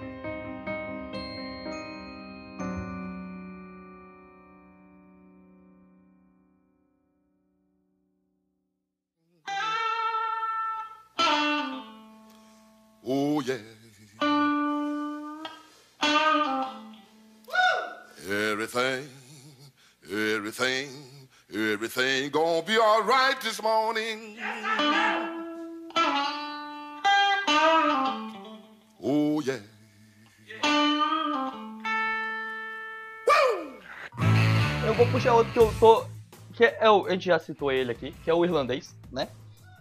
this 23.44 23.60
morning. 23.60 24.38
Oh 29.02 29.42
yeah. 29.42 29.62
Eu 34.86 34.94
vou 34.94 35.06
puxar 35.08 35.34
outro 35.34 35.52
que 35.52 35.58
eu 35.58 35.74
tô. 35.78 36.06
Que 36.54 36.64
é 36.64 36.88
o, 36.88 37.04
a 37.04 37.10
gente 37.10 37.26
já 37.26 37.38
citou 37.38 37.70
ele 37.70 37.92
aqui, 37.92 38.12
que 38.24 38.30
é 38.30 38.34
o 38.34 38.44
irlandês, 38.44 38.96
né? 39.12 39.28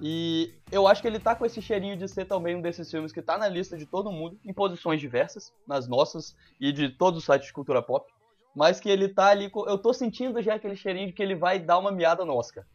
E 0.01 0.53
eu 0.69 0.85
acho 0.85 1.01
que 1.01 1.07
ele 1.07 1.19
tá 1.19 1.33
com 1.33 1.45
esse 1.45 1.61
cheirinho 1.61 1.95
de 1.95 2.09
ser 2.09 2.25
também 2.25 2.57
um 2.57 2.61
desses 2.61 2.91
filmes 2.91 3.13
que 3.13 3.21
tá 3.21 3.37
na 3.37 3.47
lista 3.47 3.77
de 3.77 3.85
todo 3.85 4.11
mundo, 4.11 4.37
em 4.43 4.51
posições 4.51 4.99
diversas, 4.99 5.53
nas 5.65 5.87
nossas 5.87 6.35
e 6.59 6.73
de 6.73 6.89
todos 6.89 7.19
os 7.19 7.25
sites 7.25 7.47
de 7.47 7.53
cultura 7.53 7.81
pop. 7.81 8.11
Mas 8.53 8.81
que 8.81 8.89
ele 8.89 9.07
tá 9.07 9.27
ali. 9.27 9.49
Eu 9.55 9.77
tô 9.77 9.93
sentindo 9.93 10.41
já 10.41 10.55
aquele 10.55 10.75
cheirinho 10.75 11.07
de 11.07 11.13
que 11.13 11.23
ele 11.23 11.35
vai 11.35 11.59
dar 11.59 11.77
uma 11.77 11.91
miada 11.93 12.25
no 12.25 12.35
Oscar. 12.35 12.65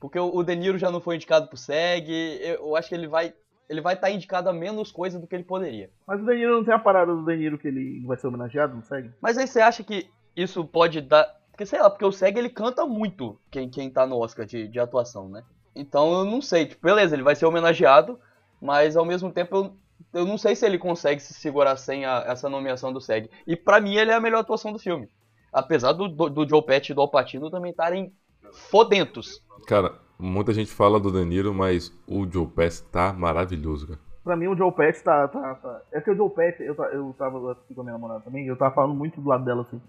Porque 0.00 0.18
o 0.18 0.34
o 0.34 0.42
De 0.42 0.56
Niro 0.56 0.78
já 0.78 0.90
não 0.90 1.00
foi 1.00 1.16
indicado 1.16 1.46
pro 1.48 1.56
SEG, 1.56 2.10
eu 2.42 2.74
acho 2.76 2.88
que 2.88 2.94
ele 2.94 3.06
vai 3.08 3.34
ele 3.68 3.80
vai 3.80 3.94
estar 3.94 4.10
indicado 4.10 4.48
a 4.48 4.52
menos 4.52 4.90
coisa 4.90 5.18
do 5.20 5.26
que 5.28 5.34
ele 5.34 5.44
poderia. 5.44 5.90
Mas 6.06 6.20
o 6.20 6.24
De 6.26 6.34
Niro 6.34 6.56
não 6.56 6.64
tem 6.64 6.74
a 6.74 6.78
parada 6.78 7.14
do 7.14 7.24
De 7.24 7.36
Niro 7.36 7.58
que 7.58 7.68
ele 7.68 8.04
vai 8.04 8.16
ser 8.16 8.26
homenageado, 8.26 8.74
não 8.74 8.82
segue? 8.82 9.10
Mas 9.20 9.38
aí 9.38 9.46
você 9.46 9.60
acha 9.60 9.84
que 9.84 10.08
isso 10.34 10.64
pode 10.64 11.00
dar. 11.00 11.24
Porque 11.52 11.66
sei 11.66 11.80
lá, 11.80 11.90
porque 11.90 12.04
o 12.04 12.10
SEG 12.12 12.38
ele 12.38 12.48
canta 12.48 12.86
muito 12.86 13.38
quem, 13.50 13.68
quem 13.68 13.90
tá 13.90 14.06
no 14.06 14.18
Oscar 14.18 14.46
de, 14.46 14.66
de 14.66 14.80
atuação, 14.80 15.28
né? 15.28 15.44
Então 15.76 16.12
eu 16.14 16.24
não 16.24 16.40
sei, 16.42 16.66
tipo, 16.66 16.84
beleza, 16.84 17.14
ele 17.14 17.22
vai 17.22 17.36
ser 17.36 17.46
homenageado, 17.46 18.18
mas 18.60 18.96
ao 18.96 19.04
mesmo 19.04 19.30
tempo 19.30 19.56
eu, 19.56 19.76
eu 20.20 20.26
não 20.26 20.36
sei 20.38 20.56
se 20.56 20.66
ele 20.66 20.78
consegue 20.78 21.20
se 21.20 21.34
segurar 21.34 21.76
sem 21.76 22.04
a- 22.04 22.24
essa 22.26 22.48
nomeação 22.48 22.92
do 22.92 23.00
SEG. 23.00 23.30
E 23.46 23.54
pra 23.56 23.80
mim 23.80 23.94
ele 23.96 24.10
é 24.10 24.14
a 24.14 24.20
melhor 24.20 24.40
atuação 24.40 24.72
do 24.72 24.78
filme. 24.78 25.08
Apesar 25.52 25.92
do, 25.92 26.08
do, 26.08 26.28
do 26.30 26.48
Joe 26.48 26.62
Pesci 26.62 26.92
e 26.92 26.94
do 26.94 27.00
Al 27.00 27.08
Pacino 27.10 27.50
também 27.50 27.70
estarem 27.70 28.12
fodentos. 28.52 29.42
Cara, 29.66 29.92
muita 30.18 30.52
gente 30.52 30.72
fala 30.72 30.98
do 31.00 31.10
De 31.10 31.24
Niro, 31.24 31.52
mas 31.54 31.92
o 32.06 32.26
Joe 32.30 32.46
Pesci 32.46 32.84
tá 32.90 33.12
maravilhoso, 33.12 33.86
cara. 33.88 34.00
Pra 34.22 34.36
mim 34.36 34.48
o 34.48 34.56
Joe 34.56 34.72
Pesci 34.72 35.02
tá, 35.02 35.26
tá, 35.28 35.54
tá- 35.54 35.80
É 35.92 36.00
que 36.00 36.10
o 36.10 36.16
Joe 36.16 36.30
Pesci, 36.30 36.62
eu, 36.64 36.74
eu 36.92 37.14
tava 37.18 37.52
assistindo 37.52 37.74
com 37.76 37.80
a 37.80 37.84
minha 37.84 37.94
namorada 37.94 38.20
também, 38.20 38.46
eu 38.46 38.56
tava 38.56 38.74
falando 38.74 38.94
muito 38.94 39.20
do 39.20 39.28
lado 39.28 39.44
dela, 39.44 39.62
assim. 39.62 39.80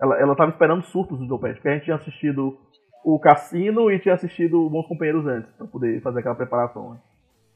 Ela, 0.00 0.16
ela 0.20 0.36
tava 0.36 0.50
esperando 0.50 0.84
surtos 0.84 1.18
do 1.18 1.26
Joe 1.26 1.38
Pesci, 1.40 1.54
porque 1.54 1.68
a 1.68 1.72
gente 1.74 1.84
tinha 1.84 1.96
assistido 1.96 2.58
o 3.04 3.18
Cassino 3.18 3.90
e 3.90 3.98
tinha 3.98 4.14
assistido 4.14 4.68
Bons 4.68 4.86
Companheiros 4.86 5.26
antes, 5.26 5.50
pra 5.56 5.66
poder 5.66 6.00
fazer 6.02 6.20
aquela 6.20 6.34
preparação, 6.34 6.90
né? 6.90 6.98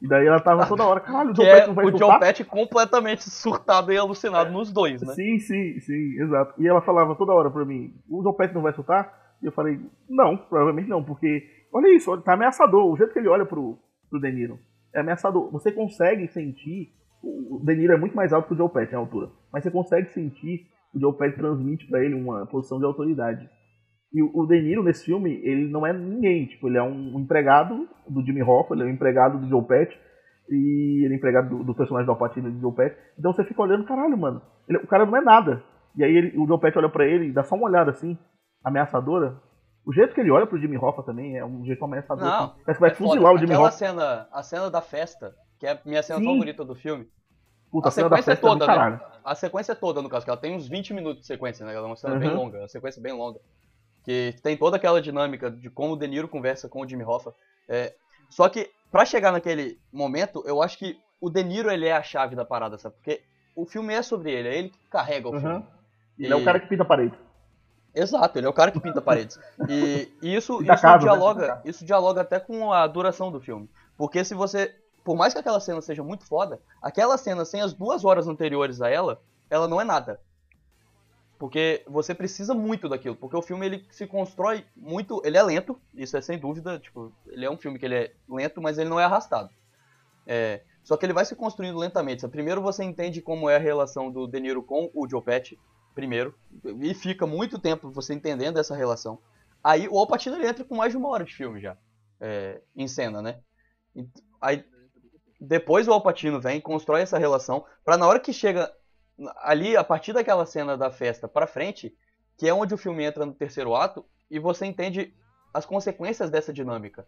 E 0.01 0.07
daí 0.07 0.25
ela 0.27 0.39
tava 0.41 0.65
toda 0.65 0.83
hora, 0.85 0.99
caralho, 0.99 1.29
o 1.29 1.33
Que 1.33 1.43
Joe 1.43 1.49
é 1.49 1.67
não 1.67 1.73
vai 1.75 1.85
o 1.85 1.89
Joe 1.91 1.99
surtar? 1.99 2.19
Pesci 2.19 2.43
completamente 2.43 3.29
surtado 3.29 3.93
e 3.93 3.97
alucinado 3.97 4.51
nos 4.51 4.69
dois, 4.71 5.01
né? 5.01 5.13
Sim, 5.13 5.39
sim, 5.39 5.79
sim, 5.79 6.21
exato. 6.21 6.61
E 6.61 6.67
ela 6.67 6.81
falava 6.81 7.15
toda 7.15 7.31
hora 7.31 7.49
pra 7.49 7.63
mim, 7.63 7.93
o 8.09 8.21
Joe 8.21 8.35
Pesci 8.35 8.53
não 8.53 8.61
vai 8.63 8.73
soltar? 8.73 9.22
E 9.43 9.45
eu 9.45 9.51
falei, 9.51 9.77
não, 10.09 10.37
provavelmente 10.37 10.87
não, 10.89 11.03
porque 11.03 11.43
olha 11.73 11.93
isso, 11.93 12.17
tá 12.21 12.33
ameaçador, 12.33 12.89
o 12.89 12.95
jeito 12.97 13.11
que 13.13 13.19
ele 13.19 13.27
olha 13.27 13.45
pro, 13.45 13.77
pro 14.09 14.19
De 14.21 14.31
Niro 14.31 14.57
é 14.95 15.01
ameaçador. 15.01 15.51
Você 15.51 15.71
consegue 15.71 16.27
sentir, 16.29 16.91
o 17.21 17.61
De 17.63 17.75
Niro 17.75 17.93
é 17.93 17.97
muito 17.97 18.15
mais 18.15 18.31
alto 18.31 18.47
que 18.47 18.53
o 18.53 18.57
Joe 18.57 18.69
Pesci 18.69 18.93
em 18.93 18.97
altura, 18.97 19.29
mas 19.51 19.63
você 19.63 19.69
consegue 19.71 20.09
sentir 20.09 20.67
o 20.95 20.99
Joe 20.99 21.17
Pesci 21.17 21.35
transmite 21.37 21.87
pra 21.87 22.03
ele 22.03 22.15
uma 22.15 22.45
posição 22.45 22.79
de 22.79 22.85
autoridade. 22.85 23.49
E 24.13 24.21
o 24.21 24.45
De 24.45 24.61
Niro 24.61 24.83
nesse 24.83 25.03
filme, 25.05 25.41
ele 25.43 25.67
não 25.69 25.85
é 25.85 25.91
ninguém, 25.91 26.45
tipo, 26.45 26.67
ele 26.69 26.77
é 26.77 26.83
um 26.83 27.19
empregado 27.19 27.87
do 28.07 28.23
Jimmy 28.23 28.43
Hoffa, 28.43 28.75
ele 28.75 28.83
é 28.83 28.85
um 28.85 28.89
empregado 28.89 29.39
do 29.39 29.49
Joe 29.49 29.63
Pesci, 29.65 29.97
e 30.49 31.03
ele 31.05 31.15
é 31.15 31.17
empregado 31.17 31.49
do, 31.49 31.63
do 31.63 31.73
personagem 31.75 32.05
do 32.05 32.11
Alpatino 32.11 32.51
de 32.51 32.61
Joe 32.61 32.73
Pesci. 32.75 32.95
Então 33.17 33.33
você 33.33 33.43
fica 33.43 33.61
olhando, 33.61 33.85
caralho, 33.85 34.17
mano, 34.17 34.41
ele- 34.69 34.77
o 34.77 34.87
cara 34.87 35.05
não 35.05 35.17
é 35.17 35.21
nada. 35.21 35.63
E 35.97 36.03
aí 36.03 36.15
ele- 36.15 36.37
o 36.37 36.45
Joe 36.47 36.59
Pesci 36.59 36.77
olha 36.77 36.89
pra 36.89 37.05
ele 37.07 37.27
e 37.29 37.31
dá 37.33 37.43
só 37.43 37.55
uma 37.55 37.65
olhada 37.67 37.89
assim, 37.91 38.15
ameaçadora. 38.63 39.35
O 39.85 39.91
jeito 39.93 40.13
que 40.13 40.21
ele 40.21 40.31
olha 40.31 40.47
pro 40.47 40.57
Jimmy 40.59 40.77
Hoffa 40.77 41.03
também 41.03 41.37
é 41.37 41.43
um 41.45 41.65
jeito 41.65 41.83
ameaçador. 41.83 42.23
Não, 42.23 42.45
assim. 42.45 42.53
Parece 42.65 42.73
que 42.77 42.79
vai 42.81 42.89
É 42.91 42.93
foda. 42.93 43.09
fuzilar 43.09 43.33
o 43.33 43.37
Jimmy 43.37 43.51
Aquela 43.53 43.67
Hoffa. 43.67 43.77
cena, 43.77 44.27
a 44.31 44.43
cena 44.43 44.69
da 44.71 44.81
festa, 44.81 45.35
que 45.59 45.67
é 45.67 45.71
a 45.71 45.79
minha 45.85 46.01
cena 46.01 46.19
Sim. 46.19 46.25
favorita 46.25 46.63
do 46.63 46.73
filme. 46.75 47.07
Puta, 47.69 47.87
a 47.87 47.89
a 47.89 47.91
cena 47.91 48.09
da 48.09 48.15
sequência 48.17 48.31
festa 48.33 48.47
é 48.47 48.49
toda, 48.49 48.67
né? 48.67 48.73
caralho. 48.73 49.01
A 49.25 49.35
sequência 49.35 49.75
toda, 49.75 50.01
no 50.01 50.09
caso, 50.09 50.23
que 50.25 50.29
ela 50.29 50.39
tem 50.39 50.55
uns 50.55 50.67
20 50.67 50.93
minutos 50.93 51.21
de 51.21 51.27
sequência, 51.27 51.65
né? 51.65 51.73
Ela 51.73 51.85
é 51.85 51.87
uma 51.87 51.95
cena 51.95 52.15
bem 52.17 52.29
Uhum. 52.29 52.35
longa, 52.35 52.59
uma 52.59 52.67
sequência 52.67 53.01
bem 53.01 53.13
longa. 53.13 53.39
Que 54.05 54.35
tem 54.43 54.55
toda 54.57 54.77
aquela 54.77 55.01
dinâmica 55.01 55.49
de 55.49 55.69
como 55.69 55.93
o 55.93 55.97
De 55.97 56.07
Niro 56.07 56.27
conversa 56.27 56.69
com 56.69 56.81
o 56.81 56.87
Jimmy 56.87 57.03
Hoffa. 57.03 57.33
É, 57.67 57.93
só 58.29 58.47
que, 58.49 58.69
pra 58.91 59.05
chegar 59.05 59.31
naquele 59.31 59.79
momento, 59.91 60.43
eu 60.45 60.61
acho 60.61 60.77
que 60.77 60.97
o 61.21 61.29
De 61.29 61.43
Niro, 61.43 61.71
ele 61.71 61.87
é 61.87 61.93
a 61.93 62.03
chave 62.03 62.35
da 62.35 62.43
parada, 62.45 62.77
sabe? 62.77 62.95
Porque 62.95 63.21
o 63.55 63.65
filme 63.65 63.93
é 63.93 64.01
sobre 64.01 64.31
ele, 64.31 64.47
é 64.49 64.57
ele 64.57 64.69
que 64.69 64.79
carrega 64.89 65.27
o 65.29 65.33
Uhum. 65.33 65.39
filme. 65.41 65.65
Ele 66.19 66.33
é 66.33 66.35
o 66.35 66.43
cara 66.45 66.59
que 66.59 66.67
pinta 66.67 66.83
a 66.83 66.85
parede. 66.85 67.17
Exato, 67.93 68.39
ele 68.39 68.47
é 68.47 68.49
o 68.49 68.53
cara 68.53 68.71
que 68.71 68.79
pinta 68.79 69.01
paredes. 69.01 69.39
E, 69.69 70.11
e 70.21 70.33
isso, 70.35 70.61
isso, 70.61 70.65
casa, 70.65 70.87
né? 70.87 70.97
dialoga, 70.99 71.47
casa. 71.47 71.61
isso 71.65 71.85
dialoga 71.85 72.21
até 72.21 72.39
com 72.39 72.73
a 72.73 72.87
duração 72.87 73.31
do 73.31 73.39
filme. 73.39 73.69
Porque 73.97 74.23
se 74.23 74.33
você. 74.33 74.75
Por 75.03 75.17
mais 75.17 75.33
que 75.33 75.39
aquela 75.39 75.59
cena 75.59 75.81
seja 75.81 76.01
muito 76.01 76.25
foda, 76.25 76.61
aquela 76.81 77.17
cena 77.17 77.43
sem 77.43 77.61
as 77.61 77.73
duas 77.73 78.05
horas 78.05 78.27
anteriores 78.27 78.81
a 78.81 78.89
ela, 78.89 79.21
ela 79.49 79.67
não 79.67 79.79
é 79.79 79.83
nada. 79.83 80.19
Porque 81.37 81.83
você 81.85 82.15
precisa 82.15 82.53
muito 82.53 82.87
daquilo. 82.87 83.15
Porque 83.15 83.35
o 83.35 83.41
filme 83.41 83.65
ele 83.65 83.85
se 83.91 84.07
constrói 84.07 84.65
muito. 84.75 85.21
Ele 85.25 85.37
é 85.37 85.43
lento, 85.43 85.77
isso 85.93 86.15
é 86.15 86.21
sem 86.21 86.39
dúvida. 86.39 86.79
Tipo, 86.79 87.11
ele 87.27 87.45
é 87.45 87.51
um 87.51 87.57
filme 87.57 87.77
que 87.77 87.85
ele 87.85 87.95
é 87.95 88.13
lento, 88.29 88.61
mas 88.61 88.77
ele 88.77 88.89
não 88.89 88.99
é 88.99 89.03
arrastado. 89.03 89.49
É, 90.25 90.61
só 90.83 90.97
que 90.97 91.05
ele 91.05 91.13
vai 91.13 91.25
se 91.25 91.35
construindo 91.35 91.77
lentamente. 91.77 92.27
Primeiro 92.27 92.61
você 92.61 92.83
entende 92.83 93.21
como 93.21 93.49
é 93.49 93.55
a 93.55 93.59
relação 93.59 94.11
do 94.11 94.25
De 94.25 94.39
Niro 94.39 94.63
com 94.63 94.89
o 94.93 95.07
Joe 95.07 95.21
Pesci, 95.21 95.59
primeiro, 95.93 96.35
e 96.81 96.93
fica 96.93 97.25
muito 97.25 97.59
tempo 97.59 97.91
você 97.91 98.13
entendendo 98.13 98.59
essa 98.59 98.75
relação. 98.75 99.19
Aí 99.63 99.87
o 99.87 99.97
Al 99.97 100.07
Pacino 100.07 100.35
ele 100.35 100.47
entra 100.47 100.63
com 100.63 100.75
mais 100.75 100.91
de 100.91 100.97
uma 100.97 101.09
hora 101.09 101.23
de 101.23 101.33
filme 101.33 101.61
já, 101.61 101.77
é, 102.19 102.61
em 102.75 102.87
cena, 102.87 103.21
né? 103.21 103.39
Aí 104.41 104.65
depois 105.39 105.87
o 105.87 105.93
Al 105.93 106.01
Pacino 106.01 106.39
vem, 106.39 106.59
constrói 106.59 107.01
essa 107.01 107.17
relação, 107.17 107.65
pra 107.83 107.97
na 107.97 108.07
hora 108.07 108.19
que 108.19 108.33
chega 108.33 108.71
ali, 109.37 109.77
a 109.77 109.83
partir 109.83 110.13
daquela 110.13 110.45
cena 110.45 110.77
da 110.77 110.89
festa 110.89 111.27
pra 111.27 111.47
frente, 111.47 111.95
que 112.37 112.47
é 112.47 112.53
onde 112.53 112.73
o 112.73 112.77
filme 112.77 113.03
entra 113.03 113.25
no 113.25 113.33
terceiro 113.33 113.75
ato, 113.75 114.05
e 114.29 114.39
você 114.39 114.65
entende 114.65 115.13
as 115.53 115.65
consequências 115.65 116.31
dessa 116.31 116.51
dinâmica. 116.51 117.05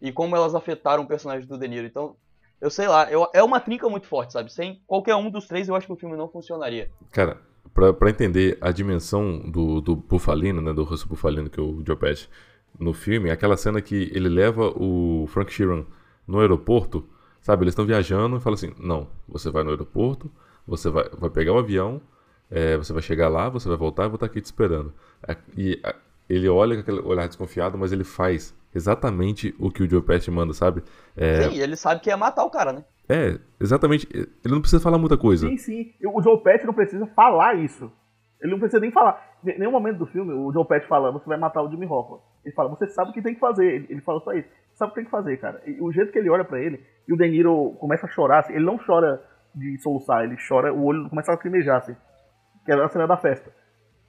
E 0.00 0.12
como 0.12 0.36
elas 0.36 0.54
afetaram 0.54 1.02
o 1.02 1.06
personagem 1.08 1.48
do 1.48 1.58
De 1.58 1.66
Niro. 1.66 1.86
Então, 1.86 2.16
eu 2.60 2.70
sei 2.70 2.86
lá, 2.86 3.10
eu- 3.10 3.28
é 3.34 3.42
uma 3.42 3.58
trinca 3.58 3.88
muito 3.88 4.06
forte, 4.06 4.32
sabe? 4.32 4.52
Sem 4.52 4.80
qualquer 4.86 5.16
um 5.16 5.28
dos 5.28 5.48
três, 5.48 5.68
eu 5.68 5.74
acho 5.74 5.86
que 5.86 5.92
o 5.92 5.96
filme 5.96 6.16
não 6.16 6.28
funcionaria. 6.28 6.90
Cara, 7.10 7.40
pra 7.74 8.10
entender 8.10 8.58
a 8.60 8.70
dimensão 8.72 9.38
do, 9.40 9.80
do 9.80 9.96
Bufalino, 9.96 10.60
né, 10.60 10.72
do 10.72 10.84
Russo 10.84 11.08
Bufalino, 11.08 11.48
que 11.48 11.60
é 11.60 11.62
o 11.62 11.82
Joe 11.86 11.96
Pesci, 11.96 12.28
no 12.78 12.92
filme, 12.92 13.30
aquela 13.30 13.56
cena 13.56 13.80
que 13.80 14.10
ele 14.14 14.28
leva 14.28 14.68
o 14.76 15.26
Frank 15.28 15.52
Sheeran 15.52 15.84
no 16.26 16.40
aeroporto, 16.40 17.08
sabe, 17.40 17.64
eles 17.64 17.72
estão 17.72 17.86
viajando 17.86 18.36
e 18.36 18.40
fala 18.40 18.54
assim, 18.54 18.74
não, 18.78 19.08
você 19.28 19.50
vai 19.50 19.64
no 19.64 19.70
aeroporto, 19.70 20.30
você 20.66 20.90
vai, 20.90 21.08
vai 21.10 21.30
pegar 21.30 21.52
o 21.52 21.58
avião, 21.58 22.00
é, 22.50 22.76
você 22.76 22.92
vai 22.92 23.02
chegar 23.02 23.28
lá, 23.28 23.48
você 23.48 23.68
vai 23.68 23.76
voltar 23.76 24.04
eu 24.04 24.10
vou 24.10 24.16
estar 24.16 24.26
aqui 24.26 24.40
te 24.40 24.44
esperando. 24.44 24.92
É, 25.26 25.36
E 25.56 25.80
ele 26.28 26.48
olha 26.48 26.74
com 26.74 26.80
aquele 26.82 27.00
olhar 27.00 27.26
desconfiado, 27.26 27.78
mas 27.78 27.92
ele 27.92 28.04
faz 28.04 28.54
exatamente 28.74 29.54
o 29.58 29.70
que 29.70 29.82
o 29.82 29.88
Joe 29.88 30.02
Pesci 30.02 30.30
manda, 30.30 30.52
sabe? 30.52 30.82
É, 31.16 31.48
Sim, 31.48 31.58
ele 31.58 31.76
sabe 31.76 32.00
que 32.00 32.10
ia 32.10 32.16
matar 32.16 32.44
o 32.44 32.50
cara, 32.50 32.72
né? 32.72 32.84
É, 33.08 33.38
exatamente, 33.60 34.06
ele 34.12 34.54
não 34.54 34.60
precisa 34.60 34.82
falar 34.82 34.98
muita 34.98 35.16
coisa. 35.16 35.48
Sim, 35.48 35.56
sim. 35.56 35.94
O 36.04 36.22
Joe 36.22 36.42
Pesci 36.42 36.66
não 36.66 36.74
precisa 36.74 37.06
falar 37.06 37.54
isso. 37.54 37.90
Ele 38.40 38.52
não 38.52 38.58
precisa 38.58 38.80
nem 38.80 38.92
falar. 38.92 39.38
Em 39.44 39.58
nenhum 39.58 39.72
momento 39.72 39.98
do 39.98 40.06
filme, 40.06 40.32
o 40.32 40.52
Joe 40.52 40.66
Pesci 40.66 40.86
fala, 40.86 41.10
você 41.10 41.26
vai 41.26 41.38
matar 41.38 41.62
o 41.62 41.70
Jimmy 41.70 41.86
Hoffa. 41.86 42.22
Ele 42.44 42.54
fala, 42.54 42.68
você 42.68 42.86
sabe 42.88 43.10
o 43.10 43.12
que 43.12 43.22
tem 43.22 43.34
que 43.34 43.40
fazer. 43.40 43.66
Ele, 43.66 43.86
ele 43.90 44.00
fala 44.00 44.20
só 44.20 44.32
isso. 44.32 44.48
Sabe 44.74 44.90
o 44.90 44.94
que 44.94 45.00
tem 45.00 45.04
que 45.06 45.10
fazer, 45.10 45.36
cara. 45.38 45.60
E 45.66 45.80
o 45.80 45.90
jeito 45.90 46.12
que 46.12 46.18
ele 46.18 46.30
olha 46.30 46.44
pra 46.44 46.60
ele, 46.60 46.84
e 47.08 47.12
o 47.12 47.16
De 47.16 47.28
Niro 47.28 47.76
começa 47.80 48.06
a 48.06 48.08
chorar, 48.08 48.40
assim, 48.40 48.52
ele 48.52 48.64
não 48.64 48.78
chora 48.78 49.22
de 49.54 49.76
soluçar, 49.78 50.22
ele 50.22 50.36
chora, 50.48 50.72
o 50.72 50.84
olho 50.84 51.08
começa 51.08 51.32
a 51.32 51.34
lacrimejar, 51.34 51.78
assim. 51.78 51.96
Que 52.64 52.72
é 52.72 52.76
na 52.76 52.88
cena 52.88 53.06
da 53.06 53.16
festa. 53.16 53.50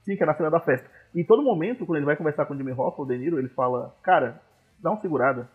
Sim, 0.04 0.16
que 0.16 0.22
é 0.22 0.26
na 0.26 0.34
cena 0.34 0.50
da 0.50 0.60
festa. 0.60 0.88
E 1.14 1.20
em 1.20 1.24
todo 1.24 1.42
momento, 1.42 1.84
quando 1.84 1.96
ele 1.96 2.06
vai 2.06 2.16
conversar 2.16 2.46
com 2.46 2.54
o 2.54 2.56
Jimmy 2.56 2.72
Hoffa, 2.72 3.02
o 3.02 3.06
De 3.06 3.18
Niro, 3.18 3.38
ele 3.38 3.48
fala, 3.48 3.96
cara, 4.02 4.40
dá 4.78 4.90
uma 4.90 5.00
segurada. 5.00 5.48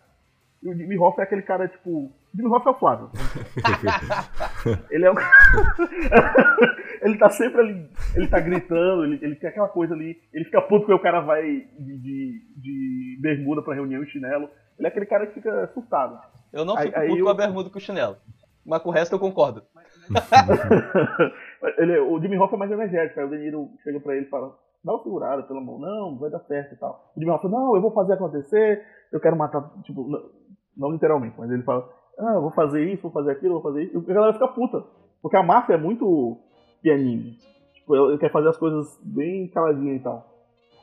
E 0.62 0.68
o 0.68 0.74
Jimmy 0.74 0.98
Hoffa 0.98 1.22
é 1.22 1.24
aquele 1.24 1.42
cara, 1.42 1.68
tipo... 1.68 2.12
Hoffa 2.44 2.70
é 2.70 2.72
o 2.72 2.78
Flávio. 2.78 3.10
ele 4.90 5.04
é 5.06 5.10
um... 5.10 5.14
ele 7.02 7.18
tá 7.18 7.30
sempre 7.30 7.60
ali, 7.60 7.90
ele 8.14 8.28
tá 8.28 8.40
gritando, 8.40 9.04
ele, 9.04 9.18
ele 9.22 9.36
tem 9.36 9.48
aquela 9.48 9.68
coisa 9.68 9.94
ali, 9.94 10.20
ele 10.32 10.44
fica 10.44 10.60
puto 10.60 10.80
porque 10.80 10.92
o 10.92 11.02
cara 11.02 11.20
vai 11.20 11.42
de, 11.42 11.98
de, 11.98 12.42
de 12.56 13.18
bermuda 13.20 13.62
pra 13.62 13.74
reunião 13.74 14.02
e 14.02 14.10
chinelo. 14.10 14.50
Ele 14.78 14.86
é 14.86 14.90
aquele 14.90 15.06
cara 15.06 15.26
que 15.26 15.34
fica 15.34 15.70
surtado. 15.72 16.18
Eu 16.52 16.64
não 16.64 16.76
fico 16.76 16.98
aí 16.98 17.08
puto 17.08 17.20
eu- 17.20 17.24
com 17.24 17.30
a 17.30 17.34
bermuda 17.34 17.70
com 17.70 17.78
o 17.78 17.80
chinelo. 17.80 18.16
Mas 18.64 18.82
com 18.82 18.88
o 18.88 18.92
resto 18.92 19.14
eu 19.14 19.18
concordo. 19.18 19.62
ele, 21.78 21.98
o 22.00 22.20
Jimmy 22.20 22.38
Hoffa 22.38 22.56
é 22.56 22.58
mais 22.58 22.70
energético, 22.70 23.20
aí 23.20 23.26
o 23.26 23.30
De 23.30 23.38
Niro 23.38 23.70
chega 23.82 24.00
pra 24.00 24.16
ele 24.16 24.26
e 24.26 24.28
fala, 24.28 24.56
dá 24.84 24.92
uma 24.92 25.02
segurada, 25.02 25.42
pelo 25.44 25.60
amor, 25.60 25.80
não, 25.80 26.18
vai 26.18 26.30
dar 26.30 26.40
certo 26.40 26.74
e 26.74 26.76
tal. 26.76 27.12
O 27.16 27.20
Jimmy 27.20 27.32
Hoffa, 27.32 27.48
não, 27.48 27.74
eu 27.76 27.82
vou 27.82 27.92
fazer 27.92 28.14
acontecer, 28.14 28.84
eu 29.12 29.20
quero 29.20 29.36
matar, 29.36 29.62
tipo, 29.82 30.08
não, 30.08 30.30
não 30.76 30.92
literalmente, 30.92 31.36
mas 31.38 31.50
ele 31.50 31.62
fala, 31.62 31.88
ah, 32.18 32.38
vou 32.38 32.50
fazer 32.50 32.84
isso, 32.92 33.02
vou 33.02 33.10
fazer 33.10 33.32
aquilo, 33.32 33.54
vou 33.54 33.62
fazer 33.62 33.84
isso. 33.84 34.04
E 34.06 34.10
a 34.10 34.14
galera 34.14 34.32
fica 34.32 34.48
puta, 34.48 34.82
porque 35.20 35.36
a 35.36 35.42
máfia 35.42 35.74
é 35.74 35.78
muito 35.78 36.38
pianinho. 36.82 37.34
Tipo, 37.74 38.10
ele 38.10 38.18
quer 38.18 38.32
fazer 38.32 38.48
as 38.48 38.56
coisas 38.56 38.98
bem 39.02 39.48
caladinha 39.48 39.94
e 39.94 40.00
tal. 40.00 40.34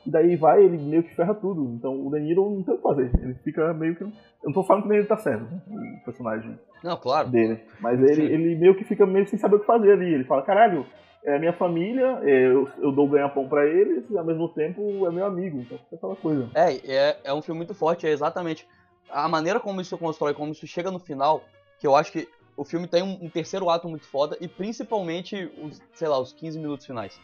E 0.06 0.10
daí 0.10 0.36
vai, 0.36 0.62
ele 0.62 0.76
meio 0.76 1.02
que 1.02 1.14
ferra 1.14 1.34
tudo. 1.34 1.74
Então 1.74 2.06
o 2.06 2.10
De 2.10 2.20
Niro 2.20 2.48
não 2.50 2.62
tem 2.62 2.74
o 2.74 2.76
que 2.76 2.82
fazer. 2.82 3.10
Ele 3.22 3.34
fica 3.42 3.72
meio 3.72 3.96
que. 3.96 4.04
Eu 4.04 4.12
não 4.44 4.52
tô 4.52 4.62
falando 4.62 4.82
que 4.82 4.88
De 4.88 4.94
Niro 4.96 5.08
tá 5.08 5.16
certo, 5.16 5.44
né, 5.44 5.60
o 6.00 6.04
personagem 6.04 6.58
Não, 6.82 6.96
claro. 6.96 7.28
dele. 7.28 7.60
Mas 7.80 8.00
ele, 8.00 8.32
ele 8.32 8.54
meio 8.56 8.76
que 8.76 8.84
fica 8.84 9.06
meio 9.06 9.26
sem 9.26 9.38
saber 9.38 9.56
o 9.56 9.60
que 9.60 9.66
fazer 9.66 9.92
ali. 9.92 10.12
Ele 10.12 10.24
fala, 10.24 10.42
caralho, 10.42 10.86
é 11.24 11.38
minha 11.38 11.54
família, 11.54 12.20
é, 12.22 12.46
eu, 12.46 12.68
eu 12.78 12.92
dou 12.92 13.08
ganha-pão 13.08 13.48
pra 13.48 13.66
eles, 13.66 14.08
e 14.10 14.18
ao 14.18 14.24
mesmo 14.24 14.46
tempo 14.50 15.06
é 15.06 15.10
meu 15.10 15.24
amigo. 15.24 15.58
Então 15.60 15.78
fica 15.78 15.96
aquela 15.96 16.16
coisa. 16.16 16.50
É, 16.54 16.74
é, 16.86 17.16
é 17.24 17.34
um 17.34 17.40
filme 17.40 17.58
muito 17.58 17.74
forte, 17.74 18.06
é 18.06 18.10
exatamente 18.10 18.68
a 19.10 19.28
maneira 19.28 19.60
como 19.60 19.80
isso 19.80 19.96
se 19.96 20.00
constrói, 20.00 20.34
como 20.34 20.52
isso 20.52 20.66
chega 20.66 20.90
no 20.90 20.98
final, 20.98 21.44
que 21.78 21.86
eu 21.86 21.94
acho 21.94 22.10
que 22.12 22.28
o 22.56 22.64
filme 22.64 22.86
tem 22.86 23.02
um, 23.02 23.18
um 23.24 23.28
terceiro 23.28 23.68
ato 23.68 23.88
muito 23.88 24.06
foda, 24.06 24.36
e 24.40 24.46
principalmente 24.48 25.50
os, 25.62 25.80
sei 25.94 26.08
lá, 26.08 26.18
os 26.18 26.32
15 26.32 26.58
minutos 26.58 26.86
finais. 26.86 27.20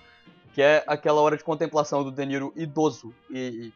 Que 0.52 0.62
é 0.62 0.82
aquela 0.86 1.20
hora 1.20 1.36
de 1.36 1.44
contemplação 1.44 2.02
do 2.02 2.10
De 2.10 2.26
Niro 2.26 2.52
idoso 2.56 3.14
e, 3.30 3.38
e 3.38 3.72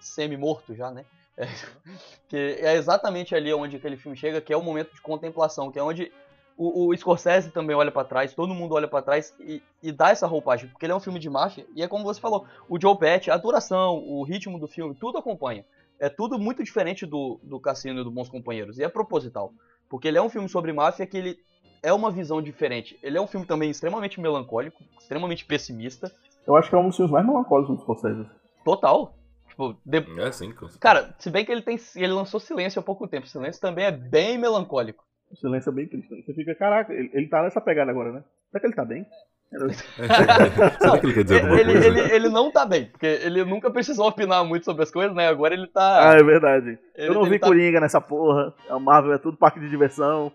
semi-morto 0.00 0.74
já, 0.74 0.90
né? 0.90 1.04
É, 1.36 1.46
que 2.28 2.36
é 2.36 2.74
exatamente 2.74 3.34
ali 3.34 3.52
onde 3.54 3.76
aquele 3.76 3.96
filme 3.96 4.16
chega, 4.16 4.40
que 4.40 4.52
é 4.52 4.56
o 4.56 4.62
momento 4.62 4.92
de 4.92 5.00
contemplação, 5.00 5.70
que 5.72 5.78
é 5.78 5.82
onde 5.82 6.12
O, 6.56 6.88
o 6.88 6.96
Scorsese 6.96 7.50
também 7.50 7.76
olha 7.76 7.92
pra 7.92 8.04
trás, 8.04 8.34
todo 8.34 8.52
mundo 8.52 8.74
olha 8.74 8.88
pra 8.88 9.00
trás 9.00 9.32
e, 9.38 9.62
e 9.80 9.92
dá 9.92 10.10
essa 10.10 10.26
roupagem, 10.26 10.68
porque 10.68 10.84
ele 10.84 10.92
é 10.92 10.96
um 10.96 11.00
filme 11.00 11.20
de 11.20 11.30
máfia, 11.30 11.64
e 11.74 11.82
é 11.82 11.88
como 11.88 12.02
você 12.02 12.20
falou, 12.20 12.46
o 12.68 12.78
Joe 12.80 12.98
Pesci, 12.98 13.30
a 13.30 13.36
duração, 13.36 13.96
o 13.96 14.24
ritmo 14.24 14.58
do 14.58 14.66
filme, 14.66 14.94
tudo 14.94 15.18
acompanha. 15.18 15.64
É 16.00 16.08
tudo 16.08 16.38
muito 16.38 16.62
diferente 16.62 17.04
do, 17.06 17.40
do 17.42 17.58
Cassino 17.60 18.00
e 18.00 18.04
do 18.04 18.10
Bons 18.10 18.28
Companheiros, 18.28 18.78
e 18.78 18.84
é 18.84 18.88
proposital. 18.88 19.52
Porque 19.88 20.06
ele 20.08 20.18
é 20.18 20.22
um 20.22 20.28
filme 20.28 20.48
sobre 20.48 20.72
máfia 20.72 21.06
que 21.06 21.16
ele 21.16 21.38
é 21.82 21.92
uma 21.92 22.10
visão 22.10 22.40
diferente. 22.42 22.98
Ele 23.02 23.16
é 23.16 23.20
um 23.20 23.26
filme 23.26 23.46
também 23.46 23.70
extremamente 23.70 24.20
melancólico, 24.20 24.82
extremamente 25.00 25.44
pessimista, 25.44 26.12
Eu 26.46 26.56
acho 26.56 26.70
que 26.70 26.74
é 26.74 26.78
um 26.78 26.86
dos 26.88 26.96
filmes 26.96 27.12
mais 27.12 27.26
melancólicos 27.26 27.76
do 27.76 27.82
Scorsese. 27.82 28.26
total. 28.64 29.14
Tipo, 29.48 29.76
de- 29.84 30.20
É 30.20 30.32
sim, 30.32 30.54
Cara, 30.80 31.14
se 31.18 31.30
bem 31.30 31.44
que 31.44 31.50
ele 31.52 31.62
tem. 31.62 31.76
Ele 31.96 32.12
lançou 32.12 32.38
Silêncio 32.38 32.78
há 32.78 32.82
pouco 32.82 33.08
tempo. 33.08 33.26
Silêncio 33.26 33.60
também 33.60 33.84
é 33.84 33.90
bem 33.90 34.38
melancólico. 34.38 35.04
O 35.30 35.36
silêncio 35.36 35.70
é 35.70 35.72
bem 35.72 35.88
triste. 35.88 36.08
Você 36.24 36.32
fica, 36.32 36.54
caraca, 36.54 36.92
ele, 36.92 37.10
ele 37.12 37.28
tá 37.28 37.42
nessa 37.42 37.60
pegada 37.60 37.90
agora, 37.90 38.12
né? 38.12 38.24
Será 38.50 38.60
que 38.60 38.66
ele 38.66 38.74
tá 38.74 38.84
bem? 38.84 39.04
Será 39.50 40.98
que 40.98 41.06
ele 41.06 41.14
quer 41.14 41.24
dizer 41.24 41.40
alguma 41.42 41.60
ele, 41.60 41.72
coisa? 41.72 41.86
ele, 41.86 42.00
ele 42.14 42.28
não 42.28 42.50
tá 42.50 42.66
bem, 42.66 42.86
porque 42.86 43.06
ele 43.06 43.44
nunca 43.44 43.70
precisou 43.70 44.06
opinar 44.08 44.44
muito 44.44 44.64
sobre 44.64 44.82
as 44.82 44.90
coisas, 44.90 45.14
né? 45.14 45.26
Agora 45.28 45.54
ele 45.54 45.66
tá. 45.66 46.10
Ah, 46.10 46.14
é 46.14 46.22
verdade. 46.22 46.78
ele- 46.94 47.08
Eu 47.08 47.14
não 47.14 47.24
vi 47.24 47.38
tá- 47.38 47.46
Coringa 47.46 47.80
nessa 47.80 48.00
porra. 48.00 48.52
A 48.68 48.78
Marvel 48.78 49.12
é 49.14 49.18
tudo 49.18 49.36
parque 49.38 49.58
de 49.60 49.68
diversão. 49.70 50.30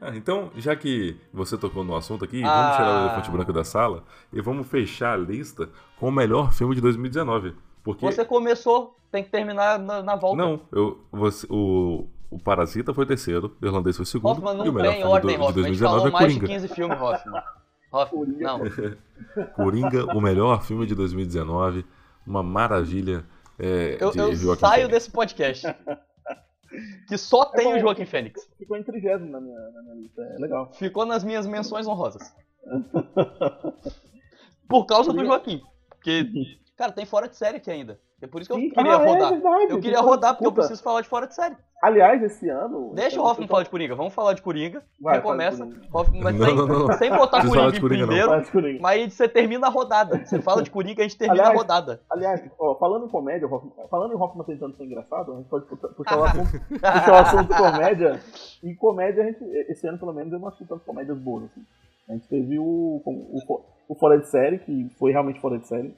Ah, 0.00 0.14
então, 0.14 0.50
já 0.56 0.76
que 0.76 1.16
você 1.32 1.56
tocou 1.56 1.82
no 1.82 1.96
assunto 1.96 2.24
aqui, 2.24 2.42
Ah. 2.44 2.48
vamos 2.62 2.76
tirar 2.76 2.94
o 2.96 3.06
elefante 3.06 3.30
branco 3.30 3.52
da 3.52 3.64
sala 3.64 4.04
e 4.32 4.40
vamos 4.42 4.68
fechar 4.68 5.14
a 5.14 5.16
lista 5.16 5.68
com 5.98 6.08
o 6.08 6.12
melhor 6.12 6.52
filme 6.52 6.74
de 6.74 6.80
2019. 6.82 7.54
Porque. 7.82 8.04
Você 8.04 8.24
começou, 8.24 8.94
tem 9.10 9.24
que 9.24 9.30
terminar 9.30 9.78
na, 9.78 10.02
na 10.02 10.16
volta. 10.16 10.36
Não, 10.36 10.60
eu, 10.72 11.00
você, 11.10 11.46
o, 11.48 12.06
o 12.30 12.38
Parasita 12.38 12.92
foi 12.92 13.06
terceiro, 13.06 13.56
o 13.60 13.66
Irlandês 13.66 13.96
foi 13.96 14.06
segundo, 14.06 14.32
Hoffman 14.32 14.56
e 14.56 14.60
o 14.60 14.64
não 14.64 14.72
melhor 14.72 14.90
tem 14.90 15.00
filme 15.00 15.12
ordem, 15.12 15.38
do, 15.38 15.42
de 15.42 15.48
Hoffman. 15.48 15.64
A 15.64 15.68
gente 15.68 15.80
2019 15.80 15.94
falou 15.94 16.08
é 16.08 16.10
mais 16.10 16.32
de 16.32 16.40
Coringa. 16.40 16.60
15 16.60 16.74
filmes, 16.74 17.00
Hoffman. 17.00 17.42
Hoffman, 17.92 18.26
não. 18.38 19.46
Coringa, 19.54 20.04
o 20.16 20.20
melhor 20.20 20.62
filme 20.62 20.86
de 20.86 20.94
2019, 20.94 21.84
uma 22.26 22.42
maravilha 22.42 23.24
é, 23.58 23.96
Eu, 24.00 24.10
de 24.10 24.18
eu 24.18 24.56
saio 24.56 24.82
Phoenix. 24.82 24.88
desse 24.90 25.10
podcast. 25.10 25.66
Que 27.08 27.16
só 27.16 27.46
tem 27.46 27.64
bom. 27.64 27.76
o 27.76 27.78
Joaquim 27.78 28.04
Fênix. 28.04 28.48
Ficou 28.58 28.76
em 28.76 28.82
trigésimo 28.82 29.30
na 29.30 29.40
minha, 29.40 29.58
na 29.70 29.82
minha 29.82 29.94
lista. 29.94 30.22
É 30.22 30.38
legal. 30.38 30.72
Ficou 30.74 31.06
nas 31.06 31.24
minhas 31.24 31.46
menções 31.46 31.86
honrosas. 31.86 32.34
Por 34.68 34.84
causa 34.84 35.12
do 35.12 35.24
Joaquim. 35.24 35.62
Porque, 35.88 36.28
cara, 36.76 36.92
tem 36.92 37.06
fora 37.06 37.28
de 37.28 37.36
série 37.36 37.56
aqui 37.56 37.70
ainda. 37.70 37.98
É 38.22 38.26
por 38.26 38.40
isso 38.40 38.48
que 38.48 38.56
eu 38.56 38.60
Sim. 38.60 38.70
queria 38.70 38.92
Ah, 38.96 39.02
é 39.02 39.06
rodar. 39.06 39.30
verdade, 39.30 39.62
eu 39.64 39.76
queria 39.76 39.90
desculpa, 39.90 40.02
rodar 40.14 40.32
porque 40.34 40.46
eu 40.46 40.52
preciso 40.52 40.82
falar 40.82 41.02
de 41.02 41.08
fora 41.08 41.26
de 41.26 41.34
série. 41.34 41.54
Aliás, 41.82 42.22
esse 42.22 42.48
ano. 42.48 42.92
Deixa 42.94 43.16
então, 43.16 43.24
o 43.24 43.28
Hoffman 43.28 43.44
eu 43.44 43.48
tô- 43.48 43.52
falar 43.52 43.62
de 43.64 43.68
Coringa. 43.70 43.94
Vamos 43.94 44.14
falar 44.14 44.32
de 44.32 44.40
Coringa. 44.40 44.82
Vai, 44.98 45.20
Coringa. 45.20 45.48
Hoffman, 45.92 46.22
mas 46.22 46.34
Não, 46.34 46.46
sem, 46.46 46.56
não, 46.56 46.66
não. 46.66 46.92
sem 46.94 47.10
botar 47.10 47.46
Coringa 47.46 47.78
Coringa, 47.80 48.06
primeiro. 48.06 48.80
Mas 48.80 48.98
aí 49.02 49.10
você 49.10 49.28
termina 49.28 49.66
a 49.66 49.70
rodada. 49.70 50.24
Você 50.24 50.40
fala 50.40 50.62
de 50.62 50.70
Coringa, 50.70 51.02
a 51.02 51.06
gente 51.06 51.18
termina 51.18 51.42
Aliás, 51.42 51.54
a 51.54 51.58
rodada. 51.60 52.00
Aliás, 52.10 52.42
ó, 52.58 52.74
falando 52.76 53.04
em 53.04 53.08
comédia, 53.10 53.46
Hoffman- 53.46 53.86
falando 53.90 54.14
em 54.14 54.16
Hoffman 54.16 54.46
tentando 54.46 54.74
ser 54.74 54.84
engraçado, 54.84 55.34
a 55.34 55.36
gente 55.36 55.48
pode 55.50 55.66
puxar 55.66 55.88
puxar 55.88 56.18
o 56.18 56.24
assunto, 56.24 56.60
puxar 56.70 57.12
o 57.12 57.16
assunto 57.16 57.48
comédia. 57.54 58.20
E 58.62 58.74
comédia, 58.76 59.22
a 59.22 59.26
gente, 59.26 59.44
esse 59.70 59.86
ano 59.86 59.98
pelo 59.98 60.14
menos, 60.14 60.32
eu 60.32 60.38
não 60.38 60.48
assisti 60.48 60.64
tantas 60.66 60.86
comédias 60.86 61.18
boas. 61.18 61.44
Assim. 61.44 61.62
A 62.08 62.12
gente 62.14 62.26
teve 62.28 62.58
o, 62.58 62.64
o, 63.04 63.38
o, 63.52 63.64
o 63.90 63.94
Fora 63.96 64.18
de 64.18 64.26
Série, 64.26 64.58
que 64.60 64.88
foi 64.98 65.12
realmente 65.12 65.38
fora 65.38 65.58
de 65.58 65.68
série. 65.68 65.94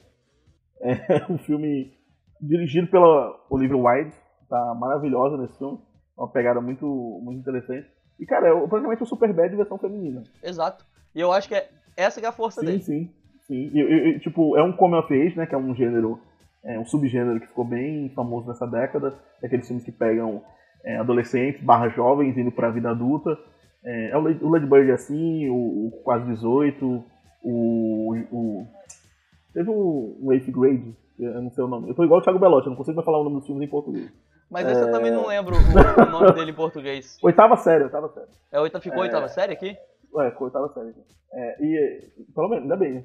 É 0.81 1.23
um 1.31 1.37
filme 1.37 1.97
dirigido 2.41 2.87
pela 2.87 3.35
Olivia 3.49 3.77
Wilde, 3.77 4.13
tá 4.49 4.73
maravilhosa 4.75 5.37
nesse 5.37 5.57
filme. 5.57 5.79
Uma 6.17 6.27
pegada 6.27 6.59
muito, 6.59 6.85
muito 7.23 7.39
interessante. 7.39 7.87
E, 8.19 8.25
cara, 8.25 8.47
é 8.49 8.67
praticamente 8.67 9.03
o 9.03 9.05
Superbad 9.05 9.55
versão 9.55 9.77
feminina. 9.77 10.23
Exato. 10.43 10.85
E 11.15 11.19
eu 11.21 11.31
acho 11.31 11.47
que 11.47 11.55
é, 11.55 11.69
essa 11.95 12.19
que 12.19 12.25
é 12.25 12.29
a 12.29 12.33
força 12.33 12.59
Sim, 12.61 12.67
dele. 12.67 12.79
sim, 12.81 13.09
sim. 13.47 13.71
E, 13.73 13.79
e- 13.79 14.09
e, 14.15 14.19
tipo, 14.19 14.57
é 14.57 14.63
um 14.63 14.73
come 14.73 14.95
of 14.95 15.13
age, 15.13 15.37
né? 15.37 15.45
Que 15.45 15.55
é 15.55 15.57
um 15.57 15.73
gênero, 15.73 16.19
é 16.63 16.77
um 16.77 16.85
subgênero 16.85 17.39
que 17.39 17.47
ficou 17.47 17.63
bem 17.65 18.09
famoso 18.09 18.47
nessa 18.47 18.67
década. 18.67 19.17
É 19.41 19.47
aqueles 19.47 19.65
filmes 19.67 19.85
que 19.85 19.91
pegam 19.91 20.43
é, 20.83 20.97
adolescentes 20.97 21.61
barra 21.63 21.87
jovens 21.89 22.37
indo 22.37 22.51
pra 22.51 22.69
vida 22.69 22.89
adulta. 22.89 23.37
É, 23.83 24.09
é 24.11 24.17
o, 24.17 24.21
Lady, 24.21 24.43
o 24.43 24.49
Lady 24.49 24.65
Bird 24.65 24.91
é 24.91 24.95
assim, 24.95 25.47
o, 25.49 25.87
o 25.87 26.01
Quase 26.03 26.25
18, 26.25 27.03
o. 27.43 28.15
o 28.31 28.67
teve 29.53 29.69
o, 29.69 30.17
o 30.21 30.33
Eighth 30.33 30.51
Grade, 30.51 30.93
eu 31.19 31.41
não 31.41 31.51
sei 31.51 31.63
o 31.63 31.67
nome. 31.67 31.89
Eu 31.89 31.95
tô 31.95 32.03
igual 32.03 32.19
o 32.19 32.23
Thiago 32.23 32.39
Belotti, 32.39 32.67
eu 32.67 32.71
não 32.71 32.77
consigo 32.77 32.95
mais 32.95 33.05
falar 33.05 33.19
o 33.19 33.23
nome 33.23 33.37
dos 33.37 33.45
filmes 33.45 33.63
em 33.67 33.69
português. 33.71 34.11
Mas 34.49 34.67
esse 34.67 34.81
É. 34.81 34.83
eu 34.83 34.91
também 34.91 35.11
não 35.11 35.27
lembro 35.27 35.55
o, 35.55 35.59
o 35.59 36.05
nome 36.09 36.31
dele 36.33 36.51
em 36.51 36.55
português. 36.55 37.17
Oitava 37.21 37.55
série, 37.57 37.83
oitava 37.83 38.09
série. 38.09 38.27
É 38.51 38.59
oita, 38.59 38.79
ficou 38.81 39.01
oitava 39.01 39.27
série 39.27 39.53
aqui? 39.53 39.77
Ué, 40.13 40.31
ficou 40.31 40.47
oitava 40.47 40.69
série. 40.73 40.93
É, 41.31 41.63
e, 41.63 42.09
pelo 42.33 42.49
menos, 42.49 42.63
ainda 42.63 42.75
bem, 42.75 42.93
né? 42.93 43.03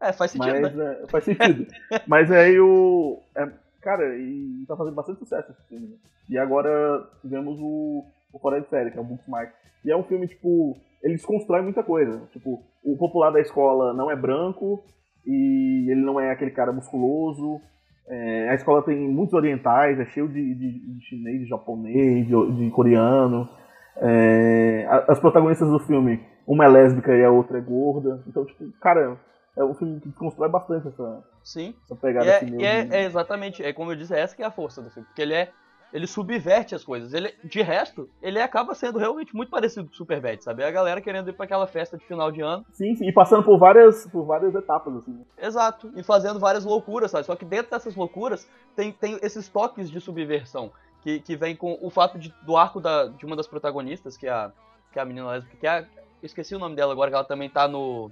É, 0.00 0.08
é 0.08 0.12
faz 0.12 0.30
sentido, 0.32 0.60
Mas 0.60 0.74
né? 0.74 0.98
é, 1.02 1.06
faz 1.08 1.24
sentido. 1.24 1.66
Mas 2.08 2.30
aí 2.32 2.58
o. 2.58 3.20
é, 3.36 3.48
cara, 3.80 4.16
e 4.16 4.64
tá 4.66 4.76
fazendo 4.76 4.94
bastante 4.94 5.18
sucesso 5.20 5.52
esse 5.52 5.68
filme. 5.68 5.86
né? 5.88 5.96
E 6.28 6.38
agora 6.38 7.06
tivemos 7.20 7.58
o, 7.60 8.04
o 8.32 8.38
Fora 8.40 8.60
de 8.60 8.68
Série, 8.68 8.90
que 8.90 8.98
é 8.98 9.00
o 9.00 9.04
Booksmart. 9.04 9.52
E 9.84 9.90
é 9.90 9.96
um 9.96 10.02
filme, 10.04 10.26
tipo, 10.26 10.76
ele 11.02 11.14
desconstrói 11.14 11.62
muita 11.62 11.82
coisa. 11.82 12.22
Tipo, 12.32 12.62
o 12.82 12.96
popular 12.96 13.30
da 13.30 13.40
escola 13.40 13.92
não 13.92 14.10
é 14.10 14.16
branco 14.16 14.84
e 15.26 15.90
ele 15.90 16.00
não 16.00 16.20
é 16.20 16.30
aquele 16.30 16.50
cara 16.50 16.72
musculoso. 16.72 17.60
É, 18.08 18.48
a 18.50 18.54
escola 18.54 18.82
tem 18.82 18.96
muitos 19.08 19.34
orientais, 19.34 19.98
é 19.98 20.04
cheio 20.06 20.28
de, 20.28 20.54
de, 20.54 20.94
de 20.94 21.04
chinês, 21.06 21.40
de 21.40 21.48
japonês, 21.48 22.26
de, 22.26 22.52
de 22.52 22.70
coreano. 22.70 23.48
É, 23.96 24.86
as 25.08 25.20
protagonistas 25.20 25.68
do 25.68 25.78
filme, 25.78 26.20
uma 26.46 26.64
é 26.64 26.68
lésbica 26.68 27.14
e 27.14 27.24
a 27.24 27.30
outra 27.30 27.58
é 27.58 27.60
gorda. 27.60 28.22
Então, 28.26 28.44
tipo, 28.44 28.64
cara, 28.80 29.18
é 29.56 29.64
um 29.64 29.74
filme 29.74 30.00
que 30.00 30.10
constrói 30.12 30.48
bastante 30.48 30.88
essa, 30.88 31.24
Sim. 31.44 31.74
essa 31.84 31.94
pegada 31.94 32.26
E 32.26 32.28
é, 32.28 32.36
assim 32.36 32.56
e 32.58 32.64
é- 32.64 32.88
é 32.90 33.04
exatamente, 33.04 33.62
é 33.62 33.72
como 33.72 33.92
eu 33.92 33.96
disse, 33.96 34.14
essa 34.14 34.34
que 34.34 34.42
é 34.42 34.46
a 34.46 34.50
força 34.50 34.82
do 34.82 34.90
filme. 34.90 35.06
Porque 35.06 35.22
ele 35.22 35.34
é. 35.34 35.50
Ele 35.92 36.06
subverte 36.06 36.74
as 36.74 36.82
coisas. 36.82 37.12
Ele, 37.12 37.34
de 37.44 37.60
resto, 37.60 38.08
ele 38.22 38.40
acaba 38.40 38.74
sendo 38.74 38.98
realmente 38.98 39.36
muito 39.36 39.50
parecido 39.50 39.86
com 39.86 39.92
o 39.92 39.96
Superbad, 39.96 40.42
sabe? 40.42 40.62
É 40.62 40.66
a 40.66 40.70
galera 40.70 41.00
querendo 41.02 41.28
ir 41.28 41.34
pra 41.34 41.44
aquela 41.44 41.66
festa 41.66 41.98
de 41.98 42.04
final 42.06 42.30
de 42.32 42.40
ano. 42.40 42.64
Sim, 42.72 42.94
sim, 42.94 43.06
e 43.06 43.12
passando 43.12 43.44
por 43.44 43.58
várias, 43.58 44.06
por 44.06 44.24
várias 44.24 44.54
etapas, 44.54 44.94
assim. 44.96 45.22
Exato. 45.36 45.92
E 45.94 46.02
fazendo 46.02 46.40
várias 46.40 46.64
loucuras, 46.64 47.10
sabe? 47.10 47.26
Só 47.26 47.36
que 47.36 47.44
dentro 47.44 47.70
dessas 47.70 47.94
loucuras 47.94 48.48
tem, 48.74 48.90
tem 48.92 49.18
esses 49.22 49.48
toques 49.48 49.90
de 49.90 50.00
subversão. 50.00 50.70
Que, 51.02 51.18
que 51.18 51.34
vem 51.34 51.56
com 51.56 51.76
o 51.82 51.90
fato 51.90 52.16
de, 52.16 52.32
do 52.46 52.56
arco 52.56 52.80
da, 52.80 53.06
de 53.08 53.26
uma 53.26 53.34
das 53.34 53.48
protagonistas, 53.48 54.16
que 54.16 54.28
é 54.28 54.30
a, 54.30 54.52
que 54.92 54.98
é 55.00 55.02
a 55.02 55.04
menina 55.04 55.26
lésbica, 55.30 55.56
que 55.56 55.66
é 55.66 55.70
a, 55.80 55.84
esqueci 56.22 56.54
o 56.54 56.60
nome 56.60 56.76
dela 56.76 56.92
agora, 56.92 57.10
que 57.10 57.14
ela 57.16 57.24
também 57.24 57.50
tá 57.50 57.66
no. 57.66 58.08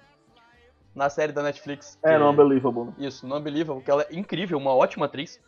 Na 0.92 1.08
série 1.08 1.32
da 1.32 1.40
Netflix. 1.40 1.96
É, 2.02 2.14
que- 2.14 2.18
não 2.18 2.32
Unbelievable. 2.32 2.86
né? 2.86 2.92
Isso, 2.98 3.26
no 3.28 3.36
Unbelievable, 3.36 3.80
que 3.82 3.90
ela 3.90 4.02
é 4.02 4.08
incrível, 4.14 4.58
uma 4.58 4.74
ótima 4.74 5.06
atriz. 5.06 5.40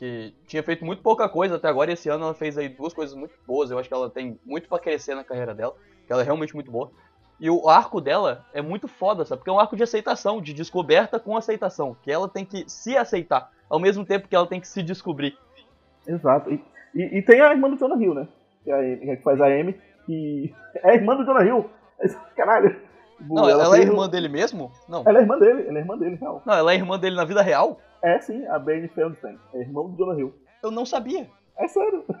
Que 0.00 0.32
tinha 0.46 0.62
feito 0.62 0.82
muito 0.82 1.02
pouca 1.02 1.28
coisa 1.28 1.56
até 1.56 1.68
agora, 1.68 1.90
e 1.90 1.92
esse 1.92 2.08
ano 2.08 2.24
ela 2.24 2.32
fez 2.32 2.56
aí 2.56 2.70
duas 2.70 2.94
coisas 2.94 3.14
muito 3.14 3.34
boas. 3.46 3.70
Eu 3.70 3.78
acho 3.78 3.86
que 3.86 3.94
ela 3.94 4.08
tem 4.08 4.40
muito 4.46 4.66
pra 4.66 4.78
crescer 4.78 5.14
na 5.14 5.22
carreira 5.22 5.54
dela, 5.54 5.74
que 6.06 6.10
ela 6.10 6.22
é 6.22 6.24
realmente 6.24 6.54
muito 6.54 6.70
boa. 6.70 6.90
E 7.38 7.50
o 7.50 7.68
arco 7.68 8.00
dela 8.00 8.46
é 8.54 8.62
muito 8.62 8.88
foda, 8.88 9.26
sabe? 9.26 9.40
Porque 9.40 9.50
é 9.50 9.52
um 9.52 9.60
arco 9.60 9.76
de 9.76 9.82
aceitação, 9.82 10.40
de 10.40 10.54
descoberta 10.54 11.20
com 11.20 11.36
aceitação. 11.36 11.94
Que 12.02 12.10
ela 12.10 12.30
tem 12.30 12.46
que 12.46 12.64
se 12.66 12.96
aceitar, 12.96 13.50
ao 13.68 13.78
mesmo 13.78 14.02
tempo 14.06 14.26
que 14.26 14.34
ela 14.34 14.46
tem 14.46 14.58
que 14.58 14.66
se 14.66 14.82
descobrir. 14.82 15.36
Exato. 16.06 16.50
E, 16.50 16.64
e, 16.94 17.18
e 17.18 17.22
tem 17.22 17.42
a 17.42 17.52
irmã 17.52 17.68
do 17.68 17.76
Jonah 17.76 18.02
Hill, 18.02 18.14
né? 18.14 18.26
Que, 18.64 18.70
é 18.70 18.74
a 18.74 18.78
Amy, 18.78 19.16
que 19.18 19.22
faz 19.22 19.38
a 19.38 19.48
Amy, 19.48 19.78
que 20.06 20.54
é 20.82 20.92
a 20.92 20.94
irmã 20.94 21.14
do 21.14 21.26
Jonah 21.26 21.44
Hill. 21.44 21.68
Caralho. 22.34 22.74
Não, 23.20 23.46
ela, 23.46 23.64
é 23.64 23.80
fez 23.80 23.90
o- 23.90 23.92
irmã 23.92 24.08
dele 24.08 24.30
mesmo? 24.30 24.72
Não. 24.88 25.02
Ela 25.06 25.18
é 25.18 25.20
irmã 25.20 25.38
dele, 25.38 25.66
ela 25.68 25.78
é 25.78 25.82
irmã 25.82 25.98
dele, 25.98 26.16
real. 26.16 26.42
Não, 26.46 26.54
ela 26.54 26.72
é 26.72 26.76
irmã 26.76 26.98
dele 26.98 27.16
na 27.16 27.24
vida 27.26 27.42
real? 27.42 27.78
É 28.02 28.20
sim, 28.20 28.46
a 28.46 28.58
Bernie 28.58 28.88
Feldstein. 28.88 29.38
É 29.54 29.60
irmã 29.60 29.82
do 29.82 29.96
Jonah 29.96 30.18
Hill. 30.18 30.34
Eu 30.62 30.70
não 30.70 30.86
sabia. 30.86 31.28
É 31.56 31.68
sério. 31.68 32.04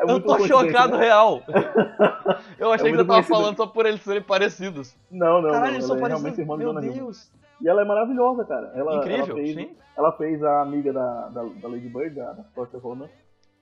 É 0.00 0.04
Eu 0.04 0.20
tô 0.20 0.38
chocado 0.46 0.96
né? 0.96 1.06
real. 1.06 1.42
Eu 2.56 2.70
achei 2.70 2.86
É 2.86 2.90
que 2.92 2.98
você 2.98 3.04
tava 3.04 3.22
falando 3.24 3.56
só 3.56 3.66
por 3.66 3.84
eles 3.84 4.00
serem 4.00 4.22
parecidos. 4.22 4.96
Não, 5.10 5.42
não, 5.42 5.50
Caralho, 5.50 5.66
não. 5.66 5.74
eles 5.74 5.86
são 5.86 5.96
é 5.96 6.00
parecidos. 6.00 6.38
irmã 6.38 6.56
Meu 6.56 6.68
Jonah 6.68 6.86
Hill. 6.86 6.92
Deus. 6.92 7.32
E 7.60 7.68
ela 7.68 7.82
é 7.82 7.84
maravilhosa, 7.84 8.44
cara. 8.44 8.70
Ela, 8.76 8.94
Incrível, 8.98 9.24
ela 9.24 9.34
fez, 9.34 9.54
sim. 9.56 9.76
Ela 9.96 10.12
fez 10.12 10.44
a 10.44 10.62
amiga 10.62 10.92
da, 10.92 11.28
da, 11.30 11.42
da 11.42 11.68
Lady 11.68 11.88
Bird, 11.88 12.14
da, 12.14 12.32
da 12.32 12.78
Ronan. 12.80 13.08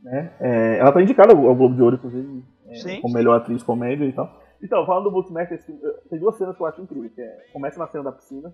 Né? 0.03 0.31
É, 0.39 0.79
ela 0.79 0.93
tá 0.93 1.01
indicada 1.01 1.33
ao, 1.33 1.49
ao 1.49 1.55
Globo 1.55 1.75
de 1.75 1.83
Ouro, 1.83 1.97
inclusive, 1.97 2.45
é, 2.69 2.75
Sim, 2.75 3.01
como 3.01 3.13
sim. 3.13 3.15
melhor 3.15 3.39
atriz 3.39 3.63
comédia 3.63 4.05
e 4.05 4.13
tal. 4.13 4.31
Então, 4.63 4.85
falando 4.85 5.11
do 5.11 5.23
filme, 5.23 5.43
eh, 5.43 6.01
tem 6.11 6.19
duas 6.19 6.37
cenas 6.37 6.57
que 6.57 6.63
eu 6.63 6.67
acho 6.67 6.83
incríveis. 6.83 7.15
Que 7.15 7.23
é, 7.23 7.47
começa 7.53 7.79
na 7.79 7.87
cena 7.87 8.05
da 8.05 8.13
piscina, 8.13 8.53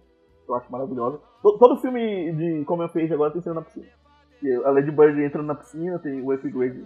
eu 0.48 0.54
acho 0.54 0.70
maravilhosa. 0.70 1.18
To- 1.42 1.58
Todo, 1.58 1.76
filme 1.80 2.32
de 2.32 2.64
Como 2.64 2.82
eu 2.82 2.88
Fez 2.88 3.10
agora 3.12 3.30
tem 3.32 3.42
cena 3.42 3.56
na 3.56 3.62
piscina. 3.62 3.86
A 4.64 4.70
Lady 4.70 4.90
Bird 4.90 5.22
entra 5.22 5.42
na 5.42 5.54
piscina, 5.54 5.98
tem 5.98 6.20
o 6.20 6.32
F. 6.32 6.50
Grade. 6.50 6.84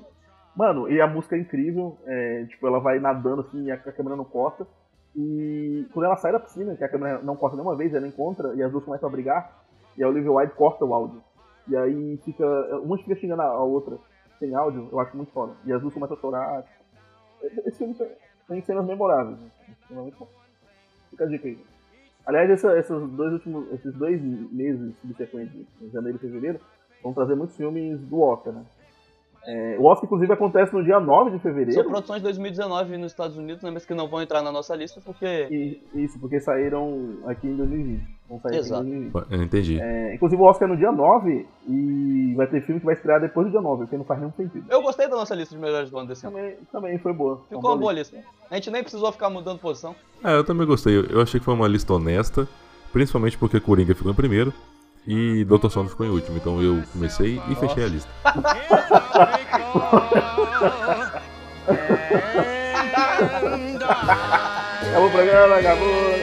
Mano, 0.55 0.91
e 0.91 1.01
a 1.01 1.07
música 1.07 1.37
é 1.37 1.39
incrível. 1.41 1.97
é, 2.07 2.45
tipo, 2.47 2.67
ela 2.67 2.79
vai 2.81 2.99
nadando 2.99 3.41
assim 3.43 3.65
e 3.65 3.71
a, 3.71 3.75
a 3.75 3.79
câmera 3.93 4.17
não 4.17 4.25
corta. 4.25 4.67
E 5.15 5.87
quando 5.93 6.05
ela 6.07 6.17
sai 6.17 6.33
da 6.33 6.41
piscina, 6.41 6.77
que 6.77 6.85
a 6.85 6.89
câmera 6.89 7.23
não 7.23 7.37
corta 7.37 7.57
nenhuma 7.57 7.75
vez, 7.77 7.95
ela 7.95 8.07
encontra 8.07 8.55
e 8.55 8.63
as 8.63 8.71
duas 8.71 8.85
começam 8.85 9.09
a 9.09 9.13
brigar. 9.13 9.65
E 9.97 10.03
a 10.03 10.09
Olivia 10.09 10.31
Wilde 10.31 10.53
corta 10.55 10.85
o 10.85 10.93
áudio. 10.93 11.23
E 11.69 11.77
aí 11.77 12.19
fica. 12.25 12.45
Uma 12.83 12.99
fica 12.99 13.17
xingando 13.17 13.41
a 13.43 13.47
a 13.47 13.63
outra 13.65 13.97
sem 14.39 14.55
áudio, 14.55 14.89
eu 14.93 15.01
acho 15.01 15.17
muito 15.17 15.33
foda. 15.33 15.55
E 15.65 15.73
as 15.73 15.81
duas 15.81 15.95
começam 15.95 16.17
a 16.17 16.21
chorar. 16.21 16.65
Esse 17.65 17.79
filme 17.79 17.95
tem- 18.49 18.63
cenas 18.63 18.85
memoráveis. 18.85 19.39
né? 19.41 19.51
Muito 19.91 20.19
bom. 20.19 20.29
Fica 21.11 21.25
a 21.25 21.27
dica 21.27 21.49
aí. 21.49 21.59
Aliás, 22.27 22.51
essa- 22.51 22.77
esses 22.79 23.11
dois 23.13 23.33
últimos, 23.35 23.73
esses 23.73 23.95
dois 23.95 24.21
meses 24.21 24.95
subsequentes, 25.01 25.65
janeiro 25.93 26.17
e 26.17 26.21
fevereiro, 26.21 26.61
vão 27.03 27.13
trazer 27.15 27.37
muitos 27.37 27.57
filmes 27.57 28.01
do 28.01 28.21
Oscar, 28.21 28.53
né? 28.53 28.65
É, 29.47 29.77
o 29.79 29.85
Oscar, 29.85 30.07
inclusive, 30.07 30.33
acontece 30.33 30.75
no 30.75 30.83
dia 30.83 30.99
9 30.99 31.31
de 31.31 31.37
São 31.37 31.41
fevereiro. 31.53 31.85
produções 31.89 32.19
de 32.19 32.25
2019 32.25 32.97
nos 32.99 33.13
Estados 33.13 33.37
Unidos, 33.37 33.63
né, 33.63 33.71
mas 33.71 33.85
que 33.87 33.95
não 33.95 34.09
vão 34.09 34.21
entrar 34.21 34.43
na 34.43 34.51
nossa 34.51 34.75
lista 34.75 35.01
porque. 35.05 35.47
E, 35.51 35.81
isso, 35.95 36.19
porque 36.19 36.41
saíram 36.41 37.19
aqui 37.27 37.47
em 37.47 37.57
2020. 37.57 38.17
Vão 38.29 38.41
sair 38.41 38.57
Exato. 38.57 38.83
aqui 38.83 38.91
em 38.91 39.09
2020. 39.11 39.33
Eu 39.33 39.43
entendi. 39.45 39.81
É, 39.81 40.15
inclusive, 40.15 40.43
o 40.43 40.45
Oscar 40.47 40.69
é 40.69 40.73
no 40.73 40.77
dia 40.77 40.91
9 40.91 41.47
e 41.69 42.35
vai 42.37 42.47
ter 42.49 42.61
filme 42.63 42.81
que 42.81 42.87
vai 42.87 42.95
estrear 42.95 43.21
depois 43.21 43.47
do 43.47 43.51
dia 43.53 43.61
9, 43.61 43.85
porque 43.85 43.97
não 43.97 44.05
faz 44.05 44.19
nenhum 44.21 44.33
sentido. 44.33 44.65
Eu 44.69 44.83
gostei 44.83 45.09
da 45.09 45.15
nossa 45.17 45.35
lista 45.35 45.55
de 45.55 45.61
melhores 45.61 45.91
do 45.91 45.99
ano 45.99 46.09
desse 46.09 46.27
ano. 46.27 46.37
Também, 46.37 46.57
também 46.73 46.99
foi 46.99 47.13
boa. 47.13 47.41
Ficou 47.49 47.71
uma 47.71 47.77
boa 47.77 47.93
lista. 47.93 48.17
A 48.51 48.55
gente 48.57 48.71
nem 48.71 48.83
precisou 48.83 49.13
ficar 49.13 49.31
mudando 49.31 49.59
posição. 49.61 49.95
Ah, 50.25 50.33
eu 50.33 50.45
também 50.45 50.67
gostei. 50.67 50.97
Eu- 50.97 51.05
Eu 51.07 51.21
achei 51.21 51.39
que 51.39 51.45
foi 51.45 51.55
uma 51.55 51.69
lista 51.69 51.93
honesta, 51.95 52.49
principalmente 52.93 53.39
porque 53.39 53.61
Coringa 53.61 53.95
ficou 53.95 54.11
em 54.11 54.15
primeiro 54.15 54.53
e 55.07 55.45
Dr. 55.45 55.71
Sono 55.71 55.89
ficou 55.89 56.07
em 56.07 56.11
último. 56.11 56.37
Então 56.37 56.63
eu 56.63 56.83
comecei 56.93 57.41
e 57.49 57.55
fechei 57.55 57.85
a 57.85 57.89
lista. 57.89 58.11
Acabou 64.89 65.09
o 65.09 65.11
programa, 65.11 65.57
acabou, 65.57 65.89
acabou. 65.89 66.16